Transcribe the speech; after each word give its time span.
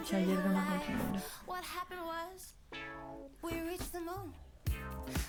hecha 0.00 0.16
ayer 0.16 0.42
de 0.42 0.48
una 0.48 0.64
compañera. 0.64 1.22
What 1.46 1.64
happened 1.64 2.00
was 2.04 2.54
we 3.42 3.52
reached 3.68 3.92
the 3.92 4.00
moon, 4.00 4.32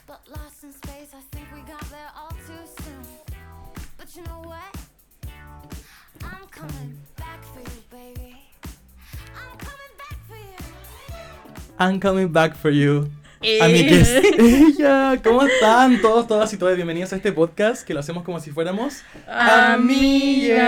but 0.08 0.22
lost 0.30 0.64
in 0.64 0.72
space. 0.72 1.14
I 1.14 1.22
think 1.32 1.48
we 1.54 1.62
got 1.62 1.82
there 1.90 2.10
all 2.16 2.32
too 2.48 2.84
soon. 2.84 3.04
But 3.98 4.16
you 4.16 4.24
know 4.24 4.42
what? 4.44 4.76
I'm 6.24 6.48
coming 6.50 6.98
back 7.18 7.44
for 7.44 7.60
you, 7.60 7.82
baby. 7.90 8.38
I'm 9.36 9.58
coming 9.58 9.94
back 9.98 10.18
for 10.28 10.36
you. 10.36 11.18
I'm 11.80 12.00
coming 12.00 12.28
back 12.30 12.56
for 12.56 12.70
you. 12.70 13.12
Eh. 13.44 13.60
Amigues. 13.60 14.08
Ella, 14.38 15.20
¿cómo 15.24 15.42
están 15.44 16.00
todos, 16.00 16.28
todas 16.28 16.54
y 16.54 16.58
todas? 16.58 16.76
Bienvenidos 16.76 17.12
a 17.12 17.16
este 17.16 17.32
podcast 17.32 17.86
que 17.88 17.94
lo 17.96 18.00
hacemos 18.02 18.24
como 18.24 18.40
si 18.40 18.52
fuéramos 18.52 19.02
amigas. 19.28 20.60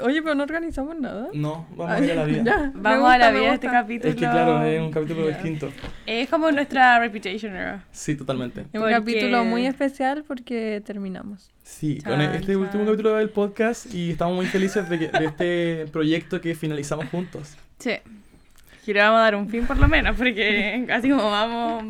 Oye, 0.00 0.20
pero 0.22 0.34
no 0.34 0.42
organizamos 0.42 0.98
nada. 0.98 1.28
No, 1.32 1.68
vamos 1.76 1.92
a 2.00 2.04
ir 2.04 2.10
a 2.10 2.14
la 2.16 2.24
vida. 2.24 2.42
Ya, 2.44 2.72
Vamos 2.74 3.00
gusta, 3.02 3.14
a 3.14 3.18
la 3.18 3.30
vida 3.30 3.48
de 3.48 3.54
este 3.54 3.68
capítulo. 3.68 4.08
Es 4.10 4.14
que 4.16 4.20
claro, 4.22 4.64
es 4.64 4.80
un 4.80 4.90
capítulo 4.90 5.28
Ya. 5.28 5.34
distinto. 5.34 5.70
Es 6.04 6.28
como 6.28 6.50
nuestra 6.50 6.98
reputation 6.98 7.54
era. 7.54 7.84
Sí, 7.92 8.16
totalmente. 8.16 8.62
Es 8.62 8.66
un 8.74 8.80
Porque- 8.80 8.94
capítulo 8.94 9.44
muy 9.44 9.64
especial 9.66 10.24
porque 10.26 10.82
terminamos. 10.84 11.50
Sí, 11.62 12.00
con 12.02 12.14
Chan, 12.18 12.34
este 12.34 12.56
último 12.56 12.82
chan. 12.82 12.86
capítulo 12.86 13.14
del 13.16 13.30
podcast 13.30 13.94
y 13.94 14.10
estamos 14.10 14.34
muy 14.34 14.46
felices 14.46 14.88
de, 14.88 14.98
que- 14.98 15.08
de 15.16 15.26
este 15.26 15.86
proyecto 15.92 16.40
que 16.40 16.56
finalizamos 16.56 17.06
juntos. 17.08 17.56
Sí. 17.78 17.92
Y 18.86 18.92
le 18.92 19.00
vamos 19.00 19.18
a 19.20 19.22
dar 19.22 19.36
un 19.36 19.48
fin 19.48 19.64
por 19.66 19.76
lo 19.78 19.86
menos, 19.88 20.16
porque 20.16 20.86
así 20.92 21.08
como 21.08 21.30
vamos. 21.30 21.84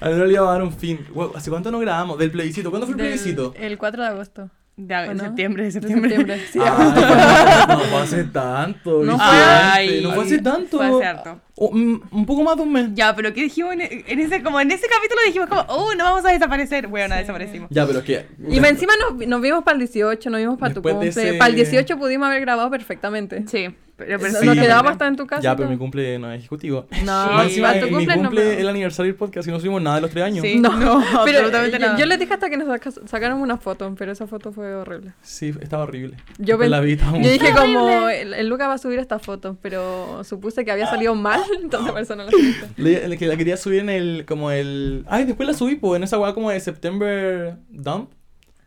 A 0.00 0.08
no 0.10 0.24
le 0.24 0.32
iba 0.32 0.48
a 0.48 0.52
dar 0.52 0.62
un 0.62 0.72
fin. 0.72 0.98
Wow, 1.14 1.32
¿Hace 1.36 1.48
cuánto 1.50 1.70
no 1.70 1.78
grabamos? 1.78 2.18
Del 2.18 2.30
plebiscito. 2.30 2.70
¿Cuándo 2.70 2.86
fue 2.86 2.94
el 2.94 2.98
Del- 2.98 3.06
plebiscito? 3.08 3.54
El 3.56 3.78
4 3.78 4.02
de 4.02 4.08
agosto. 4.08 4.50
De, 4.76 4.94
¿O 4.94 5.14
no? 5.14 5.24
septiembre, 5.24 5.62
de 5.62 5.66
De 5.68 5.72
septiembre. 5.72 6.16
septiembre. 6.16 6.46
Sí, 6.52 6.58
Ay, 6.62 7.66
no 7.68 7.78
fue 7.78 8.00
hace 8.00 8.24
tanto. 8.24 8.90
No 9.04 9.12
Vicente, 9.14 9.22
Ay, 9.22 10.00
no 10.02 10.10
fue 10.12 10.24
hace 10.24 10.38
tanto. 10.42 10.76
Fue 10.76 10.86
hace 10.86 11.04
harto. 11.06 11.40
Mm, 11.58 11.96
un 12.10 12.26
poco 12.26 12.42
más 12.42 12.56
de 12.56 12.62
un 12.62 12.72
mes. 12.72 12.90
Ya, 12.94 13.14
pero 13.16 13.32
¿qué 13.32 13.42
dijimos 13.42 13.72
en, 13.72 13.80
en 13.80 14.20
ese, 14.20 14.42
como 14.42 14.60
en 14.60 14.70
ese 14.70 14.86
capítulo? 14.86 15.20
Dijimos 15.26 15.48
como, 15.48 15.62
oh, 15.68 15.94
no 15.94 16.04
vamos 16.04 16.24
a 16.26 16.30
desaparecer. 16.32 16.86
Bueno, 16.86 17.14
Sí. 17.14 17.20
desaparecimos. 17.20 17.68
Ya, 17.70 17.86
pero 17.86 18.00
es 18.00 18.04
que. 18.04 18.26
Y 18.48 18.60
me- 18.60 18.68
encima 18.68 18.92
nos, 19.00 19.26
nos 19.26 19.40
vimos 19.40 19.64
para 19.64 19.74
el 19.74 19.78
18, 19.80 20.28
nos 20.30 20.40
vimos 20.40 20.58
para 20.58 20.74
tu 20.74 20.82
cumple. 20.82 21.08
ese- 21.08 21.34
Para 21.34 21.48
el 21.48 21.56
18 21.56 21.96
pudimos 21.98 22.28
haber 22.28 22.40
grabado 22.42 22.70
perfectamente. 22.70 23.44
Sí. 23.48 23.68
Pero, 23.98 24.18
pero 24.18 24.44
Nos 24.44 24.54
quedábamos 24.58 24.92
hasta 24.92 25.06
en 25.06 25.16
tu 25.16 25.26
casa. 25.26 25.40
Ya, 25.40 25.56
pero 25.56 25.70
mi 25.70 25.78
cumple 25.78 26.18
no 26.18 26.30
es 26.30 26.40
ejecutivo. 26.40 26.86
No, 27.06 27.40
Sí. 27.40 27.44
encima, 27.46 27.72
tu 27.80 27.86
mi 27.86 27.92
cumple 27.92 28.16
no. 28.18 28.28
pero- 28.28 28.50
el 28.50 28.68
aniversario 28.68 29.10
del 29.10 29.18
podcast 29.18 29.48
y 29.48 29.50
no 29.50 29.58
subimos 29.58 29.80
nada 29.80 29.96
de 29.96 30.02
los 30.02 30.10
tres 30.10 30.22
años. 30.22 30.42
Sí. 30.44 30.58
No, 30.58 30.68
No, 30.78 31.02
pero 31.24 31.38
absolutamente 31.38 31.78
yo, 31.78 31.86
nada. 31.86 31.98
yo 31.98 32.04
les 32.04 32.18
dije 32.18 32.34
hasta 32.34 32.50
que 32.50 32.58
nos 32.58 32.68
saca- 32.68 32.92
sacaron 33.06 33.40
una 33.40 33.56
foto, 33.56 33.94
pero 33.98 34.12
esa 34.12 34.26
foto 34.26 34.52
fue 34.52 34.74
horrible. 34.74 35.14
Sí, 35.22 35.54
estaba 35.62 35.84
horrible. 35.84 36.18
Yo, 36.36 36.58
la 36.58 36.80
vi, 36.80 36.92
estaba 36.92 37.16
yo 37.16 37.30
dije 37.30 37.50
Horrible. 37.54 37.74
como, 37.78 38.08
el, 38.10 38.34
el 38.34 38.46
Luca 38.48 38.68
va 38.68 38.74
a 38.74 38.78
subir 38.78 38.98
esta 38.98 39.18
foto, 39.18 39.56
pero 39.62 40.22
supuse 40.24 40.62
que 40.66 40.72
había 40.72 40.88
salido 40.88 41.14
mal, 41.14 41.40
entonces 41.62 41.92
por 41.92 42.00
eso 42.00 42.16
no 42.16 42.24
la 42.24 43.16
que 43.18 43.26
la 43.26 43.36
quería 43.36 43.56
subir 43.56 43.80
en 43.80 43.90
el. 43.90 44.24
Como 44.26 44.50
el. 44.50 45.04
Ay, 45.08 45.24
después 45.24 45.46
la 45.48 45.54
subí, 45.54 45.76
pues, 45.76 45.96
en 45.98 46.02
esa 46.04 46.18
weá 46.18 46.34
como 46.34 46.50
de 46.50 46.60
September 46.60 47.56
Dump. 47.70 48.10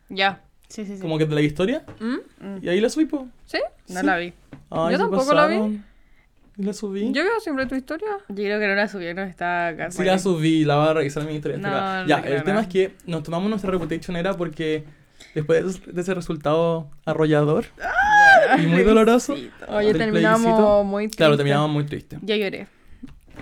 Ya. 0.09 0.41
Sí, 0.67 0.85
sí, 0.85 0.95
sí. 0.95 1.01
Como 1.01 1.17
que 1.17 1.25
de 1.25 1.35
la 1.35 1.41
historia. 1.41 1.83
¿Mm? 1.99 2.45
Mm, 2.45 2.57
Y 2.63 2.69
ahí 2.69 2.79
la 2.81 2.89
subí, 2.89 3.05
pues. 3.05 3.23
¿Sí? 3.45 3.57
No 3.87 3.99
Sí. 4.01 4.05
la 4.05 4.17
vi. 4.17 4.33
Ay, 4.69 4.91
Yo 4.91 4.91
se 4.91 4.97
tampoco 4.97 5.33
la 5.33 5.47
vi. 5.47 5.55
pasaron. 5.55 5.85
¿Y 6.57 6.63
la 6.63 6.73
subí? 6.73 7.11
Yo 7.13 7.23
veo 7.23 7.39
siempre 7.39 7.65
tu 7.67 7.75
historia. 7.75 8.09
Yo 8.27 8.35
creo 8.35 8.59
que 8.59 8.67
no 8.67 8.75
la 8.75 8.87
subió, 8.89 9.13
no 9.13 9.21
está 9.23 9.67
acá. 9.69 9.91
Sí 9.91 10.03
la 10.03 10.19
subí, 10.19 10.65
la 10.65 10.75
voy 10.77 10.87
a 10.89 10.93
revisar 10.93 11.23
mi 11.25 11.33
historia. 11.35 11.57
No, 11.57 11.67
Instagram. 11.69 12.01
no 12.03 12.07
ya, 12.09 12.21
creo 12.21 12.35
el 12.35 12.43
tema 12.43 12.53
nada. 12.55 12.61
es 12.63 12.67
que 12.73 12.91
nos 13.05 13.23
tomamos 13.23 13.49
nuestra 13.49 13.71
reputation 13.71 14.17
era 14.17 14.33
porque 14.35 14.83
después 15.33 15.81
de, 15.85 16.01
ese 16.01 16.13
resultado 16.13 16.89
arrollador 17.05 17.65
y 18.63 18.67
muy 18.67 18.83
doloroso, 18.83 19.35
Oye, 19.67 19.93
terminamos 19.93 20.85
muy 20.85 21.03
triste. 21.05 21.17
claro, 21.17 21.35
terminamos 21.37 21.69
muy 21.69 21.85
triste. 21.85 22.17
Yo 22.21 22.35
lloré. 22.35 22.67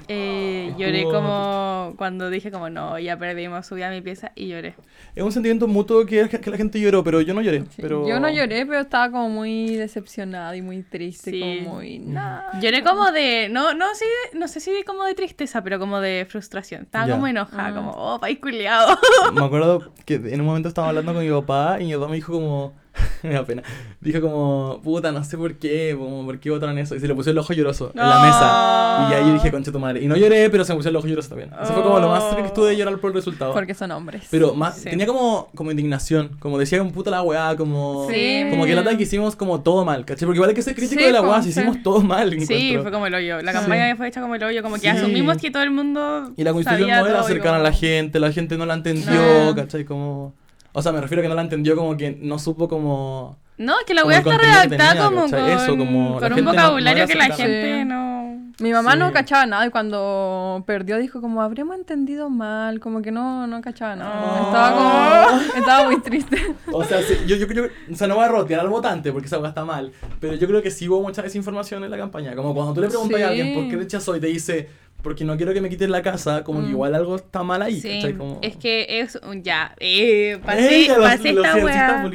Eh, 0.07 0.67
Estuvo 0.69 0.79
lloré 0.85 1.03
como 1.05 1.93
cuando 1.97 2.29
dije 2.29 2.51
como 2.51 2.69
no, 2.69 2.99
ya 2.99 3.17
perdimos, 3.17 3.65
subí 3.65 3.81
a 3.81 3.89
mi 3.89 4.01
pieza 4.01 4.31
y 4.35 4.47
lloré. 4.47 4.75
Es 5.15 5.23
un 5.23 5.31
sentimiento 5.31 5.67
mutuo 5.67 6.05
que, 6.05 6.29
que 6.29 6.51
la 6.51 6.55
gente 6.57 6.79
lloró, 6.79 7.03
pero 7.03 7.19
yo 7.21 7.33
no 7.33 7.41
lloré. 7.41 7.61
Sí, 7.61 7.81
Pero... 7.81 8.07
Yo 8.07 8.19
no 8.19 8.29
lloré, 8.29 8.65
pero 8.67 8.79
estaba 8.81 9.09
como 9.11 9.29
muy 9.29 9.75
decepcionada 9.75 10.55
y 10.55 10.61
muy 10.61 10.83
triste, 10.83 11.31
Sí. 11.31 11.61
como 11.63 11.75
muy... 11.77 11.97
Nah. 11.97 12.59
Lloré 12.61 12.83
como 12.83 13.11
de, 13.11 13.49
no, 13.49 13.73
no, 13.73 13.85
sí, 13.95 14.05
no 14.37 14.47
sé 14.47 14.59
si 14.59 14.71
como 14.85 15.03
de 15.03 15.15
tristeza, 15.15 15.63
pero 15.63 15.79
como 15.79 15.99
de 15.99 16.27
frustración. 16.29 16.83
Estaba 16.83 17.07
Ya. 17.07 17.13
como 17.15 17.25
enojada, 17.27 17.69
Ah. 17.69 17.73
como, 17.73 17.91
oh, 17.91 18.19
país 18.19 18.37
culiado. 18.39 18.97
Me 19.33 19.43
acuerdo 19.43 19.91
que 20.05 20.15
en 20.15 20.39
un 20.41 20.45
momento 20.45 20.69
estaba 20.69 20.89
hablando 20.89 21.11
con 21.15 21.23
mi 21.23 21.31
papá 21.31 21.77
y 21.81 21.85
mi 21.85 21.93
papá 21.95 22.07
me 22.07 22.15
dijo 22.17 22.33
como... 22.33 22.75
me 23.23 23.33
da 23.33 23.43
pena. 23.45 23.63
Dijo 24.01 24.21
como, 24.21 24.79
puta, 24.83 25.11
no 25.11 25.23
sé 25.23 25.37
por 25.37 25.55
qué, 25.55 25.95
como, 25.97 26.25
por 26.25 26.39
qué 26.39 26.49
votaron 26.49 26.77
eso. 26.77 26.95
Y 26.95 26.99
se 26.99 27.07
le 27.07 27.15
puso 27.15 27.29
el 27.31 27.37
ojo 27.37 27.53
lloroso 27.53 27.91
en 27.93 27.99
la 28.01 28.19
mesa. 28.21 29.07
Y 29.11 29.13
ahí 29.13 29.27
yo 29.27 29.33
dije, 29.33 29.51
concha 29.51 29.71
tu 29.71 29.79
madre. 29.79 30.03
Y 30.03 30.07
no 30.07 30.15
lloré, 30.15 30.49
pero 30.49 30.63
se 30.63 30.73
me 30.73 30.77
puso 30.77 30.89
el 30.89 30.95
ojo 30.95 31.07
lloroso 31.07 31.29
también. 31.29 31.49
Eso 31.61 31.73
fue 31.73 31.83
como 31.83 31.99
lo 31.99 32.09
más 32.09 32.23
que 32.35 32.41
estuve 32.41 32.69
de 32.69 32.77
llorar 32.77 32.97
por 32.99 33.09
el 33.11 33.15
resultado. 33.15 33.53
Porque 33.53 33.73
son 33.73 33.91
hombres. 33.91 34.23
Pero 34.29 34.53
más, 34.53 34.77
Sí. 34.77 34.89
tenía 34.89 35.05
como, 35.07 35.49
como 35.55 35.71
indignación, 35.71 36.31
como 36.39 36.57
decía 36.57 36.81
un 36.81 36.91
puta 36.91 37.09
la 37.11 37.21
weá, 37.21 37.55
como... 37.55 38.07
Sí. 38.09 38.45
Como 38.49 38.65
que 38.65 38.75
la 38.75 38.95
que 38.97 39.03
hicimos 39.03 39.35
como 39.35 39.61
todo 39.61 39.83
mal, 39.85 40.05
¿cachai? 40.05 40.25
Porque 40.25 40.37
igual 40.37 40.49
hay 40.49 40.55
que 40.55 40.61
ser 40.61 40.75
crítico 40.75 40.99
Sí, 40.99 41.05
de 41.07 41.11
la 41.11 41.21
weá, 41.21 41.41
si 41.41 41.51
sí. 41.51 41.59
hicimos 41.59 41.81
todo 41.83 42.01
mal, 42.01 42.29
Sí, 42.31 42.53
encuentro. 42.53 42.81
fue 42.83 42.91
como 42.91 43.07
el 43.07 43.13
hoyo. 43.15 43.41
La 43.41 43.53
campaña 43.53 43.95
fue 43.95 44.07
hecha 44.07 44.21
como 44.21 44.35
el 44.35 44.43
hoyo, 44.43 44.61
como 44.63 44.77
que 44.77 44.89
asumimos 44.89 45.37
que 45.37 45.51
todo 45.51 45.63
el 45.63 45.71
mundo 45.71 46.31
Y 46.37 46.43
la 46.43 46.53
constitución 46.53 46.89
no 46.89 47.07
era 47.07 47.23
cercana 47.23 47.57
a 47.57 47.61
la 47.61 47.71
gente, 47.71 48.19
la 48.19 48.31
gente 48.31 48.57
no 48.57 48.65
la 48.65 48.75
entendió, 48.75 49.45
No. 49.45 49.55
¿cachai? 49.55 49.85
Como... 49.85 50.33
O 50.77 50.81
sea, 50.83 50.91
me 50.91 51.01
refiero 51.01 51.21
a 51.21 51.23
que 51.23 51.29
no 51.29 51.33
la 51.33 51.41
entendió 51.41 51.75
como 51.75 51.97
que 51.97 52.19
no 52.21 52.37
supo 52.37 52.67
como... 52.67 53.39
No, 53.57 53.79
es 53.79 53.85
que 53.87 53.95
la 53.95 54.03
el 54.03 54.11
está 54.11 54.37
redactada 54.37 55.05
como 55.05 55.21
con, 55.27 55.49
Eso, 55.49 55.75
como 55.75 56.19
con 56.19 56.33
un 56.33 56.39
no- 56.45 56.45
no 56.45 56.51
vocabulario 56.51 57.03
era 57.03 57.07
que 57.11 57.15
la 57.17 57.35
gente 57.35 57.85
no... 57.85 58.16
Mi 58.59 58.71
mamá 58.71 58.93
Sí. 58.93 58.97
no 58.99 59.13
cachaba 59.13 59.45
nada 59.45 59.67
y 59.67 59.69
cuando 59.69 60.63
perdió 60.65 60.97
dijo 60.97 61.21
como 61.21 61.43
habremos 61.43 61.75
entendido 61.77 62.29
mal, 62.29 62.79
como 62.79 63.03
que 63.03 63.11
no, 63.11 63.45
no 63.45 63.61
cachaba 63.61 63.95
nada. 63.95 64.19
Oh. 64.23 64.45
Estaba 64.47 64.73
como, 64.75 65.41
estaba 65.59 65.83
muy 65.85 66.01
triste. 66.01 66.55
O 66.71 66.83
sea, 66.83 67.01
sí, 67.03 67.15
yo, 67.27 67.35
yo, 67.35 67.45
yo- 67.47 67.65
o 67.91 67.95
sea, 67.95 68.07
no 68.07 68.15
voy 68.15 68.25
a 68.25 68.29
rotear 68.29 68.61
al 68.61 68.69
votante 68.69 69.11
porque 69.11 69.27
esa 69.27 69.37
está 69.47 69.63
mal, 69.63 69.91
pero 70.19 70.33
yo 70.33 70.47
creo 70.47 70.63
que 70.63 70.71
sí 70.71 70.89
hubo 70.89 71.01
mucha 71.03 71.21
desinformación 71.21 71.83
en 71.83 71.91
la 71.91 71.97
campaña. 71.97 72.35
Como 72.35 72.55
cuando 72.55 72.73
tú 72.73 72.81
le 72.81 72.87
preguntas 72.87 73.17
Sí. 73.17 73.23
a 73.23 73.27
alguien 73.27 73.53
por 73.53 73.69
qué 73.69 73.75
rechazó 73.77 74.15
y 74.15 74.19
te 74.19 74.27
dice, 74.27 74.67
porque 75.03 75.23
no 75.23 75.37
quiero 75.37 75.53
que 75.53 75.61
me 75.61 75.69
quiten 75.69 75.91
la 75.91 76.01
casa, 76.01 76.43
como 76.43 76.61
que 76.61 76.67
Mm. 76.67 76.71
igual 76.71 76.95
algo 76.95 77.15
está 77.17 77.43
mal 77.43 77.61
ahí, 77.61 77.79
Sí. 77.79 78.01
Como... 78.17 78.39
es 78.41 78.57
que 78.57 79.01
es 79.01 79.19
un 79.23 79.43
ya, 79.43 79.75
eh, 79.79 80.39
pasé, 80.43 80.87
los- 80.87 80.97
pasé 80.97 81.33
los 81.33 81.45
esta 81.45 81.63
weá. 81.63 82.09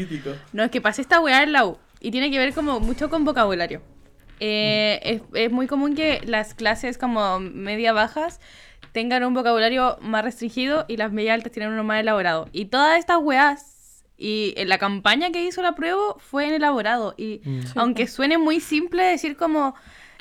No, 0.52 0.64
es 0.64 0.70
que 0.72 0.80
pasé 0.80 1.02
esta 1.02 1.20
weá 1.20 1.44
en 1.44 1.52
la 1.52 1.66
U 1.66 1.78
y 2.00 2.10
tiene 2.10 2.32
que 2.32 2.38
ver 2.38 2.52
como 2.52 2.80
mucho 2.80 3.08
con 3.08 3.24
vocabulario. 3.24 3.80
Eh, 4.44 4.98
es, 5.04 5.22
es 5.34 5.52
muy 5.52 5.68
común 5.68 5.94
que 5.94 6.20
las 6.24 6.54
clases 6.54 6.98
como 6.98 7.38
media 7.38 7.92
bajas 7.92 8.40
tengan 8.90 9.22
un 9.22 9.34
vocabulario 9.34 9.98
más 10.00 10.24
restringido 10.24 10.84
y 10.88 10.96
las 10.96 11.12
media 11.12 11.34
altas 11.34 11.52
tienen 11.52 11.72
uno 11.72 11.84
más 11.84 12.00
elaborado. 12.00 12.48
Y 12.52 12.64
todas 12.64 12.98
estas 12.98 13.18
weas 13.22 14.02
y 14.18 14.52
en 14.56 14.68
la 14.68 14.78
campaña 14.78 15.30
que 15.30 15.44
hizo 15.44 15.62
la 15.62 15.76
prueba 15.76 16.16
fue 16.18 16.46
en 16.48 16.54
elaborado. 16.54 17.14
Y 17.16 17.40
Mm. 17.44 17.60
aunque 17.76 18.08
suene 18.08 18.36
muy 18.36 18.58
simple 18.58 19.04
decir 19.04 19.36
como 19.36 19.74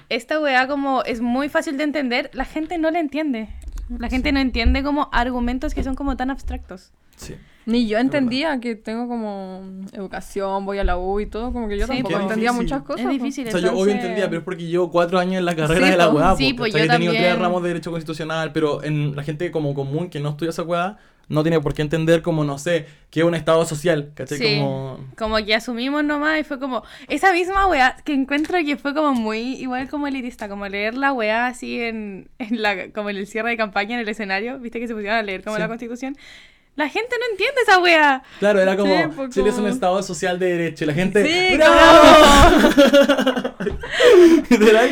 esta 0.10 0.40
weá 0.40 0.68
como 0.68 1.04
es 1.04 1.20
muy 1.20 1.50
fácil 1.50 1.78
de 1.78 1.84
entender, 1.86 2.30
la 2.34 2.46
gente 2.46 2.78
no 2.78 2.92
la 2.92 3.00
entiende. 3.00 3.50
La 3.98 4.08
gente 4.08 4.32
no 4.32 4.40
entiende 4.40 4.84
como 4.84 5.10
argumentos 5.12 5.74
que 5.74 5.84
son 5.84 5.96
como 5.96 6.16
tan 6.16 6.30
abstractos. 6.30 6.92
Sí. 7.16 7.36
Ni 7.66 7.88
yo 7.88 8.00
entendía 8.00 8.60
que 8.60 8.76
tengo 8.76 9.08
como 9.08 9.62
educación, 9.94 10.66
voy 10.66 10.80
a 10.80 10.84
la 10.84 10.98
U 10.98 11.20
y 11.20 11.26
todo, 11.28 11.54
como 11.54 11.68
que 11.68 11.78
yo 11.78 11.86
Sí, 11.88 11.94
tampoco 12.02 12.20
entendía 12.20 12.50
difícil. 12.52 12.64
muchas 12.64 12.82
cosas. 12.84 13.02
es 13.02 13.06
po. 13.08 13.12
difícil. 13.14 13.48
O 13.48 13.52
sea, 13.52 13.60
yo 13.60 13.78
obvio 13.78 13.94
entendía, 13.94 14.26
pero 14.28 14.40
es 14.40 14.46
porque 14.46 14.66
llevo 14.66 14.90
cuatro 14.90 15.20
años 15.20 15.36
en 15.36 15.46
la 15.46 15.56
carrera 15.56 15.86
Sí, 15.86 15.92
de 15.92 15.98
la 15.98 16.10
weá. 16.10 16.36
Sí, 16.36 16.54
pues 16.54 16.74
¿cachai? 16.74 16.88
yo 16.88 16.94
He 16.94 16.98
tenido 16.98 17.14
tres 17.14 17.38
ramos 17.40 17.62
de 17.62 17.68
Derecho 17.70 17.92
Constitucional, 17.92 18.52
pero 18.52 18.84
en 18.84 19.16
la 19.16 19.24
gente 19.24 19.52
como 19.52 19.74
común 19.74 20.10
que 20.10 20.20
no 20.20 20.30
estudia 20.30 20.50
esa 20.50 20.64
weá, 20.64 20.98
no 21.30 21.44
tiene 21.44 21.62
por 21.62 21.74
qué 21.74 21.82
entender 21.82 22.22
como, 22.24 22.44
no 22.44 22.58
sé, 22.58 22.88
qué 23.10 23.22
es 23.22 23.26
un 23.26 23.36
estado 23.36 23.64
social, 23.66 24.12
¿cachai? 24.16 24.38
Sí. 24.38 24.58
Como... 24.60 25.00
Como 25.16 25.38
que 25.46 25.56
asumimos 25.56 26.04
nomás 26.04 26.40
y 26.42 26.44
fue 26.44 26.60
como 26.60 26.84
esa 27.08 27.32
misma 27.32 27.68
weá 27.68 27.96
que 28.04 28.14
encuentro 28.14 28.58
que 28.66 28.76
fue 28.76 28.94
como 28.94 29.14
muy 29.14 29.38
igual 29.56 29.88
como 29.88 30.08
elitista, 30.08 30.50
como 30.50 30.68
leer 30.68 30.96
la 30.98 31.14
weá 31.14 31.48
así 31.48 31.80
en, 31.80 32.28
en 32.40 32.62
la, 32.62 32.90
como 32.90 33.12
en 33.12 33.18
el 33.18 33.28
cierre 33.28 33.52
de 33.52 33.58
campaña 33.58 33.94
en 33.96 34.02
el 34.02 34.10
escenario, 34.10 34.60
viste 34.60 34.80
que 34.80 34.88
se 34.88 34.94
pusieron 34.94 35.20
a 35.20 35.24
leer 35.24 35.42
como 35.44 35.56
Sí. 35.56 35.62
la 35.62 35.68
constitución. 35.70 36.18
La 36.76 36.88
gente 36.88 37.16
no 37.20 37.26
entiende 37.32 37.62
esa 37.68 37.80
weá. 37.80 38.24
Claro, 38.40 38.62
era 38.62 38.78
como, 38.78 38.96
Sí, 38.96 39.04
pues, 39.16 39.30
Chile 39.32 39.50
es 39.50 39.58
un 39.58 39.68
estado 39.68 40.02
social 40.02 40.40
de 40.40 40.46
derecho 40.58 40.86
y 40.86 40.88
la 40.88 40.94
gente... 40.94 41.26
Sí, 41.26 41.58
¡Bravo! 41.58 41.76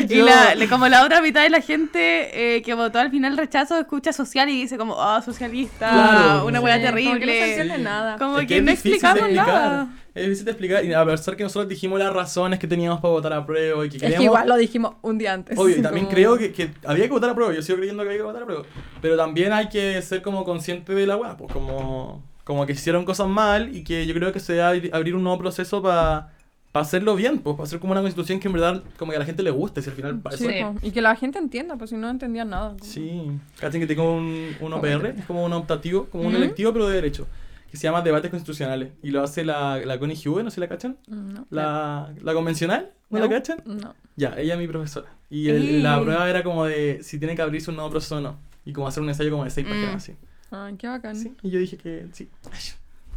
Y 0.08 0.16
la, 0.22 0.54
como 0.68 0.88
la 0.88 1.04
otra 1.04 1.20
mitad 1.20 1.42
de 1.42 1.50
la 1.50 1.60
gente 1.60 2.56
eh, 2.56 2.62
que 2.62 2.74
votó 2.74 2.98
al 2.98 3.10
final 3.10 3.36
rechazo 3.36 3.78
escucha 3.78 4.12
social 4.12 4.48
y 4.48 4.62
dice 4.62 4.76
como, 4.78 5.00
ah, 5.00 5.20
socialista, 5.22 5.90
Claro, 5.90 6.46
una 6.46 6.58
sí. 6.58 6.64
weá 6.64 6.76
Sí, 6.76 6.82
como 6.82 6.94
que 6.94 7.02
no 7.02 7.10
se 7.10 7.16
terrible. 7.18 7.44
entiende 7.50 7.78
nada. 7.78 8.16
Como 8.18 8.38
Es 8.40 8.46
que, 8.46 8.56
es 8.58 8.62
no 8.62 8.70
explicamos 8.70 9.30
nada. 9.30 9.88
Es 10.14 10.24
difícil 10.24 10.44
de 10.44 10.50
explicar. 10.52 10.84
Y 10.84 10.92
a 10.92 11.04
pesar 11.04 11.36
que 11.36 11.42
nosotros 11.44 11.68
dijimos 11.68 11.98
las 11.98 12.12
razones 12.12 12.58
que 12.58 12.66
teníamos 12.66 13.00
para 13.00 13.12
votar 13.12 13.32
a 13.32 13.46
prueba 13.46 13.84
y 13.86 13.88
que 13.88 13.96
Es 13.96 14.02
queríamos... 14.02 14.18
que 14.20 14.24
igual 14.24 14.48
lo 14.48 14.56
dijimos 14.56 14.94
un 15.02 15.18
día 15.18 15.32
antes. 15.34 15.58
Obvio, 15.58 15.76
y 15.78 15.82
también 15.82 16.06
como- 16.06 16.14
creo 16.16 16.36
que, 16.38 16.52
que 16.52 16.70
había 16.84 17.04
que 17.04 17.10
votar 17.12 17.30
a 17.30 17.34
prueba. 17.34 17.52
Yo 17.54 17.62
sigo 17.62 17.78
creyendo 17.78 18.02
que 18.02 18.08
había 18.08 18.18
que 18.18 18.24
votar 18.24 18.42
a 18.42 18.46
prueba. 18.46 18.64
Pero 19.00 19.16
también 19.16 19.52
hay 19.52 19.68
que 19.68 20.00
ser 20.02 20.22
como 20.22 20.44
consciente 20.44 20.94
de 20.94 21.06
la 21.06 21.16
weá. 21.16 21.36
Pues 21.36 21.52
como, 21.52 22.22
como 22.44 22.66
que 22.66 22.72
hicieron 22.72 23.04
cosas 23.04 23.28
mal 23.28 23.74
y 23.76 23.84
que 23.84 24.06
yo 24.06 24.14
creo 24.14 24.32
que 24.32 24.40
se 24.40 24.54
debe 24.54 24.90
abrir- 24.92 25.14
un 25.14 25.22
nuevo 25.22 25.38
proceso 25.38 25.82
para 25.82 26.32
para 26.72 26.84
hacerlo 26.86 27.16
bien, 27.16 27.40
pues 27.40 27.56
para 27.56 27.64
hacer 27.66 27.80
como 27.80 27.90
una 27.90 28.00
constitución 28.00 28.38
que 28.38 28.46
en 28.46 28.52
verdad 28.54 28.80
como 28.96 29.10
que 29.10 29.16
a 29.16 29.18
la 29.18 29.24
gente 29.26 29.42
le 29.42 29.50
guste, 29.50 29.82
si 29.82 29.90
al 29.90 29.96
final 29.96 30.22
Sí, 30.38 30.46
eso-. 30.46 30.74
Y 30.82 30.92
que 30.92 31.00
la 31.00 31.16
gente 31.16 31.40
entienda, 31.40 31.74
pues 31.76 31.90
si 31.90 31.96
no 31.96 32.08
entendían 32.08 32.48
nada. 32.50 32.76
Sí, 32.80 33.28
cachen 33.58 33.80
que 33.80 33.88
tengo 33.88 34.14
un, 34.14 34.54
un. 34.60 34.72
OPR, 34.74 35.06
es 35.18 35.24
como 35.24 35.44
un 35.44 35.52
optativo, 35.52 36.04
como 36.04 36.28
un 36.28 36.36
electivo 36.36 36.72
pero 36.72 36.86
de 36.88 36.94
derecho, 36.94 37.26
que 37.70 37.76
se 37.76 37.84
llama 37.84 38.02
Debates 38.02 38.30
Constitucionales 38.30 38.92
y 39.02 39.10
lo 39.10 39.22
hace 39.22 39.44
la, 39.44 39.78
la 39.78 39.98
Connie 39.98 40.16
Hue, 40.16 40.42
no 40.42 40.50
sé 40.50 40.56
si 40.56 40.60
la 40.60 40.68
cachan, 40.68 40.98
No. 41.06 41.46
la, 41.50 42.12
la 42.22 42.34
convencional, 42.34 42.92
¿no, 43.10 43.18
No. 43.18 43.24
la 43.26 43.30
cachan? 43.30 43.62
No. 43.64 43.94
Ya, 44.16 44.34
ella 44.38 44.54
es 44.54 44.60
mi 44.60 44.66
profesora. 44.68 45.08
Y 45.30 45.48
el- 45.48 45.82
la 45.82 46.00
prueba 46.02 46.28
era 46.28 46.42
como 46.42 46.64
de 46.66 47.00
si 47.02 47.18
tiene 47.18 47.36
que 47.36 47.42
abrirse 47.42 47.70
un 47.70 47.76
nuevo 47.76 47.90
proceso 47.90 48.16
o 48.16 48.20
no. 48.20 48.38
Y 48.64 48.72
como 48.72 48.88
hacer 48.88 49.02
un 49.02 49.08
ensayo 49.08 49.30
como 49.30 49.44
de 49.44 49.50
seis 49.50 49.66
Mm. 49.66 49.70
páginas 49.70 49.94
así. 49.96 50.16
Ay, 50.50 50.74
qué 50.76 50.88
bacán. 50.88 51.14
Sí, 51.16 51.32
y 51.42 51.50
yo 51.50 51.58
dije 51.60 51.76
que 51.76 52.06
sí. 52.12 52.28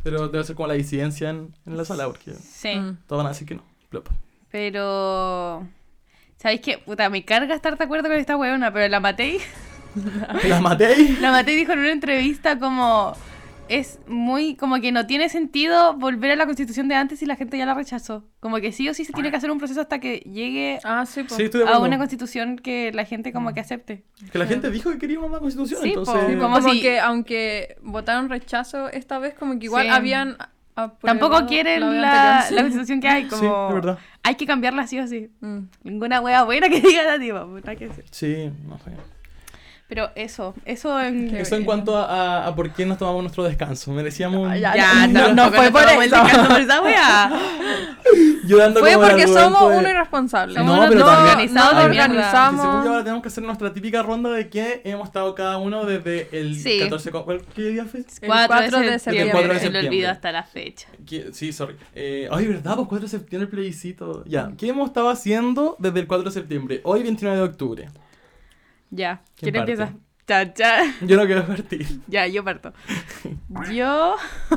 Pero 0.03 0.27
debe 0.27 0.43
ser 0.43 0.55
como 0.55 0.67
la 0.67 0.73
disidencia 0.75 1.29
en, 1.31 1.53
en 1.65 1.77
la 1.77 1.83
sala 1.85 2.05
porque 2.05 2.33
Sí. 2.33 2.75
Mm. 2.75 2.97
todos 3.07 3.17
van 3.19 3.25
a 3.27 3.29
decir 3.29 3.47
que 3.47 3.55
no. 3.55 3.63
Plop. 3.89 4.07
Pero. 4.51 5.67
¿Sabéis 6.37 6.61
qué? 6.61 6.77
Puta, 6.77 7.09
me 7.09 7.25
carga 7.25 7.55
estar 7.55 7.77
de 7.77 7.83
acuerdo 7.83 8.07
con 8.09 8.17
esta 8.17 8.35
weona, 8.37 8.71
pero 8.71 8.87
la 8.87 8.99
Matei. 8.99 9.39
¿La 10.47 10.59
maté? 10.61 10.95
La 11.21 11.31
Matei 11.31 11.55
dijo 11.55 11.71
en 11.73 11.79
una 11.79 11.91
entrevista 11.91 12.59
como. 12.59 13.15
Es 13.69 13.99
muy. 14.07 14.55
Como 14.55 14.79
que 14.81 14.91
no 14.91 15.07
tiene 15.07 15.29
sentido 15.29 15.93
volver 15.95 16.31
a 16.31 16.35
la 16.35 16.45
constitución 16.45 16.87
de 16.87 16.95
antes 16.95 17.21
y 17.21 17.25
la 17.25 17.35
gente 17.35 17.57
ya 17.57 17.65
la 17.65 17.73
rechazó. 17.73 18.25
Como 18.39 18.57
que 18.57 18.71
sí 18.71 18.89
o 18.89 18.93
sí 18.93 19.05
se 19.05 19.13
tiene 19.13 19.31
que 19.31 19.37
hacer 19.37 19.51
un 19.51 19.57
proceso 19.57 19.81
hasta 19.81 19.99
que 19.99 20.17
llegue 20.19 20.79
Ah, 20.83 21.05
sí, 21.05 21.23
pues. 21.23 21.35
Sí, 21.37 21.47
de 21.57 21.63
a 21.67 21.79
una 21.79 21.97
constitución 21.97 22.57
que 22.57 22.91
la 22.93 23.05
gente 23.05 23.31
como 23.31 23.53
que 23.53 23.61
acepte. 23.61 24.03
Que 24.31 24.37
la 24.37 24.45
gente 24.45 24.69
dijo 24.69 24.91
que 24.91 24.97
quería 24.97 25.17
una 25.19 25.27
nueva 25.29 25.41
constitución, 25.41 25.81
Sí, 25.81 25.89
entonces... 25.89 26.37
Como, 26.37 26.55
Como 26.59 26.69
si- 26.73 26.81
que 26.81 26.99
aunque 26.99 27.77
votaron 27.81 28.29
rechazo 28.29 28.89
esta 28.89 29.17
vez, 29.19 29.33
como 29.33 29.57
que 29.57 29.65
igual 29.65 29.85
Sí. 29.85 29.89
habían 29.91 30.37
Tampoco 31.01 31.45
quieren 31.45 32.01
la 32.01 32.47
la, 32.49 32.61
constitución 32.61 32.99
que 32.99 33.07
hay. 33.07 33.23
Sí, 33.25 33.29
Como. 33.29 33.67
es 33.69 33.73
verdad. 33.75 33.99
Hay 34.23 34.35
que 34.35 34.47
cambiarla 34.47 34.87
sí 34.87 34.99
o 34.99 35.07
sí. 35.07 35.29
Mm. 35.39 35.59
Ninguna 35.83 36.19
wea 36.19 36.43
buena 36.43 36.67
que 36.67 36.81
diga 36.81 37.03
la 37.03 37.17
diva. 37.17 37.47
sí. 37.77 38.01
Sí, 38.09 38.51
no 38.67 38.79
sé. 38.79 38.91
Pero 39.87 40.09
eso, 40.15 40.55
eso 40.65 40.99
en. 40.99 41.35
Eso 41.35 41.55
en 41.55 41.65
cuanto 41.65 41.95
a, 41.97 42.05
a- 42.05 42.47
a 42.47 42.55
por 42.55 42.71
qué 42.73 42.85
nos 42.85 42.97
tomamos 42.97 43.21
nuestro 43.21 43.43
descanso. 43.43 43.91
Merecíamos. 43.91 44.49
Ya, 44.59 44.75
Ya, 44.75 45.07
no, 45.07 45.27
no, 45.29 45.33
no 45.35 45.51
fue 45.51 45.69
por 45.71 45.81
tomamos 45.83 46.05
el 46.05 46.13
eso. 46.13 46.23
descanso 46.23 46.49
por 46.49 46.61
esa 46.61 46.81
wea. 46.81 47.31
Yo 48.47 48.57
dando 48.57 48.79
Fue 48.81 48.93
como 48.93 49.05
el 49.05 49.11
porque 49.11 49.27
somos 49.27 49.69
de- 49.71 49.77
unos 49.77 49.91
irresponsables. 49.91 50.57
Somos 50.57 50.75
No, 50.75 50.81
unos 50.83 50.93
pero 50.93 51.05
también- 51.05 51.53
no 51.53 51.73
nos 51.73 51.83
organizamos. 51.85 52.61
según 52.61 52.83
yo 52.83 52.89
ahora 52.91 53.03
tenemos 53.03 53.21
que 53.21 53.27
hacer 53.29 53.43
nuestra 53.43 53.73
típica 53.73 54.03
ronda 54.03 54.29
de 54.31 54.49
que 54.49 54.81
hemos 54.83 55.07
estado 55.07 55.33
cada 55.35 55.57
uno 55.57 55.85
desde 55.85 56.27
el 56.37 56.59
Sí. 56.59 56.79
14... 56.79 57.11
co- 57.11 57.23
¿cuál- 57.23 57.41
¿Qué 57.55 57.61
día 57.69 57.85
fue? 57.85 58.01
El 58.01 58.05
4 58.27 58.47
4 58.47 58.79
de 58.81 58.99
septiembre. 58.99 59.21
El 59.23 59.31
4 59.31 59.53
de 59.53 59.59
Se 59.59 59.65
le 59.65 59.71
septiembre. 59.71 59.87
olvidó 59.89 60.09
hasta 60.09 60.31
la 60.31 60.43
fecha. 60.43 60.87
¿Qué- 61.05 61.29
Sí, 61.33 61.53
sorry. 61.53 61.75
Eh, 61.95 62.27
ay, 62.31 62.47
¿verdad? 62.47 62.75
Pues 62.75 62.87
4 62.89 63.05
de 63.07 63.09
septiembre 63.11 63.45
el 63.45 63.49
plebiscito. 63.49 64.23
Ya, 64.25 64.51
¿qué 64.57 64.69
hemos 64.69 64.87
estado 64.87 65.09
haciendo 65.09 65.75
desde 65.79 65.99
el 66.01 66.07
4 66.07 66.25
de 66.25 66.31
septiembre? 66.31 66.81
Hoy 66.83 67.03
29 67.03 67.37
de 67.37 67.43
octubre. 67.43 67.89
Ya. 68.95 69.21
¿Quién 69.35 69.51
¿Quién 69.53 69.55
empieza? 69.55 69.93
Cha, 70.27 70.53
cha. 70.53 70.83
Yo 71.01 71.17
no 71.17 71.25
quiero 71.25 71.45
partir. 71.45 71.85
Ya, 72.07 72.27
yo 72.27 72.43
parto. 72.43 72.73
Yo. 73.71 74.15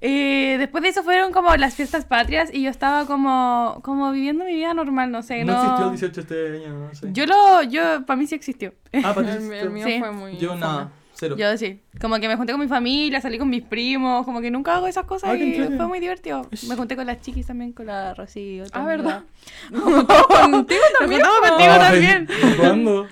Eh, 0.00 0.56
después 0.58 0.82
de 0.82 0.88
eso 0.88 1.02
fueron 1.02 1.30
como 1.30 1.54
las 1.56 1.74
fiestas 1.74 2.06
patrias 2.06 2.48
y 2.52 2.62
yo 2.62 2.70
estaba 2.70 3.04
como, 3.06 3.80
como 3.84 4.10
viviendo 4.12 4.46
mi 4.46 4.54
vida 4.54 4.72
normal, 4.72 5.10
no 5.10 5.22
sé. 5.22 5.44
No, 5.44 5.52
No, 5.52 5.58
existió 5.62 5.84
el 5.84 5.90
18 5.90 6.20
este 6.22 6.56
año, 6.64 6.78
no 6.88 6.94
sé. 6.94 7.08
Yo 7.12 7.26
lo. 7.26 7.62
Yo, 7.64 8.06
para 8.06 8.16
mí 8.16 8.26
sí 8.26 8.34
existió. 8.34 8.72
Ah, 9.04 9.12
para 9.14 9.36
ti 9.36 9.44
El, 9.44 9.52
el 9.52 9.70
mío 9.70 9.86
Sí. 9.86 9.98
fue 9.98 10.10
muy. 10.12 10.38
Yo 10.38 10.56
nada, 10.56 10.90
cero. 11.20 11.36
Yo 11.38 11.56
sí. 11.56 11.80
Como 12.00 12.18
que 12.18 12.26
me 12.28 12.36
junté 12.36 12.52
con 12.52 12.60
mi 12.60 12.66
familia, 12.68 13.20
salí 13.20 13.38
con 13.38 13.48
mis 13.48 13.62
primos, 13.62 14.24
como 14.24 14.40
que 14.40 14.50
nunca 14.50 14.74
hago 14.76 14.86
esas 14.88 15.04
cosas 15.04 15.30
Ah, 15.30 15.36
y 15.36 15.54
fue 15.76 15.86
muy 15.86 16.00
divertido. 16.00 16.48
Me 16.68 16.74
junté 16.74 16.96
con 16.96 17.06
las 17.06 17.20
chiquis 17.20 17.46
también, 17.46 17.72
con 17.72 17.86
la 17.86 18.14
Rocío. 18.14 18.64
Ah. 18.72 18.84
¿verdad? 18.84 19.22
Contigo 19.70 20.80
también. 20.98 21.20
contigo 21.22 21.72
Ay, 21.72 21.78
también. 21.78 22.28
¿Cuándo? 22.58 23.06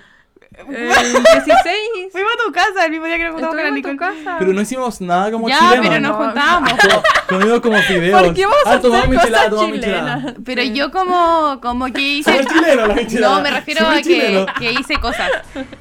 El 0.69 0.89
16. 0.89 2.13
Fuimos 2.13 2.33
a 2.33 2.47
tu 2.47 2.53
casa 2.53 2.85
el 2.87 2.91
mismo 2.91 3.07
día 3.07 3.17
que 3.17 3.25
nos 3.25 3.33
juntamos 3.35 3.57
con 3.57 3.65
la 3.65 3.71
Nicole. 3.71 3.97
casa. 3.97 4.37
Pero 4.39 4.53
no 4.53 4.61
hicimos 4.61 5.01
nada 5.01 5.31
como 5.31 5.49
Ya, 5.49 5.59
chilenos. 5.59 5.87
pero 5.89 6.01
nos 6.01 6.11
No. 6.11 6.17
juntábamos. 6.25 6.73
Comimos 7.29 7.61
como 7.61 7.77
fideos. 7.79 8.23
¿Por 8.23 8.35
qué 8.35 8.47
vamos 8.47 8.67
a 8.67 8.73
ah, 8.73 8.81
tomamos 8.81 9.07
hacer 9.07 9.19
michelada, 9.19 9.51
cosas 9.51 9.71
chilenas? 9.73 10.35
Pero 10.45 10.63
yo 10.63 10.91
como, 10.91 11.59
como 11.63 11.87
que 11.93 12.01
hice... 12.19 12.33
Súper 12.33 12.47
chileno 12.47 12.87
la 12.87 12.95
michelada. 12.95 13.37
No, 13.37 13.43
me 13.43 13.51
refiero 13.51 13.81
Súper 13.81 13.99
a 13.99 14.03
que, 14.03 14.47
que 14.59 14.73
hice 14.73 14.97
cosas. 14.97 15.31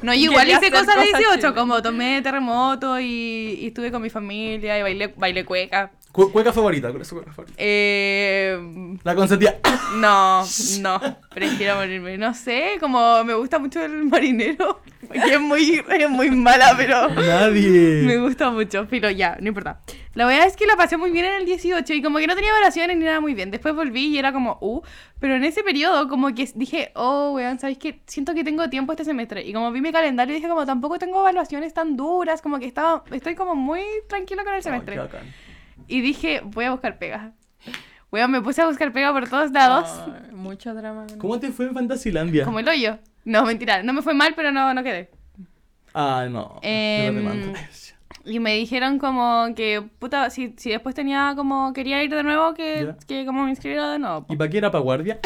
No, 0.01 0.13
yo 0.13 0.19
igual 0.31 0.47
hice 0.47 0.69
cosas 0.69 0.87
de 0.87 0.93
cosas 0.93 1.03
18, 1.03 1.33
chilenas. 1.35 1.53
como 1.53 1.81
tomé 1.81 2.21
terremoto 2.21 2.99
y, 2.99 3.57
y 3.61 3.67
estuve 3.67 3.91
con 3.91 4.01
mi 4.01 4.09
familia 4.09 4.77
y 4.77 4.81
bailé, 4.83 5.13
bailé 5.15 5.45
cueca. 5.45 5.91
Cu- 6.17 6.31
Cueca 6.31 6.51
favorita, 6.51 6.89
¿cuál 6.89 7.03
es 7.03 7.07
su 7.07 7.13
cueca 7.13 7.31
favorita? 7.31 7.53
Eh, 7.59 8.57
La 9.03 9.13
consentía. 9.13 9.59
no, 9.97 10.43
no, 10.81 10.99
prefiero 11.29 11.75
morirme. 11.75 12.17
No 12.17 12.33
sé, 12.33 12.77
como 12.79 13.23
me 13.23 13.35
gusta 13.35 13.59
mucho 13.59 13.83
el 13.85 14.03
marinero, 14.05 14.81
porque 15.07 15.33
es 15.35 15.39
muy, 15.39 15.79
es 15.87 16.09
muy 16.09 16.31
mala, 16.31 16.73
pero... 16.75 17.07
Me 17.09 17.21
Nadie. 17.27 18.17
gusta 18.17 18.49
mucho, 18.49 18.87
pero 18.89 19.11
ya, 19.11 19.37
no 19.39 19.49
importa. 19.49 19.79
La 20.15 20.25
verdad 20.25 20.47
es 20.47 20.55
que 20.57 20.65
la 20.65 20.75
pasé 20.75 20.97
muy 20.97 21.11
bien 21.11 21.25
en 21.25 21.33
el 21.33 21.45
18 21.45 21.93
y 21.93 22.01
como 22.01 22.17
que 22.17 22.25
no 22.25 22.33
tenía 22.33 22.49
evaluaciones 22.49 22.97
ni 22.97 23.05
nada 23.05 23.21
muy 23.21 23.35
bien. 23.35 23.51
Después 23.51 23.75
volví 23.75 24.07
y 24.07 24.17
era 24.17 24.33
como, 24.33 24.57
uh, 24.59 24.81
pero 25.19 25.35
en 25.35 25.43
ese 25.43 25.61
periodo 25.61 26.07
como 26.09 26.33
que 26.33 26.49
dije, 26.55 26.91
oh, 26.95 27.33
weón, 27.35 27.59
¿sabéis 27.59 27.77
qué? 27.77 28.01
Siento 28.07 28.33
que 28.33 28.43
tengo 28.43 28.67
tiempo 28.71 28.91
este 28.93 29.05
semestre. 29.05 29.43
Y 29.45 29.53
como 29.53 29.71
vi 29.71 29.81
mi 29.81 29.91
calendario 29.91 30.33
dije 30.33 30.47
como 30.47 30.65
tampoco 30.65 30.97
tengo 30.97 31.19
evaluaciones 31.19 31.75
tan 31.75 31.95
duras, 31.95 32.41
como 32.41 32.57
que 32.57 32.65
estaba, 32.65 33.03
estoy 33.11 33.35
como 33.35 33.53
muy 33.53 33.81
tranquila 34.09 34.43
con 34.43 34.55
el 34.55 34.63
semestre. 34.63 34.97
bacán. 34.97 35.21
Y 35.87 36.01
dije, 36.01 36.41
voy 36.43 36.65
a 36.65 36.71
buscar 36.71 36.97
pega. 36.99 37.31
Weón, 38.11 38.31
me 38.31 38.41
puse 38.41 38.61
a 38.61 38.67
buscar 38.67 38.91
pega 38.93 39.11
por 39.11 39.27
todos 39.29 39.51
lados, 39.51 39.89
Ay, 40.05 40.31
mucho 40.33 40.73
drama. 40.73 41.05
con 41.07 41.17
¿Cómo 41.19 41.39
te 41.39 41.51
fue 41.51 41.65
en 41.67 41.73
Fantasilandia? 41.73 42.45
como 42.45 42.59
el 42.59 42.67
hoyo. 42.69 42.97
No, 43.25 43.43
mentira, 43.43 43.83
no 43.83 43.91
me 43.93 44.01
fue 44.01 44.13
mal, 44.13 44.33
pero 44.35 44.51
no, 44.51 44.73
no 44.73 44.81
quedé. 44.83 45.09
Ah, 45.93 46.27
no. 46.29 46.59
Demando. 46.63 47.53
Y 48.23 48.39
me 48.39 48.53
dijeron 48.55 48.99
como 48.99 49.47
que, 49.55 49.81
puta, 49.99 50.29
si, 50.29 50.53
si 50.57 50.69
después 50.69 50.93
tenía 50.95 51.33
como, 51.35 51.71
quería 51.73 52.03
ir 52.03 52.13
de 52.13 52.23
nuevo, 52.23 52.53
que, 52.53 52.93
que 53.07 53.25
como 53.25 53.43
me 53.43 53.49
inscribiera 53.49 53.91
de 53.91 53.99
nuevo. 53.99 54.25
po. 54.27 54.33
¿Y 54.33 54.37
para 54.37 54.49
qué 54.49 54.57
era 54.57 54.71
para 54.71 54.83
guardia? 54.83 55.19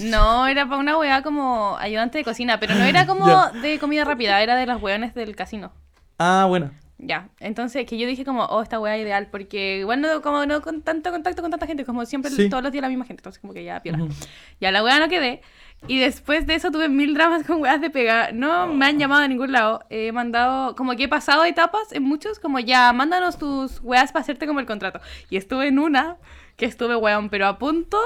No, 0.00 0.46
era 0.46 0.66
para 0.66 0.78
una 0.78 0.96
weá 0.98 1.22
como 1.22 1.76
ayudante 1.78 2.18
de 2.18 2.24
cocina, 2.24 2.58
pero 2.60 2.74
no 2.74 2.84
era 2.84 3.06
como 3.06 3.26
Ya. 3.26 3.50
de 3.60 3.78
comida 3.78 4.04
rápida, 4.04 4.42
era 4.42 4.54
de 4.56 4.66
las 4.66 4.80
weones 4.82 5.14
del 5.14 5.34
casino. 5.36 5.72
Ah, 6.18 6.46
bueno. 6.48 6.70
Ya, 7.00 7.28
entonces 7.38 7.86
que 7.86 7.96
yo 7.96 8.08
dije 8.08 8.24
como, 8.24 8.44
oh, 8.46 8.60
esta 8.60 8.80
weá 8.80 8.98
ideal, 8.98 9.28
porque 9.30 9.78
igual 9.78 10.00
no, 10.00 10.20
como 10.20 10.44
no 10.46 10.60
con 10.62 10.82
tanto 10.82 11.12
contacto 11.12 11.42
con 11.42 11.50
tanta 11.52 11.64
gente, 11.66 11.84
como 11.84 12.04
siempre 12.04 12.28
Sí. 12.30 12.48
todos 12.50 12.60
los 12.62 12.72
días 12.72 12.82
la 12.82 12.88
misma 12.88 13.04
gente, 13.04 13.20
entonces 13.20 13.40
como 13.40 13.54
que 13.54 13.62
ya 13.62 13.80
piola. 13.80 14.02
Ujú. 14.02 14.12
Ya 14.60 14.72
la 14.72 14.82
weá 14.82 14.98
no 14.98 15.08
quedé. 15.08 15.40
Y 15.86 15.98
después 16.00 16.44
de 16.48 16.56
eso 16.56 16.72
tuve 16.72 16.88
mil 16.88 17.14
dramas 17.14 17.42
con 17.46 17.60
weas 17.62 17.80
de 17.80 17.88
pega. 17.90 18.32
No 18.32 18.66
me 18.66 18.86
han 18.86 18.98
llamado 18.98 19.22
a 19.22 19.28
ningún 19.28 19.52
lado. 19.52 19.84
He 19.90 20.10
mandado, 20.10 20.74
como 20.74 20.96
que 20.96 21.04
he 21.04 21.08
pasado 21.08 21.44
etapas 21.44 21.92
en 21.92 22.02
muchos, 22.02 22.40
como 22.40 22.58
ya, 22.58 22.92
mándanos 22.92 23.38
tus 23.38 23.78
weas 23.84 24.10
para 24.10 24.22
hacerte 24.24 24.48
como 24.48 24.58
el 24.58 24.66
contrato. 24.66 25.00
Y 25.30 25.36
estuve 25.36 25.68
en 25.68 25.78
una, 25.78 26.16
que 26.56 26.64
estuve 26.66 26.96
weón, 26.96 27.28
pero 27.30 27.46
a 27.46 27.58
punto 27.58 27.96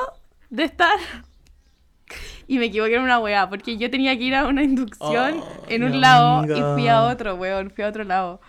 de 0.51 0.65
estar. 0.65 0.99
Y 2.47 2.59
me 2.59 2.67
equivoqué 2.67 2.97
en 2.97 3.03
una 3.03 3.19
wea, 3.21 3.49
porque 3.49 3.79
yo 3.79 3.91
tenía 3.91 4.17
que 4.19 4.25
ir 4.25 4.35
a 4.35 4.47
una 4.47 4.63
inducción 4.63 5.41
Oh, 5.41 5.65
en 5.69 5.85
un 5.85 6.01
lado 6.01 6.39
amiga. 6.41 6.59
y 6.59 6.75
fui 6.75 6.89
a 6.89 7.03
otro, 7.05 7.37
weón, 7.37 7.71
fui 7.71 7.85
a 7.85 7.89
otro 7.89 8.05
lado. 8.05 8.41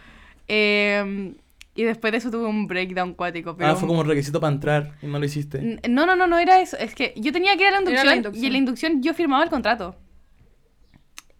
Eh, 0.47 1.35
y 1.75 1.83
después 1.83 2.11
de 2.11 2.17
eso 2.19 2.29
tuve 2.29 2.45
un 2.45 2.67
breakdown 2.67 3.13
cuático. 3.13 3.57
Pero 3.57 3.71
Ah, 3.71 3.75
fue 3.75 3.87
como 3.87 4.03
requisito 4.03 4.39
para 4.39 4.53
entrar 4.53 4.93
y 5.01 5.07
no 5.07 5.17
lo 5.17 5.25
hiciste. 5.25 5.79
No, 5.89 6.05
no, 6.05 6.15
no, 6.15 6.27
no 6.27 6.37
era 6.37 6.61
eso. 6.61 6.77
Es 6.77 6.93
que 6.93 7.13
yo 7.17 7.31
tenía 7.31 7.55
que 7.57 7.63
ir 7.63 7.69
a 7.69 7.71
la 7.71 7.79
inducción, 7.79 8.05
la 8.05 8.15
inducción. 8.15 8.43
y 8.43 8.47
en 8.47 8.51
la 8.53 8.57
inducción 8.59 9.01
yo 9.01 9.13
firmaba 9.13 9.43
el 9.43 9.49
contrato. 9.49 9.95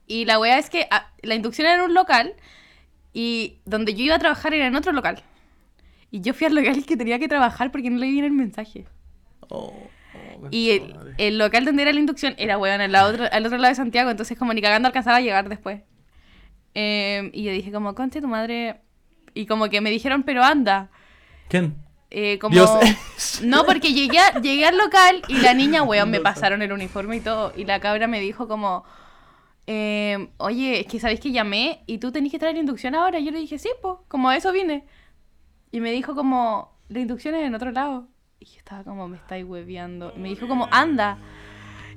Y 0.08 0.26
la 0.26 0.40
wea 0.40 0.58
es 0.58 0.70
que 0.70 0.88
ah, 0.90 1.12
la 1.22 1.36
inducción 1.36 1.68
era 1.68 1.76
en 1.76 1.82
un 1.82 1.94
local 1.94 2.34
y 3.14 3.60
donde 3.66 3.94
yo 3.94 4.04
iba 4.04 4.16
a 4.16 4.20
trabajar 4.20 4.54
era 4.54 4.66
en 4.66 4.76
otro 4.76 4.92
local. 4.92 5.22
Y 6.10 6.22
yo 6.22 6.34
fui 6.34 6.48
al 6.48 6.56
local 6.56 6.84
que 6.86 6.98
tenía 6.98 7.20
que 7.20 7.28
trabajar 7.28 7.72
porque 7.72 7.90
no 7.90 8.00
leí 8.00 8.12
bien 8.12 8.26
el 8.26 8.32
mensaje. 8.32 8.86
Oh, 9.50 9.74
oh, 10.16 10.48
Y 10.50 10.82
el, 11.18 11.38
local 11.38 11.66
donde 11.66 11.84
era 11.84 11.94
la 11.94 12.00
inducción 12.00 12.34
era, 12.38 12.58
weón, 12.58 12.82
al, 12.82 12.96
otro, 12.96 13.26
al 13.32 13.46
otro 13.46 13.58
lado 13.58 13.72
de 13.72 13.76
Santiago, 13.76 14.10
entonces 14.10 14.38
como 14.38 14.54
ni 14.54 14.62
cagando 14.62 14.88
alcanzaba 14.88 15.18
a 15.18 15.22
llegar 15.22 15.48
después. 15.48 15.82
Eh, 16.76 17.30
y 17.34 17.44
yo 17.44 17.52
dije 17.52 17.72
como, 17.72 17.94
conche 17.94 18.20
tu 18.20 18.28
madre. 18.28 18.82
Y 19.34 19.46
como 19.46 19.70
que 19.70 19.82
me 19.82 19.90
dijeron, 19.90 20.24
pero 20.24 20.44
anda. 20.44 20.90
¿Quién? 21.50 21.76
Eh, 22.10 22.38
como... 22.40 22.54
Dios. 22.54 22.72
No, 23.44 23.66
porque 23.66 23.94
llegué, 23.94 24.20
a- 24.20 24.40
llegué 24.40 24.66
al 24.66 24.78
local 24.78 25.22
y 25.28 25.38
la 25.40 25.54
niña, 25.54 25.82
weón, 25.84 26.12
me 26.12 26.20
pasaron 26.20 26.62
el 26.62 26.72
uniforme 26.72 27.18
y 27.18 27.20
todo. 27.22 27.52
Y 27.56 27.66
la 27.66 27.80
cabra 27.80 28.06
me 28.08 28.20
dijo 28.20 28.48
como, 28.48 28.84
eh, 29.66 30.30
oye, 30.38 30.82
es 30.82 30.88
que 30.88 31.00
sabéis 31.00 31.20
que 31.20 31.32
llamé 31.32 31.84
y 31.88 31.98
tú 31.98 32.12
tenés 32.12 32.32
que 32.32 32.40
traer 32.40 32.58
inducción 32.58 32.96
ahora. 32.96 33.20
Y 33.20 33.26
yo 33.26 33.32
le 33.32 33.40
dije, 33.40 33.58
sí, 33.58 33.70
pues, 33.82 33.96
como 34.08 34.30
a 34.30 34.36
eso 34.38 34.52
vine. 34.52 34.86
Y 35.72 35.80
me 35.80 35.92
dijo 35.92 36.14
como, 36.16 36.78
la 36.90 37.00
inducción 37.00 37.34
es 37.36 37.44
en 37.46 37.56
otro 37.56 37.72
lado. 37.72 38.08
Y 38.40 38.46
yo 38.46 38.58
estaba 38.58 38.84
como, 38.84 39.08
me 39.08 39.18
estáis 39.18 39.46
hueveando. 39.46 40.14
Y 40.16 40.20
me 40.20 40.30
dijo 40.30 40.48
como, 40.48 40.68
anda. 40.72 41.18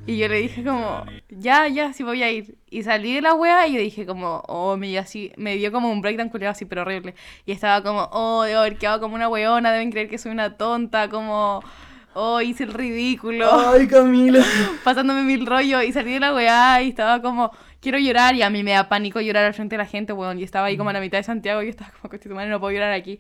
Y 0.07 0.19
yo 0.19 0.29
le 0.29 0.41
dije 0.41 0.63
como, 0.63 1.05
ya, 1.29 1.67
ya, 1.67 1.93
sí 1.93 2.05
voy 2.05 2.23
a 2.23 2.31
ir. 2.31 2.57
Y 2.71 2.85
salí 2.85 3.15
de 3.15 3.23
la 3.23 3.35
wea 3.35 3.67
y 3.67 3.75
yo 3.75 3.81
dije 3.81 4.07
como, 4.07 4.43
oh, 4.47 4.77
me 4.77 4.89
dio 4.89 5.01
así, 5.01 5.33
me 5.37 5.57
dio 5.57 5.73
como 5.73 5.91
un 5.91 6.01
breakdown 6.01 6.29
culiado 6.29 6.53
así, 6.53 6.65
pero 6.65 6.83
horrible. 6.83 7.15
Y 7.45 7.53
estaba 7.53 7.83
como, 7.83 8.09
oh, 8.13 8.43
debo 8.45 8.61
haber 8.61 8.77
quedado 8.79 9.01
como 9.01 9.17
una 9.17 9.29
weona, 9.29 9.73
deben 9.73 9.91
creer 9.91 10.09
que 10.09 10.19
soy 10.19 10.31
una 10.31 10.57
tonta, 10.57 11.09
como, 11.09 11.61
oh, 12.15 12.41
hice 12.41 12.65
el 12.65 12.73
ridículo, 12.73 13.51
Ay, 13.71 13.89
Camila. 13.89 14.45
pasándome 14.85 15.23
mil 15.23 15.45
rollos 15.45 15.83
y 15.85 15.93
salí 15.93 16.13
de 16.13 16.21
la 16.21 16.33
weá 16.35 16.83
y 16.83 16.91
estaba 16.91 17.21
como, 17.21 17.51
quiero 17.81 17.99
llorar 17.99 18.35
y 18.35 18.43
a 18.43 18.51
mí 18.51 18.63
me 18.63 18.73
da 18.73 18.89
pánico 18.89 19.21
llorar 19.21 19.45
al 19.45 19.55
frente 19.55 19.75
de 19.75 19.79
la 19.79 19.87
gente, 19.87 20.13
weón. 20.13 20.39
Y 20.39 20.43
estaba 20.43 20.67
ahí 20.67 20.77
como 20.77 20.91
a 20.91 20.93
la 20.93 21.01
mitad 21.01 21.19
de 21.19 21.25
Santiago 21.25 21.63
y 21.63 21.67
yo 21.67 21.71
estaba 21.71 21.91
como, 22.01 22.11
"Conche 22.11 22.29
tu 22.29 22.35
madre, 22.35 22.51
no 22.51 22.61
puedo 22.61 22.73
llorar 22.73 22.93
aquí. 22.93 23.19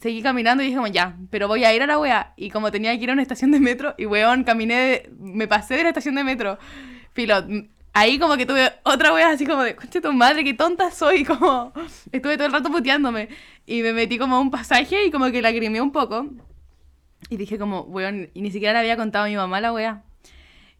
Seguí 0.00 0.22
caminando 0.22 0.62
y 0.62 0.66
dije 0.66 0.76
como, 0.76 0.88
ya, 0.88 1.16
pero 1.30 1.48
voy 1.48 1.64
a 1.64 1.74
ir 1.74 1.82
a 1.82 1.86
la 1.86 1.98
weá. 1.98 2.32
Y 2.36 2.50
como 2.50 2.70
tenía 2.70 2.96
que 2.96 3.02
ir 3.04 3.10
a 3.10 3.12
una 3.12 3.22
estación 3.22 3.50
de 3.50 3.60
metro 3.60 3.94
y 3.98 4.06
weón, 4.06 4.44
caminé, 4.44 4.74
de- 4.74 5.10
me 5.18 5.46
pasé 5.46 5.74
de 5.76 5.82
la 5.82 5.88
estación 5.90 6.14
de 6.14 6.24
metro. 6.24 6.58
Filo, 7.12 7.44
ahí 7.92 8.18
como 8.18 8.36
que 8.36 8.46
tuve 8.46 8.72
otra 8.84 9.12
wea 9.12 9.30
así 9.30 9.46
como 9.46 9.62
de, 9.62 9.74
conche 9.76 10.00
tu 10.00 10.12
madre, 10.12 10.44
qué 10.44 10.54
tonta 10.54 10.90
soy, 10.90 11.24
como 11.26 11.72
estuve 12.12 12.36
todo 12.36 12.46
el 12.46 12.52
rato 12.52 12.70
puteándome. 12.70 13.28
Y 13.66 13.82
me 13.82 13.92
metí 13.92 14.16
como 14.18 14.36
a 14.36 14.40
un 14.40 14.50
pasaje 14.50 15.04
y 15.06 15.10
como 15.10 15.30
que 15.30 15.42
lagrimé 15.42 15.80
un 15.80 15.92
poco. 15.92 16.26
Y 17.28 17.36
dije 17.36 17.58
como, 17.58 17.80
weón, 17.82 18.30
y 18.34 18.40
ni 18.42 18.50
siquiera 18.50 18.72
le 18.74 18.78
había 18.78 18.96
contado 18.96 19.24
a 19.24 19.28
mi 19.28 19.36
mamá 19.36 19.60
la 19.60 19.72
wea. 19.72 20.04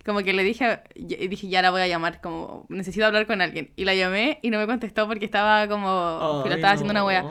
Como 0.05 0.21
que 0.21 0.33
le 0.33 0.45
dije, 0.45 0.81
dije, 0.95 1.49
ya 1.49 1.63
la 1.63 1.71
voy 1.73 1.81
a 1.81 1.89
llamar, 1.89 2.21
como, 2.21 2.65
necesito 2.69 3.05
hablar 3.07 3.27
con 3.27 3.41
alguien. 3.41 3.73
Y 3.75 3.85
la 3.85 3.95
llamé 3.95 4.39
y 4.41 4.51
no 4.51 4.59
me 4.59 4.67
contestó 4.67 5.09
porque 5.09 5.25
estaba 5.25 5.67
como, 5.67 6.43
filo, 6.45 6.55
Ay, 6.55 6.61
estaba 6.61 6.75
haciendo 6.75 6.93
una 6.93 7.01
no. 7.01 7.07
wea. 7.07 7.25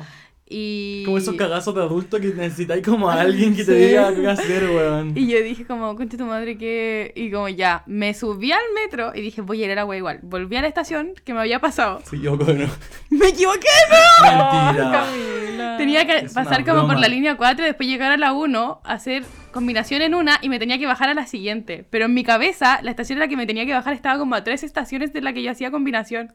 Y... 0.48 1.02
Como 1.06 1.18
esos 1.18 1.36
cagazos 1.36 1.74
de 1.74 1.82
adulto 1.82 2.20
que 2.20 2.28
necesitáis 2.28 2.86
como 2.86 3.10
a 3.10 3.20
alguien 3.20 3.56
que 3.56 3.64
te 3.64 3.74
Sí. 3.74 3.88
diga 3.88 4.14
qué 4.14 4.28
hacer, 4.28 4.70
weón. 4.70 5.14
Y 5.18 5.28
yo 5.28 5.42
dije 5.42 5.66
como, 5.66 5.96
concha 5.96 6.18
tu 6.18 6.26
madre 6.26 6.56
que... 6.58 7.12
Y 7.16 7.32
como 7.32 7.50
ya, 7.50 7.82
me 7.88 8.14
subí 8.14 8.52
al 8.52 8.62
metro 8.76 9.12
y 9.16 9.22
dije, 9.22 9.42
voy 9.42 9.64
a 9.64 9.66
ir 9.66 9.72
a 9.72 9.76
la 9.76 9.86
wea 9.86 9.98
igual. 9.98 10.20
Volví 10.22 10.56
a 10.56 10.62
la 10.62 10.68
estación 10.68 11.14
que 11.24 11.34
me 11.34 11.40
había 11.40 11.60
pasado. 11.60 12.00
Sí, 12.08 12.20
yo, 12.22 12.38
bueno. 12.38 12.68
¡Me 13.10 13.30
equivoqué, 13.30 13.68
no! 13.90 14.24
Mentira. 14.64 14.92
Camila. 15.10 15.78
Tenía 15.78 16.06
que 16.06 16.18
Es 16.20 16.34
pasar 16.34 16.64
como 16.64 16.82
por 16.82 16.90
broma. 16.90 17.02
la 17.02 17.08
línea 17.08 17.38
4 17.38 17.64
y 17.66 17.68
después 17.68 17.90
llegar 17.90 18.12
a 18.12 18.18
la 18.18 18.32
1, 18.34 18.82
hacer 18.84 19.24
combinación 19.52 20.04
en 20.04 20.14
una 20.14 20.38
y 20.44 20.50
me 20.50 20.60
tenía 20.60 20.78
que 20.78 20.86
bajar 20.86 21.10
a 21.10 21.16
la 21.16 21.26
siguiente. 21.26 21.86
Pero 21.90 22.06
en 22.06 22.14
mi 22.14 22.24
cabeza, 22.24 22.80
la 22.84 22.92
estación 22.92 23.18
en 23.18 23.22
la 23.22 23.28
que 23.30 23.38
me 23.38 23.48
tenía 23.48 23.66
que 23.66 23.74
bajar 23.74 23.94
estaba 23.96 24.20
como 24.20 24.36
a 24.36 24.44
tres 24.44 24.62
estaciones 24.64 25.12
de 25.12 25.22
la 25.22 25.34
que 25.34 25.42
yo 25.42 25.50
hacía 25.50 25.72
combinación. 25.72 26.34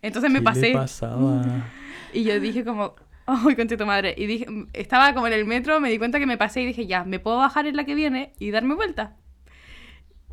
Entonces 0.00 0.32
me 0.32 0.40
¿Qué 0.40 0.44
pasé. 0.44 0.68
le 0.70 0.74
pasaba? 0.74 1.42
Y 2.14 2.24
yo 2.24 2.38
dije 2.40 2.62
como, 2.64 2.94
ay, 3.46 3.56
concha 3.56 3.76
tu 3.76 3.86
madre. 3.86 4.14
Y 4.16 4.26
dije, 4.26 4.46
estaba 4.72 5.14
como 5.14 5.26
en 5.26 5.32
el 5.32 5.44
metro, 5.44 5.80
me 5.80 5.90
di 5.90 5.98
cuenta 5.98 6.18
que 6.18 6.26
me 6.26 6.36
pasé 6.38 6.62
y 6.62 6.66
dije, 6.66 6.86
ya, 6.86 7.04
me 7.04 7.18
puedo 7.18 7.38
bajar 7.38 7.66
en 7.66 7.76
la 7.76 7.84
que 7.84 7.94
viene 7.94 8.32
y 8.38 8.50
darme 8.50 8.74
vuelta. 8.74 9.16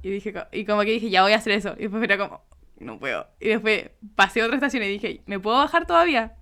Y 0.01 0.10
dije, 0.10 0.34
y 0.51 0.65
como 0.65 0.82
que 0.82 0.91
dije, 0.91 1.10
ya 1.10 1.24
voy 1.24 1.34
a 1.34 1.38
hacer 1.38 1.53
eso. 1.53 1.75
Y 1.77 1.84
después 1.84 2.01
era 2.03 2.18
como, 2.18 2.41
no 2.79 2.98
puedo. 3.00 3.27
Y 3.39 3.50
después 3.50 3.89
pasé 4.15 4.41
a 4.41 4.46
otra 4.46 4.56
estación 4.56 4.84
y 4.84 4.88
dije, 4.88 5.22
¿me 5.25 5.39
puedo 5.39 5.58
bajar 5.58 5.86
todavía? 5.86 6.34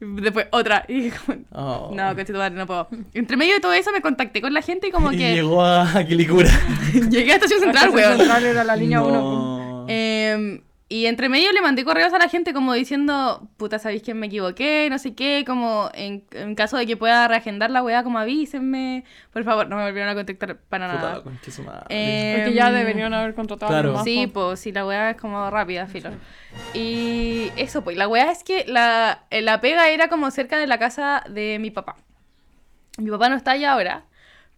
Y 0.00 0.20
después 0.20 0.48
otra. 0.50 0.84
Y 0.88 1.02
dije, 1.02 1.18
como, 1.24 1.38
Oh. 1.52 1.92
no, 1.94 2.08
concha 2.16 2.32
tu 2.32 2.38
madre, 2.38 2.56
no 2.56 2.66
puedo. 2.66 2.88
Entre 3.14 3.36
medio 3.36 3.54
de 3.54 3.60
todo 3.60 3.72
eso 3.72 3.92
me 3.92 4.00
contacté 4.00 4.40
con 4.40 4.52
la 4.52 4.62
gente 4.62 4.88
y 4.88 4.90
como 4.90 5.12
Y 5.12 5.18
que 5.18 5.34
llegó 5.34 5.62
a 5.64 6.04
Quilicura. 6.04 6.50
llegué 7.10 7.32
a 7.32 7.34
Estación 7.36 7.60
Central, 7.60 7.88
Estación 7.90 7.94
weón. 8.08 8.18
Central 8.18 8.44
era 8.44 8.64
la 8.64 8.74
línea 8.76 9.00
1. 9.02 9.12
No. 9.12 9.86
Eh, 9.88 10.60
y 10.92 11.06
entre 11.06 11.28
medio 11.28 11.50
le 11.52 11.62
mandé 11.62 11.84
correos 11.84 12.12
a 12.12 12.18
la 12.18 12.28
gente 12.28 12.52
como 12.52 12.74
diciendo, 12.74 13.48
puta, 13.56 13.78
sabéis 13.78 14.02
que 14.02 14.12
me 14.12 14.26
equivoqué, 14.26 14.88
no 14.90 14.98
sé 14.98 15.14
qué, 15.14 15.44
como 15.46 15.90
en, 15.94 16.24
en 16.32 16.54
caso 16.54 16.76
de 16.76 16.86
que 16.86 16.96
pueda 16.98 17.26
reagendar 17.28 17.70
la 17.70 17.82
weá, 17.82 18.02
como 18.02 18.18
avísenme. 18.18 19.04
Por 19.32 19.42
favor, 19.44 19.68
no 19.68 19.76
me 19.76 19.84
volvieron 19.84 20.10
a 20.10 20.14
contactar 20.14 20.56
para 20.68 20.90
Puta, 20.92 21.02
nada. 21.02 21.22
madre. 21.64 21.86
Eh, 21.88 22.34
Porque 22.36 22.54
ya 22.54 22.70
deberían 22.70 23.14
haber 23.14 23.34
contratado 23.34 23.66
a 23.72 23.80
Claro. 23.80 23.98
alguien 23.98 24.16
más, 24.18 24.26
Sí, 24.26 24.30
pues, 24.32 24.60
sí, 24.60 24.70
la 24.72 24.86
weá 24.86 25.10
es 25.10 25.16
como 25.16 25.48
rápida, 25.50 25.86
filo. 25.86 26.10
Y 26.74 27.50
eso, 27.56 27.82
pues, 27.82 27.96
la 27.96 28.06
weá 28.08 28.30
es 28.30 28.44
que 28.44 28.64
la, 28.66 29.24
eh, 29.30 29.40
la 29.42 29.60
pega 29.60 29.88
era 29.88 30.08
como 30.08 30.30
cerca 30.30 30.58
de 30.58 30.66
la 30.66 30.78
casa 30.78 31.24
de 31.28 31.58
mi 31.58 31.70
papá. 31.70 31.96
Mi 32.98 33.10
papá 33.10 33.28
no 33.30 33.36
está 33.36 33.52
allá 33.52 33.72
ahora, 33.72 34.04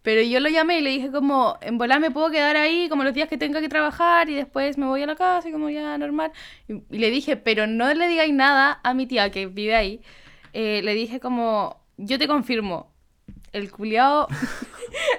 pero 0.05 0.21
yo 0.21 0.39
lo 0.39 0.51
llamé 0.51 0.81
y 0.81 0.83
le 0.83 0.91
dije 0.91 1.11
como, 1.11 1.57
en 1.63 1.79
volar 1.79 1.99
me 1.99 2.11
puedo 2.11 2.31
quedar 2.31 2.57
ahí 2.57 2.91
como 2.91 3.05
los 3.05 3.15
días 3.15 3.27
que 3.27 3.39
tenga 3.39 3.63
que 3.63 3.71
trabajar 3.71 4.29
y 4.29 4.35
después 4.35 4.77
me 4.77 4.85
voy 4.85 5.03
a 5.03 5.07
la 5.07 5.17
casa 5.17 5.49
y 5.49 5.53
como 5.53 5.71
ya 5.71 5.97
normal. 5.97 6.31
Y, 6.69 6.75
y 6.95 6.99
le 6.99 7.11
dije, 7.11 7.39
pero 7.39 7.67
no 7.67 7.93
le 7.95 8.07
digáis 8.07 8.35
nada 8.35 8.81
a 8.83 8.93
mi 8.93 9.07
tía 9.07 9.31
que 9.31 9.47
vive 9.47 9.75
ahí. 9.75 10.03
Eh, 10.53 10.83
le 10.85 10.93
dije 10.93 11.21
como, 11.21 11.81
yo 11.97 12.19
te 12.19 12.29
confirmo, 12.29 12.93
el 13.53 13.71
culiao... 13.73 14.29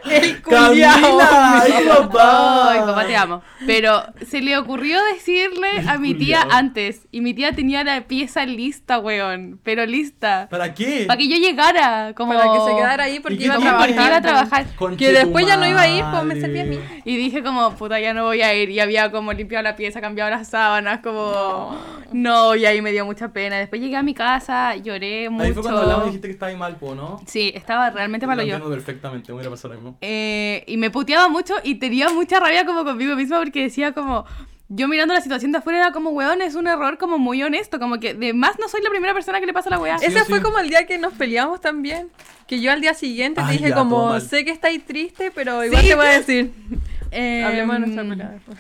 el 0.10 0.42
¡Camila! 0.42 1.62
¡Ay, 1.64 1.86
papá! 1.88 2.72
Ay, 2.72 2.80
papá, 2.80 3.06
te 3.06 3.16
amo. 3.16 3.42
Pero 3.66 4.04
se 4.28 4.42
le 4.42 4.58
ocurrió 4.58 5.04
decirle 5.14 5.84
a 5.88 5.98
mi 5.98 6.14
tía 6.14 6.42
Culiao. 6.42 6.58
antes. 6.58 7.08
Y 7.12 7.22
mi 7.22 7.34
tía 7.34 7.54
tenía 7.54 7.84
la 7.84 8.02
pieza 8.02 8.46
lista, 8.46 9.00
weón. 9.00 9.60
Pero 9.64 9.86
lista. 9.86 10.48
¿Para 10.50 10.74
qué? 10.74 11.06
Para 11.08 11.18
que 11.18 11.28
yo 11.28 11.38
llegara. 11.38 12.14
Como... 12.16 12.34
Para 12.34 12.52
que 12.54 12.60
se 12.60 12.76
quedara 12.76 13.04
ahí 13.06 13.16
¿Y 13.16 13.20
porque 13.20 13.44
iba 13.44 13.56
a 13.56 13.60
trabajar. 13.60 13.88
Porque 13.88 13.94
iba 13.94 14.16
a 14.18 14.22
trabajar. 14.22 14.66
Conche 14.76 15.06
Que 15.06 15.12
después 15.12 15.46
ya 15.48 15.58
no 15.58 15.66
iba 15.68 15.82
a 15.82 15.88
ir, 15.88 16.04
pues 16.12 16.24
me 16.24 16.40
servía 16.40 16.64
a 16.64 16.66
mí. 16.66 16.80
Y 17.04 17.16
dije 17.18 17.44
como, 17.44 17.76
puta, 17.76 18.00
ya 18.00 18.14
no 18.14 18.24
voy 18.24 18.42
a 18.42 18.54
ir. 18.54 18.70
Y 18.70 18.80
había 18.80 19.12
como 19.12 19.34
limpiado 19.34 19.64
la 19.64 19.76
pieza, 19.76 20.02
cambiado 20.02 20.30
las 20.30 20.50
sábanas, 20.50 21.00
como... 21.02 21.76
No, 22.12 22.56
y 22.56 22.66
ahí 22.66 22.82
me 22.82 22.92
dio 22.92 23.06
mucha 23.06 23.30
pena. 23.30 23.58
Después 23.58 23.82
llegué 23.82 23.96
a 23.98 24.04
mi 24.04 24.14
casa, 24.14 24.76
lloré 24.76 25.30
mucho. 25.30 25.46
Ahí 25.46 25.54
fue 25.54 25.64
cuando 25.64 25.82
hablamos 25.82 26.04
y 26.04 26.08
dijiste 26.08 26.28
que 26.28 26.34
estaba 26.34 26.50
ahí 26.50 26.58
mal, 26.58 26.76
po, 26.76 26.96
¿no? 26.96 27.22
Sí, 27.26 27.52
estaba 27.56 27.90
realmente 27.90 28.28
malo 28.28 28.44
Lo 28.44 28.48
yo. 28.48 28.70
perfectamente, 28.70 29.32
me 29.32 29.36
hubiera 29.38 29.50
pasado 29.50 29.65
mismo. 29.74 29.98
Eh, 30.02 30.64
y 30.68 30.78
me 30.78 30.90
puteaba 30.92 31.28
mucho 31.28 31.56
y 31.64 31.76
tenía 31.76 32.10
mucha 32.10 32.40
rabia 32.40 32.66
como 32.66 32.84
conmigo 32.84 33.16
misma 33.16 33.40
porque 33.40 33.64
decía 33.64 33.92
como... 33.94 34.26
Yo 34.68 34.88
mirando 34.88 35.14
la 35.14 35.22
situación 35.22 35.52
de 35.52 35.60
afuera 35.60 35.78
era 35.78 35.92
como, 35.92 36.10
weón, 36.10 36.42
es 36.42 36.56
un 36.56 36.66
error 36.66 36.98
como 36.98 37.20
muy 37.20 37.44
honesto, 37.44 37.78
como 37.78 38.00
que 38.00 38.16
de 38.16 38.34
más 38.34 38.58
no 38.58 38.68
soy 38.68 38.82
la 38.82 38.90
primera 38.90 39.14
persona 39.14 39.40
que 39.40 39.46
le 39.46 39.54
pasa 39.54 39.70
la 39.70 39.78
weá. 39.78 40.00
Sí, 40.00 40.08
Ese 40.08 40.22
sí. 40.22 40.26
fue 40.28 40.42
como 40.42 40.58
el 40.58 40.70
día 40.70 40.88
que 40.88 40.98
nos 40.98 41.14
peleamos 41.14 41.62
también. 41.62 42.10
Que 42.48 42.60
yo 42.60 42.72
al 42.72 42.82
día 42.82 42.96
siguiente 42.96 43.42
te 43.42 43.48
Ay, 43.48 43.58
dije 43.58 43.70
ya, 43.70 43.76
como, 43.76 44.20
sé 44.20 44.44
que 44.44 44.50
estáis 44.50 44.84
triste, 44.84 45.30
pero 45.36 45.64
igual 45.64 45.84
Sí. 45.84 45.90
te 45.90 45.96
voy 45.96 46.06
a 46.08 46.10
decir. 46.10 46.52
Eh, 47.12 47.44
Hablemos 47.44 47.76
de 47.76 47.80
nuestra 47.82 48.04
pelea 48.04 48.30
después. 48.30 48.58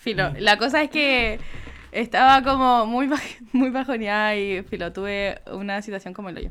Filo, 0.00 0.30
la 0.38 0.58
cosa 0.58 0.82
es 0.82 0.90
que 0.90 1.40
estaba 1.90 2.42
como 2.42 2.84
muy, 2.84 3.06
baj- 3.08 3.38
muy 3.52 3.70
bajoneada 3.70 4.36
y, 4.36 4.62
filo, 4.62 4.92
tuve 4.92 5.40
una 5.50 5.80
situación 5.80 6.12
como 6.12 6.28
el 6.28 6.36
hoyo. 6.36 6.50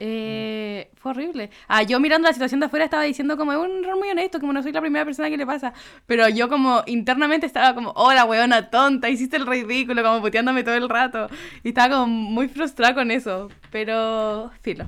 Eh, 0.00 0.90
fue 0.96 1.12
horrible. 1.12 1.50
Ah, 1.68 1.82
yo 1.82 2.00
mirando 2.00 2.28
la 2.28 2.34
situación 2.34 2.60
de 2.60 2.66
afuera 2.66 2.84
estaba 2.84 3.02
diciendo 3.02 3.36
como 3.36 3.52
es 3.52 3.58
un 3.58 3.84
error 3.84 3.98
muy 3.98 4.10
honesto, 4.10 4.40
como 4.40 4.52
no 4.52 4.62
soy 4.62 4.72
la 4.72 4.80
primera 4.80 5.04
persona 5.04 5.30
que 5.30 5.36
le 5.36 5.46
pasa. 5.46 5.72
Pero 6.06 6.28
yo 6.28 6.48
como 6.48 6.82
internamente 6.86 7.46
estaba 7.46 7.74
como, 7.74 7.90
hola 7.96 8.24
weona 8.24 8.70
tonta, 8.70 9.08
hiciste 9.08 9.36
el 9.36 9.46
ridículo, 9.46 10.02
como 10.02 10.20
puteándome 10.20 10.64
todo 10.64 10.74
el 10.74 10.88
rato. 10.88 11.28
Y 11.62 11.68
estaba 11.68 11.96
como 11.96 12.06
muy 12.06 12.48
frustrada 12.48 12.94
con 12.94 13.10
eso. 13.10 13.48
Pero, 13.70 14.50
filo. 14.62 14.86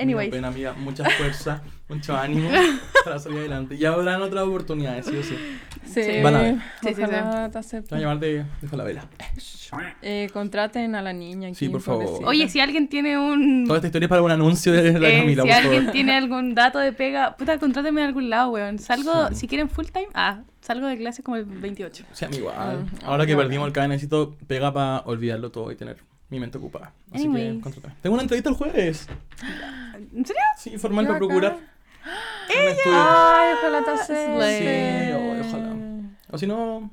Anyways. 0.00 0.30
pena, 0.30 0.48
amiga. 0.48 0.72
Mucha 0.72 1.04
fuerza, 1.10 1.62
mucho 1.88 2.16
ánimo 2.16 2.48
para 3.04 3.18
salir 3.18 3.38
adelante. 3.40 3.76
Ya 3.78 3.90
habrán 3.92 4.22
otras 4.22 4.44
oportunidades, 4.44 5.06
sí 5.06 5.16
o 5.16 5.22
sí. 5.22 5.36
Sí, 5.84 6.20
Van 6.22 6.34
a 6.36 6.42
ver. 6.42 6.54
Sí, 6.82 6.94
sí, 6.94 7.02
ojalá 7.02 7.50
te 7.50 7.58
voy 7.80 7.84
a 7.90 7.98
llamar 7.98 8.18
de, 8.20 8.44
de 8.62 8.76
la 8.76 8.84
vela. 8.84 9.04
Eh, 10.02 10.28
contraten 10.32 10.94
a 10.94 11.02
la 11.02 11.12
niña. 11.12 11.48
aquí, 11.48 11.54
Sí, 11.56 11.68
por 11.68 11.80
favor. 11.80 12.04
pobrecita. 12.04 12.28
Oye, 12.28 12.48
si 12.48 12.60
alguien 12.60 12.88
tiene 12.88 13.18
un... 13.18 13.64
Toda 13.66 13.78
esta 13.78 13.86
historia 13.88 14.06
es 14.06 14.10
para 14.10 14.22
un 14.22 14.30
anuncio 14.30 14.72
de 14.72 14.98
la 14.98 15.08
Eh, 15.08 15.18
Camila, 15.20 15.42
si 15.42 15.48
por 15.48 15.56
alguien 15.56 15.74
favor. 15.82 15.92
tiene 15.92 16.16
algún 16.16 16.54
dato 16.54 16.78
de 16.78 16.92
pega, 16.92 17.36
puta, 17.36 17.58
contráteme 17.58 18.00
de 18.00 18.06
algún 18.08 18.30
lado, 18.30 18.50
weón. 18.50 18.78
Salgo, 18.78 19.28
Sí. 19.28 19.34
si 19.36 19.48
quieren 19.48 19.68
full 19.68 19.86
time, 19.86 20.08
ah, 20.14 20.42
salgo 20.60 20.86
de 20.86 20.96
clase 20.96 21.22
como 21.22 21.36
el 21.36 21.44
28. 21.44 22.04
Sí, 22.12 22.24
a 22.24 22.28
mí 22.28 22.36
igual. 22.38 22.84
Mm, 22.84 23.04
Ahora 23.04 23.26
que 23.26 23.32
igual. 23.32 23.46
perdimos 23.46 23.66
el 23.68 23.72
CAE 23.72 23.88
necesito 23.88 24.36
pega 24.46 24.72
para 24.72 25.00
olvidarlo 25.06 25.50
todo 25.50 25.70
y 25.72 25.76
tener 25.76 25.98
mi 26.30 26.40
mente 26.40 26.58
ocupada. 26.58 26.92
Así 27.12 27.30
que, 27.30 27.60
contrátame. 27.60 27.94
Tengo 28.02 28.14
una 28.14 28.22
entrevista 28.22 28.50
el 28.50 28.56
jueves. 28.56 29.08
¿En 30.14 30.24
serio? 30.24 30.42
Sí, 30.56 30.78
formal 30.78 31.06
para 31.06 31.18
procurar. 31.18 31.56
estudio. 32.48 32.96
Ay, 32.96 33.54
ojalá 33.58 33.84
te. 33.84 33.96
Sí, 33.98 35.48
ojalá. 35.48 35.76
O 36.30 36.38
si 36.38 36.46
no, 36.46 36.90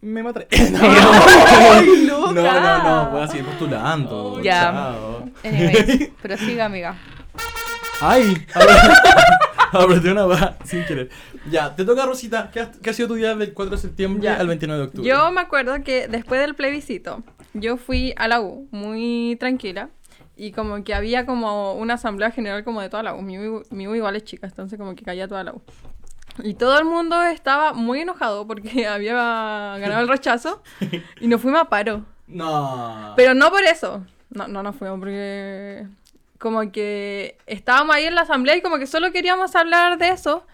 me 0.00 0.22
mataré. 0.22 0.46
no, 0.72 0.78
¡Ay, 0.80 2.06
no, 2.06 2.32
loca! 2.32 2.60
no, 2.60 3.04
no, 3.04 3.10
voy 3.10 3.22
a 3.22 3.28
seguir 3.28 3.44
postulando. 3.44 4.42
Ya. 4.42 4.94
Anyways, 5.44 6.08
prosiga, 6.22 6.66
amiga. 6.66 6.96
Ay, 8.00 8.46
apreté 9.72 10.12
una 10.12 10.26
va 10.26 10.56
sin 10.64 10.84
querer. 10.84 11.08
Ya, 11.50 11.74
te 11.74 11.84
toca 11.84 12.04
Rosita. 12.06 12.50
¿Qué 12.52 12.60
ha, 12.60 12.70
qué 12.70 12.90
ha 12.90 12.92
sido 12.92 13.08
tu 13.08 13.14
día 13.14 13.34
del 13.34 13.52
4 13.54 13.76
de 13.76 13.80
septiembre 13.80 14.22
Ya. 14.24 14.36
al 14.36 14.46
29 14.48 14.80
de 14.80 14.86
octubre? 14.88 15.08
Yo 15.08 15.30
me 15.32 15.40
acuerdo 15.40 15.82
que 15.84 16.08
después 16.08 16.40
del 16.40 16.54
plebiscito, 16.54 17.22
yo 17.54 17.76
fui 17.76 18.14
a 18.16 18.28
la 18.28 18.40
U 18.40 18.68
muy 18.70 19.36
tranquila 19.40 19.90
y 20.36 20.52
como 20.52 20.84
que 20.84 20.94
había 20.94 21.26
como 21.26 21.74
una 21.74 21.94
asamblea 21.94 22.30
general 22.30 22.62
como 22.64 22.80
de 22.80 22.88
toda 22.88 23.02
la 23.02 23.14
U. 23.14 23.22
Mi, 23.22 23.38
U- 23.38 23.62
mi 23.70 23.88
U 23.88 23.94
igual 23.94 24.16
es 24.16 24.24
chica, 24.24 24.46
entonces 24.46 24.78
como 24.78 24.94
que 24.94 25.04
caía 25.04 25.26
toda 25.28 25.42
la 25.44 25.52
U. 25.52 25.62
Y 26.44 26.54
todo 26.54 26.78
el 26.78 26.84
mundo 26.84 27.20
estaba 27.24 27.72
muy 27.72 28.00
enojado 28.00 28.46
porque 28.46 28.86
había 28.86 29.14
ganado 29.78 30.00
el 30.00 30.08
rechazo 30.08 30.62
y 31.20 31.26
nos 31.26 31.40
fuimos 31.40 31.60
a 31.60 31.64
paro. 31.68 32.04
No. 32.28 33.14
Pero 33.16 33.34
no 33.34 33.50
por 33.50 33.62
eso. 33.64 34.04
No, 34.30 34.46
no 34.46 34.62
nos 34.62 34.76
fuimos 34.76 34.98
porque 35.00 35.86
como 36.38 36.70
que 36.72 37.38
estábamos 37.46 37.94
ahí 37.96 38.04
en 38.04 38.14
la 38.14 38.22
asamblea 38.22 38.56
y 38.56 38.62
como 38.62 38.78
que 38.78 38.86
solo 38.86 39.12
queríamos 39.12 39.54
hablar 39.56 39.98
de 39.98 40.10
eso. 40.10 40.46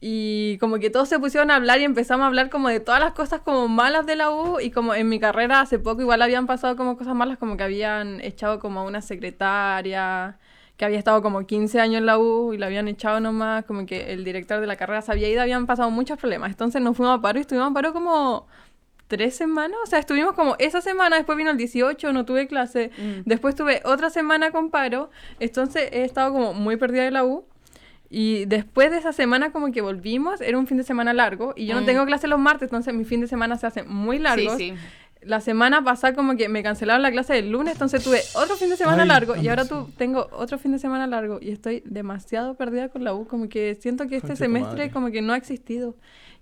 Y 0.00 0.58
como 0.58 0.78
que 0.78 0.90
todos 0.90 1.08
se 1.08 1.18
pusieron 1.18 1.50
a 1.50 1.56
hablar 1.56 1.80
y 1.80 1.84
empezamos 1.84 2.24
a 2.24 2.26
hablar 2.26 2.50
como 2.50 2.68
de 2.68 2.80
todas 2.80 3.00
las 3.00 3.12
cosas 3.12 3.40
como 3.40 3.68
malas 3.68 4.04
de 4.04 4.16
la 4.16 4.30
U 4.30 4.60
y 4.60 4.70
como 4.70 4.94
en 4.94 5.08
mi 5.08 5.18
carrera 5.18 5.60
hace 5.60 5.78
poco 5.78 6.02
igual 6.02 6.20
habían 6.20 6.46
pasado 6.46 6.76
como 6.76 6.98
cosas 6.98 7.14
malas 7.14 7.38
como 7.38 7.56
que 7.56 7.64
habían 7.64 8.20
echado 8.20 8.58
como 8.58 8.80
a 8.80 8.82
una 8.84 9.00
secretaria 9.00 10.38
que 10.76 10.84
había 10.84 10.98
estado 10.98 11.22
como 11.22 11.46
15 11.46 11.80
años 11.80 11.98
en 11.98 12.06
la 12.06 12.18
U 12.18 12.52
y 12.52 12.58
la 12.58 12.66
habían 12.66 12.88
echado 12.88 13.20
nomás, 13.20 13.64
como 13.64 13.86
que 13.86 14.12
el 14.12 14.24
director 14.24 14.60
de 14.60 14.66
la 14.66 14.76
carrera 14.76 15.02
se 15.02 15.12
había 15.12 15.28
ido, 15.28 15.40
habían 15.40 15.66
pasado 15.66 15.90
muchos 15.90 16.18
problemas. 16.18 16.50
Entonces 16.50 16.82
nos 16.82 16.96
fuimos 16.96 17.18
a 17.18 17.22
paro 17.22 17.38
y 17.38 17.42
estuvimos 17.42 17.70
a 17.70 17.74
paro 17.74 17.92
como 17.92 18.46
tres 19.16 19.36
semanas, 19.36 19.78
o 19.84 19.86
sea, 19.86 19.98
estuvimos 19.98 20.32
como 20.34 20.56
esa 20.58 20.80
semana, 20.80 21.16
después 21.16 21.38
vino 21.38 21.50
el 21.50 21.56
18, 21.56 22.12
no 22.12 22.24
tuve 22.24 22.46
clase, 22.46 22.90
Mm. 22.98 23.20
después 23.24 23.54
tuve 23.54 23.80
otra 23.84 24.10
semana 24.10 24.50
con 24.50 24.70
paro, 24.70 25.10
entonces 25.40 25.88
he 25.92 26.04
estado 26.04 26.32
como 26.32 26.52
muy 26.54 26.76
perdida 26.76 27.04
de 27.04 27.10
la 27.10 27.24
U. 27.24 27.44
Y 28.10 28.44
después 28.44 28.90
de 28.92 28.98
esa 28.98 29.12
semana 29.12 29.50
como 29.50 29.72
que 29.72 29.80
volvimos, 29.80 30.40
era 30.40 30.56
un 30.58 30.66
fin 30.66 30.76
de 30.76 30.84
semana 30.84 31.12
largo 31.12 31.52
y 31.56 31.66
yo 31.66 31.74
no 31.74 31.80
Mm. 31.82 31.86
tengo 31.86 32.06
clase 32.06 32.28
los 32.28 32.38
martes, 32.38 32.68
entonces 32.68 32.94
mi 32.94 33.04
fin 33.04 33.20
de 33.20 33.26
semana 33.26 33.56
se 33.58 33.66
hace 33.66 33.82
muy 33.82 34.18
largo. 34.18 34.56
Sí, 34.56 34.72
sí. 34.72 34.74
La 35.22 35.40
semana 35.40 35.82
pasada 35.82 36.14
como 36.14 36.36
que 36.36 36.50
me 36.50 36.62
cancelaron 36.62 37.00
la 37.02 37.10
clase 37.10 37.32
del 37.32 37.50
lunes, 37.50 37.72
entonces 37.72 38.04
tuve 38.04 38.20
otro 38.34 38.56
fin 38.56 38.68
de 38.68 38.76
semana 38.76 39.02
Ay, 39.04 39.08
largo 39.08 39.34
y 39.36 39.48
ahora 39.48 39.64
tu, 39.64 39.88
tengo 39.96 40.28
otro 40.32 40.58
fin 40.58 40.72
de 40.72 40.78
semana 40.78 41.06
largo 41.06 41.38
y 41.40 41.50
estoy 41.50 41.82
demasiado 41.86 42.54
perdida 42.56 42.90
con 42.90 43.04
la 43.04 43.14
U, 43.14 43.26
como 43.26 43.48
que 43.48 43.74
siento 43.74 44.06
que 44.06 44.16
este 44.16 44.36
semestre 44.36 44.76
madre. 44.76 44.90
como 44.90 45.10
que 45.10 45.22
no 45.22 45.32
ha 45.32 45.38
existido 45.38 45.94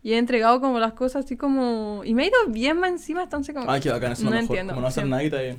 y 0.03 0.13
he 0.15 0.19
entregado 0.19 0.61
como 0.61 0.79
las 0.79 0.93
cosas 0.95 1.25
así 1.25 1.37
como... 1.37 2.03
Y 2.05 2.15
me 2.15 2.25
ha 2.25 2.27
ido 2.27 2.37
bien 2.49 2.79
más 2.79 2.91
encima, 2.91 3.23
entonces 3.23 3.55
como... 3.55 3.71
Ay, 3.71 3.81
qué 3.81 3.91
bacán, 3.91 4.13
eso 4.13 4.23
es 4.23 4.25
no 4.25 4.31
lo 4.31 4.37
mejor. 4.37 4.51
entiendo, 4.57 4.73
Como 4.75 4.83
no 4.83 4.89
hacer 4.89 5.05
sí. 5.05 5.11
nada 5.11 5.23
y 5.23 5.27
está 5.27 5.41
bien. 5.43 5.57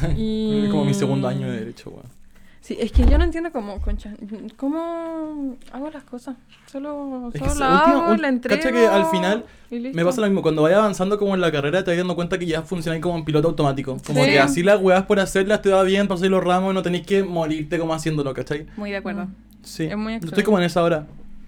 Y- 0.16 0.68
como 0.70 0.84
mi 0.84 0.94
segundo 0.94 1.28
año 1.28 1.50
de 1.50 1.58
derecho, 1.60 1.90
weón. 1.90 2.06
Sí, 2.62 2.76
es 2.78 2.92
que 2.92 3.04
yo 3.06 3.16
no 3.16 3.24
entiendo 3.24 3.50
cómo, 3.52 3.80
concha, 3.80 4.14
cómo 4.56 5.56
hago 5.72 5.90
las 5.90 6.04
cosas. 6.04 6.36
Solo, 6.70 7.30
Es 7.32 7.40
solo 7.40 7.54
la 7.54 7.72
última- 7.74 7.78
hago, 8.04 8.12
ul- 8.14 8.20
la 8.20 8.28
entrego. 8.28 8.60
cacha 8.62 8.70
que 8.72 8.86
al 8.86 9.06
final. 9.06 9.44
Me 9.70 10.04
pasa 10.04 10.20
lo 10.20 10.26
mismo, 10.26 10.42
cuando 10.42 10.62
vayas 10.62 10.78
avanzando 10.78 11.18
como 11.18 11.34
en 11.34 11.40
la 11.40 11.50
carrera 11.50 11.82
te 11.82 11.90
vas 11.90 11.98
dando 11.98 12.14
cuenta 12.14 12.38
que 12.38 12.44
ya 12.46 12.62
funcionáis 12.62 13.02
como 13.02 13.16
en 13.16 13.24
piloto 13.24 13.48
automático. 13.48 13.96
Como 14.06 14.22
Sí. 14.24 14.30
que 14.30 14.38
así 14.38 14.62
las 14.62 14.80
weas 14.80 15.04
por 15.06 15.18
hacerlas 15.20 15.62
te 15.62 15.70
va 15.70 15.82
bien, 15.84 16.06
pasáis 16.06 16.30
los 16.30 16.44
ramos 16.44 16.72
y 16.72 16.74
no 16.74 16.82
tenéis 16.82 17.06
que 17.06 17.22
morirte 17.24 17.78
como 17.78 17.94
haciéndolo, 17.94 18.34
¿cachai? 18.34 18.66
Muy 18.76 18.90
de 18.90 18.98
acuerdo. 18.98 19.26
Sí. 19.62 19.84
Es 19.86 19.96
muy 19.96 20.20
yo 20.20 20.28
estoy 20.28 20.44
como 20.44 20.58
en 20.58 20.64
esa 20.64 20.82
hora. 20.82 21.06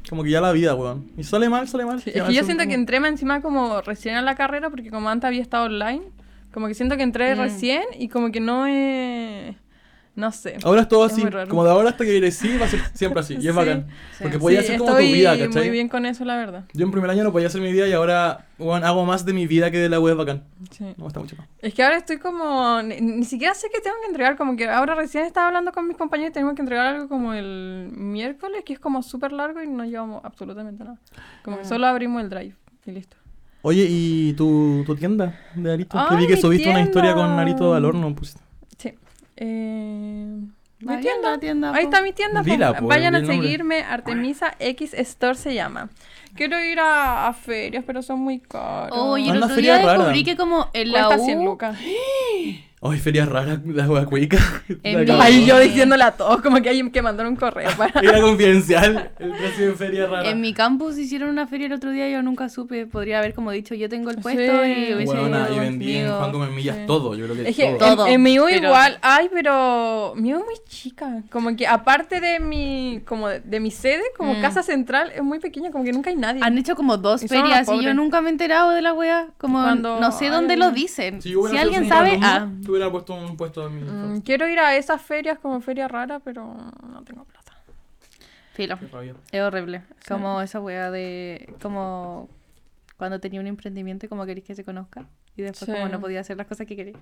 Como 0.08 0.22
que 0.24 0.30
ya 0.30 0.40
la 0.40 0.52
vida, 0.52 0.74
weón. 0.74 1.10
Y 1.16 1.24
sale 1.24 1.48
mal, 1.48 1.68
sale 1.68 1.84
mal. 1.86 2.00
Sí, 2.00 2.10
es 2.14 2.22
que 2.22 2.32
yo 2.34 2.44
siento 2.44 2.64
que 2.66 2.74
entré 2.74 3.00
más 3.00 3.10
encima 3.10 3.40
como 3.40 3.80
recién 3.82 4.16
a 4.16 4.22
la 4.22 4.34
carrera, 4.34 4.68
porque 4.70 4.90
como 4.90 5.08
antes 5.08 5.26
había 5.26 5.40
estado 5.42 5.66
online, 5.66 6.02
como 6.52 6.66
que 6.68 6.74
siento 6.74 6.96
que 6.96 7.02
entré 7.02 7.34
Mm. 7.34 7.38
recién 7.38 7.82
y 7.98 8.08
como 8.08 8.30
que 8.32 8.40
no 8.40 8.66
he... 8.66 9.56
No 10.14 10.30
sé. 10.30 10.58
Ahora 10.62 10.82
es 10.82 10.88
todo 10.88 11.06
Es 11.06 11.12
así. 11.12 11.22
Como 11.48 11.64
de 11.64 11.70
ahora 11.70 11.88
hasta 11.88 12.04
que 12.04 12.30
sí 12.30 12.58
va 12.58 12.66
a 12.66 12.68
ser 12.68 12.80
siempre 12.94 13.20
así. 13.20 13.34
Y 13.34 13.36
es 13.38 13.42
Sí. 13.44 13.50
bacán. 13.52 13.86
Sí. 13.88 14.18
Porque 14.20 14.36
Sí, 14.36 14.40
podía 14.42 14.60
hacer 14.60 14.78
como 14.78 14.92
tu 14.92 14.98
vida, 15.02 15.38
¿cachai? 15.38 15.62
muy 15.62 15.70
bien 15.70 15.88
con 15.88 16.04
eso, 16.04 16.24
la 16.26 16.36
verdad. 16.36 16.64
Yo 16.74 16.84
en 16.84 16.90
primer 16.92 17.08
año 17.10 17.24
no 17.24 17.32
podía 17.32 17.46
hacer 17.46 17.62
mi 17.62 17.72
vida 17.72 17.88
y 17.88 17.92
ahora 17.94 18.46
hago 18.58 19.06
más 19.06 19.24
de 19.24 19.32
mi 19.32 19.46
vida 19.46 19.70
que 19.70 19.78
de 19.78 19.88
la 19.88 19.98
web 20.00 20.16
bacán. 20.16 20.44
Sí. 20.70 20.84
Me 20.84 20.94
gusta 21.04 21.18
mucho 21.20 21.36
más. 21.36 21.48
Es 21.60 21.72
que 21.72 21.82
ahora 21.82 21.96
estoy 21.96 22.18
como... 22.18 22.82
Ni, 22.82 23.00
ni 23.00 23.24
siquiera 23.24 23.54
sé 23.54 23.68
qué 23.72 23.80
tengo 23.80 23.96
que 24.02 24.08
entregar, 24.08 24.36
como 24.36 24.54
que 24.54 24.68
ahora 24.68 24.94
recién 24.94 25.24
estaba 25.24 25.46
hablando 25.46 25.72
con 25.72 25.88
mis 25.88 25.96
compañeros 25.96 26.30
y 26.30 26.34
tenemos 26.34 26.54
que 26.56 26.60
entregar 26.62 26.86
algo 26.94 27.08
como 27.08 27.32
el 27.32 27.88
miércoles, 27.92 28.62
que 28.66 28.74
es 28.74 28.78
como 28.78 29.02
súper 29.02 29.32
largo 29.32 29.62
y 29.62 29.66
no 29.66 29.84
llevamos 29.86 30.22
absolutamente 30.24 30.84
nada. 30.84 30.98
Como 31.42 31.56
que 31.56 31.64
Mm. 31.64 31.68
solo 31.68 31.86
abrimos 31.86 32.22
el 32.22 32.28
drive 32.28 32.54
y 32.84 32.90
listo. 32.90 33.16
Oye, 33.64 33.86
¿y 33.88 34.32
tu, 34.34 34.82
tu 34.84 34.94
tienda 34.96 35.38
de 35.54 35.62
Narito? 35.70 35.96
que 36.08 36.16
vi 36.16 36.26
que 36.26 36.36
subiste 36.36 36.68
una 36.68 36.82
historia 36.82 37.14
con 37.14 37.22
tienda. 37.26 37.36
Narito 37.44 37.72
al 37.74 37.84
horno. 37.84 38.12
Pues. 38.14 38.36
Eh, 39.36 40.26
mi 40.80 40.86
Vayan 40.86 40.98
a 40.98 41.00
tienda. 41.00 41.38
tienda, 41.38 41.72
Ahí 41.74 41.84
está 41.84 42.02
mi 42.02 42.12
tienda. 42.12 42.42
po. 42.42 42.50
Dila, 42.50 42.74
po, 42.78 42.86
Vayan 42.86 43.14
a 43.14 43.18
el 43.18 43.24
nombre. 43.26 43.42
seguirme. 43.46 43.82
Artemisa 43.82 44.54
X 44.58 44.94
Store 44.94 45.34
se 45.36 45.54
llama. 45.54 45.90
Quiero 46.34 46.58
ir 46.64 46.80
a, 46.80 47.28
a 47.28 47.32
ferias, 47.34 47.84
pero 47.86 48.02
son 48.02 48.20
muy 48.20 48.40
caras. 48.40 48.90
Oye, 48.92 49.24
el 49.26 49.30
Anda, 49.32 49.46
otro 49.46 49.54
feria 49.56 49.74
día 49.76 49.84
rara. 49.86 49.98
descubrí 49.98 50.24
que 50.24 50.36
como 50.36 50.68
en 50.72 50.92
la 50.92 51.06
Cuesta 51.06 51.24
100 51.24 51.38
U... 51.40 51.58
Ay, 52.84 52.98
ferias 52.98 53.28
raras, 53.28 53.60
la 53.64 53.88
wea 53.88 54.04
cuica. 54.06 54.38
Ahí 55.20 55.46
yo 55.46 55.58
diciéndole 55.60 56.02
a 56.02 56.10
todos, 56.10 56.40
como 56.42 56.60
que 56.60 56.68
hay 56.68 56.90
que 56.90 57.00
mandar 57.02 57.26
un 57.28 57.36
correo 57.36 57.70
para... 57.78 58.00
Era 58.00 58.20
confidencial. 58.20 59.10
El 59.20 59.30
precio 59.32 59.66
de 59.68 59.72
feria 59.74 60.06
rara. 60.06 60.28
En 60.28 60.40
mi 60.40 60.52
campus 60.52 60.98
hicieron 60.98 61.28
una 61.28 61.46
feria 61.46 61.66
el 61.68 61.74
otro 61.74 61.90
día 61.92 62.08
y 62.08 62.12
yo 62.12 62.22
nunca 62.22 62.48
supe. 62.48 62.86
Podría 62.86 63.18
haber 63.20 63.34
como 63.34 63.52
dicho, 63.52 63.74
yo 63.76 63.88
tengo 63.88 64.10
el 64.10 64.16
puesto 64.18 64.40
Sí. 64.64 64.72
y 64.88 64.94
hubiese 64.94 65.16
Buena, 65.16 65.46
ido 65.48 65.56
y 65.56 65.58
vendí 65.60 65.96
en. 65.96 66.10
Juan 66.10 66.32
Gómez 66.32 66.50
Millas 66.50 66.76
Sí. 66.76 66.82
todo. 66.86 67.14
Yo 67.14 67.24
creo 67.26 67.36
que 67.36 67.48
Es 67.50 67.56
que 67.56 67.76
todo. 67.78 68.06
en, 68.06 68.14
en 68.14 68.22
mi 68.22 68.38
U 68.40 68.46
pero- 68.48 68.66
igual, 68.66 68.98
ay, 69.02 69.28
pero 69.32 70.14
mi 70.16 70.34
U 70.34 70.38
es 70.40 70.44
muy 70.44 70.54
chica. 70.68 71.22
Como 71.30 71.54
que 71.54 71.66
aparte 71.68 72.20
de 72.20 72.40
mi, 72.40 73.00
como 73.06 73.28
de, 73.28 73.40
de 73.40 73.60
mi 73.60 73.70
sede, 73.70 74.02
como 74.16 74.34
Mm. 74.34 74.40
casa 74.40 74.62
central, 74.64 75.12
es 75.14 75.22
muy 75.22 75.38
pequeña, 75.38 75.70
como 75.70 75.84
que 75.84 75.92
nunca 75.92 76.10
hay 76.10 76.16
nadie. 76.16 76.40
Han 76.42 76.58
hecho 76.58 76.74
como 76.74 76.96
dos 76.96 77.22
Y 77.22 77.28
ferias 77.28 77.68
y 77.72 77.82
yo 77.82 77.94
nunca 77.94 78.20
me 78.22 78.28
he 78.28 78.32
enterado 78.32 78.70
de 78.70 78.82
la 78.82 78.92
wea. 78.92 79.28
Como 79.38 79.62
Cuando 79.62 80.00
no 80.00 80.10
sé 80.10 80.28
dónde 80.30 80.56
lo 80.56 80.72
dicen. 80.72 81.22
Si, 81.22 81.32
alguien 81.56 81.88
sabe, 81.88 82.18
ah, 82.22 82.48
hubiera 82.72 82.90
puesto 82.90 83.14
un 83.14 83.36
puesto 83.36 83.62
a 83.62 83.70
mí. 83.70 83.82
Mm, 83.82 84.20
quiero 84.22 84.48
ir 84.48 84.58
a 84.58 84.76
esas 84.76 85.00
ferias 85.00 85.38
como 85.38 85.60
feria 85.60 85.88
rara, 85.88 86.18
pero 86.20 86.44
no 86.90 87.02
tengo 87.04 87.24
plata. 87.24 87.52
filo. 88.54 88.78
Es 89.30 89.40
horrible. 89.40 89.82
Como 90.06 90.42
esa 90.42 90.60
wea 90.60 90.90
de. 90.90 91.54
Como 91.62 92.28
cuando 92.98 93.18
tenía 93.18 93.40
un 93.40 93.46
emprendimiento 93.46 94.06
y 94.06 94.08
como 94.08 94.26
queréis 94.26 94.46
que 94.46 94.54
se 94.54 94.62
conozca. 94.64 95.06
Y 95.34 95.40
después 95.42 95.64
Sí. 95.66 95.72
como 95.72 95.88
no 95.88 95.98
podía 96.00 96.20
hacer 96.20 96.36
las 96.36 96.46
cosas 96.46 96.66
que 96.66 96.76
quería. 96.76 96.92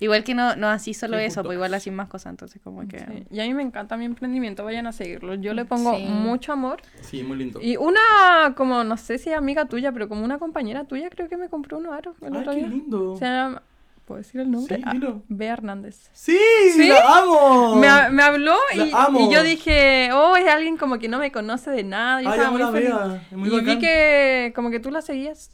Igual 0.00 0.24
que 0.24 0.34
no, 0.34 0.56
no 0.56 0.68
así 0.68 0.94
solo 0.94 1.18
Sí, 1.18 1.24
eso, 1.24 1.42
pues 1.42 1.56
igual 1.56 1.74
así 1.74 1.90
más 1.90 2.08
cosas. 2.08 2.30
Entonces 2.30 2.60
como 2.64 2.88
que. 2.88 2.98
Sí, 3.00 3.26
Y 3.30 3.40
a 3.40 3.44
mí 3.44 3.52
me 3.52 3.62
encanta 3.62 3.98
mi 3.98 4.06
emprendimiento, 4.06 4.64
vayan 4.64 4.86
a 4.86 4.92
seguirlo. 4.92 5.34
Yo 5.34 5.52
le 5.52 5.66
pongo 5.66 5.94
Sí. 5.94 6.04
mucho 6.06 6.54
amor. 6.54 6.80
Sí, 7.02 7.22
muy 7.22 7.36
lindo. 7.36 7.60
Y 7.60 7.76
una, 7.76 8.54
como 8.56 8.82
no 8.82 8.96
sé 8.96 9.18
si 9.18 9.30
amiga 9.34 9.66
tuya, 9.66 9.92
pero 9.92 10.08
como 10.08 10.24
una 10.24 10.38
compañera 10.38 10.84
tuya, 10.84 11.10
creo 11.10 11.28
que 11.28 11.36
me 11.36 11.50
compró 11.50 11.76
unos 11.76 11.92
aros 11.92 12.16
el 12.22 12.34
Ay, 12.34 12.40
otro 12.40 12.52
qué 12.52 12.58
día. 12.60 12.68
lindo. 12.68 13.16
Se 13.18 13.26
llama, 13.26 13.62
¿puedo 14.06 14.18
decir 14.18 14.40
el 14.40 14.50
nombre? 14.50 14.76
Sí, 14.76 14.82
Ah. 14.86 14.94
Bea 15.28 15.52
Hernández. 15.52 16.08
Sí, 16.14 16.38
¿Sí? 16.74 16.88
la 16.88 17.18
amo. 17.18 17.76
Me, 17.76 17.88
me 18.10 18.22
habló 18.22 18.54
y, 18.74 18.90
La 18.90 19.04
amo. 19.04 19.20
y 19.28 19.34
yo 19.34 19.42
dije, 19.42 20.10
oh, 20.14 20.34
es 20.36 20.46
alguien 20.48 20.76
como 20.78 20.98
que 20.98 21.08
no 21.08 21.18
me 21.18 21.30
conoce 21.32 21.70
de 21.70 21.82
nada. 21.84 22.22
Yo 22.22 22.28
Ay, 22.30 22.38
estaba 22.38 22.48
amo 22.48 22.56
muy 22.56 22.66
la 22.66 22.72
feliz. 22.72 22.94
Bea, 22.94 23.22
es 23.30 23.36
muy 23.36 23.48
y 23.54 23.60
vi 23.60 23.78
que 23.78 24.52
como 24.54 24.70
que 24.70 24.80
tú 24.80 24.90
la 24.90 25.02
seguías. 25.02 25.50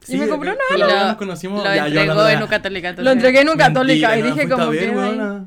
Sí, 0.00 0.16
y 0.16 0.18
me 0.18 0.28
compró 0.28 0.52
que- 0.56 0.74
una 0.76 0.86
lo, 0.86 1.06
nos 1.08 1.16
conocimos. 1.16 1.62
lo 1.62 1.74
ya, 1.74 1.86
entregó 1.86 2.28
en 2.28 2.42
un 2.42 2.48
católica. 2.48 2.92
Lo 2.92 3.10
entregué 3.10 3.40
en 3.40 3.48
un 3.48 3.56
Mentira, 3.56 3.68
católica 3.68 4.16
y 4.16 4.20
¿no 4.22 4.28
la 4.28 4.34
dije 4.34 4.48
como 4.48 4.70
que... 4.70 5.42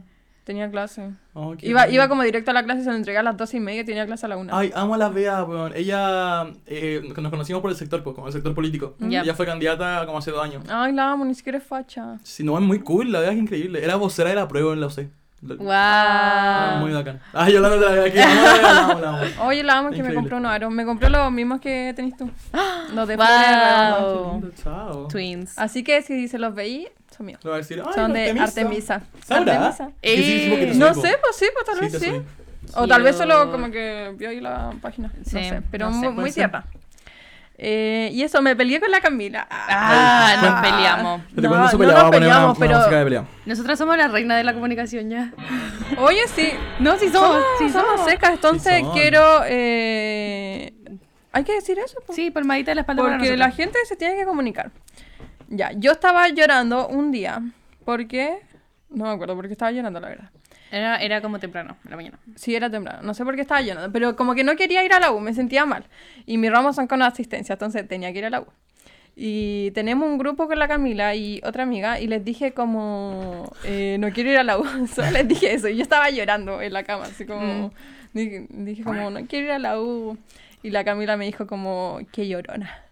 Tenía 0.46 0.70
clase. 0.70 1.10
Oh, 1.34 1.56
Iba, 1.60 1.90
iba 1.90 2.08
como 2.08 2.22
directo 2.22 2.52
a 2.52 2.54
la 2.54 2.64
clase, 2.64 2.84
se 2.84 2.90
lo 2.92 2.96
entregué 2.96 3.18
a 3.18 3.24
las 3.24 3.36
dos 3.36 3.52
y 3.56 3.60
media, 3.60 3.84
tenía 3.84 4.06
clase 4.06 4.28
a 4.28 4.30
la 4.30 4.38
una. 4.38 4.56
Ay, 4.56 4.72
amo 4.76 4.94
a 4.94 4.98
la 5.00 5.10
Bea, 5.10 5.44
weón. 5.44 5.74
Ella, 5.76 6.46
eh, 6.68 7.02
nos 7.18 7.32
conocimos 7.32 7.64
por 7.64 7.72
el 7.72 7.76
sector, 7.76 8.04
pues, 8.04 8.14
como 8.16 8.28
el 8.28 8.34
sector 8.34 8.54
político. 8.54 8.96
Ya. 9.00 9.22
Ella 9.22 9.34
fue 9.34 9.48
candidata 9.48 10.06
como 10.06 10.20
hace 10.20 10.30
dos 10.30 10.44
años. 10.44 10.64
Ay, 10.70 10.94
la 10.94 11.12
amo, 11.12 11.26
ni 11.26 11.34
siquiera 11.34 11.58
es 11.58 11.64
facha. 11.64 12.20
Sí, 12.22 12.44
no, 12.44 12.56
es 12.60 12.64
muy 12.64 12.80
cool, 12.80 13.12
la 13.12 13.22
Bea 13.22 13.32
es 13.32 13.38
increíble. 13.40 13.84
Era 13.84 13.96
vocera 13.96 14.30
de 14.30 14.36
la 14.36 14.48
prueba 14.48 14.72
en 14.74 14.82
la 14.82 14.88
UC. 14.88 15.08
Wow. 15.42 15.68
Ah, 15.72 16.78
muy 16.80 16.92
bacán. 16.92 17.20
Ay, 17.34 17.54
yo 17.54 17.60
la 17.60 17.68
aquí. 18.04 18.18
a 18.20 18.62
la 18.62 18.80
amo, 18.86 19.06
amo. 19.06 19.20
Oye, 19.48 19.64
la 19.64 19.78
amo 19.78 19.92
que 19.92 20.02
me 20.02 20.14
compró 20.14 20.38
unos 20.38 20.52
aros. 20.52 20.72
Me 20.72 20.86
compró 20.86 21.10
los 21.10 21.32
mismos 21.32 21.60
que 21.60 21.94
tenés 21.96 22.16
tú. 22.18 22.30
Los 22.94 23.08
de 23.08 23.16
Wow. 23.16 24.52
chao. 24.64 25.08
Twins. 25.08 25.58
Así 25.58 25.84
que 25.84 26.02
si 26.02 26.28
se 26.28 26.40
los 26.40 26.54
veí, 26.56 26.88
son 27.15 27.25
míos. 27.25 27.39
A 27.45 27.49
decir, 27.58 27.82
Son 27.93 28.13
de 28.13 28.30
Artemisa. 28.39 29.01
Artemisa. 29.30 29.91
Eh, 30.01 30.73
No 30.75 30.93
sé, 30.93 31.17
pues 31.21 31.36
sí, 31.36 31.45
pues 31.54 31.65
tal 31.65 31.80
vez 31.80 31.97
sí. 31.99 32.21
O 32.75 32.88
tal 32.88 33.04
vez 33.04 33.15
solo 33.15 33.51
como 33.51 33.69
que 33.71 34.13
vio 34.17 34.30
ahí 34.30 34.39
la 34.41 34.71
página. 34.82 35.12
Sí, 35.25 35.36
no 35.36 35.41
sé, 35.41 35.62
pero 35.71 35.89
no 35.91 35.99
sé, 36.01 36.10
muy, 36.10 36.21
muy 36.23 36.32
tierna. 36.32 36.65
Eh, 37.58 38.10
y 38.12 38.21
eso, 38.23 38.41
me 38.41 38.54
peleé 38.56 38.82
con 38.82 38.91
la 38.91 38.99
Camila. 38.99 39.47
Ah, 39.49 40.28
Ay, 40.28 40.38
nos 40.49 40.62
peleamos. 40.62 41.21
¿Te 41.34 41.41
No, 41.41 41.49
no 41.51 41.56
nos 41.58 41.71
poner 41.71 41.89
una, 41.95 42.10
peleamos, 42.12 42.58
una 42.58 42.67
pero- 42.67 43.06
de. 43.21 43.23
Nosotras 43.45 43.78
somos 43.80 43.95
la 43.97 44.10
reina 44.10 44.36
de 44.36 44.43
la 44.43 44.54
comunicación 44.54 45.10
ya. 45.10 45.32
Oye, 45.99 46.19
sí. 46.36 46.51
No, 46.80 46.97
sí 46.97 47.08
somos. 47.10 47.30
Somos, 47.30 47.43
sí 47.60 47.69
somos 47.69 47.91
somos. 47.95 48.10
secas, 48.12 48.32
entonces 48.32 48.73
Sí 48.80 48.82
son. 48.84 48.91
quiero... 48.93 49.41
eh, 49.45 50.73
Hay 51.32 51.43
que 51.45 51.54
decir 51.54 51.80
eso. 51.80 51.97
pues. 52.06 52.15
Sí, 52.17 52.30
palmadita 52.30 52.71
de 52.71 52.75
la 52.75 52.82
espalda 52.82 53.04
para 53.04 53.15
Porque 53.19 53.38
la 53.38 53.47
nosotras. 53.47 53.56
gente 53.56 53.80
se 53.88 53.95
tiene 53.95 54.15
que 54.17 54.25
comunicar. 54.25 54.71
Ya, 55.56 55.72
yo 55.72 55.91
estaba 55.91 56.28
llorando 56.30 56.88
un 56.88 57.12
día 57.12 57.41
porque... 57.84 58.39
No 58.89 59.06
me 59.06 59.12
acuerdo 59.12 59.36
por 59.36 59.48
qué 59.48 59.54
estaba 59.54 59.72
llorando, 59.72 60.00
la 60.00 60.10
verdad. 60.10 60.30
Era, 60.72 60.98
era 60.98 61.22
como 61.22 61.39
temprano, 61.39 61.78
en 61.86 61.91
la 61.91 61.96
mañana. 61.96 62.20
Sí, 62.36 62.56
era 62.56 62.70
temprano. 62.70 63.02
No 63.04 63.13
sé 63.13 63.24
por 63.24 63.36
qué 63.36 63.41
estaba 63.41 63.62
llorando, 63.62 63.91
pero 63.91 64.15
como 64.15 64.36
que 64.36 64.44
no 64.44 64.56
quería 64.56 64.84
ir 64.84 64.94
a 64.94 65.00
la 65.00 65.12
U, 65.12 65.20
me 65.20 65.34
sentía 65.34 65.65
mal. 65.65 65.86
Y 66.26 66.38
mis 66.38 66.52
ramos 66.52 66.76
son 66.76 66.88
con 66.88 67.02
asistencia, 67.02 67.54
entonces 67.54 67.88
tenía 67.88 68.12
que 68.12 68.20
ir 68.20 68.26
a 68.26 68.30
la 68.30 68.41
U. 68.41 68.48
Y 69.15 69.72
tenemos 69.72 70.10
un 70.10 70.18
grupo 70.18 70.48
con 70.48 70.60
la 70.60 70.68
Camila 70.68 71.15
y 71.15 71.39
otra 71.46 71.63
amiga 71.63 72.02
y 72.02 72.08
les 72.08 72.26
dije 72.26 72.52
como, 72.52 73.50
eh, 73.63 73.96
no 74.00 74.12
quiero 74.12 74.32
ir 74.32 74.38
a 74.38 74.44
la 74.44 74.58
U. 74.60 74.65
Solo 74.94 75.12
les 75.12 75.28
dije 75.28 75.54
eso. 75.54 75.70
Y 75.70 75.78
yo 75.78 75.84
estaba 75.84 76.10
llorando 76.10 76.62
en 76.62 76.74
la 76.74 76.84
cama, 76.84 77.06
así 77.06 77.26
como, 77.26 77.72
dije, 78.13 78.48
dije 78.50 78.84
como, 78.84 79.10
no 79.10 79.26
quiero 79.28 79.46
ir 79.48 79.52
a 79.54 79.60
la 79.60 79.80
U. 79.80 80.18
Y 80.63 80.72
la 80.72 80.84
Camila 80.84 81.15
me 81.15 81.26
dijo 81.26 81.48
como, 81.48 82.00
qué 82.12 82.28
llorona. 82.28 82.85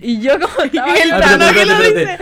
Y 0.00 0.20
yo 0.20 0.32
como 0.38 0.54
estaba 0.64 0.92
gritando, 0.94 1.44
espérate, 1.46 1.54
que 1.54 1.64
lo 1.66 1.80
dice. 1.80 2.18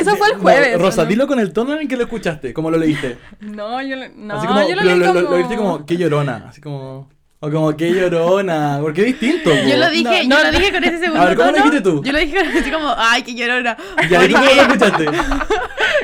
Eso 0.00 0.16
fue 0.16 0.28
el 0.28 0.34
no, 0.36 0.40
jueves. 0.42 0.78
Rosa, 0.80 1.02
¿no? 1.04 1.08
dilo 1.08 1.26
con 1.26 1.38
el 1.40 1.52
tono 1.52 1.74
en 1.74 1.80
el 1.80 1.88
que 1.88 1.96
lo 1.96 2.02
escuchaste, 2.04 2.52
como 2.52 2.70
lo 2.70 2.78
leíste. 2.78 3.18
No, 3.40 3.80
yo, 3.82 3.96
le- 3.96 4.10
no, 4.16 4.34
así 4.34 4.46
como, 4.46 4.60
yo 4.68 4.74
lo, 4.74 4.82
lo, 4.82 4.94
leí 4.94 5.00
como... 5.06 5.14
lo, 5.20 5.30
lo 5.30 5.36
dijiste 5.36 5.56
como, 5.56 5.86
qué 5.86 5.96
llorona. 5.96 6.46
Así 6.48 6.60
como, 6.60 7.08
o 7.42 7.50
como, 7.50 7.76
qué 7.76 7.92
llorona. 7.92 8.78
Porque 8.80 9.00
es 9.02 9.06
distinto. 9.18 9.50
Yo 9.54 9.76
lo 9.76 9.90
dije, 9.90 10.24
No, 10.26 10.36
yo 10.38 10.44
no, 10.44 10.50
lo 10.50 10.58
dije 10.58 10.72
con 10.72 10.84
ese 10.84 10.98
segundo 10.98 11.22
A 11.22 11.24
ver, 11.26 11.36
¿cómo 11.36 11.50
lo 11.50 11.54
tono. 11.56 11.64
dijiste 11.70 11.90
tú? 11.90 12.04
Yo 12.04 12.12
lo 12.12 12.18
dije 12.18 12.38
así 12.60 12.70
como, 12.70 12.94
ay, 12.96 13.22
qué 13.22 13.34
llorona. 13.34 13.76
¿Y 14.10 14.14
ahí 14.14 14.32
cómo 14.32 14.44
lo 14.44 14.50
escuchaste? 14.62 15.06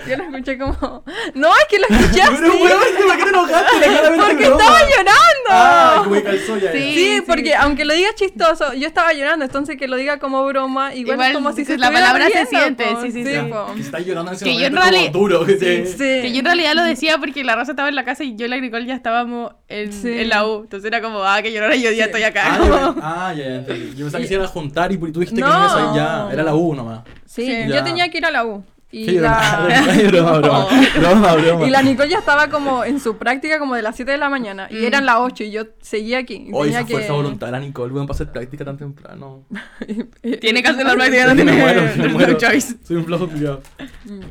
Yo 0.09 0.17
lo 0.17 0.25
escuché 0.25 0.59
como. 0.59 1.03
No, 1.35 1.49
es 1.49 1.65
que 1.69 1.79
lo 1.79 1.87
escuché 1.89 2.23
así. 2.23 2.37
Pero 2.41 2.55
weón, 2.57 2.79
¿por 3.07 3.17
qué 3.17 3.23
te 3.23 3.29
enojaste? 3.29 3.89
Porque 4.17 4.45
estaba 4.45 4.81
llorando. 4.81 5.49
Ah, 5.51 6.01
como 6.05 6.23
calzó 6.23 6.57
ya. 6.59 6.73
Sí. 6.73 6.95
Sí, 6.95 7.23
porque 7.27 7.55
aunque 7.55 7.85
lo 7.85 7.95
diga 7.95 8.09
chistoso, 8.15 8.73
yo 8.75 8.87
estaba 8.87 9.13
llorando, 9.13 9.45
entonces 9.45 9.77
que 9.77 9.89
lo 9.89 9.97
diga 9.97 10.19
como 10.19 10.45
broma, 10.47 10.95
igual, 10.95 11.15
Igual, 11.17 11.31
es 11.31 11.35
como 11.37 11.53
si 11.53 11.65
se 11.65 11.79
la 11.79 11.91
palabra 11.91 12.29
se 12.31 12.47
siente, 12.47 12.85
po. 12.87 13.03
sí, 13.03 13.13
sí, 13.13 13.25
sí. 13.25 13.33
Ya, 13.33 13.49
po. 13.49 13.75
que 13.75 13.81
está 13.81 14.01
llorando 14.01 14.31
en 14.33 14.37
ese 14.37 14.45
Que 14.45 14.55
yo 14.57 14.67
en 14.67 14.75
momento 14.75 14.91
realidad- 14.91 15.13
como 15.13 15.29
duro. 15.29 15.47
que 15.47 15.55
te- 15.55 15.87
Sí. 15.87 15.97
Que 15.99 16.33
yo 16.33 16.39
en 16.41 16.45
realidad 16.45 16.75
lo 16.75 16.83
decía 16.85 17.19
porque 17.19 17.45
la 17.45 17.57
Rosa 17.57 17.73
estaba 17.73 17.89
en 17.89 17.95
la 17.95 18.05
casa 18.05 18.25
y 18.25 18.37
yo 18.37 18.47
y 18.47 18.49
la 18.49 18.57
Nicole 18.59 18.87
ya 18.87 18.95
estábamos 18.95 19.53
en, 19.69 19.93
Sí. 19.93 20.09
en 20.21 20.29
la 20.29 20.47
U. 20.47 20.63
Entonces 20.63 20.87
era 20.87 21.01
como, 21.01 21.23
ah, 21.25 21.41
que 21.43 21.53
llorara 21.53 21.75
y 21.77 21.83
yo 21.83 21.91
ya 21.93 22.07
estoy 22.07 22.23
acá. 22.23 22.43
Ah, 22.47 22.95
ah, 23.03 23.35
ya, 23.37 23.45
ya, 23.45 23.55
entendí. 23.57 23.91
Yo 23.97 24.05
pensaba 24.07 24.23
que 24.23 24.29
se 24.29 24.35
iban 24.35 24.47
a 24.47 24.49
juntar 24.49 24.93
y 24.93 24.99
tú 24.99 25.21
dijiste 25.21 25.35
que 25.41 25.41
No. 25.49 25.95
ya. 25.95 26.29
Era 26.33 26.43
la 26.43 26.55
U 26.55 26.75
nomás. 26.75 27.01
Sí, 27.25 27.47
Sí. 27.47 27.73
yo 27.73 27.83
tenía 27.85 28.09
que 28.11 28.19
ir 28.19 28.27
a 28.27 28.31
la 28.31 28.45
U. 28.45 28.65
Y 28.93 29.11
la... 29.19 29.69
llorona. 29.97 30.09
broma, 30.09 30.39
broma. 30.39 30.69
Broma, 30.99 31.35
broma. 31.35 31.67
y 31.67 31.71
la 31.71 31.83
Nicole 31.83 32.09
ya 32.09 32.19
estaba 32.21 32.49
como 32.49 32.85
en 32.85 33.01
su 33.01 33.19
práctica 33.19 33.59
como 33.59 33.75
de 33.75 33.83
las 33.83 33.97
7 33.97 34.13
de 34.13 34.17
la 34.17 34.29
mañana. 34.31 34.69
Y 34.71 34.77
Mm. 34.77 34.85
eran 34.85 35.07
las 35.07 35.17
8 35.19 35.43
y 35.45 35.51
yo 35.51 35.65
seguía 35.83 36.19
aquí. 36.19 36.35
Y 36.49 36.51
Oye, 36.53 36.67
tenía 36.71 36.79
esa 36.79 36.87
que... 36.87 36.93
fuerza 36.95 37.13
voluntaria, 37.13 37.59
Nicole, 37.59 37.93
weón, 37.93 38.07
para 38.07 38.15
hacer 38.15 38.31
práctica 38.33 38.65
tan 38.65 38.77
temprano. 38.79 39.45
Tiene 40.41 40.63
que 40.63 40.69
hacer 40.69 40.87
la 40.87 40.95
práctica, 40.95 41.25
no 41.27 41.31
Sí, 41.33 41.37
me 41.37 41.43
tiene 41.45 41.61
muero, 41.61 41.83
me 41.83 41.97
no 42.07 42.09
muero. 42.11 42.39
choice. 42.39 42.77
Soy 42.85 42.97
un 42.97 43.05
flojo 43.05 43.29
culiado. 43.29 43.61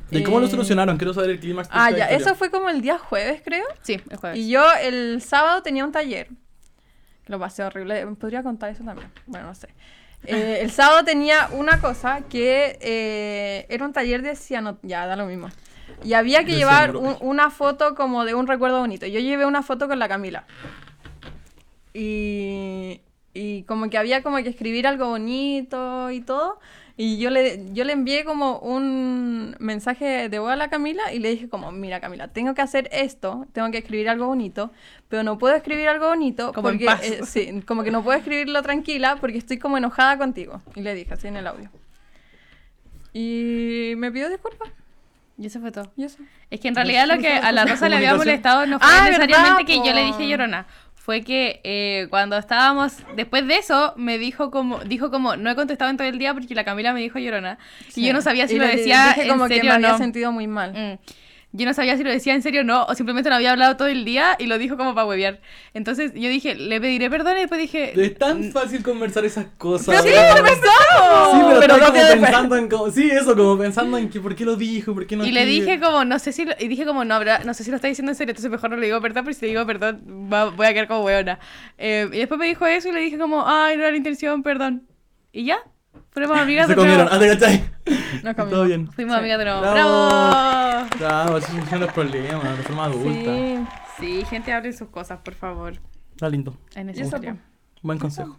¿Y 0.09 0.23
cómo 0.23 0.39
lo 0.39 0.47
Eh, 0.47 0.49
solucionaron? 0.49 0.97
Quiero 0.97 1.13
saber 1.13 1.31
el 1.31 1.39
clímax. 1.39 1.67
Ah, 1.71 1.91
ya, 1.91 2.05
historia. 2.05 2.17
eso 2.17 2.35
fue 2.35 2.49
como 2.49 2.69
el 2.69 2.81
día 2.81 2.97
jueves, 2.97 3.41
creo. 3.43 3.65
Sí, 3.81 3.99
el 4.09 4.17
jueves. 4.17 4.39
Y 4.39 4.49
yo 4.49 4.63
el 4.81 5.21
sábado 5.21 5.61
tenía 5.63 5.83
un 5.85 5.91
taller. 5.91 6.29
Lo 7.27 7.39
pasé 7.39 7.63
horrible. 7.63 8.05
¿Podría 8.19 8.41
contar 8.41 8.69
eso 8.69 8.83
también? 8.83 9.11
Bueno, 9.25 9.47
no 9.47 9.55
sé. 9.55 9.67
Eh, 10.27 10.59
el 10.61 10.71
sábado 10.71 11.03
tenía 11.05 11.49
una 11.51 11.79
cosa 11.81 12.21
que 12.29 12.77
eh, 12.81 13.65
era 13.69 13.85
un 13.85 13.93
taller 13.93 14.21
de 14.21 14.35
ciano... 14.35 14.77
Ya, 14.81 15.05
da 15.05 15.15
lo 15.15 15.25
mismo. 15.25 15.49
Y 16.03 16.13
había 16.13 16.43
que 16.43 16.51
De 16.51 16.57
llevar 16.57 16.95
un- 16.95 17.17
una 17.21 17.49
foto 17.49 17.95
como 17.95 18.25
de 18.25 18.33
un 18.33 18.47
recuerdo 18.47 18.79
bonito. 18.79 19.05
Yo 19.05 19.19
llevé 19.19 19.45
una 19.45 19.63
foto 19.63 19.87
con 19.87 19.99
la 19.99 20.07
Camila. 20.07 20.45
Y, 21.93 23.01
y 23.33 23.63
como 23.63 23.89
que 23.89 23.97
había 23.97 24.21
como 24.21 24.37
que 24.37 24.49
escribir 24.49 24.87
algo 24.87 25.07
bonito 25.07 26.11
y 26.11 26.21
todo. 26.21 26.59
Y 26.97 27.17
yo 27.17 27.29
le, 27.29 27.61
yo 27.73 27.83
le 27.83 27.91
envié 27.91 28.23
como 28.23 28.59
un 28.59 29.55
mensaje 29.59 30.29
de 30.29 30.39
voz 30.39 30.51
a 30.51 30.55
la 30.55 30.69
Camila 30.69 31.11
y 31.11 31.19
le 31.19 31.29
dije 31.29 31.49
como, 31.49 31.73
mira 31.73 31.99
Camila, 31.99 32.29
tengo 32.29 32.53
que 32.53 32.61
hacer 32.61 32.87
esto, 32.93 33.47
tengo 33.51 33.69
que 33.69 33.79
escribir 33.79 34.07
algo 34.07 34.27
bonito, 34.27 34.71
pero 35.09 35.21
no 35.23 35.37
puedo 35.37 35.55
escribir 35.55 35.89
algo 35.89 36.07
bonito 36.07 36.53
Como 36.53 36.69
porque, 36.69 36.87
eh, 37.03 37.19
sí, 37.25 37.61
como 37.67 37.83
que 37.83 37.91
no 37.91 38.01
puedo 38.01 38.17
escribirlo 38.17 38.61
tranquila 38.61 39.17
porque 39.19 39.37
estoy 39.37 39.57
como 39.57 39.77
enojada 39.77 40.17
contigo. 40.17 40.61
Y 40.73 40.81
le 40.81 40.95
dije 40.95 41.13
así 41.13 41.27
en 41.27 41.35
el 41.35 41.47
audio. 41.47 41.69
Y 43.11 43.93
me 43.97 44.11
pidió 44.11 44.29
disculpas. 44.29 44.69
Y 45.37 45.47
eso 45.47 45.59
fue 45.59 45.71
todo. 45.71 45.91
Y 45.97 46.05
eso. 46.05 46.19
Es 46.49 46.61
que 46.61 46.69
en 46.69 46.75
realidad 46.75 47.07
lo 47.07 47.17
que 47.17 47.27
a 47.33 47.51
la 47.51 47.65
Rosa 47.65 47.89
le 47.89 47.97
había 47.97 48.15
molestado 48.15 48.65
no 48.65 48.79
fue 48.79 48.87
Ah, 48.89 49.05
necesariamente 49.05 49.37
¿verdad, 49.37 49.65
que 49.65 49.77
yo 49.89 49.93
le 49.93 50.03
dije 50.05 50.29
llorona. 50.29 50.65
Fue 51.05 51.21
que 51.21 51.61
eh, 51.63 52.07
cuando 52.09 52.35
estábamos, 52.35 52.93
después 53.15 53.45
de 53.47 53.57
eso, 53.57 53.93
me 53.95 54.17
dijo 54.17 54.49
como, 54.49 54.79
dijo 54.79 55.11
como, 55.11 55.35
no 55.37 55.51
he 55.51 55.55
contestado 55.55 55.91
en 55.91 55.97
todo 55.97 56.07
el 56.07 56.17
día 56.17 56.33
porque 56.33 56.55
la 56.55 56.63
Camila 56.63 56.93
me 56.93 56.99
dijo 56.99 57.19
llorona. 57.19 57.59
Y 57.95 58.07
yo 58.07 58.11
no 58.11 58.23
sabía 58.23 58.47
si 58.47 58.55
Y 58.55 58.57
lo 58.57 58.65
decía 58.65 59.09
dije 59.09 59.21
en 59.21 59.27
como 59.29 59.47
que 59.47 59.61
me 59.61 59.69
no. 59.69 59.73
había 59.75 59.97
sentido 59.99 60.31
muy 60.31 60.47
mal. 60.47 60.73
Mm. 60.73 60.97
Yo 61.57 61.65
no 61.65 61.73
sabía 61.73 61.95
si 61.95 62.03
lo 62.03 62.09
decía 62.09 62.33
en 62.33 62.41
serio 62.41 62.61
o 62.61 62.63
no, 62.65 62.83
o 62.85 62.95
simplemente 62.95 63.29
no 63.29 63.35
había 63.37 63.51
hablado 63.51 63.77
todo 63.77 63.87
el 63.87 64.03
día 64.03 64.35
y 64.39 64.47
lo 64.47 64.57
dijo 64.57 64.75
como 64.75 64.93
para 64.93 65.07
huevear. 65.07 65.39
Entonces 65.73 66.11
yo 66.13 66.27
dije, 66.27 66.53
le 66.55 66.81
pediré 66.81 67.09
perdón 67.09 67.37
y 67.37 67.39
después 67.41 67.61
dije... 67.61 67.93
Es 67.99 68.17
tan 68.17 68.51
fácil 68.51 68.83
conversar 68.83 69.23
esas 69.23 69.45
cosas. 69.57 70.03
Sí, 70.03 70.09
weón. 70.09 70.37
lo 70.37 70.43
pensamos. 70.43 71.31
Sí, 71.31 71.37
pero, 71.47 71.59
Pero 71.61 71.73
estaba 71.75 71.77
no 71.79 71.93
como 71.93 72.21
pensando 72.21 72.55
en 72.57 72.69
cómo, 72.69 72.91
sí, 72.91 73.09
eso, 73.09 73.35
como 73.37 73.57
pensando 73.57 73.97
en 73.97 74.09
que 74.09 74.19
por 74.19 74.35
qué 74.35 74.43
lo 74.43 74.55
dijo, 74.57 74.93
por 74.93 75.07
qué 75.07 75.15
no 75.15 75.25
Y 75.25 75.31
le 75.31 75.43
escribe. 75.43 75.65
dije 75.65 75.79
como, 75.79 76.03
no 76.03 76.19
sé 76.19 76.31
si, 76.33 76.43
lo- 76.45 76.55
y 76.59 76.67
dije 76.67 76.85
como, 76.85 77.05
no 77.05 77.15
habrá, 77.15 77.39
no 77.45 77.53
sé 77.53 77.63
si 77.63 77.69
lo 77.69 77.77
está 77.77 77.87
diciendo 77.87 78.11
en 78.11 78.15
serio, 78.15 78.31
entonces 78.31 78.51
mejor 78.51 78.69
no 78.69 78.75
le 78.77 78.87
digo 78.87 78.99
perdón, 78.99 79.23
porque 79.23 79.35
si 79.35 79.41
le 79.45 79.47
digo 79.51 79.65
perdón, 79.65 80.29
va- 80.31 80.49
voy 80.49 80.65
a 80.67 80.73
quedar 80.73 80.87
como 80.87 81.03
weona. 81.05 81.39
Eh, 81.77 82.09
y 82.11 82.17
después 82.17 82.37
me 82.39 82.47
dijo 82.47 82.65
eso 82.65 82.89
y 82.89 82.91
le 82.91 82.99
dije 82.99 83.17
como, 83.17 83.47
ay, 83.47 83.77
no 83.77 83.83
era 83.83 83.91
la 83.91 83.97
intención, 83.97 84.43
perdón. 84.43 84.83
Y 85.31 85.45
ya, 85.45 85.57
fuimos 86.11 86.37
amigas 86.37 86.67
Se 86.67 86.75
de 86.75 86.75
nuevo. 86.81 86.91
comieron, 87.05 87.07
ah, 87.11 87.19
¿te 87.19 87.27
cachai? 87.27 87.69
Nos 88.23 88.35
Todo 88.35 88.45
comimos. 88.45 88.67
bien. 88.67 88.91
Fuimos 88.91 89.13
Sí. 89.15 89.19
amigas 89.19 89.39
de 89.39 89.45
nuevo. 89.45 89.61
Bravo. 89.61 90.87
¡Bravo! 90.99 91.37
Esos 91.37 91.69
son 91.69 91.79
los 91.79 91.93
problemas, 91.93 92.57
de 92.57 92.63
forma 92.63 92.85
adulta. 92.85 93.31
Sí. 93.35 93.57
Sí, 93.99 94.25
gente, 94.29 94.51
hablen 94.53 94.73
sus 94.73 94.89
cosas, 94.89 95.19
por 95.23 95.33
favor. 95.35 95.73
Está 96.11 96.29
lindo. 96.29 96.57
Es 96.75 96.85
necesario. 96.85 97.37
Buen 97.81 97.97
consejo. 97.99 98.37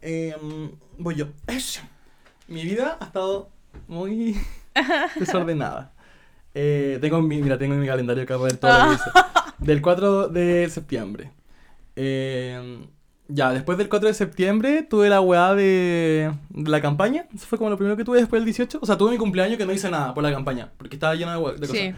Em, 0.00 0.70
voy 0.98 1.14
yo. 1.16 1.26
Mi 2.48 2.62
vida 2.62 2.96
ha 3.00 3.04
estado 3.06 3.48
muy 3.88 4.36
desordenada. 5.18 5.92
Eh, 6.54 6.98
tengo 7.00 7.20
mi, 7.20 7.42
mira, 7.42 7.58
tengo 7.58 7.74
en 7.74 7.80
mi 7.80 7.86
calendario 7.86 8.22
acá 8.22 8.34
para 8.36 8.44
ver 8.44 8.56
todo 8.56 8.78
lo 8.78 8.88
que 8.90 8.94
hice. 8.94 9.10
Del 9.58 9.82
4 9.82 10.28
de 10.28 10.68
septiembre. 10.70 11.30
Em, 11.96 12.86
ya, 13.28 13.52
después 13.52 13.76
del 13.78 13.88
4 13.88 14.08
de 14.08 14.14
septiembre 14.14 14.82
tuve 14.82 15.08
la 15.08 15.20
weá 15.20 15.54
de, 15.54 16.32
de 16.50 16.70
la 16.70 16.80
campaña. 16.80 17.26
Eso 17.34 17.46
fue 17.46 17.58
como 17.58 17.70
lo 17.70 17.76
primero 17.76 17.96
que 17.96 18.04
tuve 18.04 18.18
después 18.18 18.40
del 18.40 18.44
18. 18.44 18.78
O 18.80 18.86
sea, 18.86 18.96
tuve 18.96 19.10
mi 19.10 19.18
cumpleaños 19.18 19.58
que 19.58 19.66
no 19.66 19.72
hice 19.72 19.90
nada 19.90 20.14
por 20.14 20.22
la 20.22 20.32
campaña. 20.32 20.70
Porque 20.76 20.96
estaba 20.96 21.14
lleno 21.14 21.32
de, 21.32 21.58
cosas. 21.58 21.76
Sí. 21.76 21.94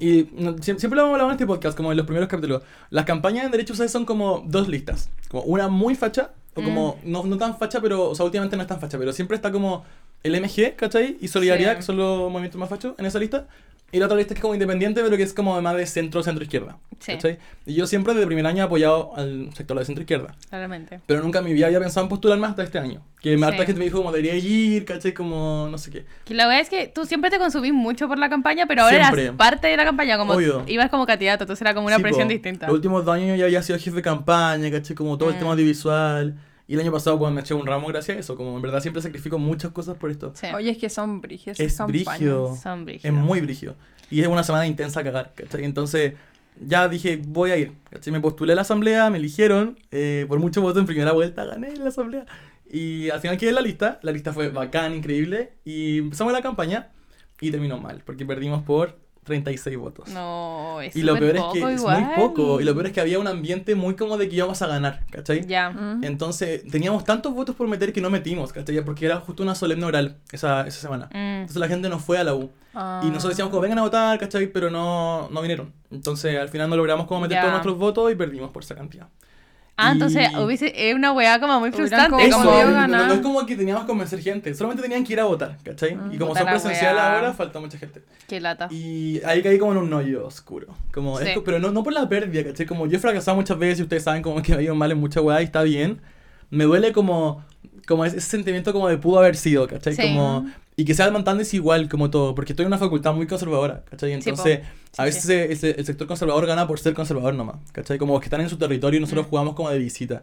Y 0.00 0.28
no, 0.32 0.56
siempre 0.62 0.90
lo 0.90 1.02
hemos 1.02 1.12
hablado 1.12 1.30
en 1.30 1.32
este 1.32 1.46
podcast, 1.46 1.76
como 1.76 1.90
en 1.90 1.96
los 1.96 2.06
primeros 2.06 2.28
capítulos. 2.28 2.62
Las 2.90 3.04
campañas 3.04 3.44
en 3.44 3.50
derechos 3.50 3.76
sociales 3.76 3.90
son 3.90 4.04
como 4.04 4.44
dos 4.46 4.68
listas. 4.68 5.10
Como 5.28 5.42
una 5.44 5.68
muy 5.68 5.96
facha, 5.96 6.30
o 6.54 6.62
como 6.62 6.98
no, 7.04 7.24
no 7.24 7.36
tan 7.38 7.58
facha, 7.58 7.80
pero, 7.80 8.10
o 8.10 8.14
sea, 8.14 8.24
últimamente 8.24 8.56
no 8.56 8.62
es 8.62 8.68
tan 8.68 8.80
facha, 8.80 8.98
pero 8.98 9.12
siempre 9.12 9.36
está 9.36 9.50
como 9.50 9.84
el 10.22 10.34
MG, 10.40 10.74
¿cachai? 10.76 11.16
Y 11.20 11.28
Solidaridad, 11.28 11.72
Sí. 11.72 11.76
que 11.78 11.82
son 11.82 11.96
los 11.96 12.30
movimientos 12.30 12.58
más 12.58 12.68
fachos 12.68 12.94
en 12.98 13.06
esa 13.06 13.18
lista. 13.18 13.46
Y 13.90 13.98
la 14.00 14.04
otra 14.04 14.18
lista 14.18 14.34
es 14.34 14.40
como 14.40 14.52
independiente, 14.52 15.02
pero 15.02 15.16
que 15.16 15.22
es 15.22 15.32
como 15.32 15.58
más 15.62 15.74
de 15.74 15.86
centro, 15.86 16.22
centro 16.22 16.44
izquierda. 16.44 16.76
Sí. 16.98 17.12
¿cachai? 17.12 17.38
Y 17.64 17.72
yo 17.74 17.86
siempre 17.86 18.12
desde 18.12 18.26
primer 18.26 18.44
año 18.46 18.58
he 18.58 18.66
apoyado 18.66 19.12
al 19.16 19.48
sector 19.54 19.78
de 19.78 19.84
centro 19.86 20.02
izquierda. 20.02 20.34
Claramente. 20.50 21.00
Pero 21.06 21.22
nunca 21.22 21.38
en 21.38 21.46
mi 21.46 21.54
vida 21.54 21.66
había 21.68 21.78
pensado 21.80 22.04
en 22.04 22.10
postularme 22.10 22.46
hasta 22.46 22.62
este 22.64 22.78
año. 22.78 23.00
Que 23.22 23.38
Sí. 23.38 23.42
harta 23.42 23.64
gente 23.64 23.78
me 23.78 23.86
dijo 23.86 23.96
como 23.96 24.12
debería 24.12 24.34
ir, 24.34 24.84
¿cachai? 24.84 25.14
Como 25.14 25.68
no 25.70 25.78
sé 25.78 25.90
qué. 25.90 26.04
Que 26.26 26.34
la 26.34 26.46
verdad 26.46 26.60
es 26.60 26.68
que 26.68 26.88
tú 26.88 27.06
siempre 27.06 27.30
te 27.30 27.38
consumís 27.38 27.72
mucho 27.72 28.08
por 28.08 28.18
la 28.18 28.28
campaña, 28.28 28.66
pero 28.66 28.82
ahora 28.82 28.98
Siempre. 29.04 29.22
eras 29.22 29.36
parte 29.36 29.68
de 29.68 29.76
la 29.78 29.84
campaña, 29.86 30.18
como 30.18 30.34
Obvio. 30.34 30.64
ibas 30.66 30.90
como 30.90 31.06
candidato, 31.06 31.44
entonces 31.44 31.62
era 31.62 31.72
como 31.72 31.86
una 31.86 31.96
Sí, 31.96 32.02
presión 32.02 32.28
po. 32.28 32.32
distinta. 32.34 32.66
Los 32.66 32.74
últimos 32.74 33.06
dos 33.06 33.14
años 33.14 33.38
ya 33.38 33.46
había 33.46 33.62
sido 33.62 33.78
jefe 33.78 33.96
de 33.96 34.02
campaña, 34.02 34.70
¿cachai? 34.70 34.94
Como 34.96 35.16
todo 35.16 35.30
el 35.30 35.36
Mm. 35.36 35.38
tema 35.38 35.52
audiovisual. 35.52 36.34
Y 36.68 36.74
el 36.74 36.80
año 36.80 36.92
pasado 36.92 37.18
cuando 37.18 37.34
me 37.34 37.40
eché 37.40 37.54
un 37.54 37.66
ramo 37.66 37.88
gracias 37.88 38.16
a 38.16 38.20
eso. 38.20 38.36
Como 38.36 38.54
en 38.54 38.62
verdad 38.62 38.80
siempre 38.80 39.02
sacrifico 39.02 39.38
muchas 39.38 39.72
cosas 39.72 39.96
por 39.96 40.10
esto. 40.10 40.32
Sí. 40.36 40.46
Oye, 40.54 40.70
es 40.70 40.78
que 40.78 40.88
son 40.90 41.20
brígidos. 41.20 41.58
Es 41.58 41.74
son 41.74 41.88
brígido. 41.88 42.54
Son 42.62 42.80
Es 42.80 42.84
brígidos. 42.84 43.16
muy 43.16 43.40
brígido. 43.40 43.74
Y 44.10 44.20
es 44.20 44.28
una 44.28 44.42
semana 44.44 44.66
intensa 44.66 45.00
a 45.00 45.04
cagar, 45.04 45.32
¿cachai? 45.34 45.64
Entonces 45.64 46.12
ya 46.64 46.86
dije, 46.88 47.20
voy 47.26 47.50
a 47.52 47.56
ir. 47.56 47.72
¿cachai? 47.90 48.12
Me 48.12 48.20
postulé 48.20 48.52
a 48.52 48.56
la 48.56 48.62
asamblea, 48.62 49.08
me 49.10 49.16
eligieron. 49.18 49.78
eh, 49.90 50.26
por 50.28 50.38
muchos 50.40 50.62
votos 50.62 50.80
en 50.80 50.86
primera 50.86 51.12
vuelta 51.12 51.44
gané 51.46 51.68
en 51.70 51.82
la 51.82 51.88
asamblea. 51.88 52.26
Y 52.70 53.08
al 53.08 53.20
final 53.20 53.38
quedé 53.38 53.48
en 53.48 53.54
la 53.54 53.62
lista. 53.62 53.98
La 54.02 54.12
lista 54.12 54.34
fue 54.34 54.50
bacán, 54.50 54.94
increíble. 54.94 55.54
Y 55.64 55.98
empezamos 55.98 56.34
la 56.34 56.42
campaña 56.42 56.88
y 57.40 57.50
terminó 57.50 57.78
mal. 57.78 58.02
Porque 58.04 58.26
perdimos 58.26 58.62
por 58.62 58.98
36 59.28 59.76
votos. 59.76 60.08
No, 60.08 60.80
es 60.80 60.96
Y 60.96 61.02
lo 61.02 61.16
peor 61.16 61.36
es 61.36 61.42
poco 61.42 61.52
que 61.52 61.58
igual. 61.60 62.00
es 62.02 62.06
muy 62.08 62.16
poco. 62.16 62.60
Y 62.60 62.64
lo 62.64 62.74
peor 62.74 62.86
es 62.86 62.92
que 62.92 63.00
había 63.00 63.20
un 63.20 63.28
ambiente 63.28 63.76
muy 63.76 63.94
como 63.94 64.16
de 64.18 64.28
que 64.28 64.34
íbamos 64.34 64.60
a 64.62 64.66
ganar, 64.66 65.04
¿cachai? 65.12 65.46
Ya. 65.46 65.70
Mm. 65.70 66.02
Entonces 66.02 66.66
teníamos 66.68 67.04
tantos 67.04 67.32
votos 67.32 67.54
por 67.54 67.68
meter 67.68 67.92
que 67.92 68.00
no 68.00 68.10
metimos, 68.10 68.52
¿cachai? 68.52 68.84
Porque 68.84 69.06
era 69.06 69.20
justo 69.20 69.44
una 69.44 69.54
solemne 69.54 69.84
oral 69.86 70.16
esa, 70.32 70.66
esa 70.66 70.80
semana. 70.80 71.06
Mm. 71.12 71.16
Entonces 71.42 71.56
la 71.58 71.68
gente 71.68 71.88
no 71.88 72.00
fue 72.00 72.18
a 72.18 72.24
la 72.24 72.34
U. 72.34 72.50
Ah. 72.74 73.00
Y 73.04 73.06
nosotros 73.06 73.30
decíamos 73.30 73.50
como 73.50 73.62
vengan 73.62 73.78
a 73.78 73.82
votar, 73.82 74.18
¿cachai? 74.18 74.48
Pero 74.48 74.70
no, 74.70 75.28
no 75.30 75.40
vinieron. 75.40 75.72
Entonces 75.92 76.36
al 76.38 76.48
final 76.48 76.68
no 76.68 76.76
logramos 76.76 77.06
como 77.06 77.20
meter 77.20 77.36
Ya. 77.36 77.40
todos 77.42 77.52
nuestros 77.52 77.78
votos 77.78 78.10
y 78.10 78.16
perdimos 78.16 78.50
por 78.50 78.62
esa 78.64 78.74
cantidad. 78.74 79.08
Ah, 79.80 79.90
Y- 79.90 79.92
entonces 79.92 80.28
hubiese 80.36 80.72
es 80.74 80.94
una 80.94 81.12
weá 81.12 81.38
como 81.38 81.60
muy 81.60 81.70
frustrante. 81.70 82.10
como 82.10 82.20
Eso, 82.20 82.68
no, 82.68 82.86
no 82.88 83.12
es 83.14 83.20
como 83.20 83.46
que 83.46 83.54
teníamos 83.54 83.84
que 83.84 83.86
convencer 83.86 84.20
gente, 84.20 84.52
solamente 84.52 84.82
tenían 84.82 85.04
que 85.04 85.12
ir 85.12 85.20
a 85.20 85.24
votar, 85.24 85.56
¿cachai? 85.64 85.94
Mm. 85.94 86.12
Y 86.14 86.18
como 86.18 86.34
son 86.34 86.46
presencial 86.46 86.98
ahora, 86.98 87.32
falta 87.32 87.60
mucha 87.60 87.78
gente. 87.78 88.02
Qué 88.26 88.40
lata. 88.40 88.66
Y 88.72 89.22
ahí 89.24 89.40
caí 89.40 89.56
como 89.56 89.70
en 89.72 89.78
un 89.78 89.92
hoyo 89.92 90.26
oscuro. 90.26 90.66
Como, 90.92 91.18
Sí. 91.20 91.26
pero 91.44 91.60
no, 91.60 91.70
no 91.70 91.84
por 91.84 91.92
la 91.92 92.08
pérdida, 92.08 92.42
¿cachai? 92.42 92.66
Como 92.66 92.88
yo 92.88 92.96
he 92.96 93.00
fracasado 93.00 93.36
muchas 93.36 93.56
veces 93.56 93.78
y 93.78 93.82
ustedes 93.84 94.02
saben 94.02 94.20
como 94.22 94.42
que 94.42 94.52
me 94.52 94.58
ha 94.58 94.62
ido 94.62 94.74
mal 94.74 94.90
en 94.90 94.98
mucha 94.98 95.20
weá 95.20 95.40
y 95.40 95.44
está 95.44 95.62
bien. 95.62 96.00
Me 96.50 96.64
duele 96.64 96.92
como, 96.92 97.44
como 97.86 98.04
ese 98.04 98.20
sentimiento 98.20 98.72
como 98.72 98.88
de 98.88 98.98
pudo 98.98 99.20
haber 99.20 99.36
sido, 99.36 99.68
¿cachai? 99.68 99.94
Sí. 99.94 100.02
Como, 100.02 100.46
y 100.78 100.84
que 100.84 100.94
sea 100.94 101.12
tan 101.24 101.38
desigual 101.38 101.88
como 101.88 102.08
todo, 102.08 102.36
porque 102.36 102.52
estoy 102.52 102.62
en 102.62 102.68
una 102.68 102.78
facultad 102.78 103.12
muy 103.12 103.26
conservadora, 103.26 103.82
¿cachai? 103.90 104.10
Sí. 104.10 104.14
Entonces, 104.30 104.60
a 104.96 105.02
Sí, 105.02 105.02
veces 105.02 105.24
ese- 105.24 105.52
ese- 105.52 105.70
el 105.80 105.84
sector 105.84 106.06
conservador 106.06 106.46
gana 106.46 106.68
por 106.68 106.78
ser 106.78 106.94
conservador 106.94 107.34
nomás, 107.34 107.56
¿cachai? 107.72 107.98
Como 107.98 108.18
que 108.20 108.26
están 108.26 108.40
en 108.42 108.48
su 108.48 108.56
territorio 108.58 108.98
y 108.98 109.00
nosotros 109.00 109.26
Mm. 109.26 109.28
jugamos 109.30 109.54
como 109.56 109.70
de 109.70 109.78
visita. 109.78 110.22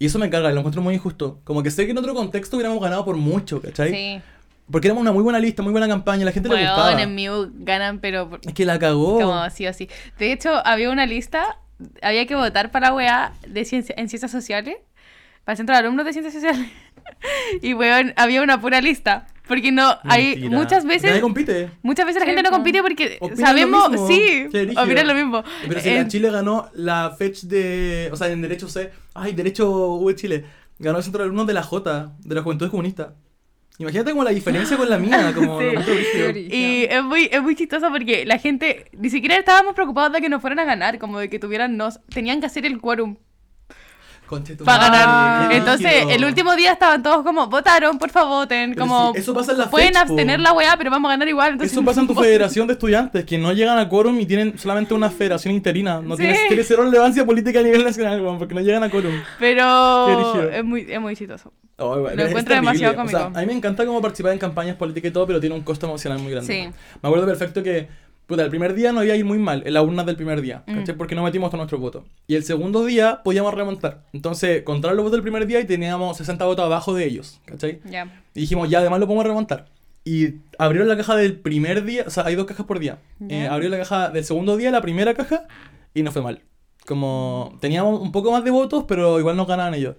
Y 0.00 0.06
eso 0.06 0.18
me 0.18 0.28
carga, 0.28 0.50
y 0.50 0.54
lo 0.54 0.58
encuentro 0.58 0.82
muy 0.82 0.94
injusto. 0.96 1.38
Como 1.44 1.62
que 1.62 1.70
sé 1.70 1.84
que 1.84 1.92
en 1.92 1.98
otro 1.98 2.14
contexto 2.14 2.56
hubiéramos 2.56 2.82
ganado 2.82 3.04
por 3.04 3.14
mucho, 3.16 3.62
¿cachai? 3.62 3.90
Sí. 3.92 4.20
Porque 4.68 4.88
éramos 4.88 5.02
una 5.02 5.12
muy 5.12 5.22
buena 5.22 5.38
lista, 5.38 5.62
muy 5.62 5.70
buena 5.70 5.86
campaña, 5.86 6.22
a 6.22 6.24
la 6.26 6.32
gente 6.32 6.48
le 6.48 6.56
gustaba. 6.56 7.00
En 7.00 7.14
Mew 7.14 7.52
ganan, 7.54 8.00
pero 8.00 8.28
por- 8.28 8.40
Es 8.44 8.52
que 8.54 8.64
la 8.64 8.80
cagó. 8.80 9.20
como 9.20 9.50
sí 9.50 9.68
o 9.68 9.72
sí. 9.72 9.88
De 10.18 10.32
hecho, 10.32 10.50
había 10.66 10.90
una 10.90 11.06
lista, 11.06 11.58
había 12.02 12.26
que 12.26 12.34
votar 12.34 12.72
para 12.72 12.92
weá 12.92 13.34
de 13.46 13.64
ciencia, 13.64 13.94
en 13.96 14.08
ciencias 14.08 14.32
sociales. 14.32 14.76
Para 15.44 15.54
el 15.54 15.56
centro 15.56 15.74
de 15.74 15.80
alumnos 15.80 16.04
de 16.06 16.12
ciencias 16.12 16.34
sociales. 16.34 16.68
y, 17.62 17.74
weón, 17.74 18.12
había 18.16 18.42
una 18.42 18.60
pura 18.60 18.80
lista. 18.80 19.26
Porque 19.48 19.72
no, 19.72 19.98
hay 20.04 20.36
Mentira. 20.36 20.50
muchas 20.56 20.84
Nadie 20.84 21.00
veces... 21.00 21.20
compite. 21.20 21.68
Muchas 21.82 22.06
veces 22.06 22.20
la 22.20 22.26
Sí, 22.26 22.30
gente 22.34 22.42
no 22.48 22.50
compite 22.54 22.80
porque 22.80 23.18
Opinan 23.20 23.40
lo 23.40 23.46
sabemos, 23.46 23.90
mismo. 23.90 24.06
sí, 24.08 24.46
opinan 24.76 25.06
lo 25.08 25.14
mismo. 25.14 25.44
Pero 25.66 25.80
si 25.80 25.88
Eh, 25.88 25.94
la 26.02 26.08
Chile 26.08 26.30
ganó 26.30 26.70
la 26.74 27.14
fetch 27.18 27.42
de. 27.42 28.08
O 28.12 28.16
sea, 28.16 28.28
en 28.28 28.40
Derecho 28.40 28.68
C. 28.68 28.90
Ay, 29.14 29.32
Derecho 29.32 29.68
U 29.96 30.08
de 30.08 30.14
Chile. 30.14 30.44
Ganó 30.78 30.98
el 30.98 31.04
centro 31.04 31.18
de 31.18 31.24
alumnos 31.24 31.46
de 31.48 31.54
la 31.54 31.62
J, 31.64 32.12
de 32.20 32.34
la 32.34 32.42
Juventud 32.42 32.70
Comunista. 32.70 33.14
Imagínate 33.78 34.12
como 34.12 34.22
la 34.22 34.30
diferencia 34.30 34.76
con 34.76 34.88
la 34.88 34.96
mía. 34.98 35.32
Como 35.34 35.58
Sí. 35.60 35.66
lo. 35.74 36.38
Y 36.38 36.84
es 36.88 37.02
muy, 37.02 37.28
es 37.30 37.42
muy 37.42 37.56
chistoso 37.56 37.90
porque 37.90 38.24
la 38.24 38.38
gente, 38.38 38.86
ni 38.96 39.10
siquiera 39.10 39.36
estábamos 39.36 39.74
preocupados 39.74 40.12
de 40.12 40.20
que 40.20 40.28
nos 40.28 40.40
fueran 40.40 40.60
a 40.60 40.64
ganar, 40.64 40.98
como 40.98 41.18
de 41.18 41.28
que 41.28 41.38
tuvieran, 41.40 41.76
nos, 41.76 41.98
tenían 42.06 42.38
que 42.40 42.46
hacer 42.46 42.64
el 42.64 42.80
quórum 42.80 43.16
Conche 44.32 44.56
tu 44.56 44.64
para 44.64 44.88
madre, 44.88 44.98
ganar. 44.98 45.52
Entonces, 45.52 45.92
el 46.10 46.24
último 46.24 46.56
día 46.56 46.72
estaban 46.72 47.02
todos 47.02 47.22
como, 47.22 47.46
votaron, 47.48 47.98
por 47.98 48.10
favor, 48.10 48.30
voten, 48.46 48.70
Pero 48.74 48.80
como, 48.86 49.12
sí, 49.12 49.20
eso 49.20 49.34
pasa 49.34 49.52
en 49.52 49.58
la 49.58 49.70
pueden 49.70 49.92
po. 49.92 49.98
abstener 49.98 50.40
la 50.40 50.52
weá, 50.52 50.76
pero 50.76 50.90
vamos 50.90 51.08
a 51.10 51.12
ganar 51.12 51.28
igual. 51.28 51.52
Entonces, 51.52 51.72
Eso 51.72 51.84
pasa 51.84 52.00
en 52.00 52.06
tu 52.06 52.14
federación 52.20 52.66
de 52.66 52.72
estudiantes, 52.72 53.24
que 53.24 53.36
no 53.38 53.52
llegan 53.52 53.78
a 53.78 53.88
quórum 53.88 54.18
y 54.20 54.26
tienen 54.26 54.58
solamente 54.58 54.94
una 54.94 55.10
federación 55.10 55.54
interina. 55.54 56.00
No 56.00 56.16
Sí. 56.16 56.22
tiene, 56.22 56.38
tiene 56.48 56.62
cero 56.64 56.84
relevancia 56.84 57.24
política 57.26 57.60
a 57.60 57.62
nivel 57.62 57.84
nacional, 57.84 58.20
weón, 58.20 58.38
porque 58.38 58.54
no 58.54 58.60
llegan 58.60 58.82
a 58.82 58.90
quórum. 58.90 59.12
Pero 59.38 60.48
es 60.50 60.64
muy, 60.64 60.86
es 60.90 61.00
muy 61.00 61.14
chistoso. 61.16 61.52
Oh, 61.76 61.98
bueno, 62.00 62.16
Lo 62.16 62.28
encuentro 62.28 62.54
demasiado 62.54 62.92
O 63.02 63.08
sea, 63.08 63.20
cómico. 63.24 63.38
a 63.38 63.40
mí 63.40 63.46
me 63.46 63.52
encanta 63.54 63.84
como 63.84 64.00
participar 64.00 64.32
en 64.32 64.38
campañas 64.38 64.76
políticas 64.76 65.10
y 65.10 65.12
todo, 65.12 65.26
pero 65.26 65.40
tiene 65.40 65.54
un 65.54 65.62
costo 65.62 65.86
emocional 65.86 66.18
muy 66.20 66.30
grande. 66.32 66.52
Sí. 66.52 66.68
Me 67.02 67.08
acuerdo 67.08 67.26
perfecto 67.26 67.62
que, 67.62 67.88
puta, 68.32 68.42
el 68.44 68.50
primer 68.50 68.74
día 68.74 68.92
nos 68.92 69.04
iba 69.04 69.14
a 69.14 69.16
ir 69.16 69.24
muy 69.24 69.38
mal, 69.38 69.62
en 69.66 69.74
la 69.74 69.82
urna 69.82 70.02
del 70.04 70.16
primer 70.16 70.40
día, 70.40 70.64
Mm. 70.66 70.74
¿cachai? 70.78 70.96
Porque 70.96 71.14
no 71.14 71.22
metimos 71.22 71.50
todos 71.50 71.58
nuestros 71.60 71.80
votos. 71.80 72.04
Y 72.26 72.34
el 72.34 72.42
segundo 72.44 72.84
día 72.84 73.20
podíamos 73.22 73.54
remontar. 73.54 74.04
Entonces, 74.12 74.62
contaron 74.62 74.96
los 74.96 75.04
votos 75.04 75.16
del 75.18 75.22
primer 75.22 75.46
día 75.46 75.60
y 75.60 75.64
teníamos 75.64 76.16
60 76.16 76.44
votos 76.44 76.64
abajo 76.64 76.94
de 76.94 77.04
ellos, 77.06 77.40
¿cachai? 77.44 77.80
Ya. 77.84 78.24
Y 78.34 78.40
dijimos, 78.40 78.68
ya, 78.68 78.78
además 78.80 79.00
lo 79.00 79.06
podemos 79.06 79.26
remontar. 79.26 79.66
Y 80.04 80.34
abrieron 80.58 80.88
la 80.88 80.96
caja 80.96 81.14
del 81.14 81.38
primer 81.38 81.84
día, 81.84 82.04
o 82.06 82.10
sea, 82.10 82.24
hay 82.26 82.34
dos 82.34 82.46
cajas 82.46 82.66
por 82.66 82.80
día. 82.80 82.98
Ya. 83.20 83.36
Eh, 83.44 83.48
abrió 83.48 83.68
la 83.70 83.78
caja 83.78 84.10
del 84.10 84.24
segundo 84.24 84.56
día, 84.56 84.70
la 84.72 84.82
primera 84.82 85.14
caja, 85.14 85.46
y 85.94 86.02
nos 86.02 86.12
fue 86.12 86.22
mal. 86.22 86.42
Como 86.86 87.56
teníamos 87.60 88.00
un 88.00 88.10
poco 88.10 88.32
más 88.32 88.42
de 88.42 88.50
votos, 88.50 88.84
pero 88.88 89.20
igual 89.20 89.36
nos 89.36 89.46
ganaban 89.46 89.74
ellos. 89.74 89.94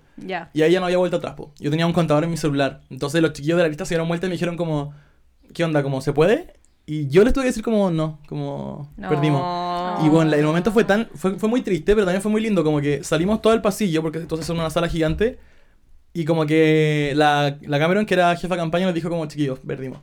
Y 0.53 0.61
ahí 0.61 0.71
ya 0.73 0.79
no 0.81 0.85
había 0.87 0.97
vuelta 0.97 1.17
atrás, 1.17 1.35
po. 1.35 1.53
Yo 1.57 1.69
tenía 1.69 1.87
un 1.87 1.93
contador 1.93 2.25
en 2.25 2.29
mi 2.31 2.35
celular. 2.37 2.81
Entonces 2.89 3.21
los 3.21 3.31
chiquillos 3.31 3.55
de 3.57 3.63
la 3.63 3.69
lista 3.69 3.85
se 3.85 3.93
dieron 3.93 4.07
vuelta 4.09 4.25
y 4.25 4.29
me 4.29 4.33
dijeron 4.33 4.57
como, 4.57 4.93
¿qué 5.53 5.63
onda? 5.63 5.81
Como, 5.81 6.01
¿se 6.01 6.11
puede? 6.11 6.53
Y 6.85 7.07
yo 7.07 7.23
les 7.23 7.31
tuve 7.33 7.43
que 7.43 7.49
decir 7.49 7.63
como, 7.63 7.89
no, 7.91 8.19
como, 8.27 8.91
No. 8.97 9.09
perdimos. 9.09 9.41
Y 10.05 10.09
bueno, 10.09 10.31
la- 10.31 10.37
el 10.37 10.43
momento 10.45 10.71
fue 10.71 10.83
tan, 10.83 11.07
fue, 11.15 11.39
fue 11.39 11.47
muy 11.47 11.61
triste, 11.61 11.93
pero 11.93 12.05
también 12.05 12.21
fue 12.21 12.31
muy 12.31 12.41
lindo, 12.41 12.63
como 12.63 12.81
que 12.81 13.03
salimos 13.03 13.41
todo 13.41 13.53
el 13.53 13.61
pasillo, 13.61 14.01
porque 14.01 14.17
entonces 14.19 14.45
son 14.45 14.59
una 14.59 14.69
sala 14.69 14.89
gigante, 14.89 15.39
y 16.13 16.25
como 16.25 16.45
que 16.45 17.13
la, 17.15 17.57
la 17.61 17.79
Cameron, 17.79 18.05
que 18.05 18.13
era 18.15 18.35
jefa 18.35 18.55
de 18.55 18.59
campaña, 18.61 18.85
nos 18.85 18.93
dijo 18.95 19.09
como, 19.09 19.25
chiquillos, 19.27 19.59
perdimos. 19.59 19.99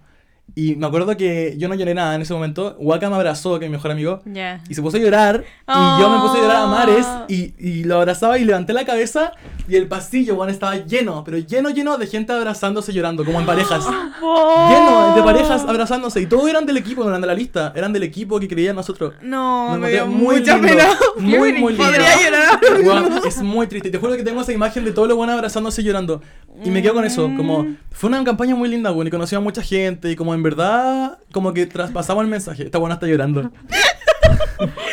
Y 0.54 0.74
me 0.76 0.86
acuerdo 0.86 1.16
que 1.16 1.54
yo 1.58 1.68
no 1.68 1.74
lloré 1.74 1.94
nada 1.94 2.14
en 2.14 2.22
ese 2.22 2.32
momento, 2.34 2.76
Waka 2.78 3.08
me 3.08 3.16
abrazó, 3.16 3.58
que 3.58 3.66
es 3.66 3.70
mi 3.70 3.76
mejor 3.76 3.90
amigo, 3.92 4.20
Ya. 4.24 4.60
y 4.68 4.74
se 4.74 4.82
puso 4.82 4.96
a 4.96 5.00
llorar. 5.00 5.44
Y 5.68 6.00
yo 6.00 6.10
me 6.10 6.20
puse 6.20 6.38
a 6.38 6.42
llorar 6.42 6.56
a 6.56 6.66
mares. 6.66 7.06
Y, 7.28 7.54
y 7.58 7.84
lo 7.84 7.96
abrazaba 7.96 8.38
y 8.38 8.44
levanté 8.44 8.72
la 8.72 8.84
cabeza. 8.84 9.32
Y 9.68 9.76
el 9.76 9.86
pasillo, 9.86 10.34
bueno, 10.34 10.52
estaba 10.52 10.76
lleno. 10.76 11.22
Pero 11.24 11.38
lleno, 11.38 11.70
lleno 11.70 11.96
de 11.98 12.06
gente 12.06 12.32
abrazándose, 12.32 12.92
llorando. 12.92 13.24
Como 13.24 13.38
en 13.40 13.46
parejas. 13.46 13.86
Lleno 14.20 15.14
de 15.16 15.22
parejas 15.22 15.62
abrazándose. 15.66 16.20
Y 16.20 16.26
todos 16.26 16.48
eran 16.48 16.66
del 16.66 16.76
equipo, 16.76 17.02
no 17.02 17.08
eran 17.10 17.20
de 17.20 17.26
la 17.26 17.34
lista. 17.34 17.72
Eran 17.76 17.92
del 17.92 18.02
equipo 18.02 18.38
que 18.40 18.48
creía 18.48 18.70
en 18.70 18.76
nosotros. 18.76 19.14
No, 19.22 19.70
Me 19.72 19.78
me 19.78 19.90
dio 19.90 20.06
mucha 20.06 20.56
lindo, 20.56 20.68
pena. 20.68 20.84
Muy, 21.16 21.52
muy 21.54 21.72
lindo. 21.74 21.84
Podría 21.84 22.10
llorar. 22.22 23.20
Es 23.26 23.42
muy 23.42 23.66
triste. 23.66 23.90
Te 23.90 23.98
juro 23.98 24.16
que 24.16 24.22
tengo 24.22 24.40
esa 24.40 24.52
imagen 24.52 24.84
de 24.84 24.92
todos 24.92 25.08
los 25.08 25.16
buenos 25.16 25.34
abrazándose 25.34 25.82
llorando. 25.82 26.20
Y 26.64 26.70
me 26.70 26.82
quedo 26.82 26.94
con 26.94 27.04
eso. 27.04 27.30
Como, 27.36 27.66
fue 27.90 28.08
una 28.08 28.22
campaña 28.24 28.54
muy 28.54 28.68
linda, 28.68 28.90
bueno, 28.90 29.08
y 29.08 29.10
conocí 29.10 29.34
a 29.34 29.40
mucha 29.40 29.62
gente. 29.62 30.10
Y 30.10 30.16
como 30.16 30.34
en 30.34 30.42
verdad, 30.42 31.18
como 31.32 31.52
que 31.54 31.66
traspasamos 31.66 32.22
el 32.24 32.30
mensaje. 32.30 32.64
Esta 32.64 32.78
buena 32.78 32.94
está 32.94 33.06
llorando. 33.06 33.50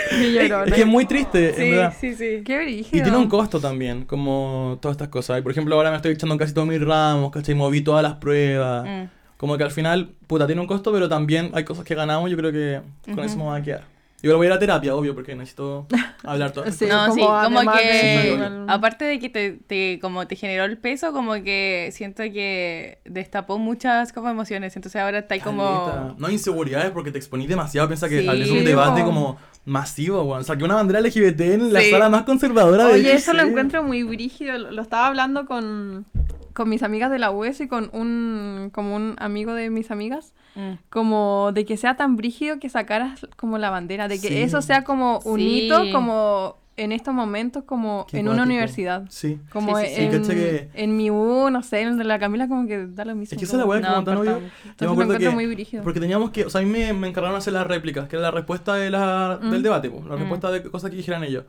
Es 0.10 0.74
que 0.74 0.82
es 0.82 0.88
muy 0.88 1.06
triste, 1.06 1.50
en 1.50 1.56
Sí, 1.56 1.72
verdad. 1.72 1.93
sí, 2.00 2.15
sí. 2.15 2.41
Qué 2.46 2.58
brígido. 2.58 2.98
Y 2.98 3.02
tiene 3.02 3.17
un 3.17 3.28
costo 3.28 3.60
también, 3.60 4.06
como 4.06 4.78
todas 4.82 4.96
estas 4.96 5.10
cosas. 5.10 5.39
Y 5.39 5.41
por 5.41 5.52
ejemplo, 5.52 5.76
ahora 5.76 5.89
me 5.91 5.98
estoy 5.98 6.13
echando 6.13 6.38
casi 6.38 6.54
todos 6.54 6.67
mis 6.67 6.82
ramos, 6.82 7.32
¿cachai? 7.32 7.54
Moví 7.54 7.82
todas 7.82 8.02
las 8.02 8.13
pruebas. 8.15 8.86
Mm. 8.86 9.10
Como 9.36 9.58
que 9.58 9.63
al 9.63 9.72
final, 9.72 10.12
puta, 10.26 10.48
tiene 10.48 10.62
un 10.62 10.67
costo, 10.67 10.91
pero 10.91 11.10
también 11.10 11.52
hay 11.54 11.63
cosas 11.65 11.84
que 11.84 11.96
ganamos. 11.96 12.32
Yo 12.32 12.38
creo 12.38 12.52
que 12.52 12.82
con 13.13 13.24
eso 13.26 13.38
me 13.38 13.43
voy 13.43 13.60
a 13.60 13.63
quedar. 13.63 13.84
Igual 14.23 14.38
voy 14.38 14.47
a 14.47 14.49
ir 14.49 14.53
a 14.53 14.60
terapia, 14.60 14.95
obvio, 14.95 15.13
porque 15.13 15.36
necesito 15.36 15.86
hablar 16.23 16.51
todo. 16.51 16.65
Sí, 16.71 16.86
no, 16.88 17.08
como 17.08 17.13
sí, 17.13 17.21
como 17.21 17.71
que 17.71 18.36
Sí, 18.36 18.41
aparte 18.67 19.06
de 19.06 19.19
que 19.19 19.30
te, 19.30 19.51
te- 19.51 19.99
como 20.01 20.25
te 20.25 20.36
generó 20.36 20.63
el 20.65 20.77
peso, 20.80 21.13
como 21.13 21.34
que 21.43 21.89
siento 21.93 22.23
que 22.23 22.97
destapó 23.06 23.60
muchas 23.60 24.13
como 24.13 24.30
emociones, 24.30 24.75
entonces 24.75 24.99
ahora 24.99 25.19
está 25.19 25.36
ahí 25.36 25.41
como. 25.41 26.15
No 26.17 26.27
hay 26.27 26.34
inseguridades 26.34 26.89
porque 26.91 27.12
te 27.12 27.19
exponí 27.19 27.45
demasiado. 27.45 27.88
Piensa 27.88 28.10
que 28.10 28.21
Sí. 28.21 28.41
es 28.41 28.49
un 28.49 28.65
debate 28.65 29.03
como 29.03 29.38
masivo, 29.65 30.23
weón. 30.23 30.43
Saqué 30.43 30.63
una 30.63 30.75
bandera 30.75 30.99
LGBT 31.01 31.41
en 31.53 31.71
la 31.73 31.82
Sí. 31.82 31.91
sala 31.91 32.10
más 32.10 32.23
conservadora 32.23 32.86
de 32.88 32.93
Oye, 32.93 33.13
eso 33.13 33.34
lo 33.34 33.43
encuentro 33.43 33.84
muy 33.84 34.01
brígido. 34.01 34.58
Lo 34.58 34.71
lo 34.71 34.82
estaba 34.82 35.06
hablando 35.08 35.45
con, 35.45 36.06
con 36.53 36.69
mis 36.69 36.82
amigas 36.82 37.12
de 37.12 37.19
la 37.19 37.30
US 37.30 37.62
y 37.62 37.67
con 37.67 37.91
un, 37.93 38.71
como 38.73 38.95
un 38.95 39.15
amigo 39.19 39.53
de 39.53 39.69
mis 39.69 39.91
amigas. 39.91 40.34
Mm. 40.58 40.80
Como 40.89 41.52
de 41.54 41.65
que 41.65 41.78
sea 41.78 41.96
tan 41.96 42.15
brígido 42.17 42.60
que 42.60 42.67
sacaras 42.70 43.28
como 43.38 43.58
la 43.58 43.70
bandera. 43.70 44.08
De 44.08 44.20
que 44.20 44.28
Sí. 44.30 44.38
eso 44.41 44.62
sea 44.62 44.84
como 44.84 45.20
un 45.20 45.39
Sí. 45.39 45.65
hito 45.67 45.84
como 45.91 46.58
en 46.76 46.91
estos 46.91 47.12
momentos 47.13 47.63
como 47.63 48.06
Qué 48.08 48.20
en 48.20 48.28
una 48.30 48.43
universidad. 48.43 49.06
Sí. 49.10 49.39
Como 49.52 49.78
Sí, 49.80 49.86
sí, 49.88 49.93
sí. 49.96 50.02
en, 50.04 50.22
que- 50.28 50.70
en 50.76 50.96
mi 50.96 51.10
U, 51.10 51.50
no 51.50 51.63
sé, 51.63 51.82
en 51.82 52.08
la 52.08 52.20
Camila 52.20 52.48
como 52.48 52.67
que 52.67 52.86
da 52.88 53.04
lo 53.06 53.15
mismo. 53.15 53.34
Es 53.36 53.39
que 53.39 53.46
esa 53.46 53.56
es 53.56 53.60
la 53.60 53.65
weá 53.65 53.80
No, 53.80 53.88
como 53.88 54.04
tan 54.04 54.13
importa 54.17 54.32
obvio. 54.38 54.41
mucho. 54.41 54.54
Yo 54.56 54.63
me 54.63 54.70
Entonces 54.70 54.86
lo 54.88 54.91
acuerdo 54.91 55.04
encuentro 55.13 55.30
que- 55.32 55.36
muy 55.36 55.46
brígido. 55.48 55.84
Porque 55.84 56.00
teníamos 56.00 56.30
que, 56.32 56.46
o 56.46 56.50
sea, 56.52 56.62
a 56.62 56.63
mí 56.63 56.70
me, 56.70 56.93
me 56.93 57.08
encargaron 57.08 57.36
hacer 57.38 57.54
las 57.54 57.65
réplicas, 57.65 58.08
que 58.08 58.15
era 58.15 58.24
la 58.24 58.32
respuesta 58.32 58.76
de 58.76 58.89
la, 58.91 59.38
del 59.41 59.60
Mm. 59.60 59.63
debate, 59.63 59.89
pues, 59.89 60.06
la 60.06 60.15
Mm. 60.15 60.20
respuesta 60.20 60.52
de 60.52 60.63
cosas 60.63 60.91
que 60.91 60.98
dijeran 60.98 61.24
ellos. 61.24 61.46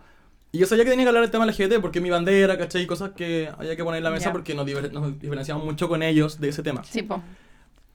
Y 0.51 0.57
yo 0.59 0.67
sabía 0.67 0.85
que 0.85 0.91
tenía 0.91 1.05
que 1.05 1.09
hablar 1.09 1.23
del 1.25 1.31
tema 1.31 1.45
LGBT, 1.45 1.79
porque 1.79 2.01
mi 2.01 2.09
bandera, 2.09 2.57
¿cachai? 2.57 2.87
Cosas 2.87 3.11
que 3.11 3.51
había 3.59 3.77
que 3.77 3.85
poner 3.85 3.99
en 3.99 4.05
la 4.05 4.11
mesa 4.11 4.27
Ya. 4.27 4.33
porque 4.33 4.55
nos, 4.55 4.67
diver- 4.67 4.91
nos 4.93 5.19
diferenciamos 5.21 5.63
mucho 5.63 5.91
con 5.91 6.03
ellos 6.03 6.41
de 6.41 6.49
ese 6.49 6.63
tema. 6.63 6.83
Sí, 6.85 7.03
po. 7.03 7.21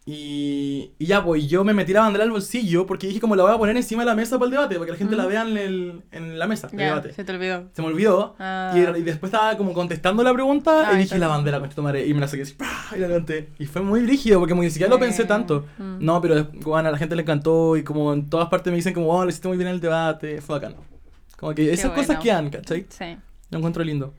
Y, 0.06 0.92
y 1.00 1.06
ya, 1.06 1.24
pues 1.24 1.48
yo 1.48 1.64
me 1.64 1.74
metí 1.74 1.94
la 1.94 2.02
bandera 2.02 2.26
al 2.26 2.32
bolsillo 2.32 2.86
porque 2.86 3.08
dije 3.08 3.22
como 3.22 3.38
la 3.38 3.44
voy 3.44 3.54
a 3.54 3.58
poner 3.58 3.78
encima 3.78 4.02
de 4.02 4.08
la 4.08 4.16
mesa 4.16 4.38
para 4.38 4.48
el 4.48 4.52
debate, 4.52 4.76
para 4.76 4.86
que 4.86 4.92
la 4.92 4.98
gente 4.98 5.16
Mm. 5.16 5.18
la 5.18 5.26
vea 5.28 5.42
en, 5.44 5.58
el- 5.58 6.02
en 6.12 6.38
la 6.38 6.46
mesa 6.46 6.68
de 6.68 6.78
Ya, 6.78 6.86
debate. 6.88 7.14
se 7.14 7.24
te 7.24 7.32
olvidó. 7.32 7.70
Se 7.74 7.82
me 7.82 7.88
olvidó. 7.88 8.36
Ah. 8.38 8.74
Y, 8.76 8.80
y 8.80 9.02
después 9.04 9.32
estaba 9.32 9.56
como 9.56 9.72
contestando 9.74 10.22
la 10.22 10.34
pregunta 10.34 10.90
Ay, 10.90 10.96
y 10.96 11.00
dije 11.04 11.18
la 11.18 11.30
bandera, 11.30 11.62
con 11.62 11.84
madre. 11.86 12.06
Y 12.06 12.14
me 12.14 12.20
la 12.20 12.28
saqué 12.28 12.42
así, 12.44 12.54
¡pah! 12.54 12.68
y 12.96 13.00
la 13.00 13.08
levanté. 13.08 13.50
Y 13.60 13.66
fue 13.66 13.82
muy 13.82 14.02
rígido 14.06 14.40
porque 14.40 14.54
ni 14.54 14.70
siquiera 14.70 14.90
lo 14.92 15.00
pensé 15.00 15.24
tanto. 15.24 15.66
Mm. 15.78 15.96
No, 16.04 16.20
pero 16.22 16.48
bueno, 16.66 16.90
a 16.90 16.92
la 16.92 16.98
gente 16.98 17.16
le 17.16 17.22
encantó 17.22 17.78
y 17.78 17.84
como 17.84 18.12
en 18.14 18.30
todas 18.30 18.50
partes 18.50 18.72
me 18.72 18.78
dicen 18.78 18.94
como, 18.94 19.08
oh, 19.08 19.24
lo 19.24 19.30
hiciste 19.30 19.48
muy 19.48 19.56
bien 19.56 19.70
en 19.70 19.76
el 19.76 19.80
debate. 19.82 20.42
Fue 20.42 20.56
bacano. 20.60 20.76
Como 21.38 21.56
que 21.56 21.72
esas 21.72 21.92
cosas 21.92 22.08
bueno. 22.08 22.22
quedan, 22.24 22.50
¿cachai? 22.50 22.86
Sí. 22.90 23.18
Lo 23.52 23.58
encuentro 23.60 23.84
lindo. 23.86 24.14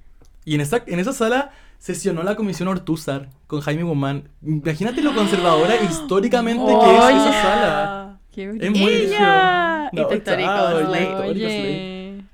Y 0.47 0.55
en 0.55 0.61
esa, 0.63 0.83
en 0.87 0.99
esa 0.99 1.13
sala 1.13 1.53
sesionó 1.85 2.23
la 2.23 2.35
comisión 2.35 2.69
Ortúzar 2.69 3.29
con 3.47 3.61
Jaime 3.61 3.83
Guzmán. 3.83 4.31
Imagínate 4.43 5.03
lo 5.03 5.15
conservadora 5.15 5.75
históricamente 5.83 6.65
que 6.65 6.97
es 6.97 7.03
Oye. 7.03 7.17
esa 7.17 7.43
sala. 7.43 8.19
Qué 8.33 8.45
Es 8.59 8.71
muy 8.71 8.91
¡Ella! 8.91 9.91
brígido. 9.93 10.11
Y 10.11 10.17
histórico. 10.17 10.51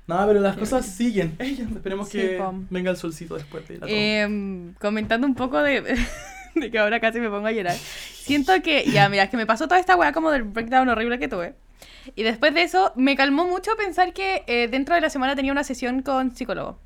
No, 0.07 0.25
pero 0.25 0.39
las 0.39 0.55
cosas 0.55 0.85
siguen. 0.85 1.35
Ey, 1.39 1.67
esperemos 1.75 2.07
Sí, 2.07 2.17
que 2.19 2.27
pom. 2.37 2.65
venga 2.69 2.91
el 2.91 2.95
solcito 2.97 3.35
después 3.35 3.67
de 3.67 3.73
la 3.73 3.79
toma. 3.81 3.91
Em, 3.91 4.73
comentando 4.75 5.27
un 5.27 5.35
poco 5.35 5.61
de, 5.61 5.81
de 6.55 6.71
que 6.71 6.79
ahora 6.79 7.01
casi 7.01 7.19
me 7.19 7.29
pongo 7.29 7.47
a 7.47 7.51
llorar. 7.51 7.75
Siento 8.13 8.53
que, 8.63 8.85
ya, 8.89 9.09
mira, 9.09 9.23
es 9.23 9.29
que 9.29 9.35
me 9.37 9.45
pasó 9.45 9.67
toda 9.67 9.81
esta 9.81 9.97
weá 9.97 10.13
como 10.13 10.31
del 10.31 10.43
breakdown 10.43 10.87
horrible 10.87 11.19
que 11.19 11.27
tuve. 11.27 11.55
Y 12.15 12.23
después 12.23 12.53
de 12.53 12.63
eso, 12.63 12.93
me 12.95 13.17
calmó 13.17 13.45
mucho 13.45 13.71
pensar 13.77 14.13
que 14.13 14.45
eh, 14.47 14.69
dentro 14.71 14.95
de 14.95 15.01
la 15.01 15.09
semana 15.09 15.35
tenía 15.35 15.51
una 15.51 15.65
sesión 15.65 16.03
con 16.03 16.33
psicólogo. 16.33 16.79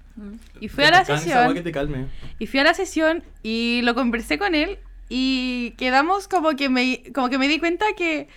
Y 0.62 0.70
fui 0.70 0.84
a 0.86 0.92
la 0.92 1.00
que 1.04 1.18
sesión, 1.18 1.54
te 1.64 1.72
calme. 1.72 2.08
y 2.40 2.48
fui 2.48 2.60
a 2.60 2.64
la 2.64 2.74
sesión 2.74 3.24
y 3.44 3.82
lo 3.84 3.96
conversé 3.96 4.38
con 4.38 4.56
él 4.56 4.80
y 5.10 5.72
quedamos 5.78 6.28
como 6.28 6.52
que 6.56 6.70
me, 6.70 7.04
como 7.14 7.30
que 7.30 7.38
me 7.38 7.48
di 7.48 7.60
cuenta 7.60 7.86
que 7.98 8.28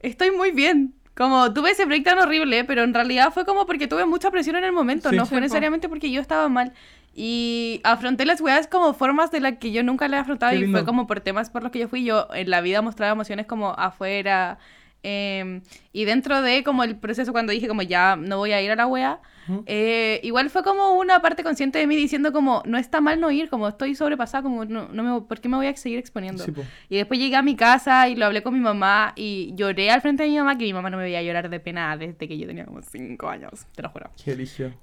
estoy 0.00 0.30
muy 0.30 0.50
bien. 0.50 0.94
Como 1.16 1.54
tuve 1.54 1.70
ese 1.70 1.84
breakdown 1.86 2.18
horrible, 2.18 2.64
pero 2.64 2.82
en 2.82 2.92
realidad 2.92 3.32
fue 3.32 3.44
como 3.46 3.66
porque 3.66 3.86
tuve 3.86 4.04
mucha 4.04 4.30
presión 4.32 4.56
en 4.56 4.64
el 4.64 4.72
momento, 4.72 5.10
Sí. 5.10 5.16
no 5.16 5.24
Sí, 5.26 5.30
fue 5.30 5.40
necesariamente 5.40 5.88
porque 5.88 6.10
yo 6.10 6.20
estaba 6.20 6.48
mal. 6.48 6.72
Y 7.14 7.80
afronté 7.84 8.26
las 8.26 8.40
weas 8.40 8.66
como 8.66 8.92
formas 8.94 9.30
de 9.30 9.38
las 9.38 9.58
que 9.58 9.70
yo 9.70 9.84
nunca 9.84 10.08
las 10.08 10.18
he 10.18 10.20
afrontado 10.22 10.54
y 10.56 10.66
fue 10.66 10.84
como 10.84 11.06
por 11.06 11.20
temas 11.20 11.50
por 11.50 11.62
los 11.62 11.70
que 11.70 11.78
yo 11.78 11.88
fui. 11.88 12.04
Yo 12.04 12.26
en 12.34 12.50
la 12.50 12.60
vida 12.60 12.82
mostraba 12.82 13.12
emociones 13.12 13.46
como 13.46 13.70
afuera, 13.74 14.58
Eh, 15.04 15.60
y 15.92 16.06
dentro 16.06 16.40
de 16.40 16.64
como 16.64 16.82
el 16.82 16.96
proceso 16.96 17.32
cuando 17.32 17.52
dije 17.52 17.68
como 17.68 17.82
ya 17.82 18.16
no 18.16 18.38
voy 18.38 18.52
a 18.52 18.62
ir 18.62 18.70
a 18.70 18.76
la 18.76 18.86
wea, 18.86 19.20
eh, 19.66 20.20
igual 20.22 20.48
fue 20.48 20.62
como 20.62 20.94
una 20.94 21.20
parte 21.20 21.44
consciente 21.44 21.78
de 21.78 21.86
mí 21.86 21.94
diciendo 21.94 22.32
como 22.32 22.62
no 22.64 22.78
está 22.78 23.02
mal 23.02 23.20
no 23.20 23.30
ir, 23.30 23.50
como 23.50 23.68
estoy 23.68 23.94
sobrepasada, 23.94 24.42
como 24.42 24.64
no, 24.64 24.88
no 24.88 25.02
me, 25.02 25.20
¿por 25.20 25.40
qué 25.40 25.48
me 25.48 25.56
voy 25.56 25.66
a 25.66 25.76
seguir 25.76 25.98
exponiendo? 25.98 26.42
Sí. 26.42 26.52
Y 26.88 26.96
después 26.96 27.20
llegué 27.20 27.36
a 27.36 27.42
mi 27.42 27.54
casa 27.54 28.08
y 28.08 28.16
lo 28.16 28.24
hablé 28.24 28.42
con 28.42 28.54
mi 28.54 28.60
mamá 28.60 29.12
y 29.14 29.52
lloré 29.54 29.90
al 29.90 30.00
frente 30.00 30.22
de 30.22 30.30
mi 30.30 30.38
mamá, 30.38 30.56
que 30.56 30.64
mi 30.64 30.72
mamá 30.72 30.88
no 30.88 30.96
me 30.96 31.04
veía 31.04 31.22
llorar 31.22 31.50
de 31.50 31.60
pena 31.60 31.96
desde 31.96 32.26
que 32.26 32.38
yo 32.38 32.46
tenía 32.46 32.64
como 32.64 32.80
5 32.80 33.28
años, 33.28 33.66
te 33.74 33.82
lo 33.82 33.90
juro. 33.90 34.10
Qué. 34.24 34.34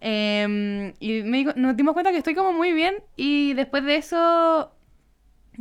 Eh, 0.01 0.93
y 0.99 1.23
me 1.23 1.43
nos 1.55 1.75
dimos 1.75 1.93
cuenta 1.93 2.11
que 2.11 2.17
estoy 2.17 2.35
como 2.35 2.53
muy 2.53 2.71
bien 2.73 2.95
y 3.15 3.53
después 3.53 3.83
de 3.83 3.95
eso 3.95 4.71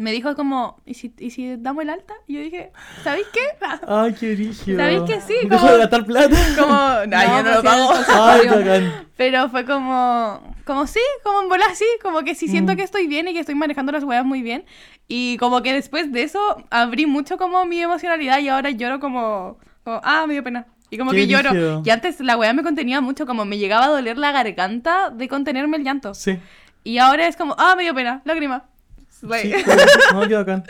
me 0.01 0.13
dijo 0.13 0.35
como, 0.35 0.81
¿y 0.87 0.95
si, 0.95 1.13
y 1.19 1.31
si 1.31 1.57
damos 1.57 1.83
el 1.83 1.91
alta? 1.91 2.15
Y 2.27 2.35
yo 2.35 2.41
dije, 2.41 2.73
¿sabéis 3.05 3.27
qué? 3.33 3.41
Ay, 3.87 4.15
qué 4.19 4.33
eligio. 4.33 4.77
¿Sabéis 4.77 5.03
que 5.03 5.21
sí? 5.21 5.35
Dejo 5.45 5.59
Como- 5.61 5.73
de 5.73 5.79
gastar 5.79 6.05
plata. 6.05 6.37
Como, 6.59 6.75
"Ay, 7.17 7.29
yo 7.29 7.43
no 7.43 7.43
pues 7.43 7.57
lo 7.57 7.63
pago". 7.63 7.93
Ay. 8.09 8.93
Pero 9.17 9.49
fue 9.51 9.65
como, 9.65 10.55
como 10.65 10.87
sí, 10.87 11.01
como 11.23 11.43
en 11.43 11.49
bola 11.49 11.67
sí, 11.75 11.85
como 12.03 12.23
que 12.23 12.35
sí 12.35 12.49
siento 12.49 12.73
Mm. 12.73 12.77
que 12.77 12.83
estoy 12.83 13.07
bien 13.07 13.29
y 13.29 13.33
que 13.35 13.41
estoy 13.41 13.55
manejando 13.55 13.93
las 13.93 14.05
weas 14.05 14.25
muy 14.25 14.43
bien. 14.43 14.65
Y 15.09 15.37
como 15.39 15.63
que 15.63 15.73
después 15.73 16.13
de 16.13 16.23
eso 16.23 16.41
abrí 16.71 17.07
mucho 17.07 17.37
como 17.37 17.65
mi 17.67 17.81
emocionalidad 17.83 18.39
y 18.39 18.49
ahora 18.49 18.71
lloro 18.71 19.01
como, 19.01 19.59
como 19.85 20.01
ah, 20.05 20.25
me 20.27 20.35
dio 20.35 20.43
pena. 20.45 20.67
Y 20.89 20.99
como 20.99 21.11
Qué 21.13 21.19
que 21.19 21.27
lloro. 21.29 21.83
Y 21.85 21.91
antes 21.91 22.19
la 22.21 22.37
wea 22.37 22.53
me 22.53 22.63
contenía 22.63 23.01
mucho, 23.01 23.27
como 23.27 23.45
me 23.45 23.59
llegaba 23.59 23.85
a 23.85 23.89
doler 23.89 24.19
la 24.19 24.33
garganta 24.33 25.11
de 25.11 25.29
contenerme 25.29 25.77
el 25.77 25.85
llanto. 25.85 26.15
Sí. 26.15 26.39
Y 26.83 26.99
ahora 26.99 27.27
es 27.29 27.37
como, 27.37 27.55
ah, 27.59 27.75
me 27.77 27.83
dio 27.85 27.95
pena, 27.95 28.23
lágrima. 28.25 28.65
Like- 29.23 29.59
Sí, 29.59 29.65
no, 30.15 30.21
qué 30.29 30.35
bacán. 30.35 30.63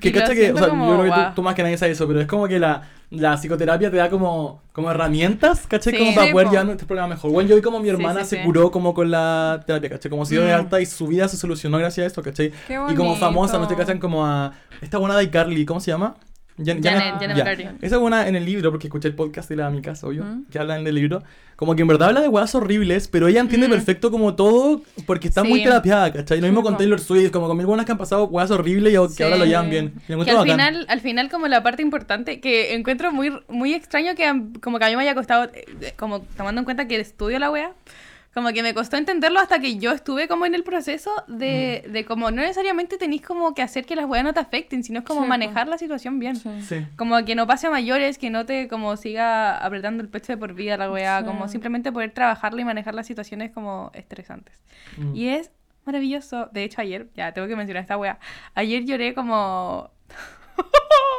Que 0.00 0.08
Y 0.08 0.12
lo 0.12 0.20
cacha 0.20 0.34
que, 0.34 0.52
o 0.52 0.58
sea, 0.58 0.68
como, 0.68 0.86
yo 0.88 1.00
creo 1.00 1.14
que 1.14 1.20
tú, 1.20 1.26
tú 1.36 1.42
más 1.42 1.54
que 1.54 1.62
nadie 1.62 1.78
sabes 1.78 1.96
eso, 1.96 2.06
pero 2.08 2.20
es 2.20 2.26
como 2.26 2.48
que 2.48 2.58
la, 2.58 2.82
la 3.10 3.36
psicoterapia 3.36 3.90
te 3.90 3.96
da 3.98 4.10
como, 4.10 4.60
como 4.72 4.90
herramientas, 4.90 5.66
¿cachai? 5.68 5.92
Sí. 5.92 5.98
Como 5.98 6.14
para 6.14 6.26
Sí, 6.26 6.32
poder 6.32 6.46
po. 6.46 6.52
llevar 6.52 6.66
nuestro 6.66 6.86
programa 6.88 7.14
mejor. 7.14 7.30
Bueno, 7.30 7.48
yo 7.50 7.56
vi 7.56 7.62
como 7.62 7.78
mi 7.78 7.88
Sí, 7.88 7.94
hermana 7.94 8.24
sí, 8.24 8.30
se 8.30 8.36
sí. 8.38 8.42
curó 8.44 8.70
como 8.70 8.92
con 8.94 9.10
la 9.10 9.62
terapia, 9.66 9.90
¿cachai? 9.90 10.10
Como 10.10 10.24
se 10.26 10.34
dio 10.34 10.42
de 10.44 10.52
Mm. 10.52 10.56
alta 10.60 10.80
y 10.80 10.86
su 10.86 11.06
vida 11.06 11.28
se 11.28 11.36
solucionó 11.36 11.78
gracias 11.78 12.04
a 12.04 12.06
esto, 12.08 12.22
¿cachai? 12.22 12.52
Qué 12.66 12.74
Y 12.90 12.94
como 12.94 13.14
famosa, 13.16 13.54
no 13.58 13.64
sé, 13.64 13.66
bonito. 13.74 13.76
cachan 13.86 13.98
como 14.00 14.26
a 14.26 14.52
esta 14.80 14.98
buena 14.98 15.16
de 15.16 15.30
Carly, 15.30 15.64
¿cómo 15.64 15.78
se 15.80 15.90
llama? 15.90 16.16
Jan- 16.58 16.82
Janet- 16.82 17.14
Janet 17.18 17.36
ya. 17.36 17.44
McCarthy. 17.44 17.64
Esa 17.80 17.96
buena 17.98 18.28
en 18.28 18.36
el 18.36 18.44
libro, 18.44 18.70
porque 18.70 18.86
escuché 18.88 19.08
el 19.08 19.14
podcast 19.14 19.48
de 19.48 19.56
la 19.56 19.66
amigas, 19.66 20.04
obvio, 20.04 20.24
Mm. 20.24 20.44
que 20.50 20.58
hablan 20.58 20.84
del 20.84 20.94
libro. 20.94 21.22
Como 21.56 21.74
que 21.76 21.82
en 21.82 21.88
verdad 21.88 22.08
habla 22.08 22.20
de 22.20 22.28
weas 22.28 22.54
horribles, 22.54 23.08
pero 23.08 23.28
ella 23.28 23.40
entiende 23.40 23.68
Mm. 23.68 23.70
perfecto 23.70 24.10
como 24.10 24.34
todo, 24.34 24.82
porque 25.06 25.28
está 25.28 25.44
muy 25.44 25.58
Sí. 25.60 25.64
terapiada, 25.64 26.12
¿cachai? 26.12 26.40
Lo 26.40 26.46
mismo 26.46 26.62
con. 26.62 26.76
Taylor 26.76 27.00
Swift, 27.00 27.30
como 27.30 27.46
con 27.48 27.56
mil 27.56 27.66
buenas 27.66 27.86
que 27.86 27.92
han 27.92 27.98
pasado 27.98 28.24
weas 28.24 28.50
horribles 28.50 28.92
y 28.92 28.96
que 29.08 29.14
Sí. 29.14 29.22
ahora 29.22 29.36
lo 29.36 29.44
llevan 29.44 29.70
bien. 29.70 29.94
Que 30.06 30.12
al 30.14 30.18
bacán. 30.18 30.42
final, 30.44 30.86
al 30.88 31.00
final 31.00 31.30
como 31.30 31.46
la 31.48 31.62
parte 31.62 31.82
importante 31.82 32.40
que 32.40 32.74
encuentro 32.74 33.12
muy, 33.12 33.32
muy 33.48 33.74
extraño 33.74 34.14
que 34.14 34.30
como 34.60 34.78
que 34.78 34.84
a 34.84 34.88
mí 34.88 34.96
me 34.96 35.02
haya 35.02 35.14
costado, 35.14 35.44
eh, 35.54 35.94
como 35.96 36.20
tomando 36.20 36.60
en 36.60 36.64
cuenta 36.64 36.86
que 36.88 36.98
estudio 37.00 37.38
la 37.38 37.50
wea, 37.50 37.72
como 38.34 38.48
que 38.52 38.62
me 38.62 38.72
costó 38.74 38.96
entenderlo 38.96 39.40
hasta 39.40 39.58
que 39.60 39.76
yo 39.76 39.92
estuve 39.92 40.26
como 40.28 40.46
en 40.46 40.54
el 40.54 40.64
proceso 40.64 41.10
de, 41.28 41.84
Mm. 41.86 41.92
de 41.92 42.04
como 42.06 42.30
no 42.30 42.40
necesariamente 42.42 42.96
tenéis 42.96 43.22
como 43.22 43.54
que 43.54 43.60
hacer 43.62 43.84
que 43.84 43.94
las 43.94 44.06
weas 44.06 44.24
no 44.24 44.32
te 44.32 44.40
afecten, 44.40 44.82
sino 44.84 45.00
es 45.00 45.04
como 45.04 45.22
Sí, 45.22 45.28
manejar 45.28 45.68
la 45.68 45.76
situación 45.78 46.18
bien. 46.18 46.36
Sí. 46.36 46.48
Sí. 46.62 46.86
Como 46.96 47.22
que 47.24 47.34
no 47.34 47.46
pase 47.46 47.66
a 47.66 47.70
mayores, 47.70 48.16
que 48.18 48.30
no 48.30 48.46
te 48.46 48.68
como 48.68 48.96
siga 48.96 49.58
apretando 49.58 50.02
el 50.02 50.08
pecho 50.08 50.32
de 50.32 50.38
por 50.38 50.54
vida 50.54 50.76
la 50.76 50.90
weá, 50.90 51.20
Sí. 51.20 51.26
como 51.26 51.46
simplemente 51.48 51.92
poder 51.92 52.10
trabajarla 52.12 52.60
y 52.60 52.64
manejar 52.64 52.94
las 52.94 53.06
situaciones 53.06 53.50
como 53.50 53.90
estresantes. 53.94 54.54
Mm. 54.96 55.14
Y 55.14 55.28
es 55.28 55.50
maravilloso. 55.84 56.48
De 56.52 56.64
hecho, 56.64 56.80
ayer, 56.80 57.08
ya 57.14 57.32
tengo 57.32 57.48
que 57.48 57.56
mencionar 57.56 57.82
esta 57.82 57.96
weá. 57.98 58.18
Ayer 58.54 58.84
lloré 58.84 59.14
como. 59.14 59.90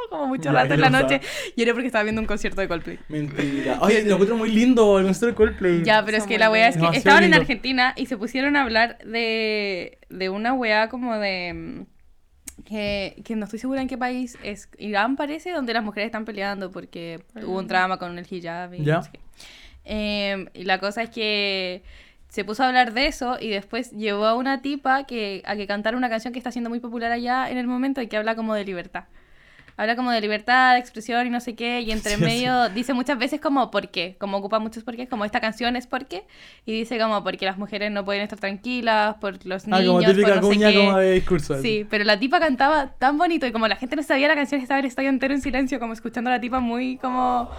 Como 0.10 0.28
mucho 0.28 0.52
rato 0.52 0.70
¿qué 0.70 0.74
en 0.76 0.82
la 0.82 0.90
noche. 0.90 1.22
Lloré 1.56 1.74
porque 1.74 1.88
estaba 1.88 2.04
viendo 2.04 2.22
un 2.22 2.28
concierto 2.28 2.62
de 2.62 2.68
Coldplay. 2.68 3.00
Mentira. 3.10 3.78
Oye, 3.82 4.04
lo 4.04 4.14
encuentro 4.14 4.38
muy 4.38 4.52
lindo 4.52 5.00
el 5.00 5.06
concierto 5.06 5.28
de 5.28 5.36
Coldplay. 5.36 5.84
Ya, 5.84 6.04
pero 6.06 6.18
es 6.18 6.26
que 6.26 6.38
la 6.38 6.50
weá 6.52 6.68
es 6.68 6.78
que 6.78 6.88
estaban 6.98 7.24
en. 7.24 7.34
Argentina 7.34 7.94
y 7.96 8.06
se 8.06 8.18
pusieron 8.18 8.56
a 8.56 8.62
hablar 8.64 8.98
de, 9.06 9.98
de 10.10 10.30
una 10.30 10.54
weá 10.54 10.90
como 10.90 11.18
de. 11.18 11.54
mm, 11.54 12.64
Que, 12.66 13.22
que 13.26 13.36
no 13.36 13.46
estoy 13.46 13.60
segura 13.60 13.82
en 13.82 13.88
qué 13.88 13.98
país 13.98 14.38
es. 14.44 14.70
Irán 14.78 15.16
parece, 15.16 15.52
donde 15.52 15.74
las 15.74 15.84
mujeres 15.84 16.06
están 16.08 16.24
peleando 16.26 16.72
porque 16.72 17.24
hubo 17.44 17.58
un 17.60 17.68
drama 17.68 17.98
con 17.98 18.18
el 18.18 18.26
hijab. 18.30 18.74
Y 18.76 18.84
Ya. 18.84 18.96
no 18.98 19.04
sé 19.04 19.10
qué. 19.12 19.20
Em, 19.86 20.48
y 20.54 20.64
la 20.64 20.80
cosa 20.80 21.02
es 21.04 21.10
que 21.10 21.84
se 22.30 22.46
puso 22.46 22.64
a 22.64 22.68
hablar 22.68 22.94
de 22.94 23.08
eso 23.08 23.38
y 23.40 23.50
después 23.50 23.92
llevó 23.92 24.26
a 24.26 24.36
una 24.36 24.62
tipa 24.62 25.04
que, 25.06 25.44
a 25.46 25.56
que 25.56 25.68
cantara 25.68 25.98
una 25.98 26.10
canción 26.10 26.32
que 26.34 26.40
está 26.40 26.52
siendo 26.52 26.70
muy 26.70 26.80
popular 26.80 27.12
allá 27.12 27.50
en 27.50 27.58
el 27.58 27.68
momento 27.68 28.02
y 28.02 28.08
que 28.08 28.18
habla 28.18 28.36
como 28.36 28.54
de 28.56 28.64
libertad. 28.66 29.04
Habla 29.76 29.96
como 29.96 30.12
de 30.12 30.22
libertad, 30.22 30.74
de 30.74 30.80
expresión 30.80 31.26
y 31.26 31.30
no 31.30 31.40
sé 31.40 31.56
qué, 31.56 31.82
y 31.82 31.92
entre 31.92 32.18
medio 32.18 32.70
dice 32.70 32.94
muchas 32.94 33.18
veces 33.18 33.42
como 33.42 33.72
por 33.72 33.90
qué, 33.90 34.16
como 34.20 34.38
ocupa 34.38 34.60
muchos 34.60 34.84
por 34.84 34.96
qué, 34.96 35.08
como 35.08 35.26
esta 35.26 35.40
canción 35.42 35.76
es 35.76 35.88
por 35.88 36.06
qué, 36.06 36.26
y 36.66 36.74
dice 36.74 37.00
como 37.00 37.24
porque 37.24 37.46
las 37.46 37.58
mujeres 37.58 37.92
no 37.92 38.06
pueden 38.06 38.22
estar 38.22 38.40
tranquilas, 38.40 39.16
por 39.16 39.44
los 39.46 39.64
Ah, 39.72 39.80
niños, 39.80 39.88
como 39.88 40.00
típica 40.04 40.28
por 40.28 40.36
no 40.38 40.42
sé 40.44 40.48
cuña 40.54 40.72
qué. 40.72 40.78
como 40.78 40.98
de 40.98 41.12
discurso. 41.14 41.62
Sí, 41.62 41.86
pero 41.90 42.04
la 42.04 42.20
tipa 42.20 42.40
cantaba 42.40 42.88
tan 43.00 43.18
bonito 43.18 43.46
y 43.48 43.52
como 43.52 43.68
la 43.68 43.76
gente 43.76 43.96
no 43.96 44.04
sabía 44.04 44.28
la 44.28 44.36
canción, 44.36 44.62
estaba 44.62 44.80
el 44.80 44.86
estadio 44.86 45.10
entero 45.10 45.34
en 45.34 45.42
silencio, 45.42 45.80
como 45.80 45.94
escuchando 45.94 46.30
a 46.30 46.34
la 46.34 46.40
tipa 46.42 46.60
muy 46.60 46.98
como, 46.98 47.50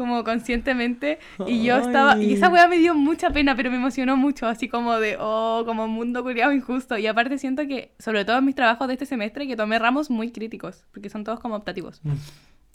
como 0.00 0.24
conscientemente. 0.24 1.18
Y 1.46 1.62
yo 1.62 1.76
estaba, 1.76 2.16
y 2.16 2.32
esa 2.32 2.48
weá 2.48 2.66
me 2.68 2.78
dio 2.78 2.94
mucha 2.94 3.28
pena, 3.28 3.54
pero 3.54 3.70
me 3.70 3.76
emocionó 3.76 4.16
mucho, 4.16 4.46
así 4.46 4.66
como 4.66 4.98
de, 4.98 5.18
oh, 5.20 5.62
como 5.66 5.88
mundo 5.88 6.22
culiado 6.22 6.52
injusto. 6.52 6.96
Y 6.96 7.06
aparte 7.06 7.36
siento 7.36 7.66
que, 7.66 7.92
sobre 7.98 8.24
todo 8.24 8.38
en 8.38 8.46
mis 8.46 8.54
trabajos 8.54 8.88
de 8.88 8.94
este 8.94 9.04
semestre, 9.04 9.46
que 9.46 9.56
tomé 9.56 9.78
ramos 9.78 10.08
muy 10.08 10.32
críticos, 10.32 10.86
porque 10.90 11.10
son 11.10 11.22
todos 11.22 11.38
como 11.38 11.54
optativos. 11.54 12.00
Mm. 12.02 12.12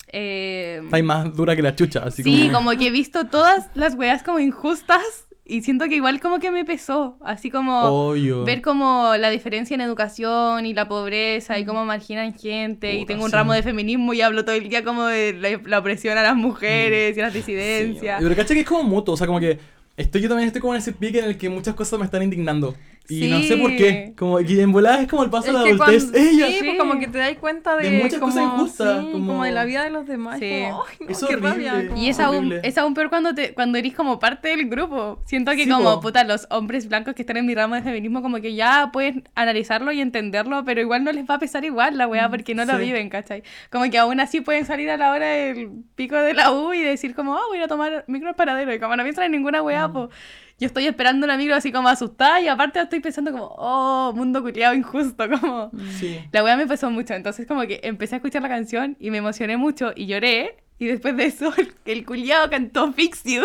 Eh, 0.09 0.88
ahí 0.91 1.01
más 1.01 1.35
dura 1.35 1.55
que 1.55 1.63
la 1.63 1.75
chucha, 1.75 2.03
así 2.05 2.21
sí, 2.21 2.43
como... 2.51 2.69
como 2.69 2.77
que 2.77 2.88
he 2.88 2.91
visto 2.91 3.25
todas 3.25 3.71
las 3.73 3.95
weas 3.95 4.21
como 4.21 4.39
injustas 4.39 5.24
y 5.47 5.62
siento 5.62 5.86
que 5.88 5.95
igual 5.95 6.19
como 6.19 6.39
que 6.39 6.49
me 6.51 6.65
pesó, 6.65 7.17
así 7.23 7.51
como 7.51 7.81
Obvio. 7.84 8.43
ver 8.45 8.62
como 8.63 9.13
la 9.17 9.29
diferencia 9.29 9.75
en 9.75 9.81
educación 9.81 10.65
y 10.65 10.73
la 10.73 10.88
pobreza 10.88 11.60
y 11.60 11.65
cómo 11.65 11.86
marginan 11.86 12.34
gente 12.34 12.95
y 12.95 13.05
tengo 13.05 13.25
un 13.25 13.29
sí. 13.29 13.36
ramo 13.36 13.53
de 13.53 13.62
feminismo 13.63 14.13
y 14.13 14.21
hablo 14.21 14.43
todo 14.43 14.55
el 14.55 14.67
día 14.69 14.84
como 14.84 15.05
de 15.05 15.34
la, 15.34 15.62
la 15.65 15.79
opresión 15.79 16.17
a 16.17 16.23
las 16.23 16.36
mujeres 16.36 17.15
y 17.15 17.19
a 17.19 17.23
las 17.25 17.34
Sí, 17.34 17.39
disidencias. 17.39 18.21
Pero 18.21 18.36
caché 18.36 18.53
que 18.55 18.62
es 18.62 18.65
como 18.67 18.84
mutuo, 18.84 19.13
o 19.13 19.17
sea, 19.17 19.27
como 19.27 19.39
que 19.39 19.60
estoy 19.97 20.21
yo 20.21 20.29
también 20.29 20.47
estoy 20.47 20.62
como 20.62 20.73
en 20.73 20.79
ese 20.79 20.93
pique 20.93 21.19
en 21.19 21.25
el 21.25 21.38
que 21.38 21.49
muchas 21.49 21.75
cosas 21.75 21.99
me 21.99 22.05
están 22.05 22.23
indignando. 22.23 22.75
Y 23.08 23.28
no 23.30 23.39
sé 23.41 23.58
por 23.58 23.76
qué. 23.76 24.06
Sí. 24.08 24.13
Como 24.15 24.38
que 24.39 24.62
en 24.62 24.72
volada 24.72 25.02
es 25.02 25.08
como 25.08 25.24
el 25.24 25.30
paso 25.30 25.48
Es 25.48 25.54
de 25.54 25.54
la 25.54 25.60
adultez. 25.60 26.04
cuando- 26.06 26.18
Ella. 26.18 26.48
sí, 26.48 26.56
pues 26.60 26.72
Sí. 26.72 26.78
como 26.78 27.00
que 27.00 27.08
te 27.08 27.18
das 27.20 27.36
cuenta 27.38 27.76
de, 27.78 27.89
De 27.89 27.98
muchas 28.04 28.20
como, 28.20 28.32
cosas 28.34 28.44
injustas, 28.54 29.00
sí, 29.06 29.12
como- 29.12 29.28
como... 29.28 29.44
de 29.44 29.52
la 29.52 29.65
vida 29.65 29.84
de 29.84 29.89
los 29.91 30.08
demás. 30.08 30.39
Sí. 30.39 30.63
Como, 30.70 30.84
ay, 30.89 30.98
no, 31.02 31.10
Es 31.10 31.20
qué 31.20 31.26
horrible. 31.26 31.50
rabia, 31.50 31.88
como- 31.89 32.02
Y 32.02 32.10
es 32.10 32.20
aún, 32.20 32.54
es 32.63 32.78
aún 32.78 32.94
peor 32.96 33.10
cuando, 33.10 33.36
te, 33.36 33.54
cuando 33.54 33.78
eres 33.78 33.94
como 33.94 34.18
parte 34.20 34.48
del 34.50 34.68
grupo. 34.70 35.20
Siento 35.26 35.52
que 35.52 35.65
Sí, 35.65 35.70
como, 35.70 35.96
po. 35.96 36.02
puta, 36.02 36.24
los 36.24 36.48
hombres 36.50 36.88
blancos 36.88 37.13
que 37.13 37.22
están 37.22 37.38
en 37.38 37.46
mi 37.46 37.54
ramo 37.54 37.76
de 37.76 37.82
feminismo 37.84 38.22
como 38.22 38.38
que 38.41 38.56
ya 38.56 38.89
pueden 38.91 39.28
analizarlo 39.36 39.91
y 39.91 40.02
entenderlo, 40.02 40.63
pero 40.65 40.82
igual 40.82 41.04
no 41.04 41.12
les 41.12 41.30
va 41.30 41.36
a 41.36 41.39
pesar 41.39 41.63
igual 41.65 41.98
la 41.98 42.08
weá 42.08 42.30
porque 42.30 42.56
no 42.56 42.65
lo 42.65 42.74
Mm, 42.74 42.78
sí. 42.78 42.84
viven, 42.86 43.10
¿cachai? 43.10 43.44
Como 43.72 43.89
que 43.91 43.98
aún 44.00 44.20
así 44.20 44.41
pueden 44.41 44.65
salir 44.65 44.89
a 44.89 44.98
la 44.98 45.12
hora 45.12 45.28
del 45.28 45.70
pico 45.96 46.15
de 46.15 46.34
la 46.34 46.52
U 46.52 46.74
y 46.74 46.82
decir 46.82 47.13
como, 47.13 47.36
ah, 47.36 47.41
voy 47.50 47.60
a 47.60 47.68
tomar 47.68 48.04
micro 48.08 48.30
al 48.30 48.36
paradero 48.36 48.74
y 48.74 48.80
como 48.80 48.96
no 48.96 49.04
piensan 49.04 49.26
en 49.26 49.32
ninguna 49.34 49.62
Mm. 49.62 49.65
weá, 49.65 49.88
pues 49.91 50.10
yo 50.58 50.68
estoy 50.68 50.88
esperando 50.88 51.26
una 51.26 51.38
micro 51.38 51.56
así 51.56 51.72
como 51.72 51.89
asustada 51.89 52.39
y 52.39 52.48
aparte 52.48 52.80
estoy 52.80 53.02
pensando 53.02 53.32
como, 53.32 53.54
oh, 53.58 54.13
mundo 54.15 54.41
culiado 54.41 54.74
injusto, 54.74 55.30
como... 55.39 55.72
Sí. 56.00 56.20
La 56.32 56.44
weá 56.44 56.56
me 56.56 56.65
pasó 56.65 56.89
mucho, 56.89 57.13
entonces 57.13 57.46
como 57.46 57.63
que 57.63 57.82
empecé 57.84 58.15
a 58.15 58.18
escuchar 58.18 58.41
la 58.41 58.50
canción 58.50 58.96
y 59.00 59.12
me 59.12 59.18
emocioné 59.18 59.58
mucho 59.58 59.91
y 59.96 60.06
lloré. 60.06 60.58
Y 60.78 60.88
después 60.88 61.15
de 61.15 61.26
eso, 61.26 61.54
el, 61.58 61.74
el 61.86 62.06
culiado 62.06 62.50
cantó 62.50 62.91
Fix 62.94 63.24
You. 63.24 63.44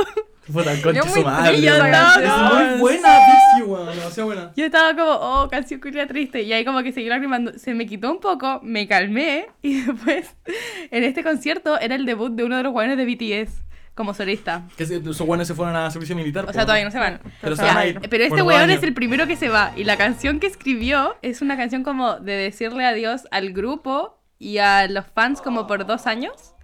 Puta, 0.53 0.71
concha 0.83 1.01
Yo 1.01 1.03
su 1.05 1.11
muy 1.11 1.25
madre. 1.25 1.61
weón. 1.61 1.87
esa 1.87 2.23
Es 2.23 2.71
muy 2.71 2.81
buena, 2.81 3.19
Pixie, 3.27 3.71
weón. 3.71 3.97
Demasiado 3.97 4.27
buena. 4.27 4.53
Yo 4.57 4.65
estaba 4.65 4.97
como, 4.97 5.13
oh, 5.13 5.49
canción 5.49 5.81
culiada 5.81 6.09
triste. 6.09 6.43
Y 6.43 6.53
ahí 6.53 6.65
como 6.65 6.83
que 6.83 6.93
seguí 6.93 7.09
lagrimando. 7.09 7.57
Se 7.59 7.75
me 7.75 7.87
quitó 7.87 8.11
un 8.11 8.21
poco, 8.21 8.61
me 8.63 8.89
calmé. 8.89 9.47
Y 9.63 9.81
después, 9.83 10.35
en 10.91 11.05
este 11.05 11.23
concierto, 11.23 11.79
era 11.79 11.95
el 11.95 12.05
debut 12.05 12.33
de 12.33 12.45
uno 12.45 12.57
de 12.57 12.65
los 12.65 12.73
jóvenes 12.73 12.97
de 12.97 13.05
BTS 13.05 13.70
como 13.95 14.15
solista. 14.15 14.63
Que 14.77 14.87
se- 14.87 14.97
esos 14.97 15.27
buenos 15.27 15.47
se 15.47 15.55
fueron 15.55 15.77
a 15.77 15.91
servicio 15.91 16.17
militar. 16.17 16.45
O 16.49 16.53
sea, 16.53 16.63
todavía 16.63 16.85
no 16.85 16.91
se 16.91 16.99
van. 16.99 17.21
Pero 17.41 17.57
se 17.57 17.63
van 17.63 17.77
a 17.77 17.87
ir. 17.87 18.01
Pero 18.09 18.25
este 18.25 18.43
weón 18.43 18.71
es 18.71 18.83
el 18.83 18.95
primero 18.95 19.27
que 19.27 19.37
se 19.37 19.49
va. 19.49 19.73
Y 19.77 19.85
la 19.85 19.97
canción 19.97 20.41
que 20.41 20.47
escribió 20.47 21.17
es 21.23 21.43
una 21.43 21.57
canción 21.57 21.83
como 21.83 22.17
de 22.19 22.33
decirle 22.33 22.85
adiós 22.87 23.23
al 23.31 23.53
grupo 23.53 24.19
y 24.39 24.59
a 24.59 24.87
los 24.89 25.05
fans 25.07 25.41
como 25.43 25.67
por 25.67 25.85
dos 25.87 26.07
años. 26.07 26.55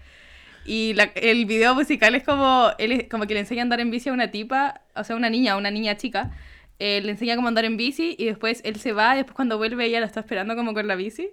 Y 0.65 0.95
la- 0.95 1.13
el 1.15 1.47
video 1.47 1.75
musical 1.75 2.15
es 2.15 2.25
como, 2.25 2.71
él 2.79 2.93
es- 2.93 3.09
como 3.09 3.27
que 3.27 3.35
le 3.35 3.41
enseña 3.41 3.63
a 3.63 3.65
andar 3.65 3.81
en 3.81 3.91
bici 3.91 4.09
a 4.09 4.13
una 4.13 4.31
tipa, 4.31 4.81
o 4.95 5.05
sea, 5.05 5.15
una 5.15 5.31
niña, 5.31 5.57
una 5.57 5.71
niña 5.71 5.97
chica. 5.97 6.31
eh, 6.79 7.01
le 7.03 7.11
enseña 7.13 7.37
cómo 7.37 7.49
andar 7.49 7.65
en 7.65 7.79
bici 7.79 8.17
y 8.19 8.27
después 8.27 8.61
él 8.63 8.77
se 8.77 8.93
va 8.93 9.15
y 9.15 9.17
después 9.17 9.35
cuando 9.35 9.57
vuelve 9.57 9.87
ella 9.87 9.99
lo 9.99 10.05
está 10.05 10.21
esperando 10.21 10.55
como 10.57 10.75
con 10.75 10.87
la 10.87 10.95
bici. 10.95 11.31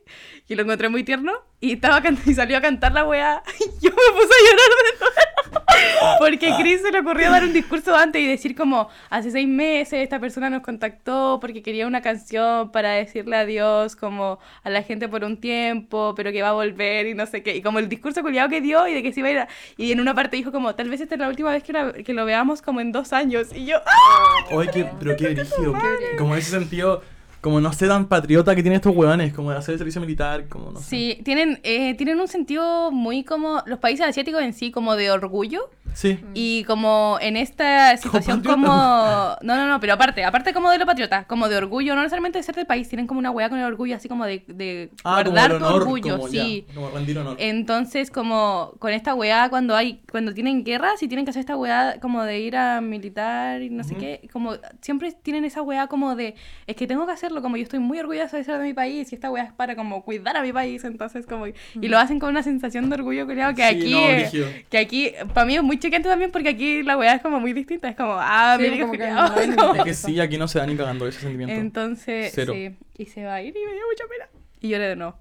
Y 0.47 0.56
lo 0.56 0.63
encontré 0.63 0.88
muy 0.88 1.03
tierno 1.03 1.34
y, 1.60 1.73
estaba 1.73 2.01
y 2.25 2.34
salió 2.34 2.58
a 2.58 2.62
cantar 2.62 2.93
la 2.93 3.03
weá. 3.03 3.43
Y 3.60 3.63
yo 3.86 3.89
me 3.89 4.13
puse 4.13 4.34
a 4.34 4.43
llorar 4.45 4.69
de 4.69 4.99
nuevo. 4.99 5.15
Porque 6.19 6.53
Chris 6.60 6.82
se 6.82 6.91
le 6.91 6.99
ocurrió 6.99 7.29
dar 7.32 7.43
un 7.43 7.53
discurso 7.53 7.95
antes 7.95 8.21
y 8.21 8.27
decir 8.27 8.56
como, 8.56 8.89
hace 9.10 9.32
seis 9.32 9.47
meses 9.47 10.01
esta 10.01 10.19
persona 10.19 10.49
nos 10.49 10.62
contactó 10.62 11.39
porque 11.41 11.62
quería 11.62 11.88
una 11.88 12.01
canción 12.01 12.72
para 12.72 12.91
decirle 12.91 13.36
adiós 13.38 13.95
como 13.95 14.39
a 14.63 14.70
la 14.70 14.84
gente 14.84 15.07
por 15.07 15.24
un 15.24 15.38
tiempo, 15.38 16.13
pero 16.15 16.32
que 16.32 16.41
va 16.41 16.49
a 16.49 16.53
volver 16.53 17.07
y 17.07 17.13
no 17.13 17.26
sé 17.26 17.43
qué. 17.43 17.55
Y 17.55 17.61
como 17.61 17.80
el 17.80 17.89
discurso 17.89 18.22
culiado 18.22 18.49
que 18.49 18.61
dio 18.61 18.88
y 18.88 18.93
de 18.93 19.03
que 19.03 19.13
se 19.13 19.20
iba 19.22 19.30
a 19.30 19.32
ir 19.32 19.39
a- 19.39 19.47
Y 19.78 19.91
en 19.91 19.99
una 19.99 20.13
parte 20.13 20.38
dijo 20.38 20.51
como, 20.51 20.76
tal 20.76 20.89
vez 20.89 21.01
esta 21.01 21.15
es 21.15 21.20
la 21.22 21.28
última 21.30 21.51
vez 21.51 21.63
que, 21.63 21.74
la- 21.74 21.93
que 21.93 22.13
lo 22.13 22.26
veamos 22.26 22.61
como 22.61 22.82
en 22.82 22.91
dos 22.91 23.13
años. 23.13 23.47
Y 23.55 23.65
yo, 23.65 23.78
¡ah! 23.86 24.45
Oye, 24.51 24.70
qué, 24.72 24.86
pero 24.99 25.15
qué 25.15 25.30
brígido. 25.30 25.74
Como 26.17 26.34
en 26.34 26.39
ese 26.39 26.51
sentido, 26.51 27.01
como 27.43 27.59
no 27.59 27.73
sé 27.73 27.89
tan 27.89 28.07
patriota 28.07 28.55
que 28.55 28.61
tienen 28.63 28.77
estos 28.77 28.95
hueones, 28.95 29.33
como 29.33 29.51
de 29.51 29.57
hacer 29.57 29.73
el 29.73 29.77
servicio 29.79 29.99
militar, 29.99 30.47
como 30.47 30.71
no 30.71 30.79
sé. 30.79 30.85
Sí, 30.85 31.21
tienen, 31.25 31.59
eh, 31.63 31.93
tienen 31.95 32.21
un 32.21 32.29
sentido 32.29 32.89
muy 32.89 33.25
como, 33.25 33.61
los 33.65 33.79
países 33.79 34.05
asiáticos 34.07 34.41
en 34.41 34.53
sí, 34.53 34.71
como 34.71 34.95
de 34.95 35.11
orgullo. 35.11 35.69
Sí. 35.93 36.19
Y 36.33 36.63
como 36.63 37.17
en 37.21 37.37
esta 37.37 37.95
situación 37.97 38.37
patriota. 38.41 38.61
como... 38.61 38.73
No, 39.43 39.57
no, 39.57 39.67
no, 39.67 39.79
pero 39.79 39.93
aparte, 39.93 40.23
aparte 40.23 40.53
como 40.53 40.71
de 40.71 40.77
lo 40.77 40.85
patriota, 40.85 41.25
como 41.25 41.49
de 41.49 41.57
orgullo, 41.57 41.95
no 41.95 42.01
necesariamente 42.01 42.39
de 42.39 42.43
ser 42.43 42.55
del 42.55 42.65
país, 42.65 42.87
tienen 42.87 43.07
como 43.07 43.19
una 43.19 43.29
weá 43.29 43.49
con 43.49 43.59
el 43.59 43.65
orgullo, 43.65 43.95
así 43.95 44.07
como 44.07 44.25
de, 44.25 44.43
de 44.47 44.89
Ah, 45.03 45.21
como 45.23 45.31
guardar 45.31 45.59
tu 45.59 45.65
honor, 45.65 45.81
orgullo, 45.81 46.17
como, 46.17 46.29
ya, 46.29 46.43
sí. 46.43 46.65
como 46.73 46.89
rendir 46.91 47.17
honor. 47.17 47.35
Entonces, 47.39 48.09
como 48.09 48.73
con 48.79 48.91
esta 48.93 49.13
weá, 49.13 49.49
cuando 49.49 49.75
hay, 49.75 50.01
cuando 50.09 50.33
tienen 50.33 50.63
guerras 50.63 51.03
y 51.03 51.07
tienen 51.09 51.25
que 51.25 51.31
hacer 51.31 51.41
esta 51.41 51.57
weá 51.57 51.99
como 51.99 52.23
de 52.23 52.39
ir 52.39 52.55
a 52.55 52.79
militar 52.79 53.61
y 53.61 53.69
no 53.69 53.83
sé 53.83 53.91
Ujú. 53.93 53.99
qué, 53.99 54.29
como 54.31 54.53
siempre 54.81 55.11
tienen 55.11 55.43
esa 55.45 55.61
weá 55.61 55.87
como 55.87 56.15
de, 56.15 56.35
es 56.65 56.75
que 56.75 56.87
tengo 56.87 57.05
que 57.05 57.11
hacerlo, 57.34 57.41
como 57.41 57.57
yo 57.57 57.63
estoy 57.63 57.79
muy 57.79 57.99
orgullosa 57.99 58.38
de 58.38 58.43
ser 58.43 58.57
de 58.59 58.63
mi 58.63 58.73
país 58.73 59.11
y 59.11 59.15
esta 59.15 59.29
weá 59.31 59.43
es 59.45 59.53
para 59.53 59.75
como 59.75 60.03
cuidar 60.03 60.38
a 60.38 60.41
mi 60.41 60.53
país, 60.53 60.84
entonces 60.84 61.25
como, 61.25 61.47
y 61.47 61.53
lo 61.88 61.97
hacen 61.97 62.19
con 62.19 62.29
una 62.29 62.43
sensación 62.43 62.89
de 62.89 62.95
orgullo, 62.95 63.25
creo 63.27 63.49
que 63.55 63.61
Sí, 63.69 63.75
aquí, 63.75 63.91
no, 64.39 64.45
que 64.69 64.77
aquí, 64.77 65.11
para 65.34 65.45
mí 65.45 65.55
es 65.55 65.63
muy 65.63 65.77
choqueante 65.79 66.09
también 66.09 66.31
porque 66.31 66.49
aquí 66.49 66.84
la 66.84 66.97
weá 66.97 67.15
es 67.15 67.21
como 67.21 67.39
muy 67.39 67.53
distinta, 67.53 67.89
es 67.89 67.95
como, 67.95 68.13
ah, 68.17 68.55
Sí, 68.59 68.63
mira 68.69 68.79
como 68.86 68.93
que 68.93 69.07
no 69.11 69.55
como- 69.55 69.75
Es 69.75 69.84
que 69.84 69.93
sí, 69.93 70.19
aquí 70.19 70.38
no 70.38 70.47
se 70.47 70.59
da 70.59 70.65
ni 70.65 70.75
cagando 70.75 71.07
ese 71.07 71.19
sentimiento. 71.19 71.53
entonces, 71.55 72.31
Cero. 72.34 72.53
sí, 72.53 72.75
y 72.97 73.05
se 73.07 73.23
va 73.25 73.36
a 73.36 73.41
ir 73.41 73.55
y 73.55 73.65
me 73.65 73.73
dio 73.73 73.81
mucha 73.89 74.03
pena. 74.09 74.29
Y 74.61 74.69
lloré 74.69 74.88
de 74.89 74.95
nuevo. 74.95 75.15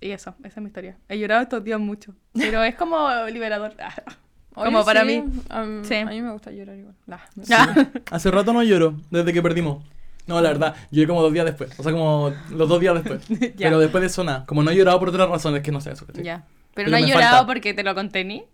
Y 0.00 0.10
eso, 0.10 0.34
esa 0.40 0.48
es 0.48 0.56
mi 0.58 0.66
historia. 0.66 0.96
He 1.08 1.18
llorado 1.18 1.42
estos 1.42 1.64
días 1.64 1.80
mucho, 1.80 2.14
pero 2.34 2.62
es 2.62 2.74
como 2.74 3.08
liberador. 3.30 3.74
Oye, 4.58 4.64
como 4.66 4.84
para 4.86 5.02
sí, 5.02 5.06
mí. 5.06 5.24
A, 5.50 5.62
mí- 5.64 5.84
Sí. 5.84 5.94
a 5.96 6.06
mí 6.06 6.22
me 6.22 6.32
gusta 6.32 6.50
llorar 6.50 6.76
igual. 6.78 6.94
Nah, 7.06 7.18
me- 7.34 7.44
Ya. 7.44 7.90
Hace 8.10 8.30
rato 8.30 8.52
no 8.54 8.62
lloro, 8.62 8.94
desde 9.10 9.32
que 9.32 9.42
perdimos. 9.42 9.84
No, 10.26 10.40
la 10.40 10.48
verdad, 10.48 10.74
lloré 10.90 11.06
como 11.06 11.22
dos 11.22 11.32
días 11.32 11.44
después. 11.44 11.70
O 11.78 11.82
sea, 11.82 11.92
como 11.92 12.32
los 12.50 12.68
dos 12.68 12.80
días 12.80 12.94
después. 13.02 13.22
Pero 13.58 13.78
después 13.78 14.00
de 14.02 14.06
eso 14.08 14.24
nada. 14.24 14.44
Como 14.46 14.62
no 14.62 14.70
he 14.70 14.76
llorado 14.76 14.98
por 14.98 15.08
otras 15.10 15.28
razones, 15.28 15.62
que 15.62 15.70
no 15.72 15.80
sé 15.80 15.92
eso. 15.92 16.04
¿cachai? 16.06 16.24
Ya. 16.24 16.44
Pero, 16.74 16.86
Pero 16.86 16.90
no 16.90 16.96
he 16.96 17.02
me 17.02 17.08
llorado 17.08 17.36
falta. 17.38 17.46
porque 17.46 17.74
te 17.74 17.82
lo 17.82 17.94
contení. 17.94 18.44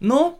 No, 0.00 0.38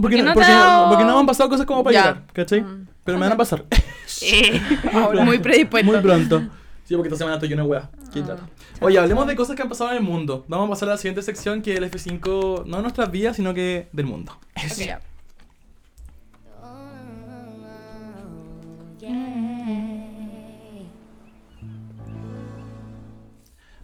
porque, 0.00 0.16
qué 0.16 0.22
no 0.22 0.34
porque, 0.34 0.48
ha 0.50 0.54
dado- 0.54 0.88
porque 0.88 1.04
no 1.04 1.14
me 1.14 1.20
han 1.20 1.26
pasado 1.26 1.48
cosas 1.48 1.64
como 1.66 1.82
para 1.84 1.94
Ya. 1.94 2.04
llorar, 2.06 2.22
¿cachai? 2.32 2.64
Pero 3.04 3.18
me 3.18 3.24
van 3.24 3.32
a 3.32 3.36
pasar. 3.36 3.64
muy 5.24 5.38
predispuesto. 5.38 5.90
Muy 5.90 6.00
pronto. 6.00 6.42
Sí, 6.84 6.94
porque 6.94 7.08
esta 7.08 7.18
semana 7.18 7.36
estoy 7.36 7.54
weas. 7.54 7.84
Qué 8.12 8.20
Ah. 8.20 8.36
Oye, 8.80 8.98
hablemos 8.98 9.26
de 9.26 9.36
cosas 9.36 9.56
que 9.56 9.62
han 9.62 9.68
pasado 9.68 9.90
en 9.90 9.98
el 9.98 10.02
mundo. 10.02 10.44
Vamos 10.48 10.66
a 10.66 10.70
pasar 10.70 10.88
a 10.88 10.92
la 10.92 10.98
siguiente 10.98 11.22
sección 11.22 11.62
que 11.62 11.72
es 11.72 11.78
el 11.78 11.84
F5, 11.90 12.64
no 12.64 12.76
de 12.76 12.82
nuestras 12.82 13.10
vidas, 13.10 13.36
sino 13.36 13.52
que 13.54 13.88
del 13.92 14.06
mundo. 14.06 14.32
Ok, 14.56 14.98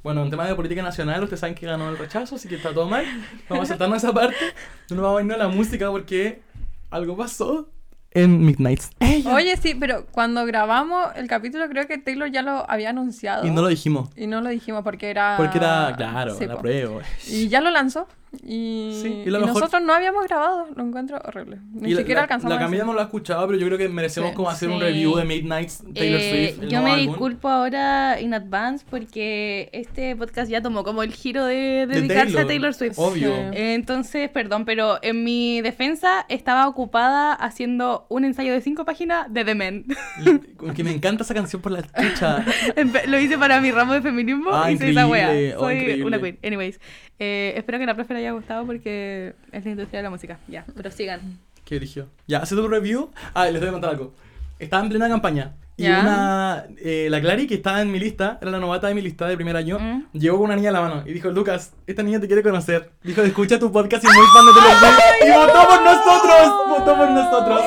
Bueno, 0.05 0.22
en 0.22 0.28
tema 0.28 0.46
de 0.46 0.55
política 0.55 0.82
nacional, 0.82 1.22
ustedes 1.22 1.40
saben 1.40 1.55
que 1.55 1.64
ganó 1.64 1.88
el 1.88 1.96
rechazo, 1.96 2.34
así 2.36 2.46
que 2.46 2.57
está 2.57 2.74
todo 2.74 2.86
mal. 2.86 3.07
Vamos 3.48 3.64
a 3.64 3.68
saltarnos 3.70 3.96
esa 4.05 4.12
parte. 4.12 4.36
No 4.90 4.96
nos 4.96 5.02
vamos 5.02 5.18
a 5.18 5.20
irnos 5.22 5.34
a 5.36 5.38
la 5.38 5.48
música 5.48 5.90
porque 5.90 6.42
algo 6.90 7.16
pasó 7.16 7.70
en 8.11 8.44
Midnights. 8.44 8.90
Oye, 9.32 9.57
sí, 9.57 9.74
pero 9.74 10.05
cuando 10.12 10.44
grabamos 10.44 11.07
el 11.16 11.26
capítulo 11.26 11.66
creo 11.70 11.86
que 11.86 11.96
Taylor 11.96 12.30
ya 12.30 12.42
lo 12.42 12.70
había 12.70 12.90
anunciado. 12.90 13.46
Y 13.46 13.50
no 13.50 13.62
lo 13.62 13.68
dijimos. 13.68 14.11
Y 14.14 14.26
no 14.26 14.42
lo 14.42 14.50
dijimos 14.50 14.84
porque 14.84 15.09
era... 15.09 15.38
Porque 15.38 15.57
era, 15.57 15.94
claro, 15.96 16.36
Sí, 16.36 16.44
la 16.44 16.57
po. 16.57 16.61
prueba. 16.61 17.00
Y 17.26 17.48
ya 17.48 17.62
lo 17.62 17.70
lanzó. 17.70 18.07
Y, 18.43 18.99
Sí, 19.03 19.09
y 19.24 19.28
y 19.28 19.30
mejor- 19.30 19.47
nosotros 19.49 19.82
no 19.82 19.93
habíamos 19.93 20.24
grabado. 20.26 20.66
Lo 20.74 20.85
encuentro 20.85 21.18
horrible. 21.24 21.59
Ni 21.72 21.93
Y 21.93 21.97
siquiera 21.97 22.20
la, 22.20 22.22
alcanzamos 22.24 22.55
La 22.55 22.61
Camila 22.61 22.85
no 22.85 22.93
lo 22.93 23.01
ha 23.01 23.05
escuchado, 23.05 23.47
pero 23.47 23.59
yo 23.59 23.66
creo 23.66 23.78
que 23.78 23.89
merecemos 23.89 24.30
Sí. 24.30 24.37
como 24.37 24.51
hacer 24.51 24.68
un 24.68 24.78
Sí. 24.78 24.85
review 24.85 25.16
de 25.16 25.24
Midnights 25.24 25.82
Taylor 25.95 26.20
Eh, 26.20 26.49
Swift. 26.53 26.62
el 26.64 26.70
yo 26.70 26.82
me 26.82 26.91
álbum. 26.93 27.07
disculpo 27.07 27.49
ahora 27.49 28.20
in 28.20 28.35
advance 28.35 28.85
porque 28.89 29.68
este 29.72 30.16
podcast 30.16 30.51
ya 30.51 30.61
tomó 30.62 30.85
como 30.85 31.03
el 31.03 31.12
giro 31.12 31.45
de 31.47 31.87
De 31.87 31.87
dedicarse 31.87 32.39
a 32.41 32.47
Taylor 32.47 32.74
Swift. 32.74 32.95
Obvio. 32.99 33.28
Sí. 33.35 33.43
Entonces, 33.53 34.30
perdón, 34.30 34.64
pero 34.64 34.99
en 35.03 35.24
mi 35.24 35.61
defensa 35.61 36.24
estaba 36.28 36.66
ocupada 36.68 37.32
haciendo 37.35 38.07
un 38.09 38.24
ensayo 38.24 38.53
de 38.53 38.61
cinco 38.61 38.85
páginas 38.85 39.32
de 39.32 39.45
The 39.45 39.55
Men. 39.55 39.85
Que 40.74 40.82
me 40.85 40.93
encanta 40.93 41.22
esa 41.24 41.35
canción 41.35 41.61
por 41.62 41.72
la 41.72 41.82
chucha. 41.82 42.45
Lo 43.09 43.18
hice 43.18 43.39
para 43.39 43.61
mi 43.61 43.70
ramo 43.70 43.93
de 43.95 44.03
feminismo 44.03 44.51
Ah, 44.53 44.70
y 44.70 44.74
hice 44.74 44.91
esa 44.91 45.07
wea. 45.07 45.24
increíble, 45.28 45.57
oh, 45.57 45.61
Soy 45.61 45.74
increíble. 45.74 46.05
una 46.07 46.18
queen. 46.20 46.39
Anyways, 46.45 46.80
eh, 47.19 47.55
espero 47.57 47.79
que 47.79 47.87
la 47.87 47.95
profe 47.95 48.12
le 48.15 48.21
haya 48.21 48.33
gustado 48.33 48.67
porque 48.67 49.35
es 49.53 49.65
la 49.65 49.71
industria 49.71 49.99
de 50.01 50.03
la 50.05 50.11
música. 50.11 50.39
Ya, 50.49 50.65
pero 50.77 50.91
sigan. 50.91 51.21
Qué 51.65 51.77
dirigió. 51.77 52.09
Ya, 52.27 52.39
hace 52.41 52.55
tu 52.55 52.67
review. 52.69 53.11
Ah, 53.33 53.47
les 53.47 53.61
voy 53.61 53.69
a 53.69 53.73
contar 53.73 53.91
algo. 53.91 54.12
Estaba 54.59 54.83
en 54.83 54.89
plena 54.91 55.09
campaña. 55.09 55.55
Y 55.77 55.85
Ya. 55.85 56.01
una. 56.03 56.65
eh, 56.81 57.09
la 57.11 57.21
Clary, 57.21 57.47
que 57.49 57.55
estaba 57.55 57.83
en 57.83 57.91
mi 57.91 57.99
lista, 57.99 58.39
era 58.41 58.51
la 58.53 58.61
novata 58.61 58.87
de 58.87 58.95
mi 58.95 59.01
lista 59.03 59.27
de 59.27 59.35
primer 59.35 59.57
año, 59.57 59.79
Mm. 59.81 60.05
llegó 60.12 60.37
con 60.37 60.45
una 60.47 60.57
niña 60.57 60.69
en 60.69 60.75
la 60.75 60.81
mano 60.83 61.03
y 61.05 61.12
dijo: 61.12 61.31
Lucas, 61.31 61.73
esta 61.87 62.03
niña 62.05 62.21
te 62.21 62.27
quiere 62.29 62.43
conocer. 62.43 62.91
Dijo: 63.03 63.23
Escucha 63.23 63.59
tu 63.59 63.73
podcast 63.73 64.05
y 64.05 64.07
muy 64.07 64.27
fan 64.33 64.47
de 64.47 64.53
Taylor. 64.53 64.95
Y 65.27 65.31
votó 65.47 65.69
por 65.69 65.83
nosotros. 65.83 66.69
Votó 66.69 66.97
por 66.97 67.11
nosotros. 67.11 67.61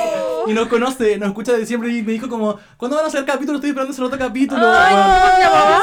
Y 0.47 0.53
nos 0.53 0.67
conoce, 0.67 1.17
nos 1.17 1.29
escucha 1.29 1.53
de 1.53 1.65
siempre 1.65 1.89
y 1.93 2.01
me 2.01 2.13
dijo 2.13 2.29
como, 2.29 2.57
¿cuándo 2.77 2.95
van 2.95 3.05
a 3.05 3.07
hacer 3.09 3.25
capítulo? 3.25 3.55
Estoy 3.57 3.71
esperando 3.71 3.93
ese 3.93 4.01
otro 4.03 4.17
capítulo. 4.17 4.61
Ay, 4.65 4.95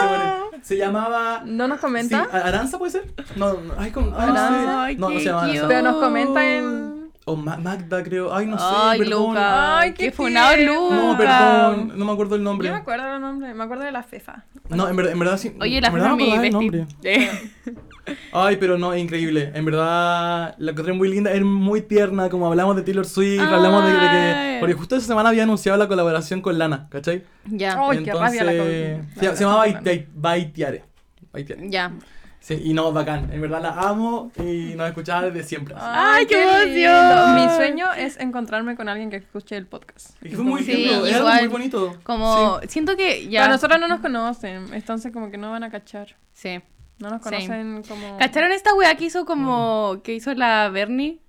Bueno, 0.08 0.34
¿cómo 0.50 0.62
se 0.64 0.76
llamaba? 0.76 1.42
¿No 1.44 1.68
nos 1.68 1.78
Sí, 1.78 1.82
comenta? 1.82 2.28
¿Aranza 2.32 2.78
puede 2.78 2.92
ser? 2.92 3.04
No, 3.36 3.52
no, 3.54 3.74
ay, 3.78 3.90
como, 3.90 4.12
ay, 4.18 4.28
no 4.28 4.34
sé. 4.34 4.96
No, 4.96 5.08
no 5.10 5.18
se 5.18 5.24
llama 5.24 5.42
Aranza. 5.44 5.68
Pero 5.68 5.82
nos 5.82 5.96
comenta 5.96 6.44
en... 6.44 6.93
O 7.26 7.36
Ma- 7.36 7.56
Magda, 7.56 8.02
creo. 8.02 8.34
Ay, 8.34 8.46
no 8.46 8.58
sé. 8.58 8.64
Ay, 8.68 8.98
perdón. 8.98 9.28
Luca. 9.28 9.78
Ay, 9.78 9.94
qué 9.94 10.04
qué 10.06 10.12
funado. 10.12 10.56
Luca. 10.58 10.94
No, 10.94 11.16
perdón. 11.16 11.92
No 11.98 12.04
me 12.04 12.12
acuerdo 12.12 12.34
el 12.36 12.42
nombre. 12.44 12.68
Yo 12.68 12.74
me 12.74 12.80
acuerdo 12.80 13.06
del 13.12 13.20
nombre. 13.20 13.54
Me 13.54 13.64
acuerdo 13.64 13.84
de 13.84 13.92
la 13.92 14.02
FEFA. 14.02 14.44
No, 14.68 14.88
en 14.88 14.96
verdad, 14.96 15.12
en 15.12 15.18
verdad 15.18 15.38
sí. 15.38 15.54
Oye, 15.60 15.80
la 15.80 15.90
forma 15.90 16.08
no 16.08 16.16
me 16.16 16.50
nombre. 16.50 16.86
Ay, 18.32 18.56
pero 18.60 18.76
no, 18.76 18.94
increíble. 18.94 19.50
En 19.54 19.64
verdad, 19.64 20.54
la 20.58 20.70
encontré 20.72 20.92
muy 20.92 21.08
linda. 21.08 21.32
Es 21.32 21.42
muy 21.42 21.80
tierna. 21.80 22.28
Como 22.28 22.46
hablamos 22.46 22.76
de 22.76 22.82
Taylor 22.82 23.06
Swift, 23.06 23.40
hablamos 23.40 23.84
de, 23.86 23.92
de 23.92 23.98
que. 23.98 24.04
Ay. 24.06 24.60
Porque 24.60 24.74
justo 24.74 24.96
esa 24.96 25.06
semana 25.06 25.30
había 25.30 25.44
anunciado 25.44 25.78
la 25.78 25.88
colaboración 25.88 26.42
con 26.42 26.58
Lana, 26.58 26.86
¿cachai? 26.90 27.24
ya, 27.46 27.78
Ay, 27.88 28.04
qué 28.04 28.12
rabia 28.12 28.44
la 28.44 28.52
Entonces, 28.52 28.98
con- 29.14 29.20
se, 29.20 29.26
la- 29.26 29.36
se 29.36 29.44
llamaba 29.44 29.66
la- 29.66 29.80
Bait- 29.80 30.08
Baitiare. 30.14 30.84
Baitiare. 31.32 31.70
ya. 31.70 31.92
Sí, 32.44 32.60
y 32.62 32.74
no, 32.74 32.92
bacán. 32.92 33.32
En 33.32 33.40
verdad 33.40 33.62
la 33.62 33.70
amo 33.70 34.30
y 34.36 34.74
nos 34.74 34.86
escuchaba 34.88 35.22
desde 35.22 35.44
siempre. 35.44 35.74
así. 35.74 35.86
Ay, 35.88 36.26
qué 36.26 36.42
emoción. 36.42 37.34
Mi 37.36 37.48
sueño 37.56 37.90
es 37.94 38.20
encontrarme 38.20 38.76
con 38.76 38.86
alguien 38.86 39.08
que 39.08 39.16
escuche 39.16 39.56
el 39.56 39.66
podcast. 39.66 40.22
Y 40.22 40.28
fue 40.28 40.44
muy 40.44 40.62
Sí, 40.62 40.74
lindo, 40.76 41.06
es 41.06 41.16
algo 41.16 41.30
muy 41.30 41.46
bonito. 41.46 41.96
Como, 42.02 42.60
siento 42.68 42.96
que 42.98 43.28
ya. 43.28 43.44
Pero 43.44 43.54
nosotros 43.54 43.80
no 43.80 43.88
nos 43.88 44.00
conocen, 44.00 44.74
entonces 44.74 45.10
como 45.10 45.30
que 45.30 45.38
no 45.38 45.52
van 45.52 45.64
a 45.64 45.70
cachar. 45.70 46.16
Sí. 46.34 46.60
No 46.98 47.08
nos 47.08 47.22
Same. 47.22 47.36
conocen 47.48 47.82
como... 47.88 48.18
¿Cacharon 48.18 48.52
esta 48.52 48.74
weá 48.74 48.94
que 48.94 49.06
hizo 49.06 49.24
como. 49.24 50.02
que 50.04 50.14
hizo 50.14 50.34
la 50.34 50.68
Bernie? 50.68 51.20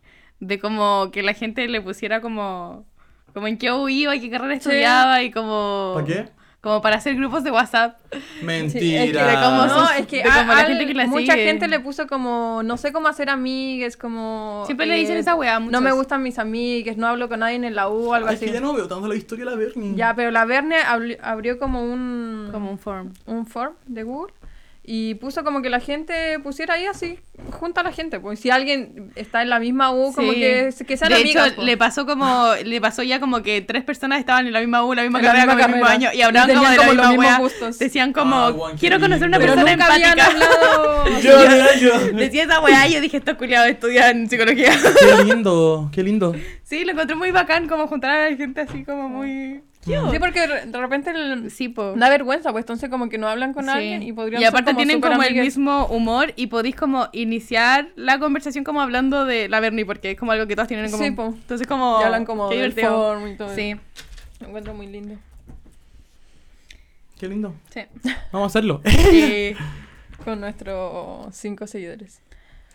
De 0.41 0.59
como 0.59 1.11
que 1.13 1.23
la 1.23 1.33
gente 1.33 1.65
le 1.69 1.79
pusiera 1.79 2.19
como. 2.19 2.85
como 3.33 3.47
en 3.47 3.57
qué 3.57 3.67
iba 3.89 4.13
y 4.17 4.19
qué 4.19 4.29
carrera 4.29 4.53
estudiaba 4.53 5.23
y 5.23 5.31
como. 5.31 5.93
¿Para 5.95 6.05
qué? 6.05 6.29
Como 6.65 6.81
para 6.81 6.95
hacer 6.95 7.15
grupos 7.15 7.43
de 7.43 7.51
WhatsApp. 7.51 7.95
Mentira. 8.41 9.03
es 9.03 9.11
que 9.11 9.17
de 9.19 9.33
cómo 9.35 9.65
No, 9.67 9.87
es 9.91 10.07
que 10.07 10.17
de 10.17 10.23
como 10.23 10.35
la 10.51 10.57
al- 10.61 10.65
gente 10.65 10.87
que 10.87 10.93
la 10.95 11.05
mucha 11.05 11.33
sigue. 11.33 11.45
gente 11.45 11.67
le 11.67 11.79
puso 11.79 12.07
como, 12.07 12.63
no 12.63 12.75
sé 12.77 12.91
cómo 12.91 13.07
hacer 13.07 13.29
amigues, 13.29 13.95
como... 13.97 14.63
Siempre 14.65 14.87
le 14.87 14.95
dicen 14.95 15.15
eh, 15.17 15.19
esa 15.19 15.35
weá 15.35 15.59
No 15.59 15.79
me 15.81 15.91
gustan 15.91 16.23
mis 16.23 16.39
amigues, 16.39 16.97
no 16.97 17.05
hablo 17.05 17.29
con 17.29 17.41
nadie 17.41 17.57
en 17.57 17.75
la 17.75 17.87
U 17.87 18.09
o 18.09 18.13
algo 18.15 18.29
Ay, 18.29 18.33
es 18.33 18.39
así. 18.39 18.47
que 18.47 18.53
ya 18.53 18.61
no 18.61 18.73
veo 18.73 18.87
tanto 18.87 19.07
la 19.07 19.13
historia 19.13 19.45
de 19.45 19.51
la 19.51 19.57
Bernie. 19.57 19.93
Ya, 19.95 20.15
pero 20.15 20.31
la 20.31 20.43
Verne 20.45 20.77
abri- 20.77 21.19
abrió 21.21 21.59
como 21.59 21.83
un... 21.83 22.49
Como 22.51 22.71
un 22.71 22.79
form. 22.79 23.13
un 23.27 23.45
form 23.45 23.75
de 23.85 24.01
Google 24.01 24.33
y 24.87 25.15
puso 25.15 25.43
como 25.43 25.61
que 25.61 25.69
la 25.69 25.79
gente 25.79 26.39
pusiera 26.39 26.75
ahí 26.75 26.85
así, 26.85 27.19
junta 27.51 27.81
a 27.81 27.83
la 27.83 27.91
gente, 27.91 28.19
pues 28.19 28.39
si 28.39 28.49
alguien 28.49 29.11
está 29.15 29.41
en 29.41 29.49
la 29.49 29.59
misma 29.59 29.91
U, 29.91 30.13
como 30.13 30.31
Sí. 30.31 30.39
que, 30.39 30.69
que 30.87 30.97
sean 30.97 31.09
de 31.09 31.15
amigas. 31.17 31.47
hecho, 31.47 31.55
pues. 31.55 31.65
le 31.65 31.77
pasó 31.77 32.05
como. 32.05 32.51
Le 32.63 32.79
pasó 32.81 33.03
ya 33.03 33.19
como 33.19 33.41
que 33.41 33.61
tres 33.61 33.83
personas 33.83 34.19
estaban 34.19 34.47
en 34.47 34.53
la 34.53 34.59
misma 34.59 34.83
U, 34.85 34.93
la 34.93 35.01
misma 35.03 35.19
En 35.19 35.25
la 35.25 35.31
carrera, 35.31 35.45
misma 35.47 35.61
con 35.61 35.69
el 35.71 35.75
mismo 35.75 35.87
carrera. 35.87 36.09
año. 36.09 36.17
Y 36.17 36.21
hablaban 36.21 36.49
Y 36.49 36.53
como 36.53 36.69
de 36.69 36.77
la 36.77 36.85
como 36.85 36.93
los 37.01 37.09
misma 37.11 37.37
gustos. 37.39 37.79
Decían 37.79 38.13
como. 38.13 38.35
Ah, 38.35 38.53
quiero 38.79 38.99
conocer 38.99 39.27
una 39.27 39.39
persona 39.39 39.71
empática. 39.71 40.25
hablado. 40.27 41.05
Yo, 41.21 41.31
yo, 41.43 41.65
yo. 41.79 42.11
Decía 42.17 42.43
esa 42.43 42.59
weá 42.61 42.87
y 42.87 42.93
yo 42.93 43.01
dije, 43.01 43.17
estos 43.17 43.35
culiados 43.35 43.69
estudian 43.69 44.29
psicología. 44.29 44.71
Qué 44.99 45.23
lindo, 45.23 45.89
qué 45.93 46.03
lindo. 46.03 46.35
Sí, 46.63 46.83
lo 46.83 46.91
encontré 46.91 47.15
muy 47.15 47.31
bacán, 47.31 47.67
como 47.67 47.87
juntar 47.87 48.11
a 48.11 48.29
la 48.29 48.35
gente 48.35 48.61
así 48.61 48.83
como 48.83 49.07
muy... 49.09 49.61
cute. 49.85 50.11
Sí, 50.11 50.19
porque 50.19 50.47
de 50.47 50.77
repente 50.79 51.11
el- 51.11 51.51
Sí, 51.51 51.69
po. 51.69 51.93
da 51.95 52.09
vergüenza, 52.09 52.51
pues 52.51 52.63
entonces 52.63 52.89
como 52.89 53.07
que 53.09 53.17
no 53.17 53.27
hablan 53.27 53.53
con 53.53 53.65
Sí. 53.65 53.69
alguien 53.71 54.03
y 54.03 54.11
podrían 54.11 54.41
Y 54.41 54.45
ser 54.45 54.49
aparte 54.53 54.73
tienen 54.73 54.99
como 54.99 55.21
el 55.23 55.35
mismo 55.35 55.85
humor 55.87 56.33
y 56.35 56.47
podéis 56.47 56.75
como 56.75 57.07
iniciar 57.13 57.89
la 57.95 58.19
conversación 58.19 58.63
como 58.63 58.81
hablando 58.81 59.25
de 59.25 59.47
la 59.47 59.59
Bernie 59.59 59.85
porque 59.85 60.11
es 60.11 60.17
como 60.19 60.31
algo 60.33 60.47
que 60.47 60.55
todos 60.55 60.67
tienen 60.67 60.91
como 60.91 61.03
Sí, 61.03 61.11
po. 61.11 61.25
entonces 61.27 61.67
como 61.67 61.99
Y 62.01 62.03
hablan 62.03 62.25
como 62.25 62.49
qué 62.49 62.55
del 62.57 62.71
divertido. 62.71 62.97
form 62.97 63.27
y 63.27 63.35
todo. 63.37 63.55
Sí, 63.55 63.75
Me 64.41 64.47
encuentro 64.47 64.73
muy 64.73 64.87
lindo. 64.87 65.15
Qué 67.19 67.27
lindo. 67.29 67.53
sí. 67.73 67.81
Vamos 68.31 68.47
a 68.47 68.51
hacerlo. 68.51 68.81
Y 69.13 69.55
con 70.25 70.41
nuestros 70.41 71.33
cinco 71.35 71.67
seguidores. 71.67 72.19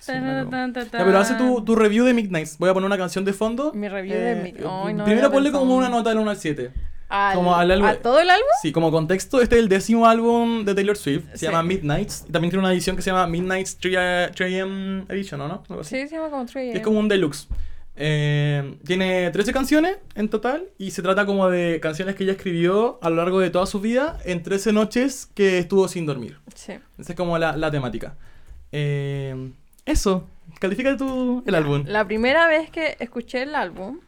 Sí, 0.00 0.12
claro. 0.12 0.50
Ya, 0.50 0.90
pero 1.04 1.18
hace 1.18 1.34
tu, 1.34 1.62
tu 1.64 1.76
review 1.76 2.04
de 2.04 2.14
Midnights. 2.14 2.58
Voy 2.58 2.70
a 2.70 2.74
poner 2.74 2.86
una 2.86 2.98
canción 2.98 3.24
de 3.24 3.32
fondo. 3.32 3.72
Mi 3.74 3.88
review 3.88 4.14
Eh, 4.14 4.18
de 4.18 4.34
mi... 4.42 4.54
Ay, 4.68 4.94
no, 4.94 5.04
primero 5.04 5.30
ponle 5.30 5.52
como 5.52 5.76
una 5.76 5.88
nota 5.88 6.10
del 6.10 6.18
1 6.18 6.30
al 6.30 6.36
7. 6.36 6.70
Al- 7.08 7.34
como 7.34 7.56
al 7.56 7.70
álbum- 7.70 7.86
¿A 7.88 7.96
todo 7.96 8.20
el 8.20 8.30
álbum? 8.30 8.46
Sí, 8.62 8.70
como 8.72 8.90
contexto, 8.92 9.40
este 9.42 9.56
es 9.56 9.62
el 9.62 9.68
décimo 9.68 10.06
álbum 10.06 10.64
de 10.64 10.74
Taylor 10.74 10.96
Swift. 10.96 11.24
Se 11.32 11.38
Sí. 11.38 11.46
llama 11.46 11.62
Midnights. 11.62 12.24
Y 12.28 12.32
también 12.32 12.50
tiene 12.50 12.64
una 12.64 12.72
edición 12.72 12.94
que 12.96 13.02
se 13.02 13.10
llama 13.10 13.26
Midnights 13.26 13.78
3 13.78 14.30
3am 14.34 15.06
Edition, 15.10 15.40
¿o 15.40 15.48
¿no? 15.48 15.62
Algo 15.68 15.80
así. 15.82 16.00
Sí, 16.02 16.08
se 16.08 16.14
llama 16.16 16.30
como 16.30 16.46
3 16.46 16.72
Que 16.72 16.78
es 16.78 16.84
como 16.84 16.98
un 17.00 17.08
deluxe. 17.08 17.48
Eh, 18.02 18.76
tiene 18.86 19.30
13 19.30 19.52
canciones 19.52 19.96
en 20.14 20.28
total 20.30 20.68
y 20.78 20.92
se 20.92 21.02
trata 21.02 21.26
como 21.26 21.50
de 21.50 21.80
canciones 21.80 22.14
que 22.14 22.22
ella 22.24 22.32
escribió 22.32 22.98
a 23.02 23.10
lo 23.10 23.16
largo 23.16 23.40
de 23.40 23.50
toda 23.50 23.66
su 23.66 23.80
vida 23.80 24.16
en 24.24 24.42
13 24.42 24.72
noches 24.72 25.28
que 25.34 25.58
estuvo 25.58 25.86
sin 25.88 26.06
dormir. 26.06 26.38
Sí. 26.54 26.74
Esa 26.98 27.12
es 27.12 27.16
como 27.16 27.36
la, 27.36 27.56
la 27.56 27.70
temática. 27.70 28.14
Eh, 28.72 29.50
eso, 29.90 30.26
califica 30.58 30.96
tu 30.96 31.42
el 31.46 31.54
álbum. 31.54 31.84
La 31.86 32.04
primera 32.06 32.46
vez 32.46 32.70
que 32.70 32.96
escuché 33.00 33.42
el 33.42 33.54
álbum, 33.54 34.00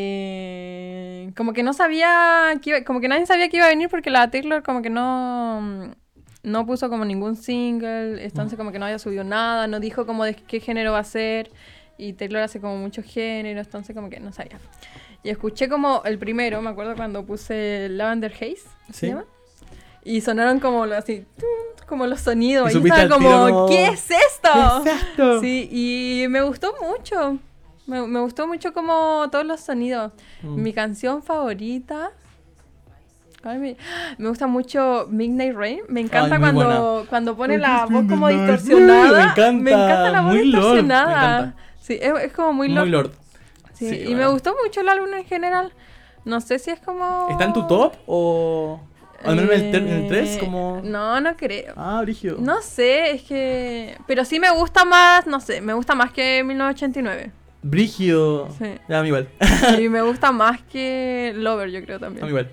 eh, 0.00 1.30
como 1.36 1.52
que 1.52 1.62
no 1.62 1.72
sabía, 1.72 2.50
que 2.62 2.70
iba- 2.70 2.84
como 2.84 3.00
que 3.00 3.08
nadie 3.08 3.26
sabía 3.26 3.48
que 3.48 3.56
iba 3.58 3.66
a 3.66 3.70
venir 3.70 3.88
porque 3.88 4.10
la 4.10 4.30
Taylor 4.30 4.62
como 4.62 4.82
que 4.82 4.90
no, 4.90 5.94
no 6.42 6.66
puso 6.66 6.88
como 6.88 7.04
ningún 7.04 7.36
single, 7.36 8.22
entonces 8.24 8.56
como 8.58 8.72
que 8.72 8.78
no 8.78 8.86
había 8.86 8.98
subido 8.98 9.24
nada, 9.24 9.66
no 9.66 9.80
dijo 9.80 10.06
como 10.06 10.24
de 10.24 10.34
qué 10.34 10.60
género 10.60 10.92
va 10.92 10.98
a 11.00 11.04
ser 11.04 11.50
y 11.96 12.12
Taylor 12.12 12.42
hace 12.42 12.60
como 12.60 12.76
muchos 12.76 13.04
géneros, 13.04 13.66
entonces 13.66 13.94
como 13.94 14.08
que 14.10 14.20
no 14.20 14.32
sabía. 14.32 14.58
Y 15.22 15.30
escuché 15.30 15.68
como 15.68 16.02
el 16.04 16.18
primero, 16.18 16.62
me 16.62 16.70
acuerdo 16.70 16.94
cuando 16.94 17.24
puse 17.24 17.88
Lavender 17.90 18.32
Haze, 18.32 18.56
¿se 18.88 18.92
Sí. 18.92 19.06
llama? 19.08 19.24
Y 20.04 20.20
sonaron 20.20 20.60
como 20.60 20.84
así, 20.84 21.26
como 21.86 22.06
los 22.06 22.20
sonidos. 22.20 22.74
Y 22.74 22.78
estaba 22.78 23.08
como, 23.08 23.66
¿qué 23.68 23.88
es 23.88 24.10
esto? 24.10 24.48
¿Qué 24.84 24.90
es 24.90 24.96
esto? 25.02 25.40
Sí, 25.40 25.68
y 25.70 26.28
me 26.28 26.42
gustó 26.42 26.74
mucho. 26.80 27.38
Me, 27.86 28.06
me 28.06 28.20
gustó 28.20 28.46
mucho 28.46 28.72
como 28.72 29.26
todos 29.30 29.44
los 29.46 29.60
sonidos. 29.60 30.12
Mm. 30.42 30.62
Mi 30.62 30.72
canción 30.72 31.22
favorita. 31.22 32.10
¿cuál 33.42 33.56
es 33.56 33.60
mi- 33.62 33.76
Me 34.18 34.28
gusta 34.28 34.46
mucho 34.46 35.06
Midnight 35.10 35.54
Rain. 35.56 35.80
Me 35.88 36.00
encanta 36.00 36.38
cuando, 36.38 37.06
cuando 37.08 37.36
pone 37.36 37.54
Porque 37.54 37.68
la 37.68 37.86
voz 37.86 38.04
como 38.08 38.26
Midnight 38.26 38.50
distorsionada. 38.60 39.10
Me 39.18 39.22
encanta, 39.22 39.52
Me 39.52 39.70
encanta 39.72 40.10
la 40.10 40.20
voz 40.22 40.30
muy 40.32 40.42
distorsionada. 40.42 41.54
Sí, 41.80 41.98
es, 42.00 42.12
es 42.24 42.32
como 42.32 42.52
muy, 42.52 42.68
Muy 42.68 42.76
Lord. 42.76 42.88
Lord. 42.90 43.10
Sí, 43.74 43.88
Sí, 43.90 43.94
y 43.96 44.04
bueno. 44.06 44.18
me 44.18 44.26
gustó 44.32 44.54
mucho 44.62 44.80
el 44.80 44.88
álbum 44.88 45.14
en 45.14 45.24
general. 45.24 45.72
No 46.24 46.40
sé 46.40 46.58
si 46.58 46.70
es 46.70 46.80
como. 46.80 47.28
¿Está 47.30 47.44
en 47.44 47.52
tu 47.52 47.66
top 47.66 47.94
o 48.06 48.80
al 49.24 49.36
menos 49.36 49.50
en 49.52 49.64
el, 49.64 49.70
ter- 49.72 49.82
en 49.82 49.88
el 49.88 50.08
3 50.08 50.36
Eh, 50.36 50.38
como 50.38 50.80
No, 50.84 51.20
no 51.20 51.36
creo. 51.36 51.74
Ah, 51.76 52.00
Brigio. 52.02 52.36
No 52.38 52.62
sé, 52.62 53.10
es 53.12 53.22
que. 53.22 53.96
Pero 54.06 54.24
sí 54.24 54.38
me 54.40 54.50
gusta 54.50 54.84
más, 54.84 55.26
no 55.26 55.40
sé, 55.40 55.60
me 55.60 55.72
gusta 55.74 55.94
más 55.94 56.12
que 56.12 56.42
1989. 56.44 57.32
Brigio. 57.62 58.48
Sí. 58.58 58.74
Ya, 58.88 59.00
a 59.00 59.02
mí 59.02 59.08
igual. 59.08 59.28
y 59.80 59.88
me 59.88 60.02
gusta 60.02 60.30
más 60.32 60.60
que 60.62 61.32
Lover, 61.36 61.70
yo 61.70 61.82
creo 61.84 61.96
A 61.96 61.98
mí 61.98 62.04
también. 62.06 62.28
igual. 62.28 62.50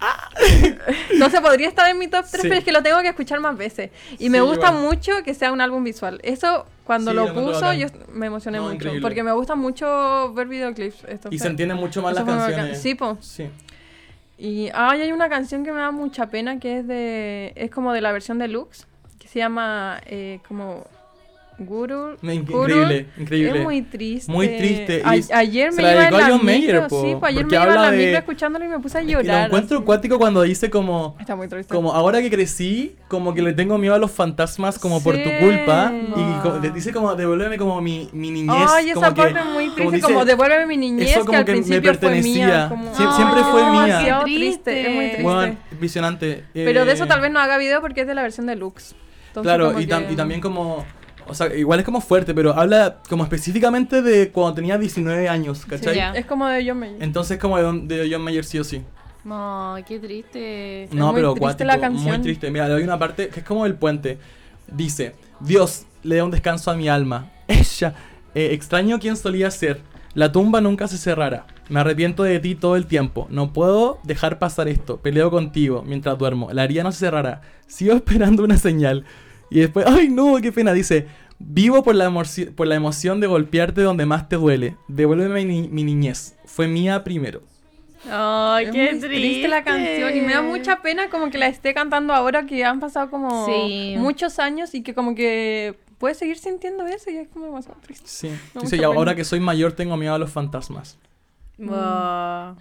No 1.18 1.30
sé, 1.30 1.40
podría 1.40 1.68
estar 1.68 1.88
en 1.90 1.98
mi 1.98 2.08
top 2.08 2.24
3, 2.30 2.42
Sí. 2.42 2.48
pero 2.48 2.54
es 2.58 2.64
que 2.64 2.72
lo 2.72 2.82
tengo 2.82 3.00
que 3.00 3.08
escuchar 3.08 3.40
más 3.40 3.56
veces. 3.56 3.90
Y 4.18 4.28
me 4.28 4.40
gusta 4.40 4.68
igual. 4.68 4.82
mucho 4.82 5.12
que 5.24 5.32
sea 5.34 5.52
un 5.52 5.60
álbum 5.60 5.82
visual. 5.84 6.20
Eso, 6.22 6.66
cuando 6.84 7.12
Sí, 7.12 7.16
lo 7.16 7.32
puso, 7.32 7.72
yo 7.72 7.86
me 8.12 8.26
emocioné 8.26 8.58
No, 8.58 8.64
mucho. 8.64 8.74
increíble. 8.76 9.00
Porque 9.00 9.22
me 9.22 9.32
gusta 9.32 9.54
mucho 9.54 10.32
ver 10.34 10.46
videoclips. 10.48 11.04
Esto 11.08 11.28
Y 11.30 11.38
se 11.38 11.48
entienden 11.48 11.78
mucho 11.78 12.02
más 12.02 12.14
las 12.14 12.24
canciones. 12.24 12.80
Sí, 12.82 12.94
po. 12.94 13.16
Sí. 13.20 13.48
Y 14.36 14.68
ay, 14.74 15.02
hay 15.02 15.12
una 15.12 15.28
canción 15.28 15.64
que 15.64 15.72
me 15.72 15.78
da 15.78 15.90
mucha 15.90 16.26
pena 16.26 16.58
que 16.58 16.78
es 16.78 16.86
de. 16.86 17.52
Es 17.56 17.70
como 17.70 17.92
de 17.92 18.00
la 18.00 18.12
versión 18.12 18.38
deluxe. 18.38 18.86
Que 19.18 19.28
se 19.28 19.38
llama 19.38 20.00
eh, 20.06 20.40
como. 20.48 20.86
Guru. 21.58 22.16
Me- 22.20 22.34
inc- 22.34 22.46
Guru. 22.50 22.62
increíble, 22.64 23.06
increíble. 23.16 23.58
Es 23.58 23.64
muy 23.64 23.82
triste. 23.82 24.32
Muy 24.32 24.48
triste, 24.48 25.02
A- 25.04 25.38
ayer 25.38 25.72
se 25.72 25.76
me 25.76 25.82
la 25.84 25.92
iba 25.92 26.00
en 26.04 26.10
dedicó 26.10 26.16
a 26.16 26.20
la 26.20 26.28
John 26.36 26.44
Mayer, 26.44 26.74
micro. 26.74 26.88
po, 26.88 27.02
sí, 27.02 27.16
pues 27.20 27.32
ayer 27.32 27.46
me 27.46 27.54
iba 27.54 27.64
en 27.64 27.74
la 27.74 27.90
de- 27.90 27.96
micro 27.98 28.18
escuchándolo 28.18 28.64
y 28.64 28.68
me 28.68 28.78
puse 28.80 28.98
a 28.98 29.02
Y 29.02 29.12
lo 29.12 29.22
llorar. 29.22 29.46
encuentro 29.46 29.76
así. 29.78 29.84
cuático 29.86 30.18
cuando 30.18 30.42
dice 30.42 30.68
como 30.70 31.16
Está 31.20 31.36
muy 31.36 31.46
triste. 31.48 31.72
como 31.74 31.92
ahora 31.92 32.20
que 32.20 32.30
crecí, 32.30 32.96
como 33.08 33.34
que 33.34 33.42
le 33.42 33.52
tengo 33.52 33.78
miedo 33.78 33.94
a 33.94 33.98
los 33.98 34.10
fantasmas 34.10 34.78
como 34.78 35.02
por 35.02 35.14
tu 35.16 35.28
Sí. 35.28 35.36
culpa 35.40 35.92
y 35.94 36.12
Ah. 36.16 36.40
como- 36.42 36.58
le 36.58 36.70
dice 36.70 36.92
como 36.92 37.14
devuélveme 37.14 37.56
como 37.58 37.80
mi, 37.80 38.08
mi 38.12 38.30
niñez, 38.30 38.68
Ay, 38.70 38.90
esa 38.90 38.94
como 39.00 39.14
que- 39.14 39.22
parte 39.22 39.44
muy 39.44 39.64
triste. 39.70 40.00
Como, 40.00 40.20
dice, 40.20 40.24
devuélveme 40.32 40.66
mi 40.66 40.76
niñez, 40.76 41.10
eso 41.10 41.20
que 41.20 41.26
como 41.26 41.38
al 41.38 41.44
que 41.44 41.52
me 41.52 41.58
principio 41.58 41.90
fue 41.92 42.00
pertenecía. 42.00 42.46
mía. 42.46 42.66
Como, 42.68 42.94
Sie- 42.94 43.12
siempre 43.14 43.40
fue 43.44 43.62
es 43.62 43.70
mía. 43.70 44.00
Qué 44.04 44.24
triste, 44.24 44.80
es 44.88 44.94
muy 44.94 45.04
triste. 45.06 45.22
Bueno, 45.22 45.56
impresionante. 45.70 46.44
Pero 46.52 46.84
de 46.84 46.92
eso 46.92 47.04
Eh, 47.04 47.08
tal 47.08 47.20
vez 47.20 47.30
no 47.30 47.38
haga 47.40 47.58
video 47.58 47.80
porque 47.80 48.00
es 48.00 48.06
de 48.06 48.14
la 48.14 48.22
versión 48.22 48.46
deluxe. 48.46 48.94
Entonces, 49.28 49.48
Claro, 49.50 49.66
como 49.68 49.80
y, 49.80 49.86
tam- 49.86 50.06
que- 50.06 50.12
y 50.12 50.16
también 50.16 50.40
como. 50.40 50.84
O 51.26 51.34
sea, 51.34 51.54
igual 51.54 51.80
es 51.80 51.84
como 51.84 52.00
fuerte, 52.00 52.34
pero 52.34 52.54
habla 52.54 52.98
como 53.08 53.24
específicamente 53.24 54.02
de 54.02 54.30
cuando 54.30 54.54
tenía 54.54 54.78
19 54.78 55.28
años, 55.28 55.64
¿cachai? 55.66 55.96
ya. 55.96 56.12
Es 56.12 56.26
como 56.26 56.46
de 56.46 56.66
John 56.66 56.78
Mayer. 56.78 57.02
Entonces, 57.02 57.38
como 57.38 57.56
de, 57.58 57.96
de 57.96 58.08
John 58.12 58.22
Mayer, 58.22 58.44
sí 58.44 58.58
o 58.58 58.64
sí. 58.64 58.82
No, 59.24 59.76
qué 59.86 59.98
triste. 59.98 60.88
No, 60.92 61.06
muy 61.06 61.14
pero 61.16 61.28
triste 61.32 61.40
cuático, 61.40 61.64
la 61.66 61.80
canción. 61.80 62.08
muy 62.08 62.18
triste. 62.22 62.50
Mira, 62.50 62.66
le 62.68 62.74
doy 62.74 62.82
una 62.82 62.98
parte 62.98 63.28
que 63.28 63.40
es 63.40 63.46
como 63.46 63.64
el 63.64 63.74
puente. 63.74 64.18
Dice: 64.70 65.14
Dios, 65.40 65.86
le 66.02 66.16
da 66.16 66.24
un 66.24 66.30
descanso 66.30 66.70
a 66.70 66.74
mi 66.74 66.88
alma. 66.88 67.30
Ella, 67.48 67.94
eh, 68.34 68.50
extraño 68.52 68.98
quien 68.98 69.16
solía 69.16 69.50
ser. 69.50 69.80
La 70.14 70.30
tumba 70.30 70.60
nunca 70.60 70.86
se 70.88 70.98
cerrará. 70.98 71.46
Me 71.68 71.80
arrepiento 71.80 72.22
de 72.22 72.38
ti 72.38 72.54
todo 72.54 72.76
el 72.76 72.86
tiempo. 72.86 73.26
No 73.30 73.52
puedo 73.52 73.98
dejar 74.04 74.38
pasar 74.38 74.68
esto. 74.68 74.98
Peleo 74.98 75.30
contigo 75.30 75.82
mientras 75.86 76.18
duermo. 76.18 76.50
La 76.52 76.64
herida 76.64 76.82
no 76.82 76.92
se 76.92 76.98
cerrará. 76.98 77.40
Sigo 77.66 77.94
esperando 77.96 78.44
una 78.44 78.58
señal. 78.58 79.04
Y 79.54 79.60
después, 79.60 79.86
ay 79.86 80.08
no, 80.08 80.34
qué 80.42 80.50
pena. 80.50 80.72
Dice, 80.72 81.06
vivo 81.38 81.84
por 81.84 81.94
la, 81.94 82.12
por 82.56 82.66
la 82.66 82.74
emoción 82.74 83.20
de 83.20 83.28
golpearte 83.28 83.82
donde 83.82 84.04
más 84.04 84.28
te 84.28 84.34
duele. 84.34 84.76
Devuélveme 84.88 85.44
mi, 85.44 85.68
mi 85.68 85.84
niñez. 85.84 86.34
Fue 86.44 86.66
mía 86.66 87.04
primero. 87.04 87.40
Ay, 88.10 88.66
Es 88.66 88.72
qué 88.72 88.90
muy 88.90 89.00
triste. 89.00 89.46
la 89.48 89.62
canción 89.62 90.16
y 90.16 90.22
me 90.22 90.34
da 90.34 90.42
mucha 90.42 90.82
pena 90.82 91.08
como 91.08 91.30
que 91.30 91.38
la 91.38 91.46
esté 91.46 91.72
cantando 91.72 92.12
ahora 92.12 92.46
que 92.46 92.64
han 92.64 92.80
pasado 92.80 93.10
como 93.10 93.46
Sí. 93.46 93.94
muchos 93.96 94.40
años 94.40 94.74
y 94.74 94.82
que 94.82 94.92
como 94.92 95.14
que 95.14 95.78
puedes 95.98 96.18
seguir 96.18 96.36
sintiendo 96.36 96.84
eso 96.88 97.10
y 97.10 97.18
es 97.18 97.28
como 97.28 97.46
demasiado 97.46 97.78
triste. 97.80 98.06
Sí. 98.08 98.30
Dice, 98.60 98.76
y 98.76 98.82
ahora 98.82 99.14
que 99.14 99.22
soy 99.24 99.38
mayor 99.38 99.72
tengo 99.72 99.96
miedo 99.96 100.14
a 100.14 100.18
los 100.18 100.32
fantasmas. 100.32 100.98
Wow. 101.58 102.56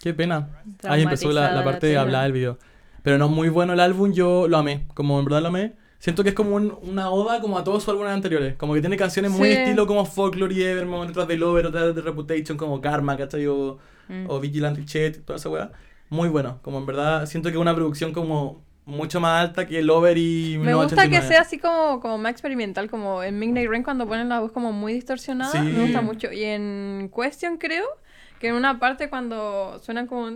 Qué 0.00 0.14
pena. 0.14 0.48
Ahí 0.84 1.02
empezó 1.02 1.32
la, 1.32 1.64
parte 1.64 1.88
de 1.88 1.94
la 1.94 2.02
hablar 2.02 2.22
del 2.22 2.32
video. 2.32 2.58
Pero 3.02 3.18
no, 3.18 3.28
muy 3.28 3.48
bueno 3.48 3.72
el 3.72 3.80
álbum, 3.80 4.12
yo 4.12 4.46
lo 4.48 4.58
amé. 4.58 4.86
Como 4.94 5.18
en 5.18 5.24
verdad 5.24 5.42
lo 5.42 5.48
amé. 5.48 5.72
Siento 5.98 6.22
que 6.22 6.28
es 6.30 6.34
como 6.34 6.54
un- 6.54 6.76
una 6.82 7.10
oda 7.10 7.40
como 7.40 7.58
a 7.58 7.64
todos 7.64 7.82
sus 7.82 7.88
álbumes 7.92 8.12
anteriores. 8.12 8.54
Como 8.56 8.74
que 8.74 8.80
tiene 8.80 8.96
canciones 8.96 9.30
muy 9.32 9.48
Sí. 9.48 9.54
estilo 9.54 9.86
como 9.86 10.04
Folklore 10.04 10.54
y 10.54 10.62
Evermore, 10.62 11.10
otras 11.10 11.26
de 11.26 11.36
Lover, 11.36 11.66
otras 11.66 11.94
de 11.94 12.00
Reputation, 12.02 12.56
como 12.56 12.80
Karma, 12.80 13.16
¿cachai? 13.16 13.46
O, 13.48 13.78
Mm. 14.08 14.26
o 14.28 14.38
Vigilante 14.40 14.84
Chet, 14.84 15.24
toda 15.24 15.38
esa 15.38 15.48
weá. 15.48 15.72
Muy 16.08 16.28
bueno. 16.28 16.60
Como 16.62 16.78
en 16.78 16.86
verdad 16.86 17.26
siento 17.26 17.48
que 17.50 17.56
es 17.56 17.60
una 17.60 17.74
producción 17.74 18.12
como 18.12 18.62
mucho 18.86 19.20
más 19.20 19.42
alta 19.48 19.66
que 19.66 19.82
Lover 19.82 20.16
y 20.16 20.56
Me 20.58 20.72
gusta 20.74 20.96
que 20.96 21.08
1989. 21.08 21.26
sea 21.28 21.40
así 21.42 21.58
como, 21.58 22.00
como 22.00 22.16
más 22.16 22.30
experimental, 22.32 22.88
como 22.88 23.22
en 23.22 23.38
Midnight 23.38 23.68
Rain 23.68 23.82
cuando 23.82 24.06
ponen 24.06 24.28
la 24.30 24.40
voz 24.40 24.50
como 24.52 24.72
muy 24.72 24.94
distorsionada, 24.94 25.52
Sí. 25.52 25.58
me 25.58 25.82
gusta 25.82 26.00
mucho. 26.00 26.32
Y 26.32 26.44
en 26.44 27.10
Question 27.14 27.58
creo 27.58 27.84
que 28.40 28.48
en 28.48 28.54
una 28.54 28.78
parte 28.78 29.10
cuando 29.10 29.78
suenan 29.82 30.06
como... 30.06 30.30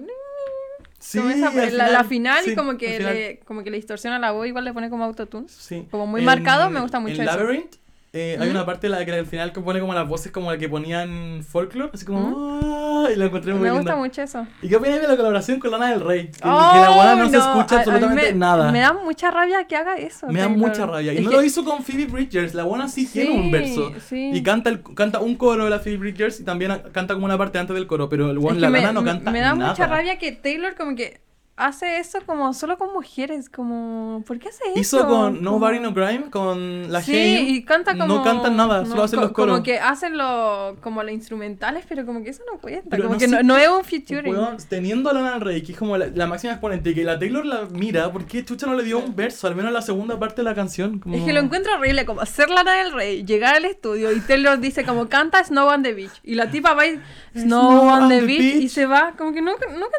Sí, 1.05 1.18
esa- 1.18 1.50
la, 1.72 1.88
la 1.88 2.05
final 2.05 2.44
sí, 2.44 2.53
y 2.53 2.55
como 2.55 2.76
que, 2.78 3.00
le, 3.00 3.38
como 3.44 3.64
que 3.64 3.70
le 3.70 3.76
distorsiona 3.76 4.20
la 4.20 4.30
voz, 4.30 4.46
igual 4.46 4.64
le 4.64 4.72
pone 4.72 4.88
como 4.88 5.03
autotune. 5.05 5.48
Sí. 5.48 5.86
Como 5.90 6.07
muy 6.07 6.22
marcado, 6.22 6.70
me 6.70 6.80
gusta 6.80 7.00
mucho 7.00 7.16
En 7.22 7.28
eso. 7.28 7.36
Labyrinth 7.36 7.74
eh, 8.14 8.36
hay 8.38 8.48
¿Mm? 8.48 8.50
una 8.50 8.66
parte 8.66 8.88
la 8.90 9.02
que 9.06 9.12
al 9.12 9.24
final 9.26 9.52
que 9.52 9.60
pone 9.60 9.80
como 9.80 9.94
las 9.94 10.06
voces 10.06 10.30
como 10.32 10.50
la 10.52 10.58
que 10.58 10.68
ponían 10.68 11.42
folklore, 11.48 11.90
así 11.94 12.04
como 12.04 12.60
"Ah", 12.62 13.08
y 13.10 13.16
lo 13.16 13.24
encontré 13.24 13.52
muy 13.52 13.62
Me 13.62 13.68
lindo. 13.68 13.80
gusta 13.82 13.96
mucho 13.96 14.20
eso. 14.22 14.46
¿Y 14.60 14.68
qué 14.68 14.76
opinas 14.76 15.00
de 15.00 15.08
la 15.08 15.16
colaboración 15.16 15.58
con 15.58 15.70
Lana 15.70 15.90
del 15.90 16.00
Rey? 16.00 16.26
Que, 16.26 16.32
que 16.40 16.40
¡Oh, 16.48 16.50
la 16.50 16.90
buena 16.94 17.14
no, 17.16 17.30
se 17.30 17.36
escucha 17.38 17.48
A- 17.58 17.62
a 17.62 17.84
mí 17.84 17.90
absolutamente 17.90 18.32
me- 18.32 18.38
nada. 18.38 18.70
Me 18.70 18.80
da 18.80 18.92
mucha 18.92 19.30
rabia 19.30 19.64
que 19.66 19.76
haga 19.76 19.96
eso. 19.96 20.26
Me 20.28 20.40
da 20.40 20.48
mucha 20.48 20.84
rabia. 20.86 21.12
Y 21.14 21.18
Es 21.18 21.24
no 21.24 21.30
que- 21.30 21.36
lo 21.36 21.42
hizo 21.42 21.64
con 21.64 21.82
Phoebe 21.82 22.04
Bridgers. 22.06 22.52
La 22.54 22.64
buena 22.64 22.86
sí, 22.88 23.06
tiene 23.06 23.30
un 23.30 23.50
verso. 23.50 23.92
sí. 24.08 24.30
Y 24.34 24.42
canta, 24.42 24.68
el, 24.70 24.82
canta 24.94 25.20
un 25.20 25.34
coro 25.36 25.64
de 25.64 25.70
la 25.70 25.78
Phoebe 25.78 25.96
Bridgers 25.96 26.38
y 26.40 26.44
también 26.44 26.82
canta 26.92 27.14
como 27.14 27.24
una 27.26 27.38
parte 27.38 27.58
antes 27.58 27.74
del 27.74 27.86
coro. 27.86 28.08
Pero 28.10 28.30
el 28.30 28.38
one, 28.38 28.60
la 28.60 28.68
me, 28.70 28.80
Lana 28.80 28.92
no 28.92 29.04
canta 29.04 29.30
me 29.30 29.40
da 29.40 29.54
nada. 29.54 29.70
mucha 29.70 29.86
rabia 29.86 30.18
que 30.18 30.32
Taylor 30.32 30.74
como 30.74 30.94
que 30.96 31.20
hace 31.66 31.98
eso 31.98 32.18
como 32.26 32.52
solo 32.54 32.76
con 32.78 32.92
mujeres, 32.92 33.48
como 33.48 34.22
¿por 34.26 34.38
qué 34.38 34.48
hace 34.48 34.62
eso? 34.70 34.80
Hizo 34.80 35.06
con 35.08 35.42
Nobody 35.42 35.80
No 35.80 35.92
Crime, 35.94 36.30
con 36.30 36.90
la 36.92 37.02
Sí, 37.02 37.14
Haim. 37.16 37.54
y 37.54 37.64
canta 37.64 37.92
como 37.92 38.06
No 38.06 38.22
cantan 38.22 38.56
nada, 38.56 38.84
solo 38.86 39.02
hacen 39.04 39.18
co- 39.18 39.24
los 39.24 39.32
coros. 39.32 39.52
Como 39.54 39.62
que 39.64 39.78
hacen 39.78 40.16
lo, 40.18 40.76
como 40.80 41.02
las 41.02 41.12
instrumentales, 41.14 41.84
pero 41.88 42.04
como 42.06 42.22
que 42.22 42.30
eso 42.30 42.42
no 42.52 42.58
cuenta, 42.60 42.88
Pero 42.90 43.04
como 43.04 43.14
no 43.14 43.18
que 43.18 43.28
no, 43.28 43.42
no 43.42 43.56
es 43.56 43.68
un 43.68 43.84
featuring. 43.84 44.34
Weón, 44.34 44.56
teniendo 44.68 45.10
a 45.10 45.12
Lana 45.12 45.32
del 45.32 45.40
Rey, 45.40 45.62
que 45.62 45.72
es 45.72 45.78
como 45.78 45.96
la, 45.96 46.06
la 46.06 46.26
máxima 46.26 46.52
exponente, 46.54 46.94
que 46.94 47.04
la 47.04 47.18
Taylor 47.18 47.44
la 47.46 47.66
mira, 47.72 48.12
¿por 48.12 48.24
qué 48.26 48.44
Chucha 48.44 48.66
no 48.66 48.74
le 48.74 48.84
dio 48.84 48.98
un 48.98 49.14
verso? 49.16 49.46
Al 49.46 49.54
menos 49.54 49.68
en 49.70 49.74
la 49.74 49.82
segunda 49.82 50.18
parte 50.18 50.36
de 50.36 50.44
la 50.44 50.54
canción. 50.54 50.98
Como... 50.98 51.16
Es 51.16 51.22
que 51.24 51.32
lo 51.32 51.40
encuentro 51.40 51.74
horrible, 51.74 52.04
como 52.04 52.20
hacer 52.20 52.50
Lana 52.50 52.74
del 52.82 52.92
Rey, 52.92 53.24
llegar 53.24 53.54
al 53.54 53.64
estudio 53.64 54.12
y 54.12 54.20
Taylor 54.20 54.58
dice 54.58 54.84
como 54.84 55.08
canta 55.08 55.42
Snow 55.44 55.68
on 55.68 55.82
the 55.82 55.92
Beach. 55.94 56.12
Y 56.22 56.34
la 56.34 56.50
tipa 56.50 56.74
va 56.74 56.86
y 56.86 57.00
Snow, 57.34 57.88
on 57.88 58.08
the, 58.08 58.20
beach, 58.22 58.40
y 58.62 58.68
se 58.68 58.86
va, 58.86 59.12
como 59.16 59.32
que 59.32 59.40
no, 59.40 59.52
no 59.52 59.58
canta 59.58 59.70
nada. 59.70 59.92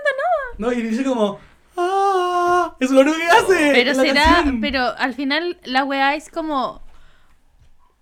No, 0.58 0.72
y 0.72 0.82
dice 0.82 1.04
como. 1.04 1.40
¡Ah! 1.78 2.76
Eso 2.80 2.92
es 2.92 2.92
lo 2.92 3.02
único 3.02 3.18
que 3.18 3.28
hace. 3.28 3.72
Pero 3.74 3.96
será, 3.96 4.24
canción. 4.24 4.62
pero 4.62 4.94
al 4.98 5.14
final 5.14 5.58
la 5.64 5.84
weá 5.84 6.16
es 6.16 6.30
como. 6.30 6.82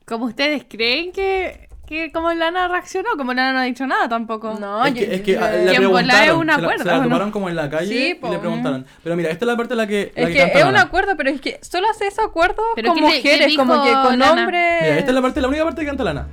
Como 0.05 0.26
ustedes 0.26 0.65
creen 0.67 1.11
que. 1.13 1.69
que 1.88 2.11
como 2.11 2.34
Lana 2.34 2.67
reaccionó, 2.67 3.09
como 3.17 3.34
Lana 3.34 3.53
no 3.53 3.59
ha 3.59 3.63
dicho 3.63 3.86
nada 3.88 4.07
tampoco. 4.09 4.57
No, 4.59 4.86
Es 4.86 4.93
yo- 4.93 4.99
que, 4.99 5.15
es 5.15 5.22
que 5.22 5.32
yo- 5.34 5.43
a- 5.43 5.51
Que 5.51 5.57
le 5.57 5.76
en 5.76 5.89
volada 5.89 6.19
es 6.24 6.30
preguntaron, 6.30 6.38
un 6.39 6.41
se 6.41 6.47
la- 6.47 6.55
acuerdo, 6.67 6.84
se 6.84 6.89
la 6.89 6.93
¿o 6.93 6.97
no? 6.97 7.03
tomaron 7.03 7.32
como 7.32 7.49
en 7.49 7.55
la 7.55 7.69
calle 7.69 7.88
Sí, 7.88 8.09
y 8.11 8.13
po. 8.15 8.30
le 8.32 8.39
preguntaron. 8.39 8.86
Pero 9.03 9.15
mira, 9.15 9.30
esta 9.30 9.45
es 9.45 9.47
la 9.47 9.57
parte 9.57 9.74
en 9.74 9.78
la 9.78 9.88
que. 9.88 10.11
la 10.15 10.22
Es 10.24 10.28
que 10.30 10.51
que 10.51 10.59
es 10.59 10.65
un 10.65 10.76
acuerdo, 10.78 11.15
pero 11.17 11.30
es 11.30 11.39
que 11.41 11.59
solo 11.61 11.88
hace 11.89 12.07
ese 12.07 12.22
acuerdo 12.22 12.61
Pero 12.76 12.89
con 12.89 12.95
¿qué 12.97 13.01
le- 13.09 13.15
mujeres, 13.17 13.57
como 13.57 13.84
que 13.84 13.91
con 13.91 14.19
Lana? 14.19 14.41
hombres. 14.43 14.82
Mira, 14.82 14.97
esta 14.97 15.11
es 15.11 15.15
la 15.15 15.22
parte, 15.22 15.41
la 15.41 15.47
única 15.47 15.63
parte 15.63 15.82
que 15.82 15.88
canta 15.88 16.03
Lana. 16.03 16.28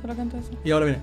Solo 0.00 0.14
canta 0.16 0.38
eso. 0.38 0.50
Y 0.64 0.70
ahora 0.70 0.86
viene. 0.86 1.00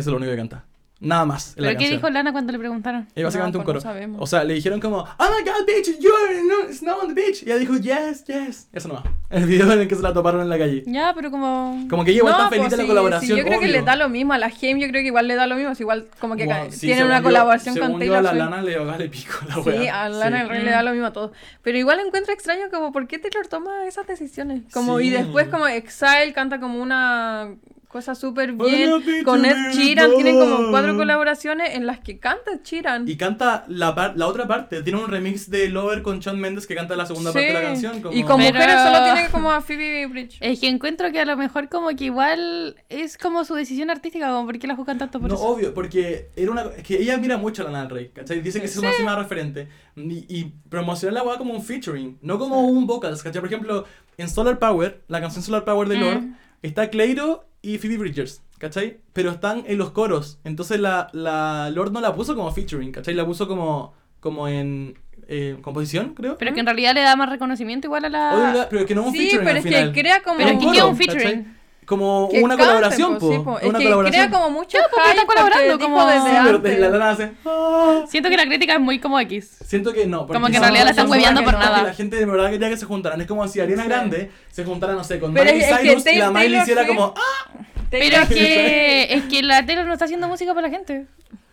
Eso 0.00 0.10
es 0.10 0.12
lo 0.12 0.16
único 0.16 0.32
que 0.32 0.36
canta. 0.38 0.64
Nada 1.02 1.24
más. 1.24 1.56
en 1.56 1.62
la 1.62 1.68
¿Pero 1.70 1.78
qué 1.78 1.84
canción. 1.84 1.98
dijo 1.98 2.10
Lana 2.10 2.30
cuando 2.32 2.52
le 2.52 2.58
preguntaron? 2.58 3.08
Es 3.14 3.24
básicamente 3.24 3.56
No, 3.56 3.60
un 3.60 3.64
pues 3.64 3.76
coro. 3.76 3.78
no 3.78 3.80
sabemos. 3.80 4.20
o 4.20 4.26
sea, 4.26 4.44
le 4.44 4.52
dijeron 4.52 4.80
como, 4.80 4.98
Oh 4.98 5.24
my 5.34 5.42
god, 5.50 5.66
bitch, 5.66 5.98
you're 5.98 6.42
no, 6.46 6.70
snow 6.74 6.98
on 7.00 7.08
the 7.08 7.14
beach. 7.14 7.42
Y 7.42 7.46
ella 7.46 7.56
dijo, 7.56 7.74
yes, 7.78 8.26
yes. 8.26 8.68
Eso 8.70 8.88
nomás. 8.88 9.04
El 9.30 9.46
video 9.46 9.72
en 9.72 9.80
el 9.80 9.88
que 9.88 9.94
se 9.94 10.02
la 10.02 10.12
toparon 10.12 10.42
en 10.42 10.50
la 10.50 10.58
calle. 10.58 10.82
Ya, 10.86 11.12
pero 11.14 11.30
como. 11.30 11.86
Como 11.88 12.04
que 12.04 12.10
ella 12.10 12.18
igual 12.18 12.34
No, 12.34 12.38
está 12.40 12.50
feliz 12.50 12.64
pues 12.64 12.70
de 12.72 12.76
la 12.76 12.82
sí, 12.82 12.88
colaboración. 12.88 13.30
sí, 13.30 13.38
yo 13.38 13.44
creo 13.46 13.60
que 13.60 13.68
le 13.68 13.80
da 13.80 13.96
lo 13.96 14.10
mismo 14.10 14.34
a 14.34 14.38
la 14.38 14.48
Haim, 14.48 14.76
yo 14.78 14.88
creo 14.88 15.00
que 15.00 15.06
igual 15.06 15.26
le 15.26 15.36
da 15.36 15.46
lo 15.46 15.56
mismo, 15.56 15.70
es 15.70 15.80
igual 15.80 16.06
como 16.18 16.36
que 16.36 16.44
Bueno, 16.44 16.64
ca- 16.66 16.70
sí, 16.70 16.80
tienen 16.88 17.06
una 17.06 17.18
yo- 17.20 17.24
colaboración 17.24 17.74
según 17.76 17.92
con 17.92 18.00
yo, 18.02 18.12
Taylor 18.12 18.18
a 18.18 18.22
la 18.22 18.28
Swift. 18.32 18.38
lana 18.42 18.62
le 18.62 18.78
vale 18.78 19.08
pico 19.08 19.32
la 19.48 19.54
Sí, 19.54 19.60
wea. 19.70 20.04
a 20.04 20.08
Lana 20.10 20.36
Sí. 20.36 20.42
del 20.42 20.48
Rey 20.50 20.62
le 20.64 20.70
da 20.70 20.82
lo 20.82 20.90
mismo 20.90 21.06
a 21.06 21.12
todo. 21.14 21.32
Pero 21.62 21.78
igual 21.78 21.98
encuentro 22.00 22.34
extraño 22.34 22.64
como 22.70 22.92
por 22.92 23.06
qué 23.06 23.18
Taylor 23.18 23.46
toma 23.46 23.86
esas 23.86 24.06
decisiones. 24.06 24.64
Como, 24.70 24.98
Sí. 24.98 25.06
Y 25.06 25.10
después 25.10 25.48
como 25.48 25.66
Exile 25.66 26.34
canta 26.34 26.60
como 26.60 26.82
una 26.82 27.54
cosa 27.90 28.14
súper 28.14 28.52
bien. 28.52 28.92
Con 29.24 29.44
Ed. 29.44 29.72
Sheeran 29.72 30.12
tienen 30.14 30.38
como 30.38 30.70
cuatro 30.70 30.96
colaboraciones 30.96 31.74
en 31.74 31.86
las 31.86 31.98
que 31.98 32.18
canta 32.20 32.52
Sheeran. 32.62 33.08
Y 33.08 33.16
canta 33.16 33.64
la, 33.66 33.94
par- 33.94 34.16
la 34.16 34.28
otra 34.28 34.46
parte. 34.46 34.82
Tiene 34.82 35.00
un 35.00 35.08
remix 35.08 35.50
de 35.50 35.68
Lover 35.68 36.02
con 36.02 36.20
Shawn 36.20 36.38
Mendes 36.38 36.66
que 36.68 36.76
canta 36.76 36.94
la 36.94 37.04
segunda 37.04 37.32
parte 37.32 37.48
de 37.48 37.52
la 37.52 37.60
Sí. 37.60 37.66
canción. 37.66 38.00
Como... 38.00 38.14
Y 38.16 38.22
como 38.22 38.38
Pero- 38.38 38.54
mujeres 38.54 38.76
solo 38.82 39.04
tienen 39.04 39.30
como 39.32 39.50
a 39.50 39.60
Phoebe 39.60 40.06
Bridge. 40.06 40.38
Es 40.40 40.60
que 40.60 40.68
encuentro 40.68 41.10
que 41.10 41.20
a 41.20 41.24
lo 41.24 41.36
mejor 41.36 41.68
como 41.68 41.88
que 41.90 42.04
igual 42.04 42.76
es 42.88 43.18
como 43.18 43.44
su 43.44 43.54
decisión 43.54 43.90
artística, 43.90 44.28
como 44.30 44.46
por 44.46 44.58
qué 44.58 44.66
la 44.68 44.76
juzgan 44.76 44.98
tanto 44.98 45.18
por 45.20 45.28
No, 45.28 45.34
eso. 45.34 45.44
obvio, 45.44 45.74
porque 45.74 46.30
era 46.36 46.50
una, 46.52 46.62
es 46.76 46.84
que 46.84 46.96
ella 47.02 47.18
mira 47.18 47.36
mucho 47.38 47.62
a 47.62 47.64
Lana 47.66 47.80
del 47.82 47.90
Rey, 47.90 48.10
¿cachai? 48.14 48.40
Dice 48.40 48.60
que 48.60 48.66
es 48.66 48.72
su 48.72 48.82
máxima 48.82 49.16
referente. 49.16 49.68
Y, 49.96 50.24
y 50.28 50.44
promociona 50.68 51.14
la 51.14 51.22
weá 51.24 51.36
como 51.38 51.52
un 51.54 51.62
featuring, 51.62 52.18
no 52.22 52.38
como 52.38 52.60
un 52.60 52.86
vocals, 52.86 53.22
¿cachai? 53.22 53.40
Por 53.40 53.48
ejemplo, 53.48 53.84
en 54.16 54.28
Solar 54.28 54.58
Power, 54.60 55.02
la 55.08 55.20
canción 55.20 55.42
Solar 55.42 55.64
Power 55.64 55.88
de 55.88 55.96
Mm. 55.96 56.00
Lord, 56.00 56.22
está 56.62 56.88
Cleiro 56.90 57.44
y 57.62 57.78
Phoebe 57.78 57.98
Bridgers, 57.98 58.42
¿cachai? 58.58 58.98
Pero 59.12 59.30
están 59.30 59.64
en 59.66 59.78
los 59.78 59.90
coros. 59.90 60.38
Entonces 60.44 60.80
la, 60.80 61.08
la 61.12 61.70
Lord 61.70 61.92
no 61.92 62.00
la 62.00 62.14
puso 62.14 62.34
como 62.34 62.50
featuring, 62.52 62.92
¿cachai? 62.92 63.14
La 63.14 63.26
puso 63.26 63.46
como, 63.48 63.94
como 64.20 64.48
en 64.48 64.98
eh, 65.28 65.56
composición, 65.62 66.14
creo. 66.14 66.36
Pero 66.38 66.54
que 66.54 66.60
en 66.60 66.66
realidad 66.66 66.94
le 66.94 67.02
da 67.02 67.16
más 67.16 67.28
reconocimiento 67.28 67.86
igual 67.86 68.04
a 68.06 68.08
la... 68.08 68.34
Oiga, 68.34 68.66
pero 68.70 68.86
que 68.86 68.94
no 68.94 69.02
es 69.02 69.06
un 69.08 69.12
Sí, 69.12 69.18
featuring 69.18 69.38
pero 69.44 69.50
al 69.50 69.56
es 69.58 69.62
final. 69.64 69.92
que 69.92 70.00
crea 70.00 70.22
como... 70.22 70.36
Pero 70.38 70.48
Es 70.50 70.56
es 70.56 70.62
un 70.62 70.66
que 70.66 70.72
queda 70.72 70.82
coro, 70.82 70.90
un 70.92 70.96
featuring. 70.96 71.44
¿cachai? 71.44 71.59
Como 71.90 72.28
que 72.30 72.38
una 72.40 72.56
canten, 72.56 72.66
colaboración, 72.66 73.18
po, 73.18 73.30
sí, 73.32 73.38
po. 73.38 73.44
po. 73.44 73.50
Una 73.66 73.78
que 73.78 73.84
colaboración. 73.84 74.28
crea 74.28 74.38
como 74.40 74.50
mucho 74.50 74.78
hype 74.78 75.10
están 75.10 75.26
colaborando, 75.26 75.78
como- 75.80 76.06
desde 76.06 76.20
Sí, 76.30 76.36
pero 76.44 76.56
antes. 76.56 76.78
la 76.78 76.88
Lana 76.90 77.10
hace... 77.10 77.32
"Ah". 77.44 78.04
Siento 78.08 78.28
que 78.30 78.36
la 78.36 78.46
crítica 78.46 78.74
es 78.74 78.80
muy 78.80 79.00
como 79.00 79.18
X. 79.18 79.58
Siento 79.66 79.92
que 79.92 80.06
no. 80.06 80.20
porque 80.20 80.34
Como 80.34 80.46
que 80.46 80.56
en 80.56 80.62
realidad 80.62 80.84
la 80.84 80.90
están 80.90 81.10
hueveando 81.10 81.42
por 81.42 81.54
nada. 81.54 81.82
La 81.82 81.92
gente 81.92 82.14
de 82.14 82.26
verdad 82.26 82.48
quería 82.50 82.68
que 82.68 82.76
se 82.76 82.86
juntaran. 82.86 83.20
Es 83.20 83.26
como 83.26 83.46
si 83.48 83.58
Ariana 83.60 83.82
Sí. 83.82 83.88
Grande 83.88 84.30
se 84.52 84.64
juntara, 84.64 84.92
no 84.92 85.02
sé, 85.02 85.18
con 85.18 85.34
Pero 85.34 85.52
Miley 85.52 85.66
Cyrus 85.68 86.06
y 86.06 86.16
la 86.16 86.30
Miley 86.30 86.60
hiciera 86.60 86.86
como... 86.86 87.12
¡Ah! 87.16 87.50
Pero 87.90 88.18
es 88.18 88.28
que, 88.28 89.12
es 89.14 89.24
que 89.24 89.42
la 89.42 89.66
Taylor 89.66 89.84
no 89.84 89.92
está 89.94 90.04
haciendo 90.04 90.28
música 90.28 90.54
para 90.54 90.68
la 90.68 90.72
gente. 90.72 91.06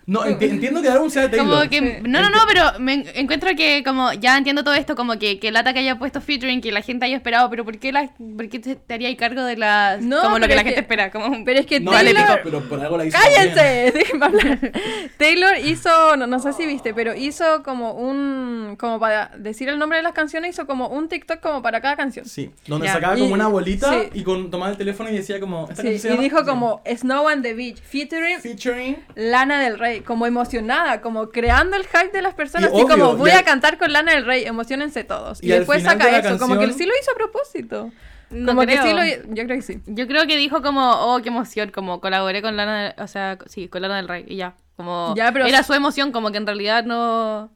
No, 0.08 0.24
enti- 0.24 0.50
entiendo 0.50 0.82
que 0.82 0.88
el 0.88 0.94
álbum 0.94 1.10
sea 1.10 1.24
de 1.24 1.30
Taylor. 1.30 1.48
Como 1.48 1.70
que, 1.70 1.80
Sí. 1.80 2.08
no, 2.10 2.22
no, 2.22 2.30
no, 2.30 2.40
pero 2.48 2.80
me 2.80 2.94
en- 2.94 3.06
encuentro 3.14 3.50
que 3.58 3.84
como 3.86 4.14
ya 4.14 4.38
entiendo 4.38 4.64
todo 4.64 4.74
esto, 4.74 4.96
como 4.96 5.20
que, 5.20 5.38
que 5.38 5.52
Lata 5.52 5.74
que 5.74 5.80
haya 5.80 6.00
puesto 6.00 6.22
featuring, 6.22 6.62
que 6.62 6.72
la 6.72 6.82
gente 6.82 7.06
haya 7.06 7.18
esperado, 7.18 7.50
pero 7.50 7.66
¿por 7.66 7.78
qué, 7.78 7.92
la, 7.92 8.10
por 8.18 8.48
qué 8.50 8.60
te, 8.60 8.94
haría 8.94 9.16
cargo 9.18 9.44
de 9.44 9.58
las, 9.58 10.02
No, 10.02 10.22
como 10.22 10.40
lo 10.40 10.48
que 10.48 10.56
la 10.56 10.62
gente 10.64 10.76
que- 10.76 10.80
espera? 10.82 11.12
Como, 11.12 11.44
Pero 11.44 11.60
es 11.60 11.66
que 11.66 11.80
No, 11.82 11.92
Taylor... 11.92 12.16
pico, 12.16 12.40
pero 12.44 12.70
por 12.70 12.80
algo 12.80 12.98
la 12.98 13.06
hizo. 13.06 13.18
¡Cállense! 13.22 13.92
Déjenme 13.94 14.26
hablar. 14.26 14.72
Taylor 15.18 15.58
hizo, 15.64 16.16
no, 16.16 16.26
no 16.26 16.40
sé 16.40 16.54
si 16.54 16.66
viste, 16.66 16.94
pero 16.94 17.14
hizo 17.14 17.62
como 17.64 17.92
un, 17.92 18.76
como 18.80 19.00
para 19.02 19.32
decir 19.38 19.68
el 19.70 19.78
nombre 19.78 19.98
de 19.98 20.04
las 20.04 20.14
canciones, 20.14 20.52
hizo 20.56 20.66
como 20.66 20.88
un 20.88 21.10
TikTok 21.10 21.40
como 21.42 21.62
para 21.62 21.82
cada 21.82 21.98
canción. 21.98 22.26
Sí, 22.26 22.50
donde 22.66 22.88
sacaba 22.88 23.18
Y- 23.18 23.22
como 23.22 23.34
una 23.34 23.48
bolita 23.48 23.92
sí. 23.92 24.10
y 24.14 24.24
con, 24.24 24.50
tomaba 24.52 24.72
el 24.72 24.78
teléfono 24.78 25.10
y 25.10 25.18
decía 25.18 25.40
como... 25.40 25.68
¿esta 25.70 25.82
Sí, 25.82 25.90
canción 25.90 26.14
se 26.16 26.20
y 26.22 26.24
dijo 26.24 26.46
como 26.46 26.82
Snow 26.86 27.26
on 27.28 27.42
the 27.42 27.54
Beach, 27.54 27.78
featuring 27.82 28.40
Featuring... 28.40 28.98
Lana 29.16 29.62
del 29.62 29.78
Rey, 29.80 29.97
como 30.02 30.26
emocionada, 30.26 31.02
como 31.02 31.30
creando 31.30 31.78
el 31.78 31.86
hype 31.86 32.12
de 32.12 32.22
las 32.22 32.34
personas, 32.34 32.72
Y 32.72 32.74
así 32.74 32.84
obvio, 32.84 32.96
como 32.96 33.18
voy 33.18 33.32
a 33.32 33.44
cantar 33.44 33.78
con 33.78 33.92
Lana 33.92 34.14
del 34.14 34.26
Rey, 34.26 34.46
emocionense 34.46 35.04
todos. 35.04 35.44
Y, 35.44 35.48
después 35.48 35.84
saca 35.84 36.08
de 36.08 36.20
eso, 36.20 36.38
como 36.38 36.58
que 36.58 36.72
sí 36.74 36.86
lo 36.86 36.94
hizo 37.00 37.12
a 37.12 37.16
propósito. 37.16 37.92
No 38.30 38.48
como 38.48 38.62
creo. 38.64 38.84
que 38.84 38.90
sí 38.90 38.94
lo 38.94 39.34
yo 39.34 39.46
creo 39.46 39.56
que 39.56 39.62
sí. 39.62 39.80
Yo 39.86 40.08
creo 40.08 40.28
que 40.28 40.36
dijo 40.38 40.62
como, 40.62 40.92
oh, 40.92 41.22
qué 41.22 41.30
emoción, 41.30 41.72
como 41.72 42.02
colaboré 42.02 42.42
con 42.42 42.58
Lana, 42.58 42.94
o 42.98 43.08
sea, 43.08 43.38
sí, 43.48 43.70
con 43.70 43.82
Lana 43.82 43.98
del 43.98 44.08
Rey, 44.08 44.26
y 44.28 44.36
ya. 44.36 44.56
Como, 44.76 45.14
Ya, 45.16 45.32
pero- 45.32 45.46
era 45.46 45.64
su 45.64 45.74
emoción, 45.74 46.12
como 46.12 46.32
que 46.32 46.38
en 46.38 46.46
realidad 46.46 46.84
no... 46.84 47.50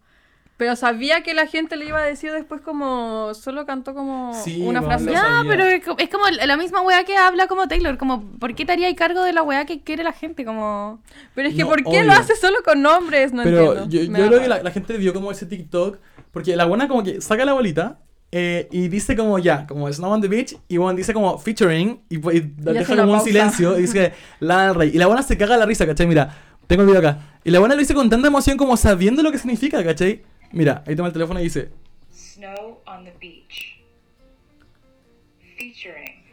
Pero 0.62 0.76
sabía 0.76 1.24
que 1.24 1.34
la 1.34 1.48
gente 1.48 1.76
le 1.76 1.88
iba 1.88 1.98
a 1.98 2.04
decir 2.04 2.32
después 2.32 2.62
como 2.62 3.34
solo 3.34 3.66
cantó 3.66 3.96
como 3.96 4.32
Sí, 4.44 4.62
una 4.62 4.84
frase. 4.84 5.12
Ya, 5.12 5.42
pero 5.48 5.66
es, 5.66 5.84
co- 5.84 5.96
es 5.98 6.08
como 6.08 6.26
la 6.30 6.56
misma 6.56 6.82
weá 6.82 7.04
que 7.04 7.18
habla 7.18 7.48
como 7.48 7.68
Taylor, 7.68 7.98
como, 7.98 8.22
¿por 8.38 8.54
qué 8.54 8.64
te 8.64 8.74
haría 8.74 8.94
cargo 8.96 9.24
de 9.24 9.34
la 9.34 9.42
weá 9.42 9.66
que 9.66 9.82
quiere 9.82 10.04
la 10.04 10.14
gente? 10.14 10.46
Como... 10.46 11.02
Pero 11.34 11.50
es 11.50 11.56
que 11.56 11.64
No, 11.64 11.68
¿por 11.70 11.82
qué 11.82 11.90
obvio. 11.90 12.04
lo 12.04 12.12
hace 12.14 12.36
solo 12.36 12.58
con 12.64 12.80
nombres? 12.84 13.34
No 13.34 13.42
pero 13.42 13.74
entiendo. 13.84 13.90
yo, 13.90 14.04
yo 14.24 14.28
creo 14.28 14.40
que 14.40 14.48
la, 14.48 14.62
la 14.62 14.70
gente 14.70 14.96
vio 14.98 15.16
como 15.16 15.32
ese 15.32 15.48
TikTok, 15.48 15.98
porque 16.32 16.56
la 16.56 16.66
buena 16.66 16.88
como 16.88 17.02
que 17.02 17.22
saca 17.22 17.44
la 17.44 17.54
bolita 17.54 17.98
eh, 18.32 18.68
y 18.72 18.88
dice 18.88 19.16
como 19.16 19.40
ya, 19.40 19.66
como 19.66 19.92
Snow 19.92 20.12
on 20.12 20.22
the 20.22 20.28
Beach, 20.28 20.56
y 20.68 20.78
bueno, 20.78 20.96
dice 20.96 21.12
como 21.12 21.40
featuring, 21.40 22.02
y, 22.08 22.20
pues, 22.20 22.36
y 22.36 22.40
hace 22.62 22.74
deja 22.74 22.96
como 22.98 23.04
un 23.14 23.18
pausa. 23.18 23.26
silencio, 23.26 23.80
y 23.80 23.82
dice 23.82 24.14
Lana 24.40 24.66
del 24.68 24.76
Rey. 24.76 24.92
Y 24.94 25.00
la 25.00 25.08
buena 25.08 25.24
se 25.24 25.36
caga 25.40 25.58
la 25.58 25.66
risa, 25.66 25.88
¿cachai? 25.88 26.06
Mira, 26.06 26.38
tengo 26.68 26.84
el 26.84 26.88
video 26.88 27.00
acá. 27.00 27.18
Y 27.44 27.50
la 27.50 27.58
buena 27.58 27.74
lo 27.74 27.80
dice 27.80 27.96
con 27.96 28.12
tanta 28.12 28.28
emoción 28.28 28.58
como 28.58 28.78
sabiendo 28.78 29.24
lo 29.24 29.32
que 29.32 29.40
significa, 29.40 29.84
¿cachai? 29.84 30.22
Mira, 30.54 30.84
ahí 30.86 30.96
toma 30.96 31.08
el 31.08 31.14
teléfono 31.14 31.40
y 31.40 31.44
dice, 31.44 31.72
Snow 32.12 32.82
on 32.86 33.06
the 33.06 33.14
Beach. 33.20 33.80
Featuring 35.58 36.24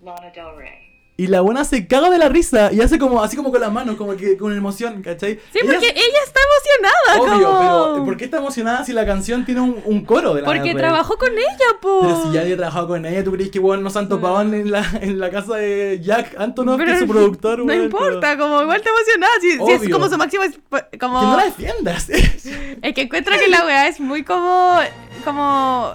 Lana 0.00 0.30
Del 0.30 0.56
Rey. 0.56 0.85
Y 1.18 1.28
la 1.28 1.40
buena 1.40 1.64
se 1.64 1.86
caga 1.86 2.10
de 2.10 2.18
la 2.18 2.28
risa, 2.28 2.70
y 2.72 2.80
hace 2.82 2.98
como, 2.98 3.22
así 3.22 3.36
como 3.36 3.50
con 3.50 3.60
las 3.60 3.72
manos, 3.72 3.96
como 3.96 4.14
que 4.16 4.36
con 4.36 4.54
emoción, 4.56 5.00
¿cachai? 5.02 5.40
Sí, 5.52 5.60
porque 5.62 5.88
ella 5.88 6.18
está 6.24 6.40
emocionada, 6.46 7.36
Obvio, 7.36 7.46
como... 7.48 7.92
pero 7.92 8.04
¿por 8.04 8.16
qué 8.18 8.24
está 8.26 8.36
emocionada 8.36 8.84
si 8.84 8.92
la 8.92 9.06
canción 9.06 9.44
tiene 9.46 9.62
un, 9.62 9.80
un 9.86 10.04
coro 10.04 10.34
de 10.34 10.42
Lana 10.42 10.52
Porque 10.54 10.74
trabajó 10.74 11.16
con 11.16 11.32
ella, 11.32 11.80
po. 11.80 12.00
Pero 12.02 12.22
si 12.22 12.32
ya 12.32 12.42
había 12.42 12.56
trabajado 12.56 12.88
con 12.88 13.06
ella, 13.06 13.24
¿tú 13.24 13.32
crees 13.32 13.50
que 13.50 13.58
bueno, 13.58 13.82
no 13.82 13.90
se 13.90 13.98
han 13.98 14.08
topado 14.10 14.42
en, 14.42 14.70
la, 14.70 14.84
en 15.00 15.18
la 15.18 15.30
casa 15.30 15.54
de 15.54 16.00
Jack 16.02 16.38
Antonoff, 16.38 16.78
que 16.82 16.92
es 16.92 16.98
su 16.98 17.06
productor? 17.08 17.64
No 17.64 17.72
importa, 17.72 18.36
como 18.36 18.60
igual 18.62 18.76
está 18.76 18.90
emocionada. 18.90 19.32
Si, 19.40 19.52
si 19.58 19.72
es 19.86 19.92
como 19.92 20.08
su 20.08 20.18
máximo. 20.18 20.42
es- 20.42 20.58
Como... 21.00 21.20
Que 21.20 21.26
no 21.26 21.36
la 21.36 21.44
defiendas. 21.44 22.08
Es 22.82 22.94
que 22.94 23.00
encuentro 23.02 23.34
que 23.38 23.48
la 23.48 23.64
weá 23.64 23.88
es 23.88 24.00
muy 24.00 24.22
como. 24.22 24.78
Como. 25.24 25.94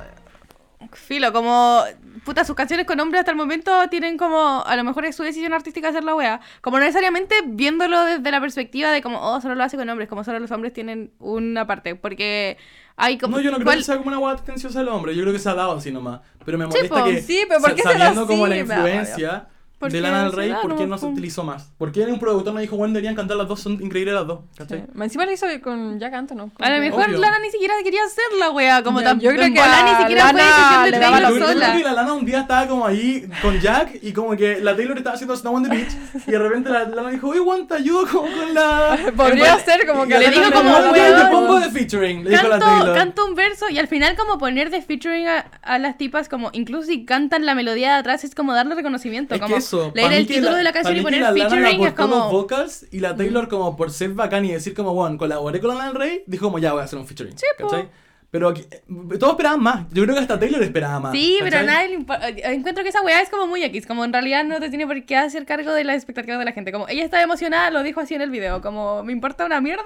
Filo, 0.93 1.31
como. 1.31 1.83
Puta, 2.23 2.45
sus 2.45 2.55
canciones 2.55 2.85
con 2.85 2.99
hombres 2.99 3.19
hasta 3.21 3.31
el 3.31 3.37
momento 3.37 3.71
tienen 3.89 4.15
como. 4.17 4.63
A 4.65 4.75
lo 4.75 4.83
mejor 4.83 5.05
es 5.05 5.15
su 5.15 5.23
decisión 5.23 5.53
artística 5.53 5.89
hacer 5.89 6.03
la 6.03 6.13
weá. 6.13 6.39
Como 6.61 6.77
no 6.77 6.83
necesariamente 6.83 7.35
viéndolo 7.47 8.03
desde 8.05 8.29
la 8.31 8.39
perspectiva 8.39 8.91
de 8.91 9.01
como, 9.01 9.19
oh, 9.19 9.41
solo 9.41 9.55
lo 9.55 9.63
hace 9.63 9.75
con 9.75 9.89
hombres, 9.89 10.07
como 10.07 10.23
solo 10.23 10.37
los 10.39 10.51
hombres 10.51 10.71
tienen 10.71 11.11
una 11.19 11.65
parte. 11.65 11.95
Porque 11.95 12.57
hay 12.95 13.17
como. 13.17 13.37
no, 13.37 13.43
yo 13.43 13.49
no 13.49 13.57
creo 13.57 13.65
¿cuál- 13.65 13.77
que 13.79 13.83
sea 13.83 13.97
como 13.97 14.09
una 14.09 14.17
guada 14.17 14.37
tenciosa 14.43 14.79
del 14.79 14.89
hombre. 14.89 15.15
Yo 15.15 15.21
creo 15.23 15.33
que 15.33 15.39
se 15.39 15.49
ha 15.49 15.55
dado 15.55 15.71
así 15.77 15.91
nomás. 15.91 16.21
Pero 16.45 16.57
me 16.59 16.67
molesta 16.67 16.95
po. 16.99 17.05
que, 17.05 17.21
Sí, 17.23 17.43
pero 17.47 17.59
¿por 17.59 17.73
qué 17.75 17.81
se 17.81 17.87
da 17.89 17.97
sabiendo 17.97 18.27
como 18.27 18.45
así? 18.45 18.49
la 18.53 18.57
influencia, 18.59 19.47
de 19.89 20.01
Lana 20.01 20.23
del 20.23 20.31
Rey, 20.33 20.53
¿por 20.61 20.75
qué 20.75 20.85
no 20.87 20.97
se 20.97 21.05
utilizó 21.05 21.43
más? 21.43 21.71
¿Por 21.77 21.91
qué 21.91 22.01
un 22.03 22.19
productor 22.19 22.53
no 22.53 22.59
dijo, 22.59 22.75
bueno, 22.77 22.93
deberían 22.93 23.15
cantar 23.15 23.37
las 23.37 23.47
dos? 23.47 23.59
Son 23.61 23.73
increíbles 23.73 24.13
las 24.13 24.27
dos. 24.27 24.39
¿cachai? 24.57 24.83
Encima 24.99 25.25
lo 25.25 25.31
hizo 25.31 25.45
con 25.63 25.99
Jack 25.99 26.13
Antonoff. 26.13 26.51
A 26.59 26.69
lo 26.69 26.77
mejor 26.79 27.05
Obvio. 27.07 27.19
Lana 27.19 27.39
ni 27.39 27.49
siquiera 27.49 27.73
quería 27.83 28.01
hacerla, 28.03 28.51
wea. 28.51 28.83
Como 28.83 28.99
Yo- 28.99 29.05
tan, 29.05 29.19
yo 29.19 29.29
creo 29.31 29.43
que 29.45 29.49
bola 29.59 29.79
a 29.79 29.83
ni 29.83 30.01
siquiera 30.01 30.23
fue 30.29 30.33
Lana 30.33 30.43
decisión 30.45 30.83
de 30.83 30.91
Taylor 30.91 31.21
yo 31.29 31.35
creo 31.35 31.47
sola. 31.47 31.77
que 31.77 31.83
la 31.83 31.93
Lana 31.93 32.13
un 32.13 32.25
día 32.25 32.39
estaba 32.41 32.67
como 32.67 32.85
ahí 32.85 33.27
con 33.41 33.59
Jack 33.59 33.99
y 34.01 34.13
como 34.13 34.35
que 34.35 34.59
la 34.61 34.75
Taylor 34.75 34.97
estaba 34.97 35.15
haciendo 35.15 35.35
Snow 35.35 35.55
on 35.55 35.63
the 35.63 35.69
Beach 35.69 35.91
y 36.27 36.31
de 36.31 36.39
repente 36.39 36.69
la 36.69 36.83
Lana 36.85 37.09
dijo, 37.09 37.29
oye, 37.29 37.39
Juan, 37.39 37.67
te 37.67 37.75
ayudo 37.75 38.05
como 38.07 38.21
con 38.23 38.53
la... 38.53 38.97
Podría 39.15 39.53
en- 39.55 39.59
ser 39.65 39.87
como 39.87 40.05
que 40.05 40.17
le 40.19 40.29
dijo 40.29 40.51
como, 40.51 40.69
"Bueno, 40.71 40.91
weón". 40.91 41.21
Te 41.21 41.25
pongo 41.31 41.59
de 41.59 41.69
featuring, 41.69 42.23
le 42.23 42.29
dijo 42.31 42.47
la 42.47 42.59
Canto, 42.59 42.65
Taylor. 42.77 42.95
canto 42.97 43.25
un 43.25 43.35
verso 43.35 43.69
y 43.69 43.77
al 43.79 43.87
final 43.87 44.15
como 44.15 44.37
poner 44.37 44.69
de 44.69 44.81
featuring 44.81 45.27
a, 45.27 45.45
a 45.61 45.77
las 45.79 45.97
tipas 45.97 46.29
como 46.29 46.49
incluso 46.53 46.87
si 46.87 47.05
cantan 47.05 47.45
la 47.45 47.55
melodía 47.55 47.93
de 47.93 47.99
atrás 47.99 48.23
es 48.23 48.35
como 48.35 48.53
darle 48.53 48.75
reconocimiento 48.75 49.35
Es 49.35 49.41
como 49.41 49.55
que 49.55 49.61
eso, 49.77 49.91
leer 49.95 50.13
el 50.13 50.27
título 50.27 50.51
la- 50.51 50.57
de 50.57 50.63
la 50.63 50.71
canción 50.73 50.97
y 50.97 51.01
poner 51.01 51.23
featuring 51.23 51.65
es 51.65 51.73
aportó 51.73 51.83
los 51.83 51.93
como 51.93 52.31
vocals 52.31 52.85
y 52.91 52.99
la 52.99 53.15
Taylor 53.15 53.47
como 53.47 53.75
por 53.77 53.91
ser 53.91 54.09
bacán 54.11 54.45
y 54.45 54.51
decir 54.51 54.73
como, 54.73 54.93
bueno, 54.93 55.17
colaboré 55.17 55.59
con 55.59 55.75
Lana 55.77 55.91
Rey, 55.91 56.23
dijo 56.27 56.45
como, 56.45 56.59
ya 56.59 56.73
voy 56.73 56.81
a 56.81 56.85
hacer 56.85 56.99
un 56.99 57.07
featuring, 57.07 57.33
po. 57.59 57.67
¿cachai? 57.69 57.89
Pero 58.31 58.47
aquí- 58.47 58.65
eh, 58.71 58.81
todos 59.19 59.31
esperaban 59.33 59.61
más, 59.61 59.87
yo 59.91 60.03
creo 60.03 60.15
que 60.15 60.21
hasta 60.21 60.39
Taylor 60.39 60.63
esperaba 60.63 61.01
más. 61.01 61.11
Sí, 61.11 61.35
pero 61.41 61.57
a 61.57 61.59
¿cachai? 61.59 61.65
nadie 61.75 61.87
le 61.89 61.95
importa. 61.95 62.29
Encuentro 62.29 62.81
que 62.81 62.87
esa 62.89 63.01
weá 63.01 63.21
es 63.21 63.29
como 63.29 63.45
muy 63.45 63.61
X. 63.65 63.85
Como 63.85 64.05
en 64.05 64.13
realidad 64.13 64.45
no 64.45 64.57
te 64.61 64.69
tiene 64.69 64.87
por 64.87 65.03
qué 65.03 65.17
hacer 65.17 65.45
cargo 65.45 65.73
de 65.73 65.83
las 65.83 65.97
expectativas 65.97 66.39
de 66.39 66.45
la 66.45 66.53
gente. 66.53 66.71
Como 66.71 66.87
ella 66.87 67.03
estaba 67.03 67.21
emocionada, 67.23 67.69
lo 67.71 67.83
dijo 67.83 67.99
así 67.99 68.13
en 68.15 68.21
el 68.21 68.29
video. 68.29 68.61
Como 68.61 69.03
me 69.03 69.11
importa 69.11 69.45
una 69.45 69.59
mierda 69.59 69.83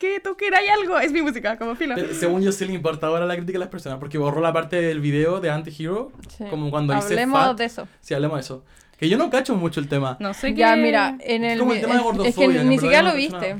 que 0.00 0.18
tú 0.20 0.34
quieras 0.34 0.62
algo. 0.80 0.98
Es 0.98 1.12
mi 1.12 1.20
música, 1.20 1.58
como 1.58 1.74
filo. 1.76 1.94
Pero 1.94 2.14
según 2.14 2.40
yo 2.40 2.52
sí 2.52 2.64
le 2.64 2.72
importa 2.72 3.06
ahora 3.08 3.26
la 3.26 3.36
crítica 3.36 3.58
a 3.58 3.60
las 3.60 3.68
personas, 3.68 3.98
porque 3.98 4.16
borró 4.16 4.40
la 4.40 4.54
parte 4.54 4.80
del 4.80 5.00
video 5.02 5.40
de 5.40 5.50
Anti-Hero, 5.50 6.10
Sí. 6.38 6.44
como 6.48 6.70
cuando 6.70 6.94
dice 6.94 7.08
Hablemos 7.08 7.54
de 7.58 7.64
eso. 7.66 7.86
Sí, 8.00 8.14
hablemos 8.14 8.38
de 8.38 8.40
eso. 8.40 8.64
Que 8.98 9.08
yo 9.08 9.18
no 9.18 9.28
cacho 9.30 9.54
mucho 9.56 9.80
el 9.80 9.88
tema. 9.88 10.16
No 10.20 10.32
sé 10.34 10.54
qué. 10.54 10.60
Ya, 10.60 10.76
mira, 10.76 11.16
en 11.20 11.44
Es 11.44 11.52
el. 11.54 11.58
como 11.58 11.72
el 11.72 11.80
tema 11.80 11.94
de 11.94 12.00
es- 12.00 12.06
es 12.06 12.12
que 12.12 12.16
gordofobia, 12.46 12.62
ni 12.64 12.78
siquiera 12.78 13.02
lo 13.02 13.14
viste. 13.14 13.56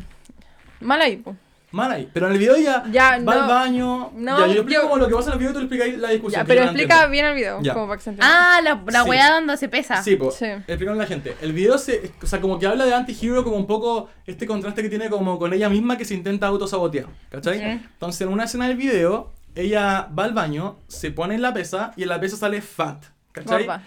Mal 0.81 1.01
ahí, 1.03 1.17
po. 1.17 1.37
Mal 1.73 1.91
ahí. 1.91 2.09
Pero 2.13 2.27
en 2.29 2.35
el 2.35 2.39
video 2.39 2.57
ya, 2.57 2.85
Ya, 2.93 3.19
va 3.19 3.33
al 3.33 3.41
no. 3.41 3.49
baño. 3.49 4.11
No, 4.15 4.39
ya, 4.39 4.47
yo 4.47 4.61
explico 4.61 4.83
yo- 4.83 4.89
como 4.89 4.97
lo 4.99 5.09
que 5.09 5.15
pasa 5.17 5.31
en 5.31 5.33
el 5.33 5.39
video 5.41 5.51
y 5.51 5.55
tú 5.55 5.59
le 5.59 5.65
explicas 5.67 6.01
la 6.01 6.11
discusión. 6.11 6.43
Ya, 6.43 6.47
pero 6.47 6.63
explica 6.63 6.83
entiendo. 6.95 7.11
bien 7.11 7.25
el 7.27 7.35
video, 7.35 7.63
Ya. 7.63 7.73
como 7.75 7.87
para 7.89 7.97
que 7.99 8.05
se 8.05 8.11
entienda. 8.11 8.33
Ah, 8.57 8.61
la, 8.63 8.81
la 8.93 9.03
Sí. 9.03 9.09
weá 9.11 9.33
donde 9.35 9.57
se 9.57 9.69
pesa. 9.69 10.01
Sí, 10.01 10.15
pues, 10.15 10.37
Sí. 10.37 10.45
explicarle 10.45 10.93
a 10.93 11.03
la 11.03 11.07
gente. 11.07 11.35
El 11.43 11.53
video 11.53 11.77
se, 11.79 12.13
o 12.23 12.27
sea, 12.27 12.41
como 12.41 12.61
que 12.61 12.69
habla 12.69 12.85
de 12.85 12.95
anti-hero 12.95 13.43
como 13.43 13.57
un 13.57 13.67
poco 13.67 14.09
este 14.25 14.47
contraste 14.47 14.83
que 14.83 14.89
tiene 14.89 15.11
como 15.11 15.37
con 15.37 15.53
ella 15.53 15.69
misma 15.69 15.99
que 15.99 16.05
se 16.05 16.15
intenta 16.15 16.47
autosabotear, 16.47 17.07
¿cachai? 17.29 17.59
Sí. 17.59 17.65
Entonces, 17.65 18.21
en 18.21 18.29
una 18.29 18.45
escena 18.45 18.69
del 18.69 18.77
video, 18.77 19.33
ella 19.57 20.09
va 20.17 20.25
al 20.25 20.33
baño, 20.33 20.77
se 20.87 21.11
pone 21.11 21.35
en 21.35 21.43
la 21.43 21.53
pesa 21.53 21.93
y 21.97 22.05
en 22.05 22.09
la 22.11 22.21
pesa 22.21 22.37
sale 22.37 22.61
fat, 22.63 23.03
¿cachai? 23.33 23.65
Gorda. 23.65 23.83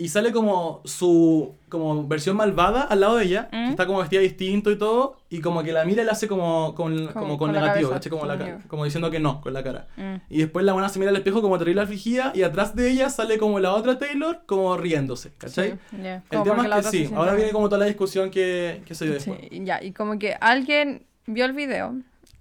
Y 0.00 0.08
sale 0.08 0.32
como 0.32 0.80
su 0.86 1.56
como 1.68 2.08
versión 2.08 2.34
malvada 2.34 2.84
al 2.84 3.00
lado 3.00 3.16
de 3.16 3.24
ella, 3.24 3.48
que 3.50 3.56
¿Mm? 3.56 3.68
está 3.68 3.86
como 3.86 3.98
vestida 3.98 4.20
distinto 4.20 4.70
y 4.70 4.78
todo, 4.78 5.18
y 5.28 5.42
como 5.42 5.62
que 5.62 5.72
la 5.72 5.84
mira 5.84 6.02
y 6.02 6.06
la 6.06 6.12
hace 6.12 6.26
como 6.26 6.74
con, 6.74 7.08
como, 7.08 7.12
Como 7.12 7.38
con 7.38 7.52
negativo. 7.52 7.90
Como, 8.08 8.24
la 8.24 8.84
diciendo 8.84 9.10
que 9.10 9.20
no, 9.20 9.42
con 9.42 9.52
la 9.52 9.62
cara. 9.62 9.88
Mm. 9.98 10.14
Y 10.30 10.38
después 10.38 10.64
la 10.64 10.72
buena 10.72 10.88
se 10.88 10.98
mira 10.98 11.10
al 11.10 11.16
espejo 11.16 11.42
como 11.42 11.58
terrible 11.58 11.82
afligida 11.82 12.32
y 12.34 12.44
atrás 12.44 12.74
de 12.74 12.90
ella 12.90 13.10
sale 13.10 13.36
como 13.36 13.60
la 13.60 13.74
otra 13.74 13.98
Taylor 13.98 14.40
como 14.46 14.74
riéndose, 14.78 15.34
¿cachai? 15.36 15.72
Sí. 15.90 15.96
Ya. 16.02 16.22
El 16.30 16.42
tema 16.44 16.66
es 16.66 16.86
que 16.86 16.90
sí, 16.90 17.10
ahora 17.14 17.34
viene 17.34 17.52
como 17.52 17.68
toda 17.68 17.80
la 17.80 17.84
discusión 17.84 18.30
que, 18.30 18.80
que 18.86 18.94
se 18.94 19.04
dio 19.04 19.20
Sí, 19.20 19.30
después. 19.30 19.50
ya, 19.66 19.82
y 19.82 19.92
como 19.92 20.18
que 20.18 20.34
alguien 20.40 21.04
vio 21.26 21.44
el 21.44 21.52
video 21.52 21.94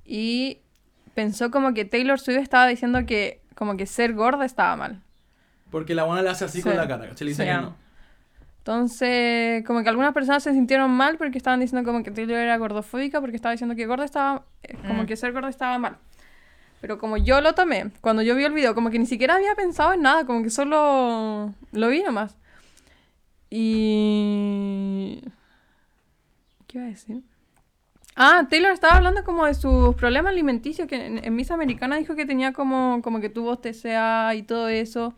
y 0.05 0.59
pensó 1.13 1.51
como 1.51 1.73
que 1.73 1.83
Taylor 1.83 2.21
Swift 2.21 2.39
estaba 2.39 2.67
diciendo 2.67 3.05
que 3.05 3.41
como 3.53 3.75
que 3.75 3.85
ser 3.85 4.13
gorda 4.13 4.45
estaba 4.45 4.77
mal. 4.77 5.01
Porque 5.71 5.93
la 5.95 6.03
buena 6.03 6.21
le 6.21 6.29
hace 6.29 6.45
así 6.45 6.61
con 6.61 6.71
Sí. 6.71 6.77
la 6.77 6.87
cara, 6.87 7.07
¿cachai? 7.09 7.25
Le 7.25 7.31
dice 7.31 7.43
Sí. 7.43 7.49
que 7.49 7.55
no. 7.55 7.75
Entonces, 8.59 9.63
como 9.65 9.81
que 9.83 9.89
algunas 9.89 10.13
personas 10.13 10.43
se 10.43 10.53
sintieron 10.53 10.91
mal 10.91 11.17
porque 11.17 11.37
estaban 11.37 11.59
diciendo 11.59 11.89
como 11.89 12.03
que 12.03 12.11
Taylor 12.11 12.37
era 12.37 12.57
gordofóbica 12.57 13.19
porque 13.19 13.35
estaba 13.35 13.51
diciendo 13.53 13.75
que 13.75 13.85
gorda 13.87 14.05
estaba 14.05 14.43
eh, 14.63 14.75
como 14.87 15.03
Mm. 15.03 15.05
que 15.05 15.15
ser 15.15 15.31
gorda 15.33 15.49
estaba 15.49 15.77
mal. 15.79 15.97
Pero 16.81 16.97
como 16.97 17.17
yo 17.17 17.41
lo 17.41 17.53
tomé, 17.53 17.91
cuando 18.01 18.21
yo 18.21 18.35
vi 18.35 18.43
el 18.43 18.53
video, 18.53 18.73
como 18.75 18.89
que 18.89 18.99
ni 18.99 19.05
siquiera 19.05 19.35
había 19.35 19.53
pensado 19.55 19.93
en 19.93 20.01
nada, 20.01 20.25
como 20.25 20.43
que 20.43 20.49
solo 20.49 21.53
lo 21.71 21.87
vi 21.89 22.03
nomás. 22.03 22.35
Y 23.99 25.21
¿qué 26.67 26.77
iba 26.77 26.87
a 26.87 26.89
decir? 26.89 27.21
Ah, 28.15 28.45
Taylor 28.49 28.71
estaba 28.71 28.95
hablando 28.97 29.23
como 29.23 29.45
de 29.45 29.53
sus 29.53 29.95
problemas 29.95 30.31
alimenticios, 30.31 30.87
que 30.87 31.05
en, 31.05 31.23
en 31.23 31.35
Miss 31.35 31.51
Americana 31.51 31.95
dijo 31.97 32.15
que 32.15 32.25
tenía 32.25 32.53
como, 32.53 33.01
como 33.03 33.19
que 33.21 33.29
tuvo 33.29 33.57
TCA 33.57 34.35
y 34.35 34.43
todo 34.43 34.67
eso. 34.67 35.13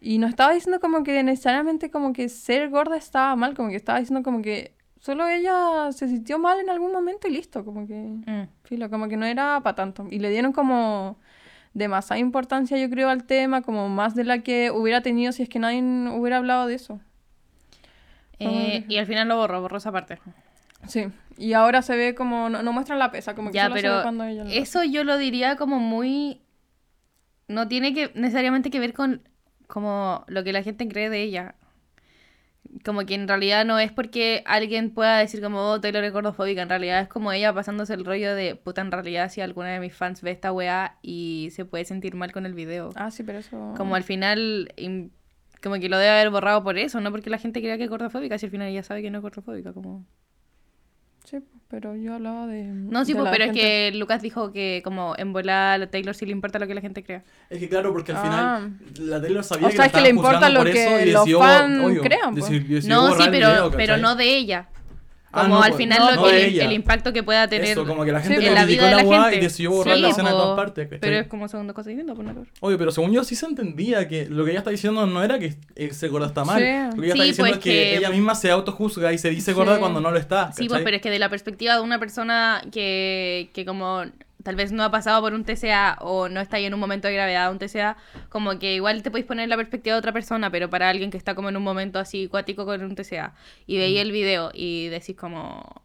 Y 0.00 0.18
no 0.18 0.26
estaba 0.26 0.52
diciendo 0.52 0.80
como 0.80 1.02
que 1.02 1.22
necesariamente 1.22 1.90
como 1.90 2.12
que 2.12 2.28
ser 2.28 2.70
gorda 2.70 2.96
estaba 2.96 3.36
mal, 3.36 3.54
como 3.54 3.68
que 3.68 3.76
estaba 3.76 3.98
diciendo 4.00 4.22
como 4.22 4.40
que 4.40 4.74
solo 4.98 5.28
ella 5.28 5.92
se 5.92 6.08
sintió 6.08 6.38
mal 6.38 6.58
en 6.60 6.70
algún 6.70 6.92
momento 6.92 7.28
y 7.28 7.32
listo, 7.32 7.64
como 7.64 7.86
que, 7.86 7.94
Mm. 7.94 8.48
filo, 8.64 8.88
como 8.90 9.08
que 9.08 9.16
no 9.16 9.26
era 9.26 9.60
para 9.62 9.74
tanto. 9.76 10.06
Y 10.10 10.18
le 10.18 10.30
dieron 10.30 10.52
como 10.52 11.18
demasiada 11.74 12.18
importancia, 12.18 12.76
yo 12.78 12.88
creo, 12.90 13.08
al 13.10 13.24
tema, 13.24 13.62
como 13.62 13.88
más 13.88 14.14
de 14.14 14.24
la 14.24 14.38
que 14.40 14.70
hubiera 14.70 15.02
tenido 15.02 15.32
si 15.32 15.42
es 15.42 15.48
que 15.48 15.58
nadie 15.58 15.82
hubiera 15.82 16.38
hablado 16.38 16.66
de 16.66 16.74
eso. 16.74 17.00
Eh, 18.38 18.84
y 18.88 18.96
al 18.96 19.06
final 19.06 19.28
lo 19.28 19.36
borró, 19.36 19.60
borró 19.60 19.76
esa 19.76 19.92
parte. 19.92 20.18
Sí, 20.86 21.08
y 21.36 21.52
ahora 21.52 21.82
se 21.82 21.94
ve 21.94 22.14
como, 22.14 22.48
no, 22.48 22.62
no 22.62 22.72
muestran 22.72 22.98
la 22.98 23.10
pesa, 23.10 23.34
como 23.34 23.50
que 23.50 23.56
Ya, 23.56 23.64
solo 23.64 23.76
se 23.76 23.82
ve 23.82 23.88
pero 23.88 24.02
cuando 24.02 24.24
ella 24.24 24.44
lo 24.44 24.50
eso 24.50 24.82
yo 24.82 25.04
lo 25.04 25.18
diría 25.18 25.56
como 25.56 25.78
muy... 25.78 26.40
No 27.48 27.68
tiene 27.68 27.92
que 27.92 28.10
necesariamente 28.14 28.70
que 28.70 28.80
ver 28.80 28.94
con 28.94 29.22
como 29.70 30.24
lo 30.28 30.44
que 30.44 30.52
la 30.52 30.62
gente 30.62 30.86
cree 30.88 31.08
de 31.08 31.22
ella. 31.22 31.54
Como 32.84 33.04
que 33.04 33.14
en 33.14 33.26
realidad 33.26 33.64
no 33.64 33.78
es 33.78 33.90
porque 33.90 34.42
alguien 34.46 34.90
pueda 34.90 35.18
decir 35.18 35.40
como, 35.40 35.60
oh, 35.60 35.80
Taylor 35.80 36.04
es 36.04 36.12
gordofóbica. 36.12 36.62
En 36.62 36.68
realidad 36.68 37.00
es 37.00 37.08
como 37.08 37.32
ella 37.32 37.52
pasándose 37.52 37.94
el 37.94 38.04
rollo 38.04 38.34
de, 38.34 38.54
puta, 38.54 38.80
en 38.80 38.92
realidad 38.92 39.30
si 39.30 39.40
alguna 39.40 39.70
de 39.70 39.80
mis 39.80 39.94
fans 39.94 40.22
ve 40.22 40.30
esta 40.30 40.52
weá 40.52 40.98
y 41.02 41.48
se 41.52 41.64
puede 41.64 41.84
sentir 41.84 42.14
mal 42.14 42.32
con 42.32 42.46
el 42.46 42.54
video. 42.54 42.90
Ah, 42.94 43.10
sí, 43.10 43.22
pero 43.22 43.38
eso... 43.38 43.74
Como 43.76 43.96
al 43.96 44.04
final, 44.04 44.72
como 45.62 45.76
que 45.76 45.88
lo 45.88 45.98
debe 45.98 46.10
haber 46.10 46.30
borrado 46.30 46.62
por 46.62 46.78
eso, 46.78 47.00
no 47.00 47.10
porque 47.10 47.30
la 47.30 47.38
gente 47.38 47.60
crea 47.60 47.76
que 47.76 47.84
es 47.84 47.90
gordofóbica, 47.90 48.38
si 48.38 48.46
al 48.46 48.52
final 48.52 48.68
ella 48.68 48.82
sabe 48.82 49.02
que 49.02 49.10
no 49.10 49.18
es 49.18 49.22
gordofóbica, 49.22 49.72
como... 49.72 50.06
Sí, 51.24 51.38
pero 51.68 51.94
yo 51.94 52.14
hablaba 52.14 52.46
de... 52.46 52.64
No, 52.64 53.04
sí, 53.04 53.12
de 53.12 53.18
pues, 53.18 53.24
la 53.26 53.30
pero 53.30 53.44
gente- 53.46 53.86
es 53.88 53.92
que 53.92 53.98
Lucas 53.98 54.22
dijo 54.22 54.52
que 54.52 54.80
como 54.82 55.14
en 55.16 55.32
volar 55.32 55.80
a 55.82 55.86
Taylor 55.90 56.14
sí 56.14 56.26
le 56.26 56.32
importa 56.32 56.58
lo 56.58 56.66
que 56.66 56.74
la 56.74 56.80
gente 56.80 57.04
crea. 57.04 57.22
Es 57.48 57.58
que 57.60 57.68
claro, 57.68 57.92
porque 57.92 58.12
al 58.12 58.18
Ah. 58.18 58.22
final 58.22 59.08
la 59.08 59.20
Taylor 59.20 59.44
sabía 59.44 59.66
O 59.66 59.70
que 59.70 59.76
sea, 59.76 59.84
la 59.84 59.86
es 59.86 59.92
que 59.92 60.00
le 60.00 60.08
importa 60.08 60.48
lo 60.50 60.64
que 60.64 61.10
eso 61.10 61.12
los 61.28 61.38
fans 61.38 61.98
crean, 62.02 62.34
pues. 62.34 62.50
No, 62.86 63.10
sí, 63.14 63.22
pero, 63.30 63.48
video, 63.48 63.70
pero 63.70 63.96
no 63.98 64.16
de 64.16 64.36
ella. 64.36 64.68
Ah, 65.32 65.42
Como 65.42 65.54
no, 65.56 65.62
al 65.62 65.70
pues, 65.70 65.78
final 65.78 65.98
no, 66.00 66.10
lo 66.10 66.16
no 66.16 66.24
que 66.24 66.32
de 66.34 66.64
el, 66.64 66.72
impacto 66.72 67.12
que 67.12 67.22
pueda 67.22 67.46
tener 67.46 67.68
Eso, 67.68 67.86
como 67.86 68.04
que 68.04 68.10
la 68.10 68.20
gente 68.20 68.44
en 68.44 68.52
la 68.52 68.64
vida 68.64 68.64
criticó 68.64 68.84
de 68.86 68.90
la 68.90 68.96
la 69.02 69.08
weá 69.08 69.22
gente. 69.24 69.36
y 69.36 69.40
decidió 69.42 69.70
borrar 69.70 69.94
Sí, 69.94 70.02
la 70.02 70.08
escena 70.08 70.30
de 70.30 70.34
todas 70.34 70.56
partes, 70.56 70.84
¿cachai? 70.86 70.98
Pero 71.00 71.16
es 71.20 71.26
como 71.28 71.46
segunda 71.46 71.72
cosa 71.72 71.88
distinta, 71.90 72.14
pues, 72.14 72.26
no, 72.26 72.34
cabrón. 72.34 72.52
Obvio, 72.58 72.78
pero 72.78 72.90
según 72.90 73.12
yo 73.12 73.22
sí 73.22 73.36
se 73.36 73.46
entendía 73.46 74.08
que 74.08 74.26
lo 74.26 74.44
que 74.44 74.50
ella 74.50 74.58
está 74.58 74.70
diciendo 74.70 75.06
no 75.06 75.22
era 75.22 75.38
que 75.38 75.54
eh, 75.76 75.94
ser 75.94 76.10
gorda 76.10 76.26
está 76.26 76.44
mal. 76.44 76.58
Sí. 76.60 76.96
Lo 76.96 77.02
que 77.02 77.06
ella 77.06 77.14
Sí, 77.14 77.20
está 77.20 77.24
diciendo 77.24 77.42
pues 77.42 77.52
es 77.52 77.58
que, 77.58 77.70
que- 77.70 77.96
ella 77.98 78.10
misma 78.10 78.34
se 78.34 78.50
autojuzga 78.50 79.12
y 79.12 79.18
se 79.18 79.30
dice 79.30 79.52
gorda 79.52 79.74
Sí. 79.74 79.80
cuando 79.80 80.00
no 80.00 80.10
lo 80.10 80.18
está. 80.18 80.50
Sí, 80.52 80.68
pues, 80.68 80.82
pero 80.82 80.96
es 80.96 81.02
que 81.02 81.10
de 81.10 81.18
la 81.20 81.28
perspectiva 81.28 81.74
de 81.76 81.80
una 81.82 82.00
persona 82.00 82.62
que, 82.72 83.50
que 83.54 83.64
como 83.64 84.02
tal 84.42 84.56
vez 84.56 84.72
no 84.72 84.82
ha 84.82 84.90
pasado 84.90 85.20
por 85.20 85.34
un 85.34 85.44
TCA 85.44 85.98
o 86.00 86.28
no 86.28 86.40
está 86.40 86.56
ahí 86.56 86.64
en 86.64 86.74
un 86.74 86.80
momento 86.80 87.08
de 87.08 87.14
gravedad 87.14 87.50
un 87.50 87.58
TCA, 87.58 87.96
como 88.28 88.58
que 88.58 88.74
igual 88.74 89.02
te 89.02 89.10
podéis 89.10 89.26
poner 89.26 89.44
en 89.44 89.50
la 89.50 89.56
perspectiva 89.56 89.94
de 89.94 89.98
otra 89.98 90.12
persona, 90.12 90.50
pero 90.50 90.70
para 90.70 90.88
alguien 90.88 91.10
que 91.10 91.16
está 91.16 91.34
como 91.34 91.48
en 91.48 91.56
un 91.56 91.62
momento 91.62 91.98
así 91.98 92.28
cuático 92.28 92.64
con 92.64 92.82
un 92.82 92.94
TCA 92.94 93.34
y 93.66 93.78
veis 93.78 94.00
el 94.00 94.12
video 94.12 94.50
y 94.54 94.88
decís 94.88 95.16
como, 95.16 95.82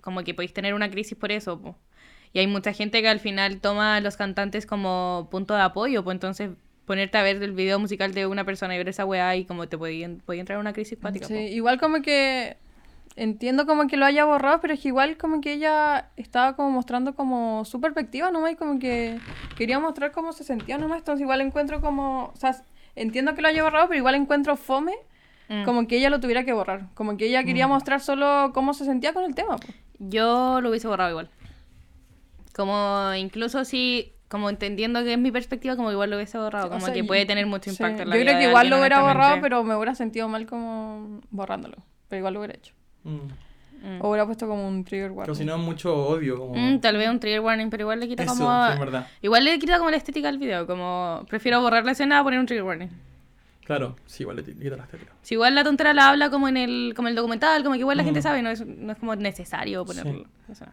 como 0.00 0.22
que 0.24 0.34
podéis 0.34 0.52
tener 0.52 0.74
una 0.74 0.90
crisis 0.90 1.16
por 1.16 1.32
eso, 1.32 1.60
po. 1.60 1.76
Y 2.32 2.40
hay 2.40 2.46
mucha 2.46 2.72
gente 2.72 3.00
que 3.00 3.08
al 3.08 3.20
final 3.20 3.60
toma 3.60 3.96
a 3.96 4.00
los 4.00 4.16
cantantes 4.16 4.66
como 4.66 5.28
punto 5.30 5.54
de 5.54 5.62
apoyo, 5.62 6.04
pues 6.04 6.14
entonces 6.14 6.50
ponerte 6.84 7.18
a 7.18 7.22
ver 7.22 7.42
el 7.42 7.52
video 7.52 7.78
musical 7.78 8.12
de 8.14 8.26
una 8.26 8.44
persona 8.44 8.74
y 8.74 8.78
ver 8.78 8.88
esa 8.88 9.04
weá 9.04 9.36
y 9.36 9.44
como 9.44 9.68
te 9.68 9.76
podía, 9.76 10.10
podía 10.24 10.40
entrar 10.40 10.56
en 10.56 10.60
una 10.60 10.72
crisis 10.72 10.98
cuática. 10.98 11.26
Sí, 11.26 11.34
po. 11.34 11.40
igual 11.40 11.78
como 11.78 12.02
que 12.02 12.56
entiendo 13.18 13.66
como 13.66 13.86
que 13.88 13.96
lo 13.96 14.06
haya 14.06 14.24
borrado, 14.24 14.60
pero 14.60 14.74
es 14.74 14.80
que 14.80 14.88
igual 14.88 15.16
como 15.16 15.40
que 15.40 15.52
ella 15.52 16.10
estaba 16.16 16.54
como 16.54 16.70
mostrando 16.70 17.14
como 17.14 17.64
su 17.64 17.80
perspectiva 17.80 18.30
nomás 18.30 18.52
y 18.52 18.56
como 18.56 18.78
que 18.78 19.18
quería 19.56 19.78
mostrar 19.80 20.12
cómo 20.12 20.32
se 20.32 20.44
sentía 20.44 20.78
nomás, 20.78 20.98
entonces 20.98 21.22
igual 21.22 21.40
encuentro 21.40 21.80
como, 21.80 22.26
o 22.26 22.36
sea, 22.36 22.54
entiendo 22.94 23.34
que 23.34 23.42
lo 23.42 23.48
haya 23.48 23.62
borrado, 23.64 23.88
pero 23.88 23.98
igual 23.98 24.14
encuentro 24.14 24.56
fome 24.56 24.94
Mm. 25.50 25.64
como 25.64 25.88
que 25.88 25.96
ella 25.96 26.10
lo 26.10 26.20
tuviera 26.20 26.44
que 26.44 26.52
borrar, 26.52 26.88
como 26.92 27.16
que 27.16 27.24
ella 27.24 27.42
quería 27.42 27.66
mostrar 27.66 28.00
solo 28.02 28.50
cómo 28.52 28.74
se 28.74 28.84
sentía 28.84 29.14
con 29.14 29.24
el 29.24 29.34
tema. 29.34 29.56
Yo 29.98 30.60
lo 30.60 30.68
hubiese 30.68 30.86
borrado 30.88 31.08
igual. 31.08 31.30
Como 32.54 33.14
incluso 33.14 33.64
si, 33.64 34.12
como 34.28 34.50
entendiendo 34.50 35.02
que 35.04 35.14
es 35.14 35.18
mi 35.18 35.30
perspectiva, 35.30 35.74
como 35.74 35.90
igual 35.90 36.10
lo 36.10 36.16
hubiese 36.16 36.36
borrado. 36.36 36.66
O 36.66 36.70
Como 36.70 36.84
sea, 36.84 36.92
que 36.92 37.02
puede 37.02 37.24
tener 37.24 37.46
mucho 37.46 37.70
sí, 37.70 37.76
impacto 37.82 38.02
en 38.02 38.10
la 38.10 38.16
Yo 38.16 38.20
vida 38.20 38.32
creo 38.32 38.40
que 38.42 38.48
igual 38.48 38.68
lo 38.68 38.78
hubiera 38.78 39.00
borrado, 39.00 39.38
pero 39.40 39.64
me 39.64 39.74
hubiera 39.74 39.94
sentido 39.94 40.28
mal 40.28 40.44
como 40.46 41.20
borrándolo, 41.30 41.78
pero 42.08 42.18
igual 42.18 42.34
lo 42.34 42.40
hubiera 42.40 42.54
hecho. 42.54 42.74
Mm. 43.08 43.88
Mm. 43.96 44.02
O 44.02 44.08
hubiera 44.10 44.26
puesto 44.26 44.48
como 44.48 44.66
un 44.66 44.84
trigger 44.84 45.10
warning. 45.12 45.22
Pero 45.26 45.34
si 45.36 45.44
no 45.44 45.56
mucho 45.56 45.94
odio. 45.94 46.36
Como... 46.36 46.54
Mm, 46.56 46.80
tal 46.80 46.96
vez 46.96 47.08
un 47.08 47.20
trigger 47.20 47.40
warning, 47.40 47.70
pero 47.70 47.82
igual 47.84 48.00
le 48.00 48.08
quita 48.08 48.24
Eso, 48.24 48.34
como... 48.34 48.72
sí, 48.72 48.78
verdad. 48.78 49.06
Igual 49.22 49.44
le 49.44 49.58
quita 49.60 49.78
como 49.78 49.90
la 49.90 49.96
estética 49.96 50.28
al 50.28 50.38
video, 50.38 50.66
como... 50.66 51.24
Prefiero 51.28 51.60
borrar 51.60 51.84
la 51.84 51.92
escena 51.92 52.18
a 52.18 52.24
poner 52.24 52.40
un 52.40 52.46
trigger 52.46 52.64
warning. 52.64 52.88
Claro, 53.64 53.96
sí, 54.06 54.22
igual 54.24 54.36
le 54.36 54.42
quita 54.44 54.76
la 54.76 54.82
estética. 54.84 55.12
Si 55.22 55.34
igual 55.34 55.54
la 55.54 55.62
tontera 55.62 55.92
la 55.92 56.08
habla 56.08 56.28
como 56.30 56.48
en 56.48 56.56
el, 56.56 56.92
como 56.96 57.06
el 57.08 57.14
documental, 57.14 57.62
como 57.62 57.74
que 57.74 57.80
igual 57.80 57.98
la 57.98 58.02
gente 58.02 58.18
Ujú. 58.20 58.28
sabe, 58.28 58.42
no 58.42 58.50
es, 58.50 58.66
no 58.66 58.90
es 58.92 58.98
como 58.98 59.14
necesario 59.14 59.84
ponerlo. 59.84 60.12
Sí. 60.12 60.24
o 60.50 60.54
sea. 60.54 60.72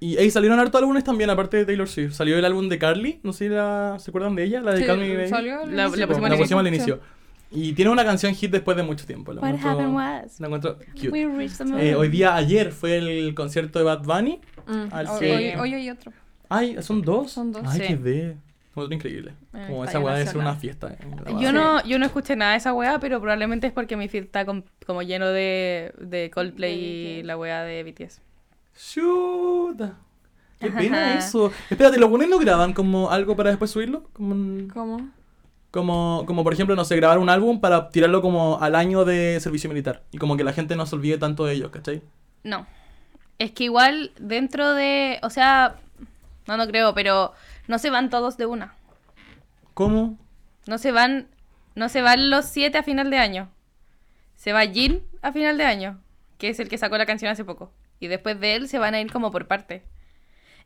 Y 0.00 0.16
ahí 0.16 0.30
salieron 0.30 0.58
harto 0.58 0.78
álbumes 0.78 1.04
también, 1.04 1.28
aparte 1.30 1.58
de 1.58 1.66
Taylor 1.66 1.86
Swift. 1.86 2.14
Salió 2.14 2.38
el 2.38 2.44
álbum 2.46 2.68
de 2.70 2.78
Carly, 2.78 3.20
no 3.22 3.32
sé 3.34 3.44
si 3.44 3.50
la- 3.54 3.96
se 4.00 4.10
acuerdan 4.10 4.34
de 4.34 4.44
ella, 4.44 4.62
la 4.62 4.72
de 4.72 4.78
Sí, 4.78 4.86
Baby. 4.88 5.28
salió 5.28 5.60
al 5.60 5.76
La- 5.76 5.88
la 5.88 5.96
la 5.96 6.36
pusimos 6.38 6.60
al 6.60 6.66
inicio. 6.68 7.00
Y 7.50 7.72
tiene 7.72 7.90
una 7.90 8.04
canción 8.04 8.34
hit 8.34 8.50
después 8.52 8.76
de 8.76 8.82
mucho 8.84 9.04
tiempo. 9.06 9.32
La 9.32 9.40
What 9.40 9.54
encuentro- 9.54 9.90
was 9.92 10.38
La 10.40 10.46
encuentro 10.46 10.78
cute. 10.94 11.10
we 11.10 11.26
reached 11.26 11.58
the 11.58 11.64
moon. 11.64 11.80
Eh, 11.80 11.94
hoy 11.96 12.08
día, 12.08 12.34
ayer, 12.36 12.70
fue 12.72 12.98
el 12.98 13.34
concierto 13.34 13.78
de 13.80 13.84
Bad 13.84 14.02
Bunny. 14.04 14.40
Mm, 14.66 14.92
Al 14.94 15.06
hoy, 15.08 15.18
que- 15.20 15.32
hoy- 15.32 15.60
hoy 15.60 15.74
hay 15.74 15.90
otro. 15.90 16.12
Ay, 16.48 16.76
¿son 16.82 17.02
dos? 17.02 17.32
Son 17.32 17.50
dos. 17.52 17.62
Ay, 17.66 17.80
Sí. 17.80 17.86
qué 17.88 17.96
de. 17.96 18.36
Otro 18.74 18.94
increíble. 18.94 19.34
Eh, 19.52 19.64
Como 19.68 19.84
esa 19.84 19.98
weá 19.98 20.14
de 20.14 20.26
ser 20.26 20.36
una 20.38 20.54
fiesta. 20.54 20.92
eh, 20.92 20.98
Yo 21.40 21.52
no, 21.52 21.84
yo 21.84 21.98
no 21.98 22.06
escuché 22.06 22.36
nada 22.36 22.52
de 22.52 22.58
esa 22.58 22.72
weá, 22.72 23.00
pero 23.00 23.20
probablemente 23.20 23.66
es 23.66 23.72
porque 23.72 23.96
mi 23.96 24.06
feed 24.08 24.22
está 24.24 24.46
com- 24.46 24.62
como 24.86 25.02
lleno 25.02 25.26
de, 25.28 25.92
de 26.00 26.30
Coldplay 26.30 26.80
De 26.80 27.18
y 27.18 27.22
la 27.24 27.36
weá 27.36 27.62
de 27.64 27.82
BTS. 27.82 28.20
Chuta. 28.78 29.98
Qué 30.60 30.70
pena 30.70 31.14
eso. 31.18 31.50
Espérate, 31.68 31.98
¿los 31.98 32.08
buenos 32.10 32.28
no 32.28 32.38
graban 32.38 32.72
como 32.72 33.10
algo 33.10 33.34
para 33.34 33.50
después 33.50 33.70
subirlo? 33.70 34.04
Como, 34.12 34.32
un- 34.34 34.70
¿Cómo? 34.72 35.08
Como, 35.70 36.24
como 36.26 36.42
por 36.42 36.52
ejemplo, 36.52 36.74
no 36.74 36.84
sé, 36.84 36.96
grabar 36.96 37.18
un 37.18 37.30
álbum 37.30 37.60
para 37.60 37.90
tirarlo 37.90 38.22
como 38.22 38.60
al 38.60 38.74
año 38.74 39.04
de 39.04 39.38
servicio 39.40 39.68
militar. 39.68 40.02
Y 40.10 40.18
como 40.18 40.36
que 40.36 40.44
la 40.44 40.52
gente 40.52 40.76
no 40.76 40.86
se 40.86 40.96
olvide 40.96 41.18
tanto 41.18 41.44
de 41.44 41.54
ellos, 41.54 41.70
¿cachai? 41.70 42.02
No. 42.42 42.66
Es 43.38 43.52
que 43.52 43.64
igual 43.64 44.12
dentro 44.18 44.74
de, 44.74 45.18
o 45.22 45.30
sea, 45.30 45.76
no, 46.46 46.56
no 46.56 46.66
creo, 46.66 46.94
pero 46.94 47.32
no 47.68 47.78
se 47.78 47.90
van 47.90 48.10
todos 48.10 48.36
de 48.36 48.46
una. 48.46 48.74
¿Cómo? 49.74 50.18
No 50.66 50.78
se 50.78 50.92
van, 50.92 51.28
no 51.74 51.88
se 51.88 52.02
van 52.02 52.30
los 52.30 52.46
siete 52.46 52.78
a 52.78 52.82
final 52.82 53.10
de 53.10 53.18
año. 53.18 53.48
Se 54.36 54.52
va 54.52 54.66
Jin 54.66 55.02
a 55.22 55.32
final 55.32 55.56
de 55.56 55.64
año, 55.64 56.00
que 56.38 56.48
es 56.48 56.58
el 56.60 56.68
que 56.68 56.78
sacó 56.78 56.98
la 56.98 57.06
canción 57.06 57.30
hace 57.30 57.44
poco. 57.44 57.72
Y 58.00 58.08
después 58.08 58.40
de 58.40 58.56
él 58.56 58.68
se 58.68 58.78
van 58.78 58.94
a 58.94 59.00
ir 59.00 59.12
como 59.12 59.30
por 59.30 59.46
parte. 59.46 59.84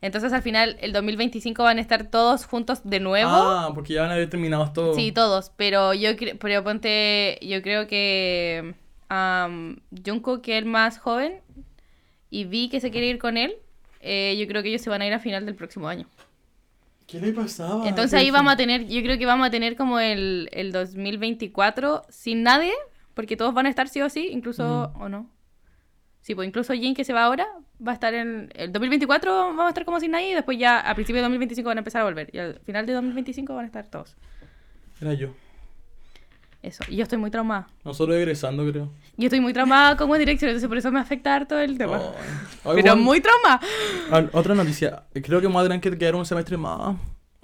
Entonces 0.01 0.33
al 0.33 0.41
final, 0.41 0.77
el 0.81 0.93
2025 0.93 1.63
van 1.63 1.77
a 1.77 1.81
estar 1.81 2.07
todos 2.07 2.45
juntos 2.45 2.81
de 2.83 2.99
nuevo. 2.99 3.31
Ah, 3.31 3.71
porque 3.73 3.93
ya 3.93 4.01
van 4.01 4.11
a 4.11 4.13
haber 4.15 4.29
terminado 4.29 4.71
todo. 4.71 4.93
Sí, 4.93 5.11
todos, 5.11 5.51
pero 5.55 5.93
yo 5.93 6.09
pero 6.39 6.63
ponte, 6.63 7.39
yo 7.41 7.61
creo 7.61 7.87
que 7.87 8.75
um, 9.09 9.77
Jungkook, 10.05 10.41
que 10.41 10.57
es 10.57 10.63
el 10.63 10.69
más 10.69 10.97
joven, 10.97 11.41
y 12.29 12.45
Vi 12.45 12.69
que 12.69 12.79
se 12.79 12.91
quiere 12.91 13.07
ir 13.07 13.19
con 13.19 13.37
él, 13.37 13.55
eh, 14.01 14.35
yo 14.37 14.47
creo 14.47 14.61
que 14.61 14.69
ellos 14.69 14.81
se 14.81 14.89
van 14.89 15.01
a 15.01 15.07
ir 15.07 15.13
a 15.13 15.19
final 15.19 15.45
del 15.45 15.55
próximo 15.55 15.87
año. 15.87 16.07
¿Qué 17.07 17.19
le 17.19 17.31
pasaba? 17.31 17.87
Entonces 17.87 18.11
¿Qué 18.11 18.25
ahí 18.25 18.31
vamos 18.31 18.53
a 18.53 18.57
tener, 18.57 18.87
yo 18.87 19.01
creo 19.03 19.17
que 19.17 19.25
vamos 19.25 19.47
a 19.47 19.51
tener 19.51 19.75
como 19.75 19.99
el, 19.99 20.49
el 20.51 20.71
2024 20.71 22.01
sin 22.09 22.43
nadie, 22.43 22.73
porque 23.13 23.37
todos 23.37 23.53
van 23.53 23.67
a 23.67 23.69
estar 23.69 23.87
sí 23.87 24.01
o 24.01 24.09
sí, 24.09 24.29
incluso, 24.31 24.91
o 24.99 25.07
no. 25.07 25.29
Sí, 26.25 26.33
pues 26.33 26.47
incluso 26.47 26.73
Jin 26.73 26.95
que 26.95 27.03
se 27.03 27.13
va 27.13 27.25
ahora, 27.25 27.45
va 27.87 27.91
a 27.91 27.93
estar 27.93 28.11
en 28.15 28.49
el 28.55 28.71
2024, 28.71 29.31
vamos 29.31 29.63
a 29.63 29.67
estar 29.69 29.85
como 29.85 29.99
sin 29.99 30.09
nadie, 30.09 30.31
y 30.31 30.33
después 30.33 30.57
ya 30.57 30.79
a 30.79 30.95
principios 30.95 31.17
de 31.19 31.25
2025 31.25 31.67
van 31.67 31.77
a 31.77 31.81
empezar 31.81 32.01
a 32.01 32.05
volver, 32.05 32.31
y 32.33 32.39
al 32.39 32.59
final 32.65 32.87
de 32.87 32.93
2025 32.93 33.53
van 33.53 33.65
a 33.65 33.67
estar 33.67 33.85
todos. 33.85 34.15
Era 34.99 35.13
yo. 35.13 35.27
Eso, 36.63 36.83
y 36.87 36.95
yo 36.95 37.03
estoy 37.03 37.19
muy 37.19 37.29
traumada. 37.29 37.67
Nosotros 37.83 38.15
egresando, 38.17 38.67
creo. 38.67 38.89
Yo 39.17 39.27
estoy 39.27 39.39
muy 39.39 39.53
traumada 39.53 39.95
con 39.97 40.09
One 40.09 40.17
Direction, 40.17 40.49
entonces 40.49 40.67
por 40.67 40.79
eso 40.79 40.91
me 40.91 40.99
afecta 40.99 41.35
harto 41.35 41.59
el 41.59 41.77
tema. 41.77 42.01
Ay, 42.63 42.71
Pero 42.81 42.95
muy 42.95 43.21
traumada. 43.21 43.59
ah, 44.09 44.23
Otra 44.33 44.55
noticia. 44.55 45.03
Creo 45.13 45.39
que 45.41 45.47
me 45.47 45.53
voy 45.53 45.61
a 45.63 45.67
tener 45.67 45.79
que 45.79 45.95
quedar 45.95 46.15
un 46.15 46.25
semestre 46.25 46.57
más. 46.57 46.95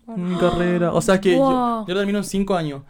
en 0.08 0.28
Mi 0.28 0.40
carrera. 0.40 0.92
O 0.92 1.02
sea, 1.04 1.16
es 1.16 1.22
que 1.22 1.36
Wow. 1.36 1.86
yo, 1.86 1.86
yo 1.90 1.96
termino 2.00 2.18
en 2.18 2.24
cinco 2.24 2.56
años. 2.56 2.82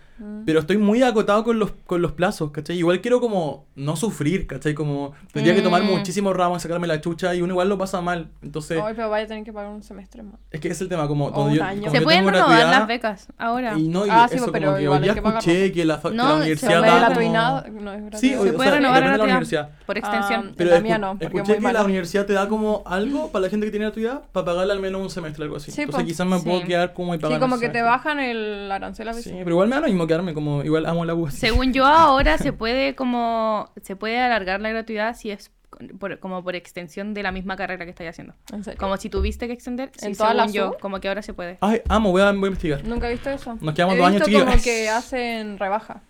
Pero 0.45 0.59
estoy 0.59 0.77
muy 0.77 1.01
acotado 1.03 1.43
con 1.43 1.57
los, 1.59 1.71
con 1.85 2.01
los 2.01 2.11
plazos, 2.11 2.51
¿cachai? 2.51 2.77
Igual 2.77 3.01
quiero 3.01 3.19
como 3.19 3.65
no 3.75 3.95
sufrir, 3.95 4.47
¿cachai? 4.47 4.73
Como 4.73 5.13
tendría 5.33 5.55
que 5.55 5.61
tomar 5.61 5.83
Mm. 5.83 5.87
muchísimos 5.87 6.35
ramos, 6.35 6.61
sacarme 6.61 6.87
la 6.87 7.01
chucha 7.01 7.33
y 7.35 7.41
uno 7.41 7.53
igual 7.53 7.69
lo 7.69 7.77
pasa 7.77 8.01
mal. 8.01 8.29
Entonces, 8.41 8.79
Hoy, 8.81 8.93
pero 8.95 9.09
vaya 9.09 9.25
a 9.25 9.27
tener 9.27 9.43
que 9.43 9.51
pagar 9.53 9.71
un 9.71 9.83
semestre 9.83 10.23
más. 10.23 10.35
es 10.51 10.59
que 10.59 10.67
ese 10.67 10.75
es 10.75 10.81
el 10.81 10.89
tema. 10.89 11.07
Como 11.07 11.27
O 11.27 11.31
cuando 11.31 11.51
un 11.51 11.57
yo, 11.57 11.63
año. 11.63 11.79
como 11.81 11.91
Se 11.91 11.97
yo 11.99 12.03
pueden 12.03 12.19
tengo 12.25 12.31
renovar 12.31 12.65
las 12.67 12.87
becas 12.87 13.27
ahora. 13.37 13.77
Y 13.77 13.87
no, 13.87 14.05
y 14.05 14.09
Ah, 14.11 14.27
sí, 14.29 14.35
eso, 14.37 14.51
pero 14.51 14.65
como 14.67 14.77
que 14.77 14.83
igual 14.83 14.99
hoy 14.99 15.03
día 15.05 15.13
que 15.13 15.19
escuché 15.27 15.71
que 15.71 15.85
la, 15.85 15.99
No, 16.03 16.09
la 16.11 16.29
se 16.29 16.35
universidad 16.37 16.81
da 16.81 16.99
la 17.09 17.15
como-. 17.15 17.81
No, 17.81 17.93
es. 17.93 18.19
Sí, 18.19 18.29
Se 18.29 18.35
o 18.37 18.39
puede 18.55 18.69
sea, 18.69 18.71
renovar 18.79 19.03
la 19.03 19.17
la 19.17 19.23
universidad. 19.23 19.69
Por 19.85 19.97
extensión. 19.97 20.47
Ah, 20.49 20.53
Pero 20.57 20.69
la 20.71 20.79
mía 20.81 20.97
no, 20.97 21.17
escuché 21.19 21.57
que 21.57 21.61
la 21.71 21.83
universidad 21.83 22.25
te 22.25 22.33
da 22.33 22.47
como 22.47 22.83
algo 22.85 23.31
para 23.31 23.43
la 23.45 23.49
gente 23.49 23.65
que 23.65 23.71
tiene 23.71 23.85
gratuidad 23.85 24.21
para 24.31 24.45
pagarle 24.45 24.73
al 24.73 24.79
menos 24.79 25.01
un 25.01 25.09
semestre, 25.09 25.43
algo 25.43 25.55
así. 25.57 25.71
Sí, 25.71 25.81
Entonces 25.81 26.03
po. 26.03 26.07
quizás 26.07 26.27
me 26.27 26.39
puedo 26.39 26.61
Sí. 26.61 26.67
quedar 26.67 26.93
como 26.93 27.15
y 27.15 27.17
pagar 27.17 27.37
Sí, 27.37 27.41
como 27.41 27.59
que 27.59 27.69
te 27.69 27.81
bajan 27.81 28.19
el 28.19 28.71
arancel 28.71 29.07
a 29.07 29.13
Sí, 29.13 29.17
veces. 29.17 29.33
pero 29.39 29.51
igual 29.51 29.67
me 29.67 29.75
da 29.75 29.81
lo 29.81 29.87
mismo 29.87 30.07
quedarme 30.11 30.33
como 30.33 30.63
igual 30.63 30.85
amo 30.85 31.05
la 31.05 31.13
U. 31.15 31.27
así. 31.27 31.37
Según 31.37 31.73
yo 31.73 31.85
ahora 31.87 32.37
se 32.37 32.53
puede 32.53 32.95
como 32.95 33.69
se 33.81 33.95
puede 33.95 34.19
alargar 34.19 34.59
la 34.61 34.69
gratuidad 34.69 35.15
si 35.15 35.31
es 35.31 35.51
por- 35.99 36.19
como 36.19 36.43
por 36.43 36.55
extensión 36.55 37.13
de 37.13 37.23
la 37.23 37.31
misma 37.31 37.55
carrera 37.55 37.85
que 37.85 37.91
estáis 37.91 38.09
haciendo. 38.11 38.33
Como 38.77 38.97
si 38.97 39.09
tuviste 39.09 39.47
que 39.47 39.53
extender, 39.53 39.89
sí, 39.97 40.05
¿En 40.07 40.15
todas 40.15 40.31
según 40.33 40.37
las 40.45 40.53
yo, 40.53 40.71
U? 40.71 40.77
como 40.79 40.99
que 40.99 41.07
ahora 41.07 41.21
se 41.21 41.33
puede. 41.33 41.57
Ay, 41.61 41.81
amo, 41.89 42.11
voy 42.11 42.21
a, 42.21 42.25
voy 42.31 42.43
a 42.43 42.47
investigar. 42.47 42.83
Nunca 42.85 43.07
he 43.07 43.13
visto 43.13 43.29
eso. 43.29 43.57
Nos 43.61 43.73
quedamos 43.73 43.95
he 43.95 43.97
dos 43.97 44.07
años, 44.07 44.27
visto 44.27 44.45
como 44.45 44.61
que 44.61 44.89
hacen 44.89 45.57
rebaja. 45.57 46.01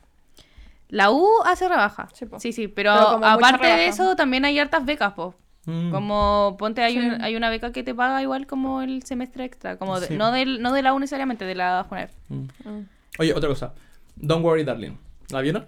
La 0.89 1.09
U 1.11 1.25
hace 1.45 1.69
rebaja. 1.69 2.09
Sí. 2.13 2.25
Sí, 2.39 2.51
sí, 2.51 2.67
pero, 2.67 2.91
aparte 2.91 3.67
de 3.67 3.85
eso 3.87 4.15
también 4.17 4.43
hay 4.45 4.59
hartas 4.59 4.83
becas, 4.83 5.13
po. 5.13 5.35
Mm. 5.65 5.91
Como 5.91 6.55
ponte 6.57 6.81
hay, 6.81 6.93
Sí. 6.93 6.99
un- 6.99 7.21
hay 7.21 7.35
una 7.35 7.49
beca 7.51 7.71
que 7.71 7.83
te 7.83 7.93
paga 7.93 8.21
igual 8.21 8.47
como 8.47 8.81
el 8.81 9.03
semestre 9.03 9.45
extra, 9.45 9.77
como 9.77 9.99
de- 9.99 10.07
Sí. 10.07 10.17
no 10.17 10.31
del 10.31 10.59
no 10.61 10.73
de 10.73 10.81
la 10.81 10.93
U 10.93 10.99
necesariamente, 10.99 11.45
de 11.45 11.53
la 11.55 11.85
FUNEF. 11.87 12.11
Mm. 12.29 12.35
Mm. 12.65 12.87
Oye, 13.19 13.33
otra 13.35 13.47
cosa. 13.47 13.73
Don't 14.21 14.45
worry, 14.45 14.63
darling. 14.63 14.97
¿La 15.29 15.41
vieron? 15.41 15.65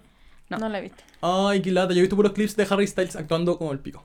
No. 0.48 0.58
No. 0.58 0.68
la 0.68 0.78
he 0.78 0.82
visto. 0.82 1.02
Ay, 1.20 1.60
qué 1.60 1.72
lata. 1.72 1.92
Yo 1.92 1.98
he 1.98 2.02
visto 2.02 2.16
puros 2.16 2.32
clips 2.32 2.56
de 2.56 2.66
Harry 2.70 2.86
Styles 2.86 3.16
actuando 3.16 3.58
como 3.58 3.72
el 3.72 3.80
pico. 3.80 4.04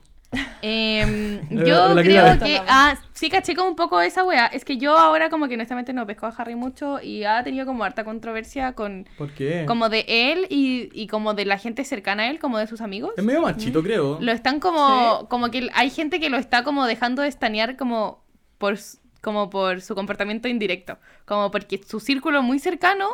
Em, 0.62 1.40
yo 1.66 1.94
la 1.94 2.02
creo 2.02 2.38
que. 2.38 2.60
Ah, 2.66 2.98
sí, 3.12 3.30
caché 3.30 3.54
como 3.54 3.68
un 3.68 3.76
poco 3.76 4.00
esa 4.00 4.24
wea. 4.24 4.46
Es 4.46 4.64
que 4.64 4.76
yo 4.76 4.96
ahora, 4.96 5.28
como 5.28 5.48
que 5.48 5.54
honestamente 5.54 5.92
no 5.92 6.06
pesco 6.06 6.26
a 6.26 6.30
Harry 6.30 6.54
mucho 6.54 7.00
y 7.00 7.24
ha 7.24 7.42
tenido 7.44 7.66
como 7.66 7.84
harta 7.84 8.04
controversia 8.04 8.72
con. 8.72 9.06
¿Por 9.18 9.32
qué? 9.32 9.64
Como 9.66 9.88
de 9.88 10.04
él 10.08 10.46
y, 10.48 10.88
y 10.92 11.06
como 11.08 11.34
de 11.34 11.44
la 11.44 11.58
gente 11.58 11.84
cercana 11.84 12.24
a 12.24 12.30
él, 12.30 12.38
como 12.38 12.58
de 12.58 12.66
sus 12.66 12.80
amigos. 12.80 13.12
Es 13.16 13.24
medio 13.24 13.42
machito, 13.42 13.82
creo. 13.82 14.18
Lo 14.20 14.32
están 14.32 14.60
como. 14.60 15.20
Sí. 15.20 15.26
Como 15.28 15.50
que 15.50 15.68
hay 15.74 15.90
gente 15.90 16.20
que 16.20 16.30
lo 16.30 16.36
está 16.36 16.64
como 16.64 16.86
dejando 16.86 17.22
de 17.22 17.28
estanear 17.28 17.76
como 17.76 18.24
por, 18.58 18.78
como 19.20 19.50
por 19.50 19.80
su 19.80 19.94
comportamiento 19.94 20.48
indirecto. 20.48 20.98
Como 21.24 21.50
porque 21.50 21.80
su 21.86 22.00
círculo 22.00 22.42
muy 22.42 22.58
cercano 22.58 23.08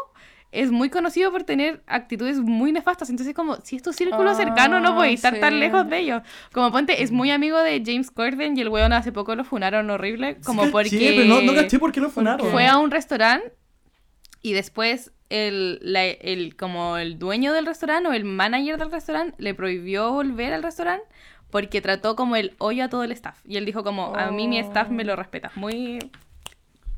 es 0.52 0.70
muy 0.70 0.88
conocido 0.90 1.30
por 1.32 1.42
tener 1.44 1.82
actitudes 1.86 2.38
muy 2.38 2.72
nefastas. 2.72 3.10
Entonces, 3.10 3.34
como, 3.34 3.56
si 3.62 3.76
es 3.76 3.82
tu 3.82 3.92
círculo 3.92 4.30
Ah, 4.30 4.34
cercano, 4.34 4.80
no 4.80 4.94
puedes 4.96 5.14
estar 5.14 5.38
tan 5.40 5.60
lejos 5.60 5.88
de 5.90 5.98
ellos. 5.98 6.22
Como 6.52 6.70
ponte, 6.72 7.02
es 7.02 7.10
muy 7.12 7.30
amigo 7.30 7.58
de 7.58 7.82
James 7.84 8.10
Corden 8.10 8.56
y 8.56 8.60
el 8.62 8.68
weón 8.68 8.92
hace 8.92 9.12
poco 9.12 9.34
lo 9.36 9.44
funaron 9.44 9.90
horrible. 9.90 10.38
Como 10.44 10.64
Sí, 10.64 10.70
porque 10.70 10.90
caché, 10.90 11.12
pero 11.14 11.24
no, 11.28 11.40
no 11.42 11.54
caché 11.54 11.78
por 11.78 11.92
qué 11.92 12.00
lo 12.00 12.08
funaron. 12.10 12.50
fue 12.50 12.66
a 12.66 12.78
un 12.78 12.90
restaurante 12.90 13.52
y 14.42 14.52
después 14.52 15.12
el, 15.28 15.78
la- 15.82 16.04
el 16.06 16.56
como 16.56 16.96
el 16.98 17.18
dueño 17.18 17.52
del 17.52 17.66
restaurante 17.66 18.08
o 18.08 18.12
el 18.12 18.24
manager 18.24 18.78
del 18.78 18.92
restaurante 18.92 19.34
le 19.42 19.54
prohibió 19.54 20.12
volver 20.12 20.52
al 20.52 20.62
restaurante 20.62 21.04
porque 21.50 21.80
trató 21.80 22.14
como 22.16 22.36
el 22.36 22.54
hoyo 22.58 22.84
a 22.84 22.88
todo 22.88 23.02
el 23.02 23.10
staff 23.12 23.38
y 23.44 23.56
él 23.56 23.64
dijo 23.66 23.82
como 23.82 24.14
a 24.16 24.30
mí 24.30 24.46
mi 24.46 24.58
staff 24.58 24.88
me 24.88 25.04
lo 25.04 25.16
respeta 25.16 25.50
muy 25.56 25.98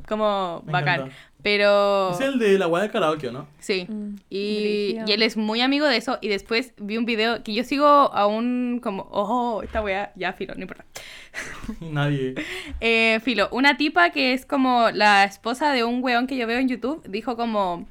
como 0.09 0.63
Me 0.67 0.73
bacán. 0.73 0.95
encanta. 1.03 1.17
pero 1.43 2.11
Es 2.11 2.21
el 2.21 2.39
de 2.39 2.59
la 2.59 2.67
guada 2.67 2.87
de 2.87 2.91
karaoke, 2.91 3.29
¿o 3.29 3.33
¿no? 3.33 3.47
sí. 3.61 3.87
Mm, 3.89 4.17
y, 4.31 4.99
y 5.07 5.13
él 5.13 5.23
es 5.23 5.37
muy 5.37 5.61
amigo 5.61 5.87
de 5.87 5.97
eso. 5.97 6.19
Y 6.21 6.29
después 6.29 6.73
vi 6.79 6.97
un 6.97 7.05
video 7.05 7.43
que 7.45 7.55
yo 7.55 7.63
sigo 7.65 7.87
a 7.87 8.27
un 8.27 8.81
como 8.83 9.07
oh 9.13 9.63
esta 9.63 9.81
wea 9.83 10.13
ya 10.17 10.33
filo 10.33 10.55
no 10.57 10.63
importa 10.63 10.85
Nadie. 11.81 12.35
eh, 12.81 13.21
filo, 13.23 13.49
una 13.53 13.77
tipa 13.77 14.11
que 14.11 14.33
es 14.33 14.45
como 14.47 14.91
la 14.91 15.25
esposa 15.25 15.73
de 15.73 15.85
un 15.85 16.03
weón 16.03 16.27
que 16.27 16.37
yo 16.37 16.47
veo 16.47 16.59
en 16.59 16.69
YouTube, 16.69 17.03
dijo 17.09 17.37
como, 17.37 17.87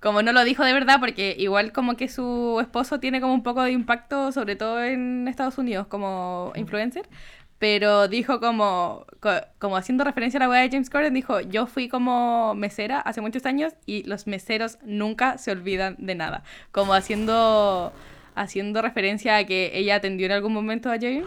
como 0.00 0.22
no 0.22 0.32
lo 0.32 0.44
dijo 0.44 0.64
de 0.64 0.72
verdad, 0.72 1.00
porque 1.00 1.34
igual 1.38 1.72
como 1.72 1.96
que 1.96 2.08
su 2.08 2.58
esposo 2.60 3.00
tiene 3.00 3.20
como 3.20 3.34
un 3.34 3.42
poco 3.42 3.62
de 3.62 3.72
impacto, 3.72 4.30
sobre 4.32 4.56
todo 4.56 4.82
en 4.82 5.26
Estados 5.28 5.58
Unidos, 5.58 5.86
como 5.86 6.52
influencer, 6.56 7.08
pero 7.58 8.06
dijo 8.08 8.40
como, 8.40 9.04
co- 9.20 9.40
como 9.58 9.76
haciendo 9.76 10.04
referencia 10.04 10.38
a 10.38 10.42
la 10.44 10.48
weá 10.48 10.60
de 10.62 10.70
James 10.70 10.90
Corden, 10.90 11.14
dijo, 11.14 11.40
yo 11.40 11.66
fui 11.66 11.88
como 11.88 12.54
mesera 12.54 13.00
hace 13.00 13.20
muchos 13.20 13.44
años 13.46 13.72
y 13.86 14.04
los 14.04 14.26
meseros 14.26 14.78
nunca 14.84 15.38
se 15.38 15.50
olvidan 15.50 15.96
de 15.98 16.14
nada, 16.14 16.42
como 16.72 16.94
haciendo, 16.94 17.92
haciendo 18.34 18.80
referencia 18.82 19.36
a 19.36 19.44
que 19.44 19.72
ella 19.74 19.96
atendió 19.96 20.26
en 20.26 20.32
algún 20.32 20.52
momento 20.52 20.88
a 20.90 20.94
James 21.00 21.26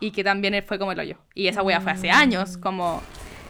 y 0.00 0.10
que 0.12 0.24
también 0.24 0.54
él 0.54 0.62
fue 0.62 0.78
como 0.78 0.92
el 0.92 1.00
hoyo. 1.00 1.18
Y 1.34 1.48
esa 1.48 1.62
wea 1.62 1.80
fue 1.80 1.92
hace 1.92 2.10
años, 2.10 2.56
como... 2.56 3.02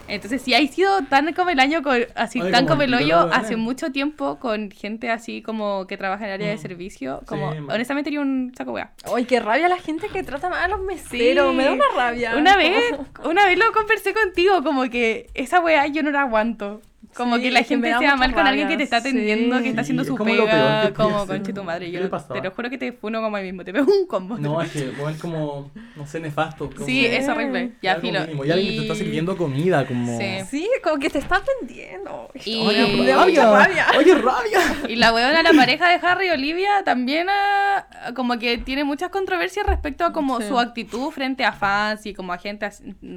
Entonces, 0.09 0.43
si 0.43 0.55
ha 0.55 0.67
sido 0.67 1.03
tan 1.05 1.33
como 1.35 1.51
el 1.51 1.61
año, 1.61 1.83
con- 1.83 2.07
así 2.15 2.41
Ay, 2.41 2.51
tan 2.51 2.65
como 2.65 2.79
como 2.79 2.83
el 2.83 2.95
hoyo, 2.95 3.29
hace 3.33 3.57
mucho 3.57 3.93
tiempo 3.93 4.39
con 4.39 4.71
gente 4.71 5.11
así 5.11 5.43
como 5.43 5.87
que 5.87 5.97
trabaja 5.97 6.25
en 6.25 6.29
el 6.31 6.35
área 6.35 6.49
de 6.49 6.57
Mm. 6.57 6.59
servicio, 6.61 7.23
como 7.27 7.53
Sí, 7.53 7.59
honestamente 7.69 8.09
tenía 8.11 8.21
un 8.21 8.53
saco 8.57 8.73
wea. 8.73 8.93
Ay, 9.15 9.25
qué 9.25 9.41
rabia 9.41 9.69
la 9.69 9.79
gente 9.79 10.09
que 10.09 10.23
trata 10.23 10.49
mal 10.49 10.63
a 10.65 10.69
los 10.69 10.81
meseros. 10.81 11.51
Sí. 11.51 11.57
Me 11.57 11.65
da 11.65 11.73
una 11.73 11.85
rabia. 11.97 12.37
Una 12.37 12.57
vez, 12.57 12.83
una 13.25 13.47
vez 13.47 13.59
lo 13.59 13.73
conversé 13.73 14.15
contigo, 14.15 14.63
como 14.63 14.89
que 14.91 15.29
esa 15.35 15.61
wea 15.61 15.87
yo 15.89 16.03
no 16.03 16.11
la 16.11 16.23
aguanto. 16.23 16.81
Como 17.19 17.37
Sí, 17.37 17.43
que 17.43 17.51
la 17.51 17.63
gente 17.65 17.89
sea 17.89 17.99
mucha 18.01 18.17
mal 18.17 18.33
con 18.33 18.47
alguien 18.47 18.69
que 18.69 18.77
te 18.77 18.85
está 18.85 18.99
atendiendo, 18.99 19.57
sí. 19.59 19.63
que 19.65 19.69
está 19.71 19.81
haciendo 19.83 20.03
es 20.03 20.09
su 20.09 20.17
como 20.17 20.31
pega, 20.33 20.93
como 20.95 21.27
conche 21.27 21.53
tu 21.53 21.65
madre. 21.65 21.87
¿Qué 21.87 21.93
Yo 21.93 22.09
te 22.09 22.41
lo 22.43 22.51
juro 22.53 22.71
que 22.71 22.79
te 22.79 22.93
funo 22.93 23.21
como 23.21 23.37
ahí 23.37 23.45
mismo, 23.45 23.65
te 23.65 23.73
pego 23.73 23.93
un 23.93 24.07
combo. 24.07 24.39
No, 24.39 24.63
es 24.63 24.71
que, 24.71 24.89
es 25.11 25.21
como, 25.21 25.71
no 25.97 26.07
sé, 26.07 26.21
nefasto. 26.21 26.71
como- 26.71 26.87
Sí, 26.87 27.05
es 27.05 27.29
horrible. 27.29 27.73
Ya, 27.83 27.93
algo 27.95 28.03
filo. 28.07 28.21
mínimo. 28.21 28.45
Y 28.45 28.51
alguien 28.53 28.71
que 28.71 28.77
te 28.77 28.83
está 28.83 28.95
sirviendo 28.95 29.37
comida, 29.37 29.85
como... 29.87 30.17
Sí. 30.19 30.39
Sí, 30.49 30.69
como 30.83 30.99
que 30.99 31.11
te 31.11 31.19
está 31.19 31.43
vendiendo. 31.61 32.31
Y- 32.45 32.59
Oye, 32.61 33.13
rabia. 33.15 33.87
Oye, 33.99 34.15
rabia. 34.15 34.61
Y 34.89 34.97
la 34.97 35.13
weona, 35.13 35.43
la 35.43 35.53
pareja 35.53 35.89
de 35.89 35.99
Harry 36.07 36.29
y 36.29 36.31
Olivia, 36.31 36.83
también 36.85 37.27
ah, 37.31 37.87
como 38.15 38.39
que 38.39 38.59
tiene 38.59 38.85
muchas 38.85 39.11
controversias 39.11 39.67
respecto 39.67 40.05
a 40.05 40.13
como 40.13 40.41
Sí. 40.41 40.47
su 40.49 40.59
actitud 40.59 41.11
frente 41.11 41.45
a 41.45 41.53
fans 41.53 42.07
y 42.07 42.15
como 42.15 42.33
a 42.33 42.39
gente, 42.39 42.69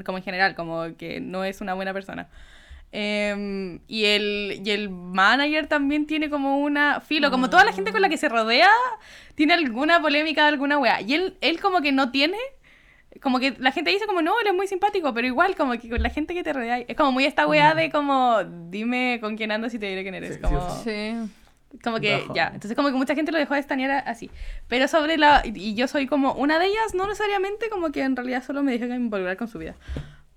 como 0.05 0.17
en 0.17 0.23
general, 0.23 0.55
como 0.55 0.95
que 0.97 1.19
no 1.21 1.43
es 1.43 1.61
una 1.61 1.75
buena 1.75 1.93
persona. 1.93 2.27
Em, 2.93 3.79
y, 3.87 4.05
el, 4.05 4.61
y 4.65 4.69
el 4.71 4.89
manager 4.89 5.67
también 5.67 6.05
tiene 6.05 6.29
como 6.29 6.59
una 6.59 6.99
filo, 6.99 7.31
como 7.31 7.49
toda 7.49 7.63
la 7.63 7.71
gente 7.71 7.93
con 7.93 8.01
la 8.01 8.09
que 8.09 8.17
se 8.17 8.27
rodea 8.27 8.69
tiene 9.35 9.53
alguna 9.53 10.01
polémica 10.01 10.43
de 10.43 10.49
alguna 10.49 10.77
wea. 10.77 11.01
Y 11.01 11.13
él, 11.13 11.37
él 11.39 11.61
como 11.61 11.81
que 11.81 11.93
no 11.93 12.11
tiene, 12.11 12.37
como 13.21 13.39
que 13.39 13.55
la 13.59 13.71
gente 13.71 13.91
dice 13.91 14.05
como 14.07 14.21
no, 14.21 14.37
él 14.41 14.47
es 14.47 14.53
muy 14.53 14.67
simpático, 14.67 15.13
pero 15.13 15.25
igual 15.25 15.55
como 15.55 15.71
que 15.73 15.89
con 15.89 16.03
la 16.03 16.09
gente 16.09 16.33
que 16.33 16.43
te 16.43 16.51
rodea 16.51 16.79
es 16.79 16.95
como 16.97 17.13
muy 17.13 17.23
esta 17.23 17.47
wea 17.47 17.75
de 17.75 17.89
como 17.89 18.43
dime 18.43 19.19
con 19.21 19.37
quién 19.37 19.51
andas 19.51 19.73
y 19.73 19.79
te 19.79 19.85
diré 19.85 20.03
quién 20.03 20.15
eres. 20.15 20.35
Sí, 20.35 20.41
como... 20.41 20.69
sí. 20.83 21.13
Como 21.81 22.01
que 22.01 22.17
Bajo. 22.17 22.33
ya, 22.33 22.47
entonces 22.47 22.75
como 22.75 22.89
que 22.89 22.95
mucha 22.95 23.15
gente 23.15 23.31
lo 23.31 23.37
dejó 23.37 23.53
de 23.53 23.61
estanear 23.61 24.03
así. 24.05 24.29
Pero 24.67 24.89
sobre 24.89 25.17
la... 25.17 25.41
Y 25.45 25.57
y 25.57 25.73
yo 25.73 25.87
soy 25.87 26.05
como 26.05 26.33
una 26.33 26.59
de 26.59 26.65
ellas, 26.65 26.93
no 26.93 27.07
necesariamente, 27.07 27.69
como 27.69 27.93
que 27.93 28.01
en 28.01 28.17
realidad 28.17 28.43
solo 28.43 28.61
me 28.61 28.73
dejé 28.73 28.93
involucrar 28.93 29.37
con 29.37 29.47
su 29.47 29.57
vida. 29.57 29.75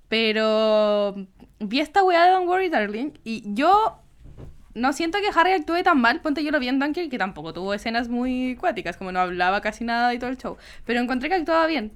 Pero 0.09 1.15
vi 1.61 1.81
esta 1.81 2.03
weá 2.05 2.25
de 2.25 2.31
Don't 2.33 2.49
Worry 2.49 2.69
Darling 2.69 3.13
y 3.25 3.43
yo 3.55 3.99
no 4.75 4.93
siento 4.93 5.19
que 5.19 5.39
Harry 5.39 5.53
actúe 5.53 5.83
tan 5.83 6.01
mal. 6.01 6.21
Ponte 6.21 6.43
yo 6.45 6.51
lo 6.51 6.61
vi 6.61 6.69
en 6.69 6.79
Dunkirk 6.79 7.11
que 7.11 7.19
tampoco 7.19 7.53
tuvo 7.53 7.75
escenas 7.75 8.09
muy 8.09 8.57
cuáticas, 8.57 8.97
como 8.97 9.13
no 9.13 9.21
hablaba 9.21 9.61
casi 9.61 9.85
nada 9.85 10.13
y 10.15 10.19
todo 10.19 10.31
el 10.31 10.37
show. 10.39 10.57
Pero 10.85 11.01
encontré 11.01 11.29
que 11.29 11.37
actuaba 11.37 11.67
bien. 11.67 11.93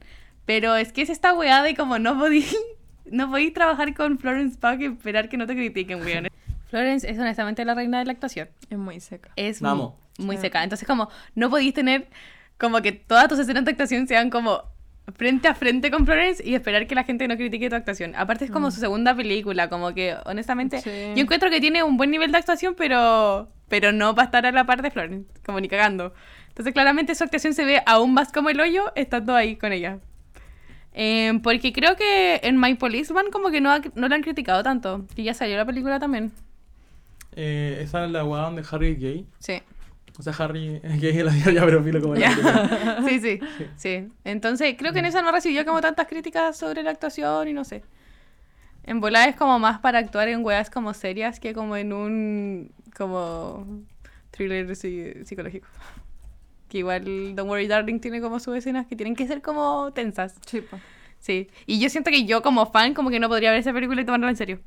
Pero 0.47 0.77
es 0.77 0.93
que 0.93 1.03
es 1.03 1.11
esta 1.11 1.35
weá 1.35 1.63
de 1.63 1.75
como 1.77 1.99
no 1.99 2.19
podí, 2.19 2.47
no 3.11 3.31
podí 3.31 3.51
trabajar 3.51 3.95
con 3.95 4.19
Florence 4.19 4.57
Pugh 4.59 4.81
y 4.81 4.85
esperar 4.87 5.29
que 5.29 5.37
no 5.37 5.47
te 5.47 5.55
critiquen, 5.55 6.01
weón. 6.03 6.29
Florence 6.71 7.09
es 7.11 7.19
honestamente 7.19 7.65
la 7.65 7.75
reina 7.75 7.99
de 7.99 8.05
la 8.05 8.13
actuación 8.13 8.49
Es 8.69 8.77
muy 8.79 9.01
seca. 9.01 9.31
es 9.37 9.63
amo. 9.63 9.99
muy 10.19 10.37
Sí. 10.37 10.43
seca. 10.43 10.63
Entonces, 10.63 10.87
como, 10.87 11.09
no 11.35 11.49
podéis 11.51 11.73
tener 11.75 12.09
como 12.59 12.81
que 12.83 12.93
todas 12.93 13.29
tus 13.29 13.39
escenas 13.39 13.65
de 13.65 13.71
actuación 13.71 14.07
sean 14.07 14.31
como 14.31 14.63
frente 15.17 15.49
a 15.49 15.55
frente 15.55 15.91
con 15.91 16.05
Florence 16.05 16.43
y 16.47 16.55
esperar 16.55 16.87
que 16.87 16.95
la 16.95 17.05
gente 17.05 17.27
no 17.29 17.37
critique 17.37 17.69
tu 17.71 17.77
actuación. 17.77 18.15
Aparte 18.17 18.45
es 18.45 18.51
como 18.51 18.71
su 18.71 18.81
segunda 18.81 19.15
película, 19.15 19.69
como 19.69 19.95
que 19.95 20.17
honestamente 20.27 20.81
Sí. 20.81 20.91
yo 21.15 21.23
encuentro 21.23 21.51
que 21.51 21.61
tiene 21.61 21.83
un 21.83 21.97
buen 21.97 22.11
nivel 22.11 22.31
de 22.33 22.39
actuación, 22.39 22.75
pero 22.77 23.49
pero 23.69 23.93
no 23.93 24.15
va 24.15 24.23
a 24.23 24.27
estar 24.27 24.47
a 24.47 24.53
la 24.53 24.65
par 24.65 24.81
de 24.83 24.91
Florence, 24.91 25.31
como 25.45 25.61
ni 25.61 25.69
cagando. 25.69 26.15
Entonces 26.49 26.73
claramente 26.73 27.15
su 27.15 27.23
actuación 27.25 27.53
se 27.55 27.65
ve 27.67 27.83
aún 27.87 28.15
más 28.15 28.33
como 28.33 28.49
el 28.51 28.59
hoyo 28.61 28.93
estando 28.97 29.35
ahí 29.35 29.57
con 29.57 29.73
ella. 29.73 29.99
Eh, 30.95 31.39
porque 31.43 31.73
creo 31.73 31.95
que 31.95 32.41
en 32.43 32.59
My 32.59 32.75
Policeman 32.75 33.27
como 33.31 33.51
que 33.51 33.61
no, 33.61 33.71
ha- 33.71 33.81
no 33.95 34.09
la 34.09 34.15
han 34.17 34.23
criticado 34.23 34.63
tanto, 34.63 35.05
que 35.15 35.23
ya 35.23 35.35
salió 35.35 35.57
la 35.57 35.65
película 35.67 35.99
también. 36.01 36.33
Eh, 37.37 37.79
esa 37.83 38.05
es 38.05 38.11
la 38.11 38.25
weá 38.25 38.43
donde 38.43 38.65
Harry 38.71 38.93
es 38.93 38.99
gay. 38.99 39.27
Sí. 39.39 39.63
O 40.19 40.23
sea, 40.23 40.33
Harry 40.39 40.81
es 40.83 41.01
gay 41.01 41.19
en 41.19 41.27
la 41.27 41.33
vida, 41.33 41.53
ya, 41.53 41.65
pero 41.65 41.83
filo 41.83 42.01
como 42.01 42.15
la 42.17 43.03
sí, 43.09 43.21
sí, 43.21 43.41
sí. 43.77 44.09
Entonces, 44.25 44.75
creo 44.79 44.93
que 44.93 44.99
en 44.99 45.05
esa 45.07 45.23
no 45.23 45.31
recibió 45.33 45.65
como 45.65 45.81
tantas 45.81 46.07
críticas 46.09 46.57
sobre 46.57 46.83
la 46.83 46.91
actuación 46.91 47.49
y 47.49 47.53
no 47.53 47.65
sé. 47.65 47.83
En 48.85 49.01
volada 49.01 49.27
es 49.27 49.37
como 49.37 49.59
más 49.59 49.79
para 49.81 49.99
actuar 49.99 50.29
en 50.29 50.45
weas 50.45 50.71
como 50.71 50.95
serias 50.95 51.41
que 51.41 51.53
como 51.55 51.77
en 51.77 51.93
un 51.93 52.73
como 52.97 53.67
thriller 54.31 54.67
psi- 54.75 55.25
psicológico. 55.25 55.69
Que 56.69 56.79
igual 56.79 57.35
Don't 57.35 57.49
Worry 57.49 57.67
Darling 57.67 58.01
tiene 58.01 58.21
como 58.21 58.41
sus 58.41 58.57
escenas 58.57 58.87
que 58.87 58.97
tienen 58.97 59.15
que 59.15 59.27
ser 59.27 59.41
como 59.43 59.93
tensas. 59.93 60.35
Sí. 60.47 60.63
Sí. 61.21 61.49
Y 61.67 61.81
yo 61.81 61.89
siento 61.91 62.11
que 62.11 62.25
yo 62.25 62.43
como 62.43 62.67
fan 62.67 62.95
como 62.95 63.11
que 63.11 63.21
no 63.21 63.29
podría 63.29 63.51
ver 63.51 63.61
esa 63.61 63.73
película 63.73 64.01
y 64.01 64.05
tomármela 64.05 64.31
en 64.31 64.37
serio. 64.37 64.61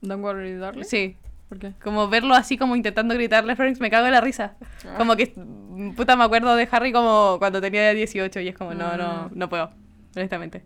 Don't 0.00 0.22
worry, 0.22 0.54
darling. 0.54 0.84
Sí. 0.84 1.16
¿Por 1.54 1.60
qué? 1.60 1.72
Como 1.84 2.08
verlo 2.08 2.34
así 2.34 2.58
como 2.58 2.74
intentando 2.74 3.14
gritarle 3.14 3.54
Florence, 3.54 3.80
me 3.80 3.88
cago 3.88 4.06
en 4.06 4.12
la 4.12 4.20
risa. 4.20 4.56
Como 4.96 5.14
que, 5.14 5.32
mm, 5.36 5.92
puta, 5.92 6.16
me 6.16 6.24
acuerdo 6.24 6.56
de 6.56 6.68
Harry 6.68 6.92
como 6.92 7.36
cuando 7.38 7.60
tenía 7.60 7.94
18 7.94 8.40
y 8.40 8.48
es 8.48 8.56
como, 8.56 8.74
no, 8.74 8.96
no, 8.96 9.30
no 9.32 9.48
puedo, 9.48 9.70
honestamente. 10.16 10.64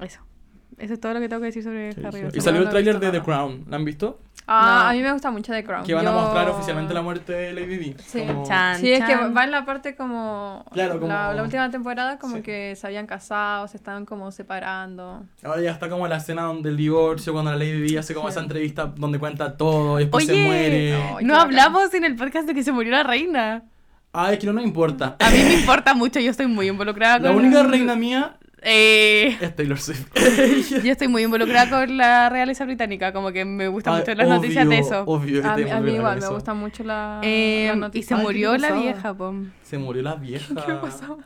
Eso. 0.00 0.20
Eso 0.78 0.94
es 0.94 1.00
todo 1.00 1.14
lo 1.14 1.20
que 1.20 1.28
tengo 1.28 1.40
que 1.40 1.46
decir 1.46 1.62
sobre 1.62 1.88
Harry. 1.90 2.02
Y 2.02 2.24
Osborn. 2.24 2.40
salió 2.40 2.58
el 2.60 2.64
no 2.64 2.70
he 2.70 2.72
tráiler 2.72 3.00
de 3.00 3.10
The. 3.12 3.22
Crown. 3.22 3.64
¿La 3.68 3.76
han 3.76 3.84
visto? 3.84 4.18
Ah, 4.46 4.80
No. 4.84 4.90
a 4.90 4.92
mí 4.92 5.00
me 5.02 5.10
gusta 5.12 5.30
mucho 5.30 5.52
The 5.52 5.64
Crown. 5.64 5.84
Que 5.86 5.94
van 5.94 6.06
a 6.06 6.10
Yo- 6.10 6.20
mostrar 6.20 6.48
oficialmente 6.50 6.92
la 6.92 7.00
muerte 7.00 7.32
de 7.32 7.52
Lady 7.54 7.76
Di. 7.78 7.96
Sí. 8.04 8.22
Como- 8.26 8.44
Chan. 8.46 8.78
Sí, 8.78 8.92
es 8.92 9.02
que 9.04 9.12
Chan. 9.12 9.34
va 9.34 9.44
en 9.44 9.50
la 9.52 9.64
parte 9.64 9.94
como... 9.96 10.64
Claro, 10.72 11.00
como- 11.00 11.06
La, 11.12 11.32
la 11.32 11.42
última 11.42 11.70
temporada 11.70 12.18
como 12.18 12.36
Sí. 12.36 12.42
que 12.42 12.76
se 12.76 12.86
habían 12.86 13.06
casado, 13.06 13.66
se 13.68 13.76
estaban 13.78 14.04
como 14.04 14.30
separando. 14.32 15.22
Ahora 15.42 15.62
ya 15.62 15.70
está 15.70 15.88
como 15.88 16.06
la 16.08 16.16
escena 16.16 16.42
donde 16.42 16.68
el 16.70 16.76
divorcio, 16.76 17.32
cuando 17.32 17.52
la 17.52 17.56
Lady 17.56 17.80
Di 17.80 17.96
hace 17.96 18.12
como 18.14 18.28
esa 18.28 18.40
entrevista 18.40 18.92
donde 18.96 19.18
cuenta 19.18 19.56
todo 19.56 19.98
y 19.98 20.04
después 20.04 20.26
se 20.26 20.32
Oye, 20.32 20.44
muere. 20.44 20.98
No, 21.22 21.34
no 21.34 21.40
hablamos 21.40 21.94
en 21.94 22.04
el 22.04 22.16
podcast 22.16 22.46
de 22.46 22.54
que 22.54 22.62
se 22.62 22.72
murió 22.72 22.92
la 22.92 23.02
reina. 23.02 23.62
Ah, 24.12 24.32
es 24.32 24.38
que 24.38 24.46
no 24.46 24.52
nos 24.52 24.64
importa. 24.64 25.16
A 25.20 25.30
mí 25.30 25.38
me 25.38 25.54
importa 25.54 25.94
mucho, 25.94 26.20
yo 26.20 26.30
estoy 26.30 26.46
muy 26.46 26.68
involucrada 26.68 27.18
La 27.18 27.32
con... 27.32 27.38
única 27.44 27.62
reina 27.64 27.96
mía 27.96 28.36
Eh, 28.64 29.36
es 29.40 29.54
Taylor 29.56 29.78
Swift. 29.78 30.06
yo 30.84 30.92
estoy 30.92 31.08
muy 31.08 31.22
involucrada 31.22 31.68
con 31.68 31.96
la 31.96 32.28
realeza 32.30 32.64
británica, 32.64 33.12
como 33.12 33.30
que 33.32 33.44
me 33.44 33.68
gustan 33.68 33.94
Ay, 33.94 34.00
mucho 34.00 34.14
las 34.14 34.28
noticias 34.28 34.66
de 34.68 34.74
obvio, 34.76 34.86
eso. 34.86 35.02
Obvio 35.06 35.42
que 35.42 35.48
A, 35.48 35.56
mí- 35.56 35.70
a 35.70 35.80
mí 35.80 35.92
igual, 35.94 36.14
me 36.18 36.24
eso. 36.24 36.34
gusta 36.34 36.54
mucho 36.54 36.82
la, 36.84 37.20
Eh, 37.22 37.64
las 37.68 37.76
y 37.76 37.80
noticias. 37.80 38.08
se 38.08 38.14
Ay, 38.14 38.20
¿qué 38.20 38.24
murió 38.24 38.56
la 38.56 38.72
vieja, 38.72 39.14
po. 39.14 39.34
Se 39.62 39.78
murió 39.78 40.02
la 40.02 40.14
vieja. 40.16 40.54
¿Qué 40.66 40.72
pasaba? 40.74 41.16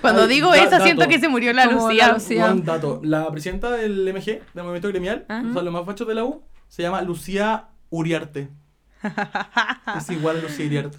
Cuando 0.00 0.22
Ay, 0.22 0.28
digo 0.28 0.50
da- 0.50 0.58
eso, 0.58 0.80
siento 0.80 1.00
dato. 1.00 1.10
que 1.10 1.18
se 1.18 1.28
murió 1.28 1.52
la 1.52 1.66
Lucía. 1.66 2.06
la 2.08 2.12
Lucía. 2.14 2.44
Buen 2.46 2.64
dato. 2.64 3.00
La 3.02 3.30
presidenta 3.30 3.70
del 3.72 4.06
MG, 4.08 4.24
del 4.54 4.62
movimiento 4.64 4.88
gremial, 4.88 5.24
Ah. 5.28 5.42
o 5.48 5.52
sea, 5.52 5.62
los 5.62 5.72
más 5.72 5.84
fachos 5.84 6.06
de 6.06 6.14
la 6.14 6.24
U, 6.24 6.42
se 6.68 6.82
llama 6.82 7.02
Lucía 7.02 7.66
Uriarte. 7.90 8.48
es 9.98 10.10
igual 10.10 10.38
a 10.38 10.40
Lucía 10.42 10.66
Uriarte. 10.66 10.96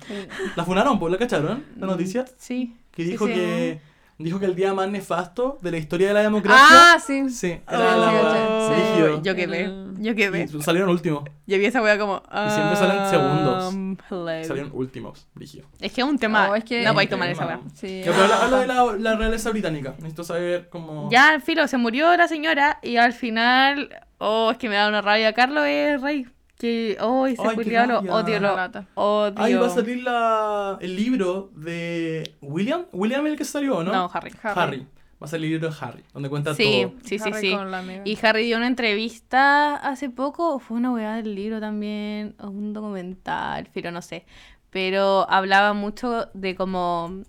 La 0.55 0.63
funaron, 0.65 0.99
pues, 0.99 1.11
¿la 1.11 1.17
cacharon? 1.17 1.63
La 1.77 1.87
noticia. 1.87 2.25
Sí. 2.37 2.75
Que 2.91 3.03
Sí, 3.03 3.11
dijo 3.11 3.27
sí. 3.27 3.33
que 3.33 3.79
dijo 4.25 4.39
que 4.39 4.45
el 4.45 4.55
día 4.55 4.73
más 4.73 4.89
nefasto 4.89 5.57
de 5.61 5.71
la 5.71 5.77
historia 5.77 6.07
de 6.09 6.13
la 6.15 6.21
democracia. 6.21 6.65
Ah, 6.69 6.97
sí. 6.99 7.29
Sí, 7.29 7.59
era 7.67 7.93
Sí, 7.93 7.99
la 7.99 9.15
sí. 9.15 9.21
Yo 9.23 9.35
quedé. 9.35 9.71
Yo 9.99 10.15
quedé. 10.15 10.43
Y 10.43 10.61
salieron 10.61 10.89
últimos. 10.89 11.23
Yo 11.45 11.57
vi 11.57 11.65
esa 11.65 11.81
wea 11.81 11.97
como. 11.97 12.21
Y 12.31 12.49
siempre 12.51 12.75
salen 12.75 13.09
segundos. 13.09 13.73
um, 13.73 13.97
hello. 14.09 14.43
Salieron 14.43 14.71
últimos, 14.73 15.27
brígido. 15.33 15.65
Es 15.79 15.91
que 15.91 16.01
es 16.01 16.07
un 16.07 16.17
tema. 16.17 16.49
Oh, 16.51 16.55
es 16.55 16.63
que- 16.63 16.83
no 16.83 16.93
podéis 16.93 17.09
tomar 17.09 17.29
esa 17.29 17.45
wea. 17.45 17.59
Sí. 17.75 18.01
Ya, 18.03 18.11
pero 18.11 18.23
habla, 18.23 18.43
habla 18.43 18.59
de 18.59 18.67
la, 18.67 19.11
la 19.11 19.15
realeza 19.17 19.49
británica. 19.51 19.93
Necesito 19.97 20.23
saber 20.23 20.69
cómo. 20.69 21.09
Ya, 21.11 21.39
filo, 21.39 21.67
se 21.67 21.77
murió 21.77 22.15
la 22.17 22.27
señora 22.27 22.79
y 22.81 22.97
al 22.97 23.13
final. 23.13 23.89
Oh, 24.19 24.49
es 24.51 24.57
que 24.57 24.67
me 24.69 24.75
da 24.75 24.87
una 24.87 25.01
rabia. 25.01 25.33
Carlos 25.33 25.63
es 25.67 26.01
rey. 26.01 26.25
Que. 26.57 26.97
Oh, 27.01 27.27
ese 27.27 27.41
Ay, 27.41 27.55
lo 27.55 27.99
odio, 27.99 28.39
lo 28.39 28.55
odio. 28.95 29.33
Ahí 29.37 29.53
va 29.53 29.67
a 29.67 29.69
salir 29.69 30.03
la, 30.03 30.77
el 30.81 30.95
libro 30.95 31.51
de 31.55 32.33
William. 32.41 32.85
William 32.91 33.25
es 33.27 33.33
el 33.33 33.37
que 33.37 33.45
salió, 33.45 33.83
¿no? 33.83 33.91
No, 33.93 34.09
Harry. 34.11 34.31
Harry. 34.41 34.87
Va 35.21 35.25
a 35.25 35.27
salir 35.27 35.45
el 35.45 35.51
libro 35.53 35.69
de 35.69 35.75
Harry, 35.81 36.03
donde 36.13 36.29
cuenta 36.29 36.53
Sí, 36.53 36.83
todo. 36.83 36.93
sí, 37.03 37.17
sí, 37.17 37.29
Harry 37.29 37.41
sí. 37.41 37.55
con 37.55 37.71
la 37.71 37.79
amiga. 37.79 38.01
Y 38.05 38.17
Harry 38.23 38.45
dio 38.45 38.57
una 38.57 38.67
entrevista 38.67 39.75
hace 39.75 40.09
poco, 40.11 40.53
o 40.55 40.59
fue 40.59 40.77
una 40.77 40.91
weá 40.91 41.15
del 41.15 41.33
libro 41.33 41.59
también, 41.59 42.35
o 42.39 42.49
un 42.49 42.73
documental, 42.73 43.67
pero 43.73 43.91
no 43.91 44.01
sé. 44.03 44.25
Pero 44.69 45.27
hablaba 45.29 45.73
mucho 45.73 46.27
de 46.33 46.55
cómo 46.55 47.23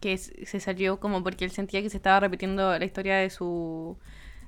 que 0.00 0.16
se 0.18 0.60
salió 0.60 0.98
como 1.00 1.22
porque 1.22 1.44
él 1.44 1.50
sentía 1.50 1.82
que 1.82 1.90
se 1.90 1.96
estaba 1.98 2.20
repitiendo 2.20 2.78
la 2.78 2.84
historia 2.84 3.16
de 3.16 3.30
su 3.30 3.96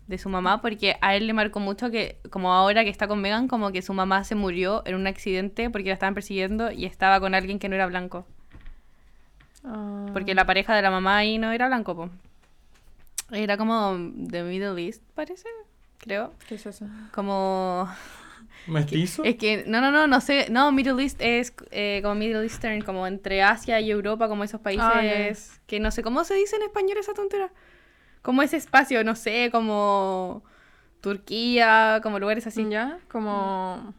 de 0.07 0.19
su 0.19 0.29
mamá, 0.29 0.61
porque 0.61 0.97
a 1.01 1.17
él 1.17 1.27
le 1.27 1.33
marcó 1.33 1.61
mucho 1.61 1.91
que, 1.91 2.19
como 2.31 2.53
ahora 2.53 2.85
que 2.85 2.91
está 2.91 3.09
con 3.09 3.21
Megan, 3.21 3.49
como 3.49 3.73
que 3.73 3.83
su 3.83 3.95
mamá 3.95 4.25
se 4.25 4.35
murió 4.35 4.83
en 4.85 4.95
un 4.97 5.07
accidente 5.07 5.71
porque 5.71 5.89
la 5.89 5.95
estaban 5.95 6.15
persiguiendo 6.15 6.71
y 6.71 6.85
estaba 6.85 7.21
con 7.21 7.35
alguien 7.35 7.59
que 7.59 7.69
no 7.69 7.75
era 7.77 7.87
blanco. 7.87 8.27
Ah. 9.65 10.07
Porque 10.13 10.35
la 10.35 10.45
pareja 10.45 10.75
de 10.75 10.83
la 10.83 10.91
mamá 10.91 11.19
ahí 11.19 11.39
no 11.39 11.53
era 11.53 11.69
blanco, 11.69 11.95
po. 11.95 12.11
Era 13.31 13.57
como 13.57 13.97
de 13.97 14.43
Middle 14.43 14.85
East, 14.85 15.03
parece, 15.15 15.49
creo. 15.99 16.35
¿Qué 16.49 16.57
es 16.57 16.67
eso? 16.67 16.87
Como... 17.13 17.89
¿Mestizo? 18.67 19.25
Es 19.25 19.37
que, 19.37 19.65
no, 19.67 19.81
no, 19.81 19.91
no, 19.91 20.07
no 20.07 20.21
sé. 20.21 20.47
No, 20.51 20.71
Middle 20.73 21.03
East 21.03 21.21
es 21.21 21.55
eh, 21.71 22.01
como 22.03 22.15
Middle 22.17 22.43
Eastern, 22.45 22.83
como 22.83 23.07
entre 23.07 23.43
Asia 23.43 23.81
y 23.81 23.91
Europa, 23.91 24.29
como 24.29 24.45
esos 24.45 24.61
países 24.61 24.85
Ah, 24.87 25.03
ya. 25.03 25.33
que 25.67 25.81
no 25.81 25.91
sé 25.91 26.03
cómo 26.03 26.23
se 26.25 26.35
dice 26.35 26.57
en 26.57 26.63
español 26.63 26.99
esa 26.99 27.15
tontera. 27.15 27.51
Como 28.23 28.43
ese 28.43 28.57
espacio, 28.57 29.03
no 29.05 29.15
sé, 29.17 29.51
como 29.53 30.43
Turquía, 31.01 32.01
como 32.03 32.19
lugares 32.19 32.47
así. 32.47 32.67
¿Ya? 32.69 32.99
Como... 33.11 33.95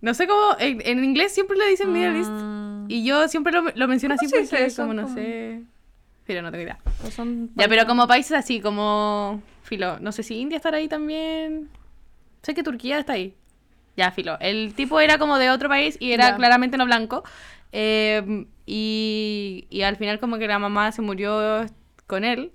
No 0.00 0.14
sé 0.14 0.28
cómo, 0.28 0.56
en, 0.60 0.80
en 0.86 1.02
inglés 1.04 1.32
siempre 1.34 1.56
le 1.56 1.66
dicen 1.68 1.92
Middle 1.92 2.18
East. 2.18 2.30
Mm, 2.30 2.84
Y 2.88 3.04
yo 3.04 3.26
siempre 3.26 3.52
lo, 3.52 3.62
lo 3.74 3.88
menciono 3.88 4.14
¿Cómo 4.16 4.26
así 4.26 4.46
porque 4.46 4.64
eso? 4.66 4.82
como 4.82 4.94
no 4.94 5.12
sé. 5.12 5.62
Pero 6.24 6.40
no 6.42 6.50
tengo 6.52 6.62
idea. 6.62 6.78
pues 7.00 7.14
son 7.14 7.50
Ya, 7.56 7.66
pero 7.68 7.84
como 7.86 8.06
países 8.06 8.32
así, 8.32 8.60
como 8.60 9.42
filo, 9.62 9.98
no 9.98 10.12
sé 10.12 10.22
si 10.22 10.36
India 10.38 10.56
estará 10.56 10.76
ahí 10.76 10.86
también. 10.86 11.68
Sé 12.42 12.54
que 12.54 12.62
Turquía 12.62 13.00
está 13.00 13.14
ahí. 13.14 13.34
Ya, 13.96 14.12
filo. 14.12 14.38
El 14.40 14.74
tipo 14.74 15.00
era 15.00 15.18
como 15.18 15.36
de 15.38 15.50
otro 15.50 15.68
país 15.68 15.96
y 15.98 16.12
era 16.12 16.30
Ya. 16.30 16.36
claramente 16.36 16.76
no 16.76 16.84
blanco. 16.86 17.24
Eh, 17.72 18.46
y, 18.66 19.66
y 19.68 19.82
al 19.82 19.96
final 19.96 20.20
como 20.20 20.38
que 20.38 20.46
la 20.46 20.60
mamá 20.60 20.92
se 20.92 21.02
murió 21.02 21.66
con 22.06 22.22
él. 22.24 22.52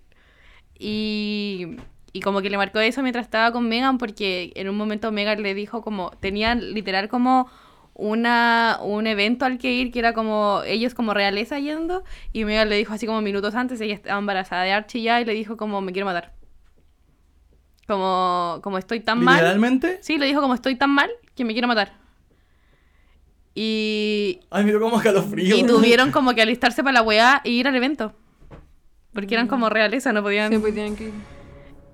Y, 0.86 1.78
y 2.12 2.20
como 2.20 2.42
que 2.42 2.50
le 2.50 2.58
marcó 2.58 2.80
eso 2.82 3.02
mientras 3.02 3.24
estaba 3.24 3.54
con 3.54 3.70
Megan 3.70 3.98
porque 3.98 4.52
en 4.56 4.68
un 4.68 4.76
momento 4.76 5.14
Megan 5.14 5.42
le 5.42 5.54
dijo 5.54 5.82
como, 5.82 6.12
tenían 6.20 6.74
literal 6.74 7.08
como 7.08 7.50
una, 7.94 8.80
un 8.82 9.08
evento 9.08 9.46
al 9.46 9.60
que 9.60 9.72
ir 9.72 9.94
que 9.94 10.00
era 10.00 10.14
como 10.14 10.62
ellos 10.66 10.94
como 10.94 11.14
realeza 11.14 11.58
yendo 11.58 12.04
y 12.34 12.44
Megan 12.44 12.68
le 12.68 12.76
dijo 12.76 12.94
así 12.94 13.06
como 13.06 13.22
minutos 13.22 13.56
antes, 13.56 13.80
ella 13.80 13.94
estaba 13.94 14.20
embarazada 14.20 14.64
de 14.64 14.74
Archie 14.74 15.04
ya 15.04 15.22
y 15.22 15.26
le 15.26 15.34
dijo 15.34 15.56
como 15.56 15.80
me 15.80 15.94
quiero 15.94 16.06
matar. 16.06 16.34
Como, 17.88 18.60
como 18.62 18.78
estoy 18.78 19.00
tan 19.00 19.24
mal. 19.24 19.36
Literalmente. 19.36 20.00
Sí, 20.02 20.18
le 20.18 20.26
dijo 20.26 20.42
como 20.42 20.54
estoy 20.54 20.76
tan 20.76 20.90
mal 20.90 21.10
que 21.34 21.46
me 21.46 21.54
quiero 21.54 21.70
matar. 21.70 21.94
Y, 23.56 24.42
Ay, 24.50 24.66
mira 24.66 24.80
como 24.80 24.98
escalofrío. 24.98 25.56
y 25.56 25.64
tuvieron 25.64 26.12
como 26.18 26.36
que 26.36 26.42
alistarse 26.42 26.84
para 26.84 26.96
la 26.96 27.02
weá 27.04 27.42
e 27.46 27.52
ir 27.52 27.70
al 27.70 27.76
evento. 27.76 28.14
Porque 29.14 29.36
eran 29.36 29.48
como 29.48 29.70
realeza, 29.70 30.12
no 30.12 30.24
podían. 30.24 30.52
Sí, 30.52 30.58
pues 30.58 30.74
tienen 30.74 30.96
que. 30.96 31.12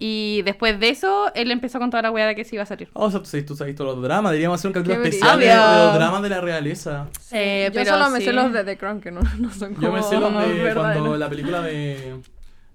Y 0.01 0.43
después 0.43 0.79
de 0.79 0.89
eso, 0.89 1.29
él 1.35 1.51
empezó 1.51 1.77
con 1.77 1.89
toda 1.89 2.01
la 2.01 2.11
weá 2.11 2.25
de 2.25 2.33
que 2.33 2.45
se 2.45 2.55
iba 2.55 2.63
a 2.63 2.65
salir. 2.65 2.89
Oh, 2.93 3.05
o 3.05 3.11
sea, 3.11 3.19
tú 3.19 3.25
sabes, 3.25 3.45
tú 3.45 3.55
sabes 3.57 3.75
todos 3.75 3.95
los 3.95 4.03
dramas. 4.03 4.31
Deberíamos 4.31 4.57
hacer 4.57 4.69
un 4.69 4.73
capítulo 4.73 5.03
especial 5.03 5.37
de, 5.37 5.47
los 5.47 5.93
dramas 5.93 6.21
de 6.21 6.29
la 6.29 6.39
realeza. 6.39 7.07
Eh, 7.31 7.65
Yo 7.67 7.73
pero 7.73 7.91
solo 7.91 8.09
me 8.09 8.19
sí. 8.19 8.25
sé 8.25 8.33
los 8.33 8.53
de 8.53 8.63
The 8.63 8.77
Crown, 8.77 9.01
que 9.01 9.11
no, 9.11 9.19
no 9.39 9.51
son 9.51 9.73
como 9.73 9.87
Yo 9.87 9.91
me 9.91 10.01
sé 10.01 10.17
los 10.17 10.33
de 10.63 10.73
cuando 10.73 11.17
la 11.17 11.29
película 11.29 11.61
de, 11.61 12.15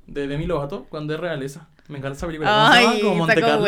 de 0.07 0.27
Demi 0.29 0.45
Lovato, 0.45 0.85
cuando 0.91 1.15
es 1.15 1.21
realeza. 1.21 1.67
Me 1.87 1.99
encanta 1.99 2.17
esa 2.17 2.27
película. 2.27 2.51
¿Cómo 2.51 2.73
se 2.73 2.81
llama? 2.81 2.93
Ay, 2.95 3.01
Como 3.03 3.15
Monte 3.17 3.41
Carlo. 3.43 3.67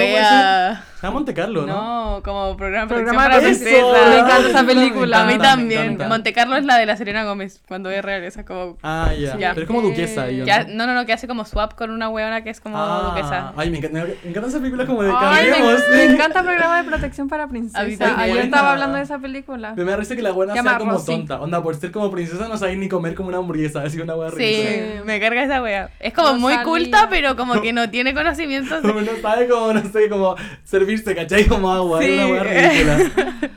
Se 1.00 1.10
Monte 1.10 1.34
Carlo, 1.34 1.66
¿no? 1.66 2.14
No, 2.16 2.22
como 2.22 2.56
programa, 2.56 2.86
de 2.86 2.94
Programa 2.94 3.22
para 3.24 3.36
Eso, 3.36 3.44
princesa. 3.44 4.08
Me 4.08 4.18
encanta 4.18 4.48
esa 4.48 4.64
película. 4.64 5.20
A 5.22 5.26
mí 5.26 5.38
también. 5.38 5.98
Monte 6.08 6.32
Carlo 6.32 6.56
es 6.56 6.64
la 6.64 6.78
de 6.78 6.86
la 6.86 6.96
Serena 6.96 7.24
Gómez, 7.24 7.60
cuando 7.68 7.90
es 7.90 8.02
realeza, 8.02 8.44
como... 8.46 8.78
Ah, 8.82 9.12
ya. 9.12 9.36
Ya. 9.36 9.50
Pero 9.50 9.62
es 9.62 9.66
como 9.66 9.82
duquesa. 9.82 10.26
¿no? 10.66 10.86
no, 10.86 10.94
no, 10.94 11.04
que 11.04 11.12
hace 11.12 11.28
como 11.28 11.44
swap 11.44 11.74
con 11.74 11.90
una 11.90 12.08
weona 12.08 12.42
que 12.42 12.48
es 12.50 12.60
como 12.60 12.76
Ah, 12.78 13.12
duquesa. 13.14 13.52
Ay, 13.54 13.70
me 13.70 13.78
encanta, 13.78 14.04
me 14.24 14.30
encanta 14.30 14.48
esa 14.48 14.58
película 14.60 14.86
como 14.86 15.02
de 15.02 15.12
Ay, 15.14 15.50
cambiamos. 15.50 15.82
me, 15.90 15.96
me 15.96 16.04
encanta 16.04 16.40
el 16.40 16.46
programa 16.46 16.82
de 16.82 16.84
protección 16.88 17.28
para 17.28 17.46
princesa. 17.48 18.18
Ayer 18.18 18.38
estaba 18.38 18.72
hablando 18.72 18.96
de 18.96 19.02
esa 19.04 19.18
película. 19.18 19.74
Me 19.76 19.84
da 19.84 19.96
risa 19.96 20.16
que 20.16 20.22
la 20.22 20.32
buena 20.32 20.54
sea 20.54 20.78
como 20.78 20.92
Rosy. 20.92 21.06
tonta. 21.06 21.38
Onda, 21.40 21.62
por 21.62 21.74
ser 21.76 21.92
como 21.92 22.10
princesa 22.10 22.48
no 22.48 22.56
sabéis 22.56 22.78
ni 22.78 22.88
comer 22.88 23.14
como 23.14 23.28
una 23.28 23.38
hamburguesa. 23.38 23.82
Así 23.82 24.00
una 24.00 24.16
hueá 24.16 24.30
Sí, 24.30 24.64
me 25.04 25.20
carga 25.20 25.42
esa 25.44 25.62
wea. 25.62 25.90
Es 26.00 26.14
como 26.14 26.34
muy 26.38 26.56
culta, 26.62 27.08
pero 27.10 27.36
como 27.36 27.60
que 27.60 27.74
no 27.74 27.90
tiene 27.90 28.05
conocimientos. 28.14 28.82
de- 28.82 28.92
no 29.02 29.16
sabe 29.22 29.48
como, 29.48 29.72
no 29.72 29.82
sé, 29.90 30.08
como 30.08 30.34
servirse, 30.64 31.14
¿cachai? 31.14 31.46
Como 31.46 31.70
agua. 31.70 32.02
Sí. 32.02 32.10
Es 32.18 32.24
una 32.24 32.42
ridícula. 32.42 33.10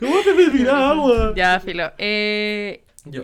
¿Cómo 0.00 0.16
te 0.22 0.34
servirá 0.34 0.90
agua? 0.90 1.32
Ya, 1.36 1.58
filo. 1.60 1.90
Eh, 1.98 2.82
Yo. 3.10 3.22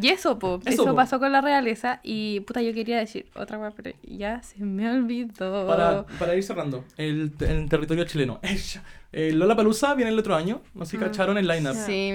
y 0.00 0.08
eso, 0.08 0.38
po. 0.38 0.60
Eso, 0.64 0.82
Eso, 0.82 0.84
po. 0.86 0.94
pasó 0.96 1.18
con 1.18 1.30
la 1.32 1.40
realeza. 1.40 2.00
Y 2.02 2.40
puta, 2.40 2.62
yo 2.62 2.72
quería 2.72 2.98
decir 2.98 3.26
otra 3.34 3.58
wea, 3.58 3.70
pero 3.70 3.90
ya 4.02 4.42
se 4.42 4.62
me 4.64 4.90
olvidó. 4.90 5.66
Para, 5.66 6.06
para 6.18 6.34
ir 6.34 6.42
cerrando, 6.42 6.84
el, 6.96 7.32
el 7.40 7.68
territorio 7.68 8.04
chileno. 8.04 8.38
Ella. 8.42 8.82
Eh, 9.12 9.32
Lola 9.32 9.56
Palusa 9.56 9.94
viene 9.94 10.12
el 10.12 10.18
otro 10.18 10.36
año. 10.36 10.62
No 10.72 10.84
sé 10.84 10.92
si 10.92 10.98
cacharon 10.98 11.36
el 11.36 11.46
lineup. 11.48 11.74
Sí. 11.74 12.12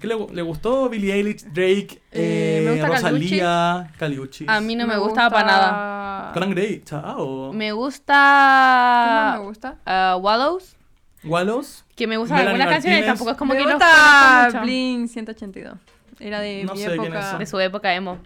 ¿Qué 0.00 0.06
le, 0.08 0.16
le 0.32 0.42
gustó? 0.42 0.88
Billie 0.88 1.14
Eilish, 1.14 1.44
Drake, 1.52 2.02
Eh, 2.10 2.58
eh, 2.58 2.62
me 2.64 2.70
gusta 2.72 2.86
Rosalía, 2.88 3.90
Caliuchis. 3.96 4.48
A 4.48 4.60
mí 4.60 4.74
no 4.74 4.86
me, 4.88 4.96
gustaba 4.98 5.30
para 5.30 5.46
nada. 5.46 6.32
Conan 6.34 6.50
Gray, 6.50 6.82
chao. 6.84 7.52
Me 7.52 7.66
¿Qué 7.66 7.72
gusta. 7.72 8.12
más 8.14 9.38
me 9.40 9.44
gusta? 9.46 9.76
ah, 9.86 10.18
Wallows. 10.20 10.76
Wallows. 11.24 11.84
Que 11.94 12.08
me 12.08 12.16
gustan 12.16 12.38
algunas 12.48 12.68
canciones, 12.68 13.06
tampoco 13.06 13.30
es 13.30 13.36
como 13.36 13.54
me 13.54 13.60
que 13.60 13.64
gusta 13.70 13.86
conozco 14.50 14.58
mucho. 14.58 14.64
Blink 14.64 15.08
182. 15.08 15.74
Era 16.22 16.40
de 16.40 16.64
No 16.64 16.72
mi 16.74 16.78
sé 16.78 16.86
quiénes 16.86 17.06
época. 17.06 17.30
son. 17.30 17.38
De 17.40 17.46
su 17.46 17.60
época 17.60 17.94
emo. 17.94 18.18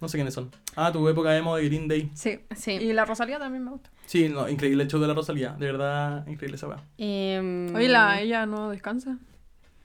No 0.00 0.08
sé 0.08 0.16
quiénes 0.16 0.32
son. 0.34 0.50
Ah, 0.76 0.90
tu 0.92 1.06
época 1.08 1.36
emo 1.36 1.56
de 1.56 1.64
Green 1.66 1.86
Day. 1.88 2.10
Sí. 2.14 2.40
Sí. 2.56 2.72
Y 2.72 2.92
la 2.92 3.04
Rosalía 3.04 3.38
también 3.38 3.64
me 3.64 3.70
gusta. 3.72 3.90
Sí, 4.06 4.28
no, 4.28 4.48
increíble 4.48 4.84
el 4.84 4.88
show 4.90 5.00
de 5.00 5.06
la 5.08 5.14
Rosalía. 5.14 5.50
De 5.58 5.66
verdad, 5.66 6.26
increíble 6.26 6.56
esa 6.56 6.68
weá. 6.68 6.78
Em, 6.98 7.74
Oye, 7.74 7.88
la, 7.88 8.20
ella 8.20 8.46
no 8.46 8.70
descansa. 8.70 9.18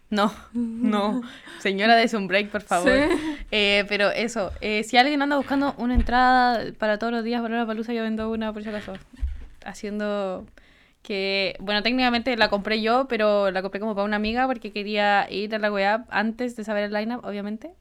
No, 0.09 0.31
no. 0.53 1.21
Señora, 1.59 1.95
des 1.95 2.13
un 2.13 2.27
break, 2.27 2.49
por 2.49 2.61
favor. 2.61 2.89
Sí. 2.89 3.45
Eh, 3.51 3.85
pero 3.89 4.09
eso, 4.11 4.51
eh, 4.61 4.83
si 4.83 4.97
alguien 4.97 5.21
anda 5.21 5.35
buscando 5.35 5.73
una 5.77 5.95
entrada 5.95 6.71
para 6.77 6.97
todos 6.99 7.11
los 7.11 7.23
días 7.23 7.41
para 7.41 7.57
la 7.57 7.65
palusa, 7.65 7.91
yo 7.93 8.03
vendo 8.03 8.31
una 8.31 8.53
por 8.53 8.63
si 8.63 8.69
acaso. 8.69 8.93
Haciendo 9.65 10.45
que, 11.05 11.55
bueno, 11.59 11.83
técnicamente 11.83 12.35
la 12.37 12.49
compré 12.49 12.81
yo, 12.81 13.07
pero 13.07 13.51
la 13.51 13.61
compré 13.61 13.79
como 13.79 13.95
para 13.95 14.05
una 14.05 14.15
amiga 14.17 14.47
porque 14.47 14.71
quería 14.71 15.27
ir 15.29 15.53
a 15.55 15.59
la 15.59 15.71
weá 15.71 16.05
antes 16.09 16.55
de 16.55 16.63
saber 16.63 16.85
el 16.85 16.93
lineup, 16.93 17.23
obviamente. 17.25 17.71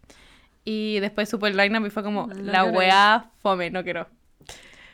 Y 0.64 1.01
después 1.01 1.29
supo 1.29 1.47
el 1.47 1.57
lineup 1.57 1.87
y 1.87 1.91
fue 1.91 2.03
como, 2.03 2.29
No 2.29 2.35
la 2.53 2.64
weá 2.64 3.31
fome, 3.43 3.70
no 3.70 3.83
quiero. 3.85 4.07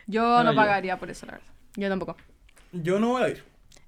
Yo 0.07 0.23
Bueno, 0.35 0.43
no 0.43 0.51
yo. 0.53 0.55
pagaría 0.55 0.97
por 0.97 1.09
eso, 1.09 1.25
la 1.25 1.33
verdad. 1.33 1.47
Yo 1.75 1.89
tampoco. 1.89 2.15
Yo 2.71 2.99
no 2.99 3.09
voy 3.09 3.23
a 3.23 3.29
ir. 3.29 3.43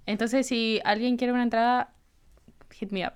Entonces, 0.05 0.47
si 0.47 0.81
alguien 0.83 1.17
quiere 1.17 1.33
una 1.33 1.43
entrada, 1.43 1.93
hit 2.71 2.91
me 2.91 3.05
up. 3.07 3.13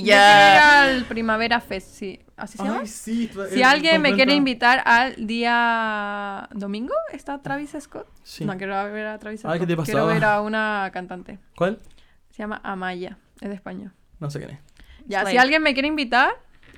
Yo 0.00 0.20
quiero 0.22 0.42
¡Ella! 0.42 0.46
ir 0.46 0.58
al 0.58 1.04
Primavera 1.06 1.60
Fest, 1.60 1.88
sí. 1.94 2.20
¿Así 2.36 2.58
se 2.58 2.64
llama? 2.64 2.80
Ay, 2.80 2.86
sí. 2.88 3.30
Si 3.52 3.62
alguien 3.62 4.02
me 4.02 4.14
quiere 4.14 4.34
invitar 4.34 4.82
al 4.84 5.26
día 5.26 6.48
domingo, 6.52 6.94
¿está 7.12 7.40
Travis 7.42 7.76
Scott? 7.78 8.06
Sí. 8.22 8.44
No, 8.44 8.56
quiero 8.56 8.74
ver 8.92 9.06
a 9.06 9.18
Travis 9.18 9.40
Scott. 9.40 9.52
Ay, 9.52 9.60
¿qué 9.60 9.66
te 9.66 9.76
Quiero 9.76 10.06
ver 10.06 10.24
a 10.24 10.40
una 10.40 10.90
cantante. 10.92 11.38
¿Cuál? 11.56 11.78
Se 12.30 12.38
llama 12.42 12.60
Amaya. 12.64 13.18
Es 13.40 13.48
de 13.48 13.54
España. 13.54 13.92
No 14.18 14.30
sé 14.30 14.38
quién 14.40 14.50
es. 14.52 14.58
Ya, 15.06 15.20
Slay. 15.20 15.32
si 15.32 15.38
alguien 15.38 15.62
me 15.62 15.74
quiere 15.74 15.86
invitar, 15.88 16.30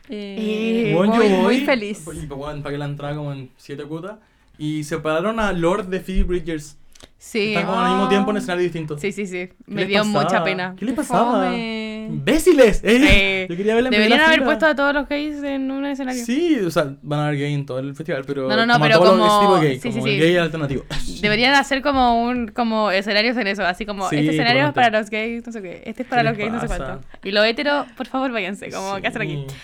eh, 0.09 0.89
Eh, 0.91 0.95
Bueno, 0.95 1.15
voy 1.15 1.29
yo 1.29 1.35
muy 1.37 1.43
voy, 1.45 1.61
feliz. 1.65 2.05
Y 2.13 2.27
bueno, 2.27 2.63
pagué 2.63 2.77
la 2.77 2.85
entrada 2.85 3.15
como 3.17 3.33
en 3.33 3.51
7 3.57 3.85
cuotas. 3.85 4.19
Y 4.59 4.85
separaron 4.85 5.39
a 5.41 5.53
Lord 5.53 5.87
de 5.87 6.01
Phoebe 6.01 6.25
Bridgers. 6.25 6.77
Sí. 7.19 7.55
Están 7.55 7.67
como 7.67 7.79
al 7.81 7.91
mismo 7.93 8.09
tiempo 8.09 8.31
en 8.31 8.37
escenarios 8.39 8.65
distintos. 8.65 9.01
Sí, 9.01 9.13
sí, 9.13 9.27
sí. 9.27 9.49
¿Qué 9.49 9.55
Me 9.67 9.85
dio 9.87 10.01
pasaba? 10.03 10.23
mucha 10.25 10.45
pena. 10.45 10.75
¿Qué 10.79 10.85
le 10.85 10.93
pasaba? 10.93 11.33
fome. 11.45 11.96
¡Imbéciles! 12.07 12.81
¡Eh! 12.85 12.97
Eh, 13.09 13.47
Yo 13.51 13.57
quería 13.57 13.75
verla 13.75 13.89
en 13.89 13.93
Deberían 13.93 14.21
haber 14.21 14.35
fila. 14.37 14.45
puesto 14.47 14.67
a 14.67 14.75
todos 14.75 14.95
los 14.95 15.09
gays 15.09 15.43
en 15.43 15.71
un 15.71 15.85
escenario. 15.87 16.25
Sí, 16.25 16.59
o 16.65 16.71
sea, 16.71 16.95
van 17.03 17.21
a 17.21 17.27
haber 17.29 17.39
gay 17.41 17.55
en 17.55 17.67
todo 17.67 17.79
el 17.79 17.95
festival, 17.95 18.25
pero. 18.27 18.49
No, 18.49 18.57
no, 18.57 18.67
no, 18.67 18.73
como 18.75 18.85
pero 18.85 18.99
lo- 19.05 19.11
como- 19.11 19.41
tipo 19.41 19.61
gay, 19.61 19.75
sí, 19.81 19.93
sí, 19.93 19.99
como 19.99 20.07
sí. 20.07 20.13
el 20.15 20.21
gay 20.21 20.37
alternativo. 20.37 20.85
Deberían 21.21 21.55
hacer 21.55 21.83
como 21.83 22.23
un 22.23 22.49
como 22.49 22.91
escenarios 22.91 23.37
en 23.37 23.47
eso, 23.47 23.65
así 23.65 23.85
como 23.87 24.05
este 24.05 24.29
escenario 24.31 24.67
es 24.69 24.73
para 24.73 24.91
los 24.99 25.11
gays, 25.11 25.47
no 25.47 25.53
sé 25.53 25.63
qué, 25.63 25.83
este 25.87 26.03
es 26.03 26.09
para 26.09 26.23
¿Qué 26.23 26.29
los 26.29 26.39
gays, 26.39 26.53
no 26.53 26.61
sé 26.61 26.67
cuánto. 26.67 27.01
Y 27.25 27.31
los 27.33 27.45
heteros, 27.45 27.87
por 27.97 28.07
favor, 28.07 28.33
váyanse, 28.33 28.71
como 28.71 28.97
¿qué 29.01 29.07
hacen 29.09 29.23
aquí? 29.23 29.45
Sí. 29.49 29.55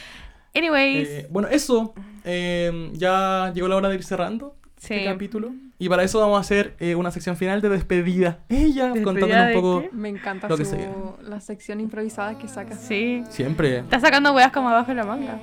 Anyways, 0.55 1.09
Eh, 1.09 1.27
bueno, 1.31 1.49
eso. 1.49 1.95
eh, 2.25 2.91
ya 2.93 3.53
llegó 3.55 3.69
la 3.69 3.77
hora 3.77 3.89
de 3.89 3.95
ir 3.97 4.05
cerrando 4.05 4.55
Sí. 4.83 4.95
este 4.95 5.05
capítulo. 5.05 5.53
Y 5.79 5.89
para 5.89 6.03
eso 6.03 6.19
vamos 6.19 6.39
a 6.39 6.41
hacer 6.41 6.75
eh, 6.81 6.97
una 6.97 7.13
sección 7.13 7.37
final 7.37 7.61
de 7.61 7.69
despedida. 7.69 8.41
Ella 8.49 8.87
¿Despedida 8.87 9.05
contándonos 9.05 9.47
de 9.47 9.55
un 9.57 9.61
poco. 9.63 9.81
qué? 9.83 9.91
Me 9.93 10.09
encanta 10.09 10.49
Lo 10.49 10.57
que 10.57 10.65
su, 10.65 10.77
la 11.23 11.41
sección 11.41 11.81
improvisada 11.81 12.37
que 12.37 12.49
saca. 12.49 12.75
sí. 12.75 13.23
Siempre. 13.29 13.79
Está 13.79 14.01
sacando 14.01 14.33
weas 14.33 14.51
como 14.51 14.69
abajo 14.69 14.89
de 14.89 14.97
la 14.97 15.05
manga. 15.05 15.39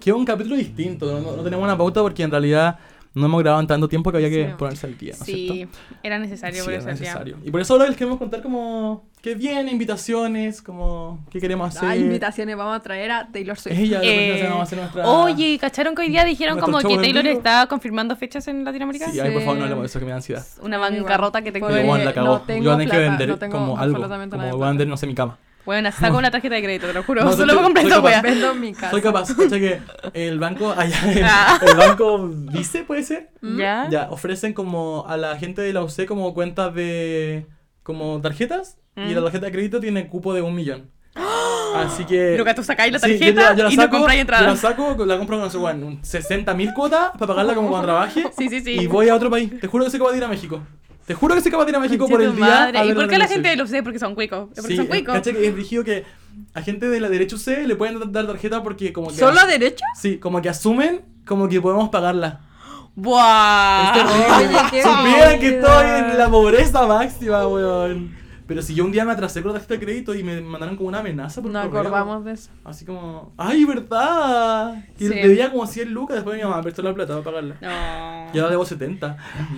Que 0.00 0.10
es 0.10 0.16
un 0.16 0.24
capítulo 0.24 0.56
distinto. 0.56 1.20
No, 1.20 1.36
no 1.36 1.42
tenemos 1.42 1.62
una 1.62 1.76
pauta 1.76 2.00
porque 2.00 2.22
en 2.22 2.30
realidad 2.30 2.78
no 3.14 3.26
hemos 3.26 3.42
grabado 3.42 3.60
en 3.60 3.66
tanto 3.66 3.88
tiempo 3.88 4.10
que 4.10 4.16
había 4.18 4.30
que 4.30 4.46
Sí. 4.46 4.54
ponerse 4.58 4.86
al 4.86 4.96
día. 4.98 5.12
¿no 5.12 5.18
es 5.20 5.26
Sí, 5.26 5.48
cierto? 5.52 5.78
era 6.02 6.18
necesario 6.18 6.64
Sí, 6.64 6.70
ese 6.70 6.80
día. 6.80 6.92
necesario. 6.92 7.38
Y 7.44 7.50
por 7.50 7.60
eso 7.60 7.74
ahora 7.74 7.86
les 7.88 7.96
queremos 7.96 8.18
contar 8.18 8.42
como 8.42 9.04
qué 9.20 9.34
viene, 9.34 9.70
invitaciones, 9.70 10.62
como 10.62 11.24
qué 11.30 11.40
queremos 11.40 11.68
hacer. 11.76 11.88
Ah, 11.88 11.96
invitaciones, 11.96 12.56
vamos 12.56 12.76
a 12.76 12.80
traer 12.80 13.10
a 13.12 13.28
Taylor 13.30 13.58
Swift. 13.58 13.78
Ella, 13.78 14.00
Eh, 14.02 14.40
vamos 14.44 14.60
a 14.60 14.62
hacer 14.62 14.78
nuestra... 14.78 15.06
Oye, 15.06 15.58
¿cacharon 15.60 15.94
que 15.94 16.02
hoy 16.02 16.08
día 16.08 16.24
dijeron 16.24 16.58
como 16.58 16.78
que 16.78 16.96
Taylor 16.96 17.26
está 17.26 17.66
confirmando 17.68 18.16
fechas 18.16 18.48
en 18.48 18.64
Latinoamérica? 18.64 19.10
Sí, 19.10 19.20
ay, 19.20 19.30
por 19.32 19.42
favor, 19.42 19.56
no 19.58 19.62
hablemos 19.64 19.82
de 19.82 19.86
eso 19.86 19.98
que 19.98 20.04
me 20.06 20.10
da 20.10 20.16
ansiedad. 20.16 20.44
Una 20.62 20.78
bancarrota 20.78 21.42
que 21.42 21.52
tengo 21.52 21.68
Yo 21.70 21.74
voy 21.84 22.00
a 22.00 22.12
tener 22.76 22.88
que 22.90 22.98
vender 22.98 23.28
no 23.28 23.38
tengo 23.38 23.58
como 23.58 23.78
algo. 23.78 24.02
Como 24.02 24.42
de 24.44 24.52
voy 24.52 24.64
a 24.64 24.68
vender, 24.68 24.88
no 24.88 24.96
sé, 24.96 25.06
mi 25.06 25.14
cama. 25.14 25.38
Bueno, 25.64 25.90
saco 25.92 26.18
una 26.18 26.30
tarjeta 26.30 26.56
de 26.56 26.62
crédito, 26.62 26.86
te 26.88 26.92
lo 26.92 27.02
juro. 27.04 27.22
No, 27.24 27.32
Solo 27.32 27.54
soy 27.54 27.72
esa 27.76 27.88
capaz. 27.88 28.02
wea. 28.02 28.22
Vendo 28.22 28.54
mi 28.54 28.72
casa. 28.72 28.90
Soy 28.90 29.00
capaz, 29.00 29.34
cacha 29.36 29.58
que 29.60 29.80
el 30.14 30.38
banco, 30.40 30.74
allá, 30.76 31.12
el, 31.12 31.24
Ah. 31.24 31.60
el 31.66 31.76
banco 31.76 32.28
Vice, 32.28 32.82
¿puede 32.82 33.02
ser? 33.04 33.30
¿Ya? 33.42 33.86
Ya, 33.90 34.08
ofrecen 34.10 34.52
como 34.54 35.04
a 35.06 35.16
la 35.16 35.36
gente 35.38 35.62
de 35.62 35.72
la 35.72 35.82
UC 35.82 36.06
como 36.06 36.34
cuentas 36.34 36.74
de, 36.74 37.46
como 37.82 38.20
tarjetas, 38.20 38.78
y 38.96 39.00
Mm. 39.00 39.14
la 39.14 39.22
tarjeta 39.22 39.46
de 39.46 39.52
crédito 39.52 39.80
tiene 39.80 40.08
cupo 40.08 40.34
de 40.34 40.42
un 40.42 40.54
millón. 40.54 40.90
Así 41.76 42.04
que... 42.04 42.36
Luca, 42.36 42.54
tú 42.54 42.62
sacáis 42.62 42.92
la 42.92 42.98
Sí, 42.98 43.12
yo 43.12 43.18
tarjeta 43.18 43.54
yo 43.56 43.64
la 43.64 43.72
y 43.72 43.76
no 43.76 43.88
compráis 43.88 44.18
Yo 44.18 44.20
entrada. 44.22 44.46
la 44.48 44.56
saco, 44.56 44.96
la 45.06 45.16
compro 45.16 45.36
con 45.36 45.44
no 45.46 45.50
sé, 45.50 45.58
bueno, 45.58 45.98
60 46.02 46.52
mil 46.54 46.74
cuotas 46.74 47.10
para 47.12 47.26
pagarla 47.28 47.54
como 47.54 47.68
cuando 47.68 47.86
trabaje. 47.86 48.24
Sí, 48.36 48.48
sí, 48.48 48.60
sí. 48.60 48.72
Y 48.80 48.86
voy 48.88 49.08
a 49.08 49.14
otro 49.14 49.30
país. 49.30 49.58
Te 49.60 49.66
juro 49.68 49.84
que 49.84 49.90
soy 49.90 49.98
capaz 50.00 50.12
de 50.12 50.18
ir 50.18 50.24
a 50.24 50.28
México. 50.28 50.60
Te 51.06 51.14
juro 51.14 51.34
que 51.34 51.40
soy 51.40 51.50
capaz 51.50 51.64
de 51.64 51.70
ir 51.70 51.76
a 51.76 51.80
México 51.80 52.08
por 52.08 52.22
el 52.22 52.34
día. 52.36 52.64
a 52.64 52.84
¿Y 52.84 52.94
por 52.94 53.08
qué 53.08 53.18
la 53.18 53.26
gente 53.26 53.48
Swift. 53.48 53.58
lo 53.58 53.66
sé? 53.66 53.82
Porque 53.82 53.98
son 53.98 54.14
cuicos. 54.14 54.48
Porque 54.54 54.62
Sí, 54.62 54.76
son 54.76 54.86
cuicos. 54.86 55.14
cacha 55.14 55.32
que 55.32 55.46
es 55.48 55.54
rígido 55.54 55.82
que 55.84 56.04
a 56.54 56.62
gente 56.62 56.88
de 56.88 57.00
la 57.00 57.08
derecha 57.08 57.36
UC 57.36 57.66
le 57.66 57.76
pueden 57.76 58.12
dar 58.12 58.26
tarjeta 58.26 58.62
porque 58.62 58.92
como 58.92 59.08
que... 59.08 59.16
¿Solo 59.16 59.40
a 59.40 59.46
derecha? 59.46 59.84
Sí, 60.00 60.18
como 60.18 60.40
que 60.40 60.48
asumen 60.48 61.02
como 61.26 61.48
que 61.48 61.60
podemos 61.60 61.88
pagarla. 61.88 62.40
¡Buah! 62.94 63.94
Es 64.72 64.82
Supieran 64.84 65.40
que 65.40 65.48
estoy 65.48 65.86
en 65.86 66.18
la 66.18 66.28
pobreza 66.28 66.86
máxima, 66.86 67.46
weón. 67.48 68.14
Pero 68.52 68.62
si 68.62 68.74
yo 68.74 68.84
un 68.84 68.92
día 68.92 69.04
me 69.04 69.12
atrasé 69.12 69.40
con 69.42 69.52
la 69.52 69.58
tarjeta 69.58 69.74
de 69.74 69.80
crédito 69.80 70.14
y 70.14 70.22
me 70.22 70.40
mandaron 70.40 70.76
como 70.76 70.88
una 70.88 70.98
amenaza 70.98 71.40
por 71.40 71.50
No 71.50 71.62
correo, 71.62 71.80
acordamos 71.80 72.24
de 72.24 72.32
eso. 72.32 72.50
Así 72.64 72.84
como, 72.84 73.32
¡ay, 73.36 73.64
verdad! 73.64 74.74
Y 74.98 75.06
Sí. 75.08 75.14
debía 75.14 75.50
como 75.50 75.66
100 75.66 75.92
lucas, 75.92 76.16
después 76.16 76.36
mi 76.36 76.42
mamá 76.44 76.56
me 76.58 76.62
prestó 76.64 76.82
la 76.82 76.92
plata 76.94 77.12
para 77.14 77.24
pagarla. 77.24 77.56
No. 77.60 78.34
Y 78.34 78.38
ahora 78.38 78.50
debo 78.50 78.64
70. 78.66 79.16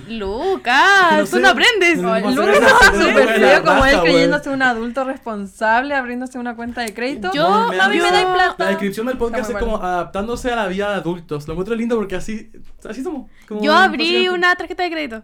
Lucas, 0.09 1.13
no 1.13 1.21
tú 1.21 1.27
sé. 1.27 1.41
no 1.41 1.49
aprendes. 1.49 1.99
No, 2.01 2.19
Lucas 2.19 2.61
no, 2.61 3.01
súper 3.05 3.29
feo 3.29 3.65
como 3.65 3.85
él 3.85 4.01
creyéndose 4.01 4.51
un 4.51 4.63
adulto 4.63 5.05
responsable, 5.05 5.95
abriéndose 5.95 6.39
una 6.39 6.57
cuenta 6.57 6.83
de 6.83 6.95
crédito. 6.95 7.31
Yo- 7.35 7.69
me 7.71 7.81
a 7.81 7.89
mí 7.89 7.99
da- 7.99 8.05
me 8.05 8.11
dais 8.13 8.27
plata. 8.27 8.65
La 8.65 8.71
descripción 8.71 9.07
del 9.07 9.19
podcast 9.19 9.51
es 9.51 9.57
como 9.57 9.77
adaptándose 9.83 10.51
a 10.53 10.57
la 10.57 10.67
vida 10.67 10.89
de 10.91 10.95
adultos. 10.97 11.47
Lo 11.47 11.55
encuentro 11.55 11.75
lindo 11.75 11.97
porque 11.97 12.17
así, 12.17 12.51
así 12.89 13.03
somos. 13.03 13.31
como 13.49 13.63
Yo 13.63 13.73
abrí 13.75 14.29
una 14.29 14.55
tarjeta 14.57 14.83
de 14.83 14.91
crédito. 14.91 15.23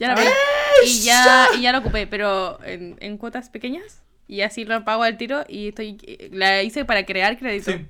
Ya 0.00 0.08
la 0.08 0.14
abrí. 0.14 0.26
Y 0.86 1.00
ya, 1.02 1.48
y 1.58 1.62
ya 1.62 1.72
la 1.72 1.78
ocupé, 1.78 2.06
pero 2.06 2.58
en, 2.64 2.96
en 3.00 3.16
cuotas 3.18 3.50
pequeñas. 3.50 4.02
Y 4.26 4.42
así 4.42 4.64
lo 4.64 4.84
pago 4.84 5.02
al 5.02 5.16
tiro 5.16 5.40
y 5.48 5.68
estoy 5.68 5.98
la 6.30 6.62
hice 6.62 6.84
para 6.84 7.04
crear 7.04 7.36
crédito. 7.36 7.72
Sí. 7.72 7.84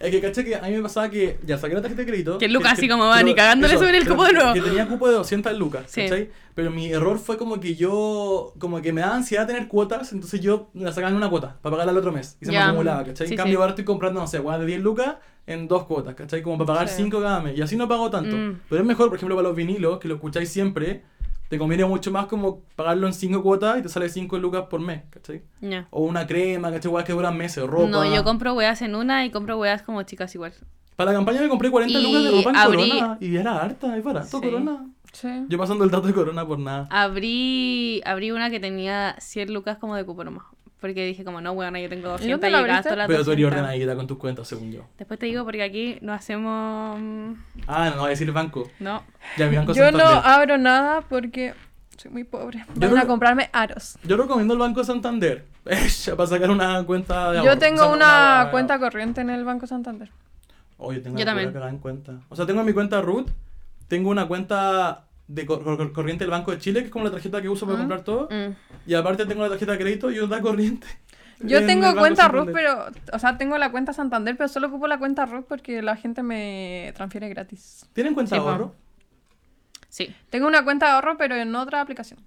Es 0.00 0.10
que 0.10 0.22
caché 0.22 0.42
que 0.42 0.56
a 0.56 0.62
mí 0.62 0.70
me 0.70 0.80
pasaba 0.80 1.10
que 1.10 1.38
ya 1.44 1.58
saqué 1.58 1.74
la 1.74 1.82
tarjeta 1.82 2.00
de 2.00 2.08
crédito. 2.08 2.38
Que 2.38 2.48
Lucas 2.48 2.72
así 2.72 2.88
como 2.88 3.04
va, 3.04 3.22
ni 3.22 3.34
cagándole 3.34 3.74
sobre 3.76 3.98
el 3.98 4.08
cupo 4.08 4.24
de 4.24 4.32
nuevo. 4.32 4.54
Que 4.54 4.62
tenía 4.62 4.88
cupo 4.88 5.06
de 5.08 5.16
200 5.16 5.52
lucas, 5.58 5.84
Sí. 5.88 6.00
¿cachai? 6.04 6.30
Pero 6.54 6.70
mi 6.70 6.90
error 6.90 7.18
fue 7.18 7.36
como 7.36 7.60
que 7.60 7.74
yo, 7.74 8.54
como 8.58 8.80
que 8.80 8.90
me 8.94 9.02
daba 9.02 9.16
ansiedad 9.16 9.46
tener 9.46 9.68
cuotas, 9.68 10.14
entonces 10.14 10.40
yo 10.40 10.70
la 10.72 10.92
sacaba 10.92 11.10
en 11.10 11.16
una 11.16 11.28
cuota 11.28 11.58
para 11.60 11.72
pagarla 11.74 11.92
el 11.92 11.98
otro 11.98 12.10
mes. 12.10 12.38
Y 12.40 12.46
se 12.46 12.52
Ya. 12.52 12.60
me 12.60 12.64
acumulaba, 12.70 13.04
¿cachai? 13.04 13.26
Sí, 13.26 13.34
en 13.34 13.38
cambio 13.38 13.58
ahora 13.58 13.70
estoy 13.72 13.84
comprando, 13.84 14.18
no 14.18 14.26
sé, 14.26 14.40
weas 14.40 14.60
de 14.60 14.64
10 14.66 14.80
lucas 14.80 15.16
en 15.46 15.68
dos 15.68 15.84
cuotas, 15.84 16.14
¿cachai? 16.14 16.40
Como 16.40 16.56
para 16.56 16.68
pagar 16.78 16.88
Sí. 16.88 17.02
5 17.02 17.20
cada 17.20 17.40
mes. 17.40 17.58
Y 17.58 17.60
así 17.60 17.76
no 17.76 17.86
pago 17.86 18.08
tanto. 18.08 18.34
Mm. 18.34 18.60
Pero 18.70 18.80
es 18.80 18.86
mejor, 18.86 19.08
por 19.10 19.16
ejemplo, 19.18 19.36
para 19.36 19.48
los 19.48 19.56
vinilos, 19.56 19.98
que 19.98 20.08
lo 20.08 20.14
escucháis 20.14 20.48
siempre, 20.48 21.02
te 21.52 21.58
conviene 21.58 21.84
mucho 21.84 22.10
más 22.10 22.24
como 22.28 22.60
pagarlo 22.76 23.06
en 23.06 23.12
5 23.12 23.42
cuotas 23.42 23.78
y 23.78 23.82
te 23.82 23.90
sale 23.90 24.08
5 24.08 24.38
lucas 24.38 24.64
por 24.70 24.80
mes, 24.80 25.02
¿cachai? 25.10 25.42
Ya. 25.60 25.86
O 25.90 26.02
una 26.04 26.26
crema, 26.26 26.70
¿cachai? 26.72 26.90
Weas 26.90 27.04
que 27.06 27.12
duran 27.12 27.36
meses, 27.36 27.62
ropa. 27.66 27.88
No, 27.90 28.06
yo 28.14 28.24
compro 28.24 28.54
weas 28.54 28.80
en 28.80 28.94
una 28.94 29.26
y 29.26 29.30
compro 29.30 29.58
weas 29.58 29.82
como 29.82 30.02
chicas 30.02 30.34
igual. 30.34 30.54
Para 30.96 31.10
la 31.12 31.18
campaña 31.18 31.42
me 31.42 31.50
compré 31.50 31.70
40 31.70 31.98
Y 31.98 32.02
lucas 32.02 32.22
de 32.24 32.30
ropa 32.30 32.50
en 32.50 32.56
abrí- 32.56 32.88
Corona 32.90 33.18
y 33.20 33.36
era 33.36 33.58
harta, 33.58 33.94
es 33.98 34.02
barato 34.02 34.40
Sí. 34.40 34.40
Corona. 34.46 34.86
Sí. 35.12 35.28
Yo 35.50 35.58
pasando 35.58 35.84
el 35.84 35.90
dato 35.90 36.06
de 36.06 36.14
Corona 36.14 36.46
por 36.46 36.58
nada. 36.58 36.86
Abrí, 36.90 38.00
abrí 38.06 38.30
una 38.30 38.48
que 38.48 38.58
tenía 38.58 39.14
100 39.18 39.52
lucas 39.52 39.76
como 39.76 39.94
de 39.94 40.06
cupo 40.06 40.24
nomás. 40.24 40.44
Porque 40.82 41.06
dije 41.06 41.24
como, 41.24 41.40
no, 41.40 41.52
weona, 41.52 41.80
yo 41.80 41.88
tengo 41.88 42.08
200 42.08 42.40
dónde 42.40 42.48
y, 42.48 42.50
la 42.50 42.66
gasto 42.66 42.94
las 42.94 43.06
Pero 43.06 43.24
tú 43.24 43.30
eres 43.30 43.42
200. 43.44 43.52
ordenadita 43.52 43.94
con 43.96 44.06
tus 44.06 44.18
cuentas, 44.18 44.48
según 44.48 44.70
yo. 44.72 44.84
Después 44.98 45.18
te 45.18 45.26
digo 45.26 45.44
porque 45.44 45.62
aquí 45.62 45.96
no 46.02 46.12
hacemos... 46.12 46.98
mm, 47.00 47.32
Ah, 47.66 47.90
no, 47.94 48.00
voy 48.00 48.06
a 48.06 48.10
decir 48.10 48.30
banco. 48.32 48.68
No. 48.80 49.02
Ya, 49.38 49.48
mi 49.48 49.56
banco 49.56 49.72
Yo 49.72 49.90
no 49.92 50.02
abro 50.04 50.58
nada 50.58 51.00
porque 51.02 51.54
soy 51.96 52.10
muy 52.10 52.24
pobre. 52.24 52.64
Yo 52.74 52.88
Van 52.88 52.98
a 52.98 53.02
no- 53.02 53.06
comprarme 53.06 53.48
aros. 53.52 53.96
Yo 54.02 54.16
recomiendo 54.16 54.52
el 54.54 54.60
Banco 54.60 54.82
Santander. 54.84 55.44
Para 55.64 56.26
sacar 56.26 56.50
una 56.50 56.82
cuenta 56.84 57.30
de 57.30 57.36
Yo 57.38 57.50
ahorro. 57.50 57.58
tengo 57.58 57.82
O 57.82 57.86
sea, 57.86 57.94
una 57.94 58.48
cuenta 58.50 58.78
corriente 58.80 59.20
en 59.20 59.30
el 59.30 59.44
Banco 59.44 59.66
Santander. 59.68 60.10
Tengo 60.78 60.92
Yo 60.92 60.98
una 61.12 61.24
también. 61.24 61.36
pura 61.48 61.52
cagada 61.52 61.70
en 61.70 61.78
cuenta. 61.78 62.12
O 62.28 62.34
sea, 62.34 62.44
tengo 62.44 62.64
mi 62.64 62.72
cuenta 62.72 63.00
root, 63.00 63.30
tengo 63.86 64.10
una 64.10 64.26
cuenta 64.26 65.04
de 65.34 65.46
cor- 65.46 65.62
cor- 65.64 65.92
corriente 65.92 66.24
del 66.24 66.30
Banco 66.30 66.50
de 66.50 66.58
Chile, 66.58 66.80
que 66.80 66.86
es 66.86 66.92
como 66.92 67.04
la 67.06 67.10
tarjeta 67.10 67.40
que 67.40 67.48
uso 67.48 67.64
para 67.66 67.78
Ah. 67.78 67.80
comprar 67.80 68.04
todo. 68.04 68.28
Mm. 68.30 68.54
Y 68.90 68.94
aparte 68.94 69.26
tengo 69.26 69.42
la 69.42 69.48
tarjeta 69.50 69.72
de 69.72 69.78
crédito 69.78 70.10
y 70.10 70.18
otra 70.18 70.40
corriente. 70.40 70.86
Yo 71.40 71.64
tengo 71.66 71.94
cuenta 71.96 72.22
Santander. 72.24 72.54
pero. 72.54 72.86
O 73.12 73.18
sea, 73.18 73.36
tengo 73.38 73.58
la 73.58 73.70
cuenta 73.72 73.92
Santander, 73.92 74.36
pero 74.36 74.48
solo 74.48 74.68
ocupo 74.68 74.86
la 74.86 74.98
cuenta 74.98 75.26
RUT 75.26 75.46
porque 75.46 75.82
la 75.82 75.96
gente 75.96 76.22
me 76.22 76.92
transfiere 76.94 77.28
gratis. 77.28 77.86
¿Tienen 77.92 78.14
cuenta 78.14 78.36
Sí, 78.36 78.40
ahorro? 78.40 78.74
Sí. 79.88 80.14
Tengo 80.30 80.46
una 80.46 80.64
cuenta 80.64 80.86
de 80.86 80.92
ahorro, 80.92 81.16
pero 81.18 81.34
en 81.34 81.54
otra 81.54 81.80
aplicación. 81.80 82.20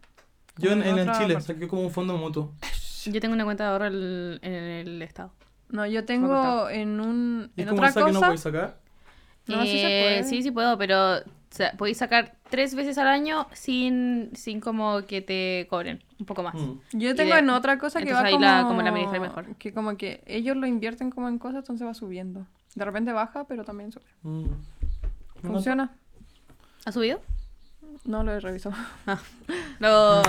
Yo 0.57 0.71
en, 0.71 0.83
en 0.83 0.97
el 0.99 1.11
Chile, 1.13 1.33
parte. 1.35 1.53
saqué 1.53 1.67
como 1.67 1.81
un 1.83 1.91
fondo 1.91 2.15
mutuo. 2.17 2.53
Yo 3.05 3.19
tengo 3.21 3.33
una 3.35 3.43
cuenta 3.45 3.63
de 3.65 3.69
ahorro 3.71 3.85
el- 3.85 4.39
en 4.41 4.53
el 4.53 5.01
estado. 5.01 5.31
No, 5.69 5.85
yo 5.85 6.05
tengo 6.05 6.69
en 6.69 6.99
un. 6.99 7.51
¿Y 7.55 7.61
En 7.61 7.67
como 7.69 7.79
otra 7.81 7.89
esa 7.89 7.99
que 8.05 8.11
no 8.11 8.19
cosa. 8.19 8.25
puedes 8.27 8.41
sacar? 8.41 8.79
No, 9.47 9.61
sí 9.63 9.67
se 9.79 9.85
Eh, 9.87 10.03
puede. 10.03 10.23
Sí, 10.23 10.43
sí 10.43 10.51
puedo, 10.51 10.77
pero 10.77 11.19
sa- 11.55 11.71
podéis 11.77 11.97
sacar 11.97 12.35
tres 12.49 12.75
veces 12.75 12.97
al 12.97 13.07
año 13.07 13.47
sin, 13.53 14.29
sin 14.35 14.59
como 14.59 15.03
que 15.05 15.21
te 15.21 15.67
cobren 15.69 16.03
un 16.19 16.25
poco 16.25 16.43
más. 16.43 16.55
Mm. 16.55 16.79
Yo 16.93 17.15
tengo 17.15 17.33
de- 17.33 17.39
en 17.39 17.49
otra 17.49 17.77
cosa 17.77 18.01
que 18.01 18.11
va 18.13 18.21
ahí 18.21 18.33
como... 18.33 18.45
la- 18.45 18.63
como 18.67 18.81
la 18.81 18.91
mejor. 18.91 19.55
Que 19.55 19.73
como 19.73 19.97
que 19.97 20.21
ellos 20.27 20.55
lo 20.57 20.67
invierten 20.67 21.09
como 21.09 21.29
en 21.29 21.39
cosas, 21.39 21.59
entonces 21.59 21.87
va 21.87 21.93
subiendo. 21.93 22.45
De 22.75 22.83
repente 22.85 23.11
baja, 23.13 23.45
pero 23.45 23.63
también 23.63 23.91
sube. 23.91 24.03
Mm. 24.23 24.45
¿Funciona? 25.43 25.91
¿Ha 26.85 26.91
subido? 26.91 27.21
No 28.03 28.23
lo 28.23 28.33
he 28.33 28.39
revisado. 28.39 28.75
No. 29.79 30.21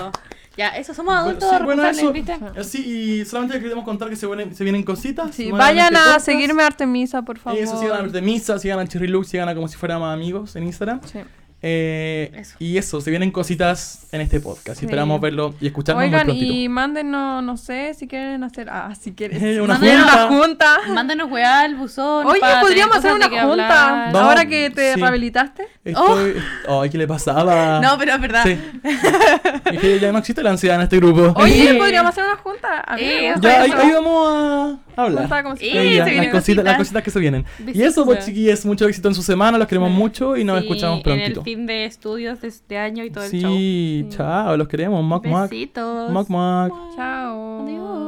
Ya, 0.57 0.69
eso 0.69 0.93
somos 0.93 1.13
adultos 1.13 1.49
sí, 1.49 1.63
bueno, 1.63 1.85
eso. 1.85 2.11
¿viste? 2.11 2.37
Así, 2.59 3.19
y 3.19 3.25
solamente 3.25 3.61
queremos 3.61 3.85
contar 3.85 4.09
que 4.09 4.15
se 4.15 4.25
vienen, 4.25 4.55
se 4.55 4.63
vienen 4.63 4.83
cositas. 4.83 5.33
Sí, 5.33 5.51
vayan 5.51 5.95
a 5.95 5.99
podcast. 5.99 6.25
seguirme 6.25 6.63
a 6.63 6.67
Artemisa, 6.67 7.21
por 7.21 7.37
favor. 7.37 7.59
Eso, 7.59 7.79
sigan 7.79 7.97
a 7.97 7.99
Artemisa, 7.99 8.57
sigan 8.57 8.79
a 8.79 8.87
Cherry 8.87 9.07
Lux, 9.07 9.27
sigan 9.29 9.47
a 9.47 9.55
como 9.55 9.67
si 9.67 9.77
fuéramos 9.77 10.11
amigos 10.11 10.55
en 10.55 10.63
Instagram. 10.63 11.01
Sí. 11.05 11.19
Eh, 11.61 12.31
Eso. 12.35 12.55
Y 12.59 12.77
eso, 12.77 13.01
se 13.01 13.09
vienen 13.09 13.31
cositas 13.31 14.07
en 14.11 14.21
este 14.21 14.39
podcast. 14.39 14.79
Sí. 14.79 14.85
Esperamos 14.85 15.19
verlo 15.19 15.55
y 15.59 15.65
escucharnos 15.67 16.03
muy 16.03 16.13
Oigan, 16.13 16.27
prontito. 16.27 16.53
y 16.53 16.69
mándenos, 16.69 17.43
no 17.43 17.57
sé, 17.57 17.95
si 17.95 18.07
quieren 18.07 18.43
hacer... 18.43 18.69
Ah, 18.69 18.93
si 18.99 19.13
quieren... 19.13 19.43
Eh, 19.43 19.59
una 19.61 19.75
junta. 19.77 20.27
junta. 20.27 20.77
Mándanos 20.89 21.31
weá 21.31 21.61
al 21.61 21.75
buzón. 21.75 22.27
Oye, 22.27 22.39
podríamos 22.61 22.95
hacer 22.97 23.11
una 23.13 23.27
junta. 23.29 24.11
No, 24.11 24.19
Ahora 24.19 24.45
que 24.45 24.69
te 24.69 24.93
sí. 24.93 24.99
rehabilitaste. 24.99 25.67
Estoy... 25.83 26.35
Ay, 26.69 26.89
¿qué 26.91 26.97
le 26.99 27.07
pasaba? 27.07 27.79
No, 27.81 27.97
pero 27.97 28.13
es 28.13 28.21
verdad. 28.21 28.43
Sí. 28.43 28.57
Es 29.71 29.79
que 29.81 29.99
ya 29.99 30.11
no 30.11 30.19
existe 30.19 30.43
la 30.43 30.51
ansiedad 30.51 30.75
en 30.77 30.83
este 30.83 30.97
grupo. 30.97 31.33
Oye, 31.41 31.73
podríamos 31.79 32.09
hacer 32.11 32.23
una 32.23 32.35
junta. 32.37 32.81
A 32.81 32.95
mí 32.95 33.01
me 33.01 33.27
Eh, 33.29 33.31
gusta 33.33 33.49
ya, 33.49 33.61
ahí, 33.63 33.69
eso. 33.71 33.77
ahí 33.79 33.91
vamos 33.93 34.27
a 34.33 34.79
hablar. 35.05 35.23
Junta 35.23 35.43
como 35.43 35.55
si 35.55 35.69
se 35.69 35.75
las, 35.75 35.83
cositas, 35.89 36.17
las 36.25 36.31
cositas. 36.33 36.77
cositas 36.77 37.03
que 37.03 37.11
se 37.11 37.19
vienen. 37.19 37.45
Y 37.73 37.81
eso, 37.83 38.05
pues, 38.05 38.25
chiquillos, 38.25 38.65
mucho 38.65 38.87
éxito 38.87 39.07
en 39.07 39.15
su 39.15 39.23
semana. 39.23 39.57
Los 39.57 39.67
queremos 39.67 39.89
Sí. 39.91 39.95
mucho 39.97 40.35
y 40.37 40.43
nos 40.43 40.59
Sí, 40.59 40.65
escuchamos 40.65 40.97
En 40.97 41.03
prontito. 41.03 41.39
el 41.41 41.43
fin 41.43 41.65
de 41.67 41.85
estudios 41.85 42.41
de 42.41 42.47
este 42.47 42.77
año 42.77 43.03
y 43.03 43.09
todo 43.11 43.23
el 43.23 43.31
show. 43.31 43.55
Sí, 43.55 44.05
chao, 44.09 44.57
los 44.57 44.67
queremos. 44.67 45.03
Mock, 45.03 45.25
mock. 45.25 45.49
Besitos. 45.49 46.11
Mock, 46.11 46.29
mock. 46.29 46.95
Chao. 46.95 47.63
Adiós. 47.65 48.06